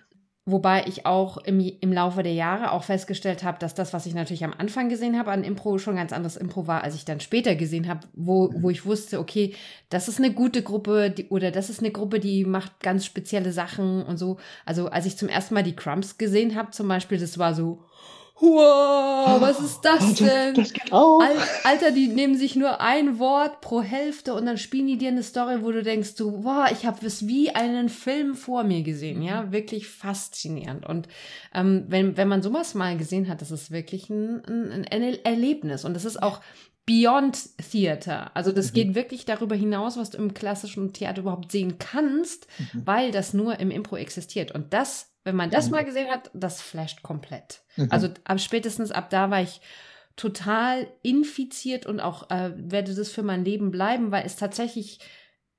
Wobei 0.49 0.85
ich 0.87 1.07
auch 1.07 1.39
im, 1.39 1.59
im 1.59 1.93
Laufe 1.93 2.23
der 2.23 2.33
Jahre 2.33 2.71
auch 2.71 2.85
festgestellt 2.85 3.43
habe, 3.43 3.59
dass 3.59 3.75
das, 3.75 3.93
was 3.93 4.07
ich 4.07 4.15
natürlich 4.15 4.45
am 4.45 4.55
Anfang 4.57 4.89
gesehen 4.89 5.19
habe 5.19 5.33
an 5.33 5.43
Impro, 5.43 5.79
schon 5.79 5.97
ganz 5.97 6.13
anderes 6.13 6.37
Impro 6.37 6.69
war, 6.69 6.85
als 6.85 6.95
ich 6.95 7.05
dann 7.05 7.19
später 7.19 7.57
gesehen 7.57 7.89
habe, 7.89 8.07
wo, 8.15 8.55
wo 8.55 8.71
ich 8.71 8.87
wusste, 8.87 9.19
okay, 9.19 9.57
das 9.89 10.07
ist 10.07 10.19
eine 10.19 10.33
gute 10.33 10.63
Gruppe 10.63 11.11
die, 11.11 11.27
oder 11.31 11.51
das 11.51 11.69
ist 11.69 11.81
eine 11.81 11.91
Gruppe, 11.91 12.21
die 12.21 12.45
macht 12.45 12.79
ganz 12.79 13.05
spezielle 13.05 13.51
Sachen 13.51 14.05
und 14.05 14.19
so. 14.19 14.37
Also 14.65 14.87
als 14.87 15.07
ich 15.07 15.17
zum 15.17 15.29
ersten 15.29 15.53
Mal 15.55 15.65
die 15.65 15.75
Crumbs 15.75 16.17
gesehen 16.17 16.55
habe, 16.55 16.71
zum 16.71 16.87
Beispiel, 16.87 17.19
das 17.19 17.39
war 17.39 17.53
so, 17.53 17.83
Wow, 18.39 19.41
was 19.41 19.61
ist 19.61 19.81
das 19.81 20.15
denn? 20.15 20.55
Das 20.55 20.73
geht 20.73 20.93
auch. 20.93 21.23
Alter, 21.65 21.91
die 21.91 22.09
nehmen 22.09 22.37
sich 22.37 22.55
nur 22.55 22.83
ein 22.83 23.19
Wort 23.19 23.63
pro 23.63 23.81
Hälfte 23.81 24.35
und 24.35 24.45
dann 24.45 24.59
spielen 24.59 24.87
die 24.89 24.99
dir 24.99 25.09
eine 25.09 25.23
Story, 25.23 25.63
wo 25.63 25.73
du 25.73 25.83
denkst, 25.83 26.11
so, 26.17 26.45
wow, 26.45 26.71
ich 26.71 26.85
habe 26.85 27.05
es 27.07 27.27
wie 27.27 27.51
einen 27.51 27.89
Film 27.89 28.35
vor 28.35 28.63
mir 28.63 28.83
gesehen, 28.83 29.23
ja, 29.23 29.53
wirklich 29.53 29.89
faszinierend. 29.89 30.85
Und 30.85 31.09
ähm, 31.55 31.87
wenn, 31.89 32.19
wenn 32.19 32.29
man 32.29 32.43
sowas 32.43 32.75
mal 32.75 32.99
gesehen 32.99 33.29
hat, 33.29 33.41
das 33.41 33.51
ist 33.51 33.71
wirklich 33.71 34.11
ein, 34.11 34.45
ein, 34.45 34.87
ein 34.91 35.25
Erlebnis 35.25 35.87
und 35.87 35.95
das 35.95 36.05
ist 36.05 36.23
auch 36.23 36.43
Beyond 36.85 37.57
Theater. 37.71 38.31
Also 38.37 38.53
das 38.53 38.71
mhm. 38.71 38.75
geht 38.75 38.95
wirklich 38.95 39.25
darüber 39.25 39.57
hinaus, 39.57 39.97
was 39.97 40.11
du 40.11 40.19
im 40.19 40.35
klassischen 40.35 40.93
Theater 40.93 41.23
überhaupt 41.23 41.51
sehen 41.51 41.79
kannst, 41.79 42.47
mhm. 42.59 42.83
weil 42.85 43.11
das 43.11 43.35
nur 43.35 43.59
im 43.59 43.71
Impro 43.71 43.97
existiert. 43.97 44.53
Und 44.53 44.73
das 44.73 45.16
wenn 45.27 45.35
man 45.37 45.51
das 45.51 45.71
mal 45.71 45.85
gesehen 45.85 46.09
hat, 46.09 46.31
das 46.35 46.63
flasht 46.63 47.03
komplett. 47.03 47.63
Mhm. 47.75 47.89
Also 47.91 48.09
ab 48.23 48.41
spätestens 48.41 48.93
ab 48.93 49.11
da 49.11 49.29
war 49.29 49.43
ich 49.43 49.61
total 50.15 50.87
infiziert 51.03 51.85
und 51.85 51.99
auch 51.99 52.31
äh, 52.31 52.53
werde 52.57 52.95
das 52.95 53.11
für 53.11 53.25
mein 53.25 53.45
Leben 53.45 53.73
bleiben, 53.73 54.13
weil 54.13 54.25
es 54.25 54.37
tatsächlich 54.37 55.01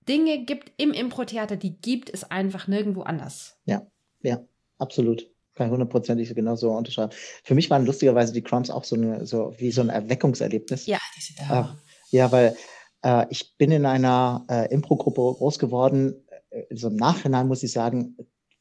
Dinge 0.07 0.45
gibt 0.45 0.71
im 0.77 0.93
Impro-Theater, 0.93 1.57
die 1.57 1.81
gibt 1.81 2.09
es 2.09 2.23
einfach 2.31 2.69
nirgendwo 2.69 3.01
anders. 3.01 3.59
Ja, 3.65 3.85
ja, 4.21 4.39
absolut. 4.77 5.29
Kann 5.53 5.67
ich 5.67 5.71
hundertprozentig 5.71 6.33
genauso 6.33 6.71
unterschreiben. 6.71 7.11
Für 7.43 7.53
mich 7.53 7.69
waren 7.69 7.85
lustigerweise 7.85 8.31
die 8.31 8.43
Crumbs 8.43 8.69
auch 8.69 8.85
so, 8.85 8.95
eine, 8.95 9.25
so 9.25 9.53
wie 9.57 9.71
so 9.71 9.81
ein 9.81 9.89
Erweckungserlebnis. 9.89 10.85
Ja, 10.85 10.99
die 11.17 11.21
sind 11.21 11.39
da. 11.41 11.77
Äh, 12.11 12.15
ja, 12.15 12.31
weil 12.31 12.55
äh, 13.03 13.25
ich 13.31 13.57
bin 13.57 13.71
in 13.71 13.85
einer 13.85 14.45
äh, 14.49 14.73
Impro-Gruppe 14.73 15.35
groß 15.37 15.59
geworden. 15.59 16.25
Äh, 16.51 16.63
so 16.73 16.87
im 16.87 16.95
Nachhinein 16.95 17.49
muss 17.49 17.63
ich 17.63 17.73
sagen, 17.73 18.15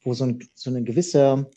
wo 0.07 0.13
so, 0.13 0.23
ein, 0.23 0.39
so 0.55 0.69
eine 0.69 0.83
gewisse 0.83 1.51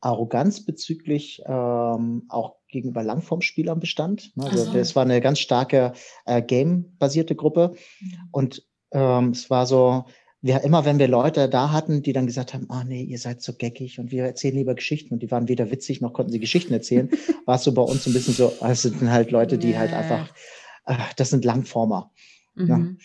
Arroganz 0.00 0.64
bezüglich 0.64 1.40
ähm, 1.46 2.24
auch 2.28 2.56
gegenüber 2.68 3.04
Langformspielern 3.04 3.78
bestand. 3.78 4.36
Ne? 4.36 4.46
Also 4.46 4.64
so. 4.64 4.72
das 4.72 4.96
war 4.96 5.04
eine 5.04 5.20
ganz 5.20 5.38
starke 5.38 5.92
äh, 6.26 6.42
Game-basierte 6.42 7.36
Gruppe. 7.36 7.74
Ja. 8.00 8.18
Und 8.32 8.66
ähm, 8.90 9.30
es 9.30 9.48
war 9.48 9.66
so, 9.66 10.04
wir, 10.40 10.64
immer 10.64 10.84
wenn 10.84 10.98
wir 10.98 11.06
Leute 11.06 11.48
da 11.48 11.70
hatten, 11.70 12.02
die 12.02 12.12
dann 12.12 12.26
gesagt 12.26 12.52
haben, 12.52 12.68
ah 12.68 12.82
nee, 12.82 13.04
ihr 13.04 13.18
seid 13.18 13.40
so 13.40 13.52
geckig 13.52 14.00
und 14.00 14.10
wir 14.10 14.24
erzählen 14.24 14.56
lieber 14.56 14.74
Geschichten 14.74 15.14
und 15.14 15.22
die 15.22 15.30
waren 15.30 15.48
weder 15.48 15.70
witzig 15.70 16.00
noch 16.00 16.12
konnten 16.12 16.32
sie 16.32 16.40
Geschichten 16.40 16.72
erzählen, 16.72 17.08
war 17.46 17.54
es 17.54 17.62
so 17.62 17.72
bei 17.72 17.82
uns 17.82 18.02
so 18.02 18.10
ein 18.10 18.14
bisschen 18.14 18.34
so, 18.34 18.52
ah, 18.60 18.72
es 18.72 18.82
sind 18.82 19.08
halt 19.08 19.30
Leute, 19.30 19.56
die 19.56 19.70
yeah. 19.70 19.78
halt 19.78 19.92
einfach, 19.92 20.34
äh, 20.86 20.96
das 21.16 21.30
sind 21.30 21.44
Langformer. 21.44 22.10
Mhm. 22.56 22.98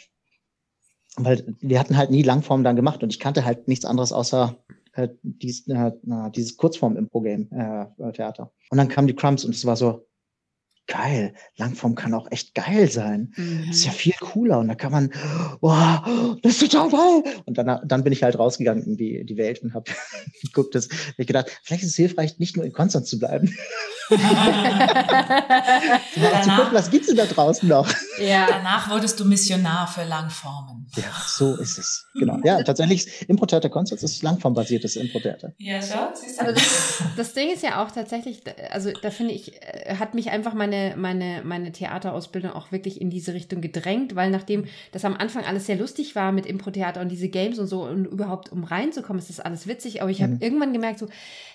Weil 1.18 1.56
wir 1.60 1.80
hatten 1.80 1.98
halt 1.98 2.12
nie 2.12 2.24
Langform 2.24 2.64
dann 2.64 2.76
gemacht 2.76 3.04
und 3.04 3.12
ich 3.12 3.20
kannte 3.20 3.46
halt 3.46 3.68
nichts 3.68 3.86
anderes 3.86 4.12
außer 4.12 4.56
äh, 4.94 5.10
dies, 5.22 5.68
äh, 5.68 5.92
dieses 6.36 6.58
Kurzform-Impro-Game-Theater. 6.58 8.44
Äh, 8.44 8.68
und 8.72 8.78
dann 8.78 8.88
kamen 8.88 9.08
die 9.08 9.16
Crumbs 9.16 9.46
und 9.46 9.54
es 9.54 9.66
war 9.66 9.76
so, 9.76 10.07
geil, 10.88 11.34
Langform 11.58 11.96
kann 11.96 12.14
auch 12.14 12.32
echt 12.32 12.56
geil 12.56 12.90
sein. 12.90 13.34
Mhm. 13.36 13.66
Das 13.68 13.78
ist 13.78 13.86
ja 13.86 13.92
viel 13.92 14.16
cooler 14.20 14.60
und 14.60 14.68
da 14.68 14.76
kann 14.76 14.92
man, 14.92 15.12
wow, 15.62 16.38
das 16.42 16.54
ist 16.54 16.72
total 16.72 16.90
geil. 16.90 17.24
Und 17.46 17.58
dann, 17.58 17.80
dann 17.86 18.04
bin 18.04 18.14
ich 18.14 18.24
halt 18.24 18.40
rausgegangen 18.40 18.84
in 18.84 18.98
die, 18.98 19.26
die 19.26 19.38
Welt 19.38 19.62
und 19.62 19.74
habe 19.74 19.92
geguckt, 20.42 20.76
dass 20.76 20.90
ich 21.18 21.28
gedacht, 21.28 21.60
vielleicht 21.64 21.84
ist 21.84 21.90
es 21.90 21.96
hilfreich, 21.96 22.40
nicht 22.40 22.56
nur 22.56 22.66
in 22.66 22.74
Konstanz 22.74 23.10
zu 23.10 23.20
bleiben. 23.20 23.54
zu 24.10 24.16
gucken, 26.56 26.72
was 26.72 26.90
gibt's 26.90 27.08
denn 27.08 27.18
da 27.18 27.26
draußen 27.26 27.68
noch? 27.68 27.88
Ja. 28.20 28.48
Danach 28.48 28.90
wurdest 28.90 29.20
du 29.20 29.26
Missionar 29.26 29.88
für 29.88 30.04
Langformen. 30.06 30.88
Ja, 30.96 31.12
so 31.26 31.56
ist 31.56 31.78
es. 31.78 32.06
Genau. 32.14 32.40
Ja, 32.44 32.64
tatsächlich, 32.64 33.28
Impro-Theater 33.28 33.70
Konstanz 33.70 34.04
ist 34.04 34.24
langformbasiertes 34.24 34.96
Impro-Theater. 34.96 35.54
Ja, 35.58 35.82
schau, 35.82 36.10
siehst 36.14 36.40
du. 36.40 36.46
Also 36.46 36.56
das, 36.56 37.04
das 37.18 37.34
Ding 37.34 37.52
ist 37.52 37.64
ja 37.64 37.84
auch 37.84 37.92
tatsächlich, 37.92 38.42
also 38.72 38.92
da 39.02 39.12
finde 39.12 39.34
ich, 39.34 39.62
äh, 39.62 39.96
hat 39.96 40.14
mich 40.14 40.30
einfach 40.30 40.54
meine, 40.54 40.77
meine, 40.96 41.42
meine 41.44 41.72
Theaterausbildung 41.72 42.52
auch 42.52 42.72
wirklich 42.72 43.02
in 43.02 43.10
diese 43.10 43.34
Richtung 43.34 43.62
gedrängt, 43.62 44.16
weil 44.16 44.30
nachdem 44.30 44.66
das 44.92 45.06
am 45.06 45.16
Anfang 45.16 45.46
alles 45.46 45.66
sehr 45.66 45.78
lustig 45.78 46.16
war 46.16 46.32
mit 46.32 46.46
Impro-Theater 46.46 47.02
und 47.02 47.10
diese 47.10 47.30
Games 47.30 47.60
und 47.60 47.68
so 47.68 47.84
und 47.84 48.06
überhaupt 48.06 48.52
um 48.52 48.64
reinzukommen, 48.64 49.20
ist 49.20 49.30
das 49.30 49.40
alles 49.40 49.68
witzig, 49.68 50.02
aber 50.02 50.12
ich 50.12 50.22
habe 50.22 50.34
mhm. 50.34 50.42
irgendwann 50.42 50.74
gemerkt 50.74 51.00
so, 51.00 51.08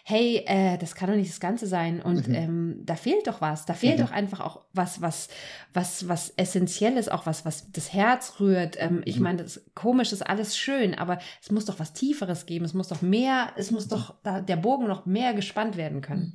hey, 0.04 0.42
äh, 0.46 0.78
das 0.78 0.94
kann 0.94 1.08
doch 1.08 1.16
nicht 1.16 1.30
das 1.30 1.40
Ganze 1.40 1.66
sein 1.66 2.00
und 2.02 2.28
mhm. 2.28 2.34
ähm, 2.34 2.82
da 2.84 2.96
fehlt 2.96 3.26
doch 3.26 3.40
was, 3.40 3.66
da 3.66 3.74
fehlt 3.74 3.98
mhm. 3.98 4.02
doch 4.02 4.10
einfach 4.10 4.40
auch 4.40 4.62
was, 4.72 5.00
was, 5.00 5.28
was, 5.72 6.08
was 6.08 6.30
Essentielles, 6.36 7.08
auch 7.08 7.26
was, 7.26 7.44
was 7.44 7.70
das 7.72 7.92
Herz 7.92 8.34
rührt. 8.40 8.76
Ähm, 8.78 9.02
ich 9.04 9.16
mhm. 9.16 9.22
meine, 9.22 9.42
das 9.42 9.62
komisch 9.74 10.12
ist 10.12 10.22
alles 10.22 10.56
schön, 10.56 10.94
aber 10.94 11.18
es 11.40 11.50
muss 11.50 11.66
doch 11.66 11.78
was 11.78 11.92
Tieferes 11.92 12.46
geben, 12.46 12.64
es 12.64 12.74
muss 12.74 12.88
doch 12.88 13.02
mehr, 13.02 13.50
es 13.56 13.70
muss 13.70 13.88
doch 13.88 14.14
da, 14.22 14.40
der 14.40 14.56
Bogen 14.56 14.86
noch 14.86 15.06
mehr 15.06 15.34
gespannt 15.34 15.76
werden 15.76 16.00
können. 16.00 16.34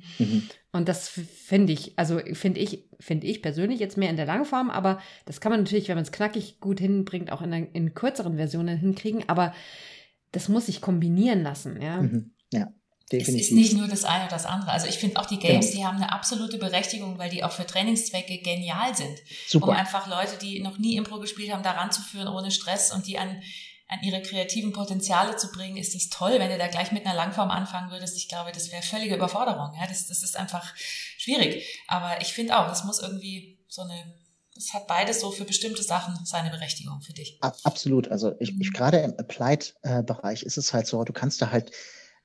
Und 0.72 0.88
das 0.88 1.08
finde 1.08 1.72
ich, 1.72 1.98
also 1.98 2.20
finde 2.34 2.60
ich, 2.60 2.84
finde 3.00 3.26
ich 3.26 3.40
persönlich 3.40 3.80
jetzt 3.80 3.96
mehr 3.96 4.10
in 4.10 4.16
der 4.16 4.26
Langform, 4.26 4.68
aber 4.70 5.00
das 5.24 5.40
kann 5.40 5.50
man 5.50 5.60
natürlich, 5.60 5.88
wenn 5.88 5.96
man 5.96 6.04
es 6.04 6.12
knackig 6.12 6.60
gut 6.60 6.78
hinbringt, 6.78 7.32
auch 7.32 7.40
in, 7.40 7.52
in 7.52 7.94
kürzeren 7.94 8.36
Versionen 8.36 8.78
hinkriegen, 8.78 9.24
aber 9.28 9.54
das 10.32 10.48
muss 10.48 10.66
sich 10.66 10.82
kombinieren 10.82 11.42
lassen, 11.42 11.80
ja. 11.80 12.02
Mhm. 12.02 12.34
Ja. 12.52 12.68
Definitiv. 13.10 13.40
Es 13.40 13.48
ist 13.48 13.54
nicht 13.54 13.72
nur 13.74 13.88
das 13.88 14.04
eine 14.04 14.24
oder 14.24 14.32
das 14.32 14.44
andere. 14.44 14.70
Also 14.70 14.86
ich 14.86 14.98
finde 14.98 15.18
auch 15.18 15.24
die 15.24 15.38
Games, 15.38 15.70
genau. 15.70 15.78
die 15.78 15.86
haben 15.86 15.96
eine 15.96 16.12
absolute 16.12 16.58
Berechtigung, 16.58 17.18
weil 17.18 17.30
die 17.30 17.42
auch 17.42 17.52
für 17.52 17.66
Trainingszwecke 17.66 18.38
genial 18.42 18.94
sind. 18.94 19.18
Super. 19.46 19.68
Um 19.68 19.74
einfach 19.74 20.06
Leute, 20.08 20.36
die 20.38 20.60
noch 20.60 20.76
nie 20.76 20.96
Impro 20.96 21.18
gespielt 21.18 21.50
haben, 21.50 21.62
da 21.62 21.70
ranzuführen 21.70 22.28
ohne 22.28 22.50
Stress 22.50 22.92
und 22.92 23.06
die 23.06 23.18
an, 23.18 23.40
an 23.88 24.02
ihre 24.02 24.22
kreativen 24.22 24.72
Potenziale 24.72 25.36
zu 25.36 25.50
bringen, 25.50 25.76
ist 25.76 25.94
das 25.94 26.08
toll. 26.08 26.38
Wenn 26.38 26.50
du 26.50 26.58
da 26.58 26.68
gleich 26.68 26.92
mit 26.92 27.06
einer 27.06 27.14
Langform 27.14 27.50
anfangen 27.50 27.90
würdest, 27.90 28.16
ich 28.16 28.28
glaube, 28.28 28.52
das 28.52 28.70
wäre 28.70 28.82
völlige 28.82 29.16
Überforderung. 29.16 29.72
Ja, 29.80 29.86
das, 29.86 30.06
das 30.06 30.22
ist 30.22 30.36
einfach 30.36 30.74
schwierig. 30.76 31.82
Aber 31.88 32.20
ich 32.20 32.32
finde 32.32 32.58
auch, 32.58 32.70
es 32.70 32.84
muss 32.84 33.00
irgendwie 33.00 33.58
so 33.68 33.82
eine 33.82 34.14
es 34.56 34.74
hat 34.74 34.88
beides 34.88 35.20
so 35.20 35.30
für 35.30 35.44
bestimmte 35.44 35.84
Sachen 35.84 36.18
seine 36.26 36.50
Berechtigung 36.50 37.00
für 37.00 37.12
dich. 37.12 37.38
Absolut. 37.40 38.08
Also 38.08 38.32
ich, 38.40 38.50
ich 38.58 38.70
mhm. 38.70 38.72
gerade 38.72 38.98
im 38.98 39.14
Applied-Bereich 39.16 40.42
ist 40.42 40.58
es 40.58 40.74
halt 40.74 40.88
so, 40.88 41.04
du 41.04 41.12
kannst 41.12 41.40
da 41.40 41.52
halt 41.52 41.70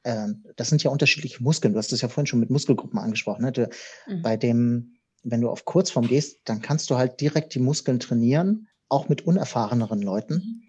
ähm, 0.04 0.44
das 0.56 0.70
sind 0.70 0.84
ja 0.84 0.92
unterschiedliche 0.92 1.42
Muskeln. 1.42 1.74
Du 1.74 1.80
hast 1.80 1.94
es 1.94 2.02
ja 2.02 2.10
vorhin 2.10 2.28
schon 2.28 2.40
mit 2.40 2.50
Muskelgruppen 2.50 3.00
angesprochen. 3.00 3.44
Ne? 3.44 3.52
Du, 3.52 3.70
mhm. 4.08 4.22
Bei 4.22 4.38
dem, 4.38 4.98
wenn 5.24 5.42
du 5.42 5.50
auf 5.50 5.66
Kurzform 5.66 6.08
gehst, 6.08 6.42
dann 6.46 6.62
kannst 6.62 6.90
du 6.90 6.98
halt 6.98 7.22
direkt 7.22 7.56
die 7.56 7.60
Muskeln 7.60 8.00
trainieren, 8.00 8.68
auch 8.90 9.10
mit 9.10 9.26
unerfahreneren 9.26 10.02
Leuten, 10.02 10.34
mhm. 10.34 10.64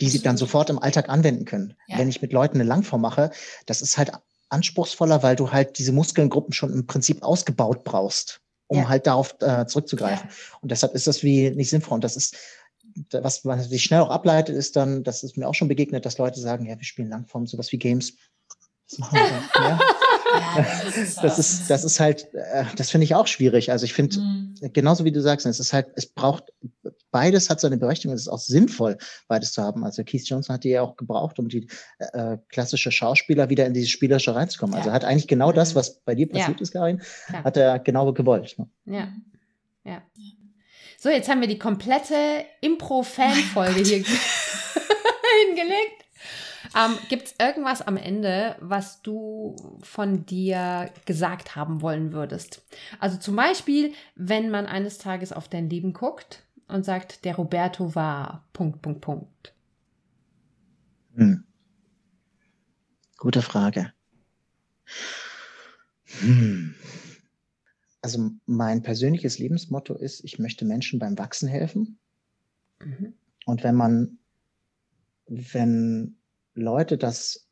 Die 0.00 0.08
sie 0.08 0.22
dann 0.22 0.36
sofort 0.36 0.70
im 0.70 0.78
Alltag 0.78 1.08
anwenden 1.08 1.44
können. 1.44 1.74
Ja. 1.86 1.98
Wenn 1.98 2.08
ich 2.08 2.22
mit 2.22 2.32
Leuten 2.32 2.56
eine 2.56 2.68
Langform 2.68 3.00
mache, 3.00 3.30
das 3.66 3.82
ist 3.82 3.98
halt 3.98 4.12
anspruchsvoller, 4.48 5.22
weil 5.22 5.36
du 5.36 5.52
halt 5.52 5.78
diese 5.78 5.92
Muskelgruppen 5.92 6.52
schon 6.52 6.72
im 6.72 6.86
Prinzip 6.86 7.22
ausgebaut 7.22 7.84
brauchst, 7.84 8.40
um 8.68 8.78
ja. 8.78 8.88
halt 8.88 9.06
darauf 9.06 9.34
äh, 9.40 9.66
zurückzugreifen. 9.66 10.28
Ja. 10.28 10.34
Und 10.60 10.70
deshalb 10.70 10.94
ist 10.94 11.06
das 11.06 11.22
wie 11.22 11.50
nicht 11.50 11.70
sinnvoll. 11.70 11.96
Und 11.96 12.04
das 12.04 12.16
ist, 12.16 12.36
was, 13.10 13.44
was 13.44 13.68
sich 13.68 13.82
schnell 13.82 14.00
auch 14.00 14.10
ableitet, 14.10 14.56
ist 14.56 14.76
dann, 14.76 15.02
das 15.02 15.22
ist 15.22 15.36
mir 15.36 15.48
auch 15.48 15.54
schon 15.54 15.68
begegnet, 15.68 16.06
dass 16.06 16.18
Leute 16.18 16.40
sagen, 16.40 16.66
ja, 16.66 16.76
wir 16.76 16.84
spielen 16.84 17.08
Langform, 17.08 17.46
sowas 17.46 17.72
wie 17.72 17.78
Games 17.78 18.14
das 18.88 18.98
machen 18.98 19.18
wir. 19.18 19.62
Ja. 19.62 19.80
Das, 21.22 21.38
ist, 21.38 21.70
das 21.70 21.84
ist 21.84 22.00
halt, 22.00 22.32
äh, 22.34 22.64
das 22.76 22.90
finde 22.90 23.04
ich 23.04 23.14
auch 23.14 23.26
schwierig. 23.26 23.70
Also 23.70 23.84
ich 23.84 23.92
finde, 23.92 24.18
mhm. 24.18 24.54
genauso 24.72 25.04
wie 25.04 25.12
du 25.12 25.20
sagst, 25.20 25.46
es 25.46 25.60
ist 25.60 25.72
halt, 25.72 25.88
es 25.96 26.06
braucht, 26.06 26.44
beides 27.10 27.50
hat 27.50 27.60
seine 27.60 27.76
Berechtigung, 27.76 28.14
es 28.14 28.22
ist 28.22 28.28
auch 28.28 28.38
sinnvoll, 28.38 28.98
beides 29.28 29.52
zu 29.52 29.62
haben. 29.62 29.84
Also 29.84 30.04
Keith 30.04 30.26
Johnson 30.26 30.54
hat 30.54 30.64
die 30.64 30.70
ja 30.70 30.82
auch 30.82 30.96
gebraucht, 30.96 31.38
um 31.38 31.48
die 31.48 31.68
äh, 31.98 32.38
klassische 32.48 32.90
Schauspieler 32.90 33.48
wieder 33.50 33.66
in 33.66 33.74
diese 33.74 33.88
Spielerische 33.88 34.34
reinzukommen. 34.34 34.74
Ja. 34.74 34.80
Also 34.80 34.92
hat 34.92 35.04
eigentlich 35.04 35.28
genau 35.28 35.52
das, 35.52 35.74
was 35.74 36.00
bei 36.00 36.14
dir 36.14 36.28
passiert 36.28 36.58
ja. 36.58 36.62
ist, 36.62 36.72
Karin, 36.72 37.02
hat 37.32 37.56
er 37.56 37.78
genau 37.78 38.12
gewollt. 38.12 38.56
Ne? 38.58 38.68
Ja. 38.86 39.12
Ja. 39.84 40.02
So, 40.98 41.10
jetzt 41.10 41.28
haben 41.28 41.40
wir 41.40 41.48
die 41.48 41.58
komplette 41.58 42.44
Impro-Fan-Folge 42.60 43.84
hier 43.84 43.98
hingelegt. 45.46 46.05
Ähm, 46.76 46.98
Gibt 47.08 47.28
es 47.28 47.34
irgendwas 47.38 47.80
am 47.80 47.96
Ende, 47.96 48.56
was 48.60 49.00
du 49.00 49.56
von 49.82 50.26
dir 50.26 50.90
gesagt 51.06 51.56
haben 51.56 51.80
wollen 51.80 52.12
würdest? 52.12 52.62
Also 53.00 53.16
zum 53.16 53.34
Beispiel, 53.34 53.94
wenn 54.14 54.50
man 54.50 54.66
eines 54.66 54.98
Tages 54.98 55.32
auf 55.32 55.48
dein 55.48 55.70
Leben 55.70 55.94
guckt 55.94 56.42
und 56.68 56.84
sagt, 56.84 57.24
der 57.24 57.36
Roberto 57.36 57.94
war 57.94 58.46
Punkt, 58.52 58.82
Punkt, 58.82 59.00
Punkt. 59.00 59.54
Hm. 61.14 61.44
Gute 63.16 63.40
Frage. 63.40 63.92
Hm. 66.20 66.74
Also 68.02 68.30
mein 68.44 68.82
persönliches 68.82 69.38
Lebensmotto 69.38 69.94
ist, 69.94 70.22
ich 70.24 70.38
möchte 70.38 70.66
Menschen 70.66 70.98
beim 70.98 71.18
Wachsen 71.18 71.48
helfen. 71.48 71.98
Mhm. 72.84 73.14
Und 73.46 73.64
wenn 73.64 73.74
man, 73.74 74.18
wenn 75.26 76.16
Leute 76.56 76.98
das 76.98 77.48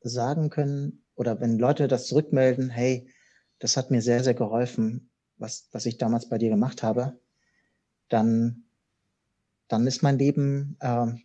sagen 0.00 0.50
können 0.50 1.04
oder 1.14 1.40
wenn 1.40 1.58
Leute 1.58 1.88
das 1.88 2.06
zurückmelden, 2.06 2.70
hey, 2.70 3.08
das 3.58 3.76
hat 3.76 3.90
mir 3.90 4.02
sehr, 4.02 4.22
sehr 4.22 4.34
geholfen, 4.34 5.10
was, 5.36 5.68
was 5.72 5.86
ich 5.86 5.98
damals 5.98 6.28
bei 6.28 6.38
dir 6.38 6.50
gemacht 6.50 6.82
habe, 6.82 7.18
dann, 8.08 8.64
dann 9.68 9.86
ist 9.86 10.02
mein 10.02 10.18
Leben, 10.18 10.76
ähm, 10.80 11.22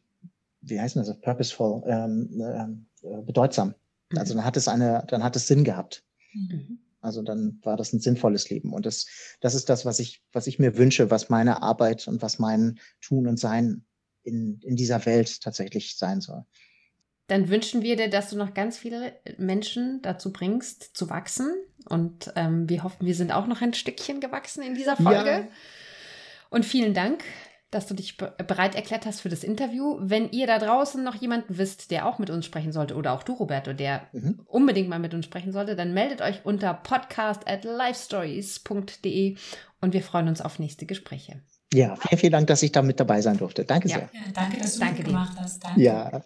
wie 0.61 0.79
heißt 0.79 0.95
das, 0.95 1.19
purposeful, 1.19 1.83
ähm, 1.87 2.79
äh, 3.01 3.21
bedeutsam. 3.21 3.75
Mhm. 4.11 4.17
Also 4.17 4.33
dann 4.33 4.45
hat 4.45 4.57
es 4.57 4.67
eine, 4.67 5.03
dann 5.07 5.23
hat 5.23 5.35
es 5.35 5.47
Sinn 5.47 5.63
gehabt. 5.63 6.03
Mhm. 6.33 6.79
Also 7.01 7.21
dann 7.21 7.59
war 7.63 7.77
das 7.77 7.93
ein 7.93 7.99
sinnvolles 7.99 8.49
Leben. 8.49 8.73
Und 8.73 8.85
das, 8.85 9.05
das 9.39 9.55
ist 9.55 9.69
das, 9.69 9.85
was 9.85 9.99
ich, 9.99 10.23
was 10.31 10.47
ich 10.47 10.59
mir 10.59 10.77
wünsche, 10.77 11.09
was 11.09 11.29
meine 11.29 11.61
Arbeit 11.61 12.07
und 12.07 12.21
was 12.21 12.39
mein 12.39 12.79
Tun 13.01 13.27
und 13.27 13.37
Sein 13.37 13.85
in, 14.23 14.59
in 14.61 14.75
dieser 14.75 15.05
Welt 15.05 15.41
tatsächlich 15.41 15.97
sein 15.97 16.21
soll 16.21 16.45
dann 17.27 17.49
wünschen 17.49 17.81
wir 17.81 17.95
dir, 17.95 18.09
dass 18.09 18.29
du 18.29 18.37
noch 18.37 18.53
ganz 18.53 18.77
viele 18.77 19.13
Menschen 19.37 20.01
dazu 20.01 20.31
bringst, 20.31 20.95
zu 20.95 21.09
wachsen. 21.09 21.51
Und 21.89 22.31
ähm, 22.35 22.69
wir 22.69 22.83
hoffen, 22.83 23.05
wir 23.05 23.15
sind 23.15 23.31
auch 23.31 23.47
noch 23.47 23.61
ein 23.61 23.73
Stückchen 23.73 24.19
gewachsen 24.19 24.63
in 24.63 24.75
dieser 24.75 24.95
Folge. 24.95 25.29
Ja. 25.29 25.47
Und 26.49 26.65
vielen 26.65 26.93
Dank, 26.93 27.23
dass 27.69 27.85
du 27.85 27.93
dich 27.93 28.15
bereit 28.17 28.75
erklärt 28.75 29.05
hast 29.05 29.19
für 29.19 29.29
das 29.29 29.43
Interview. 29.43 29.97
Wenn 29.99 30.31
ihr 30.31 30.47
da 30.47 30.57
draußen 30.57 31.03
noch 31.03 31.15
jemanden 31.15 31.57
wisst, 31.57 31.91
der 31.91 32.05
auch 32.05 32.17
mit 32.17 32.29
uns 32.29 32.45
sprechen 32.45 32.71
sollte, 32.71 32.95
oder 32.95 33.11
auch 33.11 33.23
du, 33.23 33.33
Roberto, 33.33 33.73
der 33.73 34.07
mhm. 34.13 34.41
unbedingt 34.45 34.87
mal 34.87 34.99
mit 34.99 35.13
uns 35.13 35.25
sprechen 35.25 35.51
sollte, 35.51 35.75
dann 35.75 35.93
meldet 35.93 36.21
euch 36.21 36.45
unter 36.45 36.73
podcast 36.73 37.47
at 37.47 37.65
lifestories.de 37.65 39.35
und 39.81 39.93
wir 39.93 40.01
freuen 40.01 40.29
uns 40.29 40.39
auf 40.39 40.59
nächste 40.59 40.85
Gespräche. 40.85 41.41
Ja, 41.73 41.97
vielen, 41.97 42.19
vielen 42.19 42.31
Dank, 42.31 42.47
dass 42.47 42.63
ich 42.63 42.71
da 42.71 42.81
mit 42.81 43.01
dabei 43.01 43.19
sein 43.19 43.37
durfte. 43.37 43.65
Danke 43.65 43.89
ja. 43.89 43.97
sehr. 43.97 44.09
Ja, 44.13 44.21
danke, 44.33 44.57
dass 44.61 44.75
du 44.75 44.79
danke 44.79 45.03
gemacht 45.03 45.37
hast. 45.37 45.61
Danke. 45.61 45.81
Ja. 45.81 46.23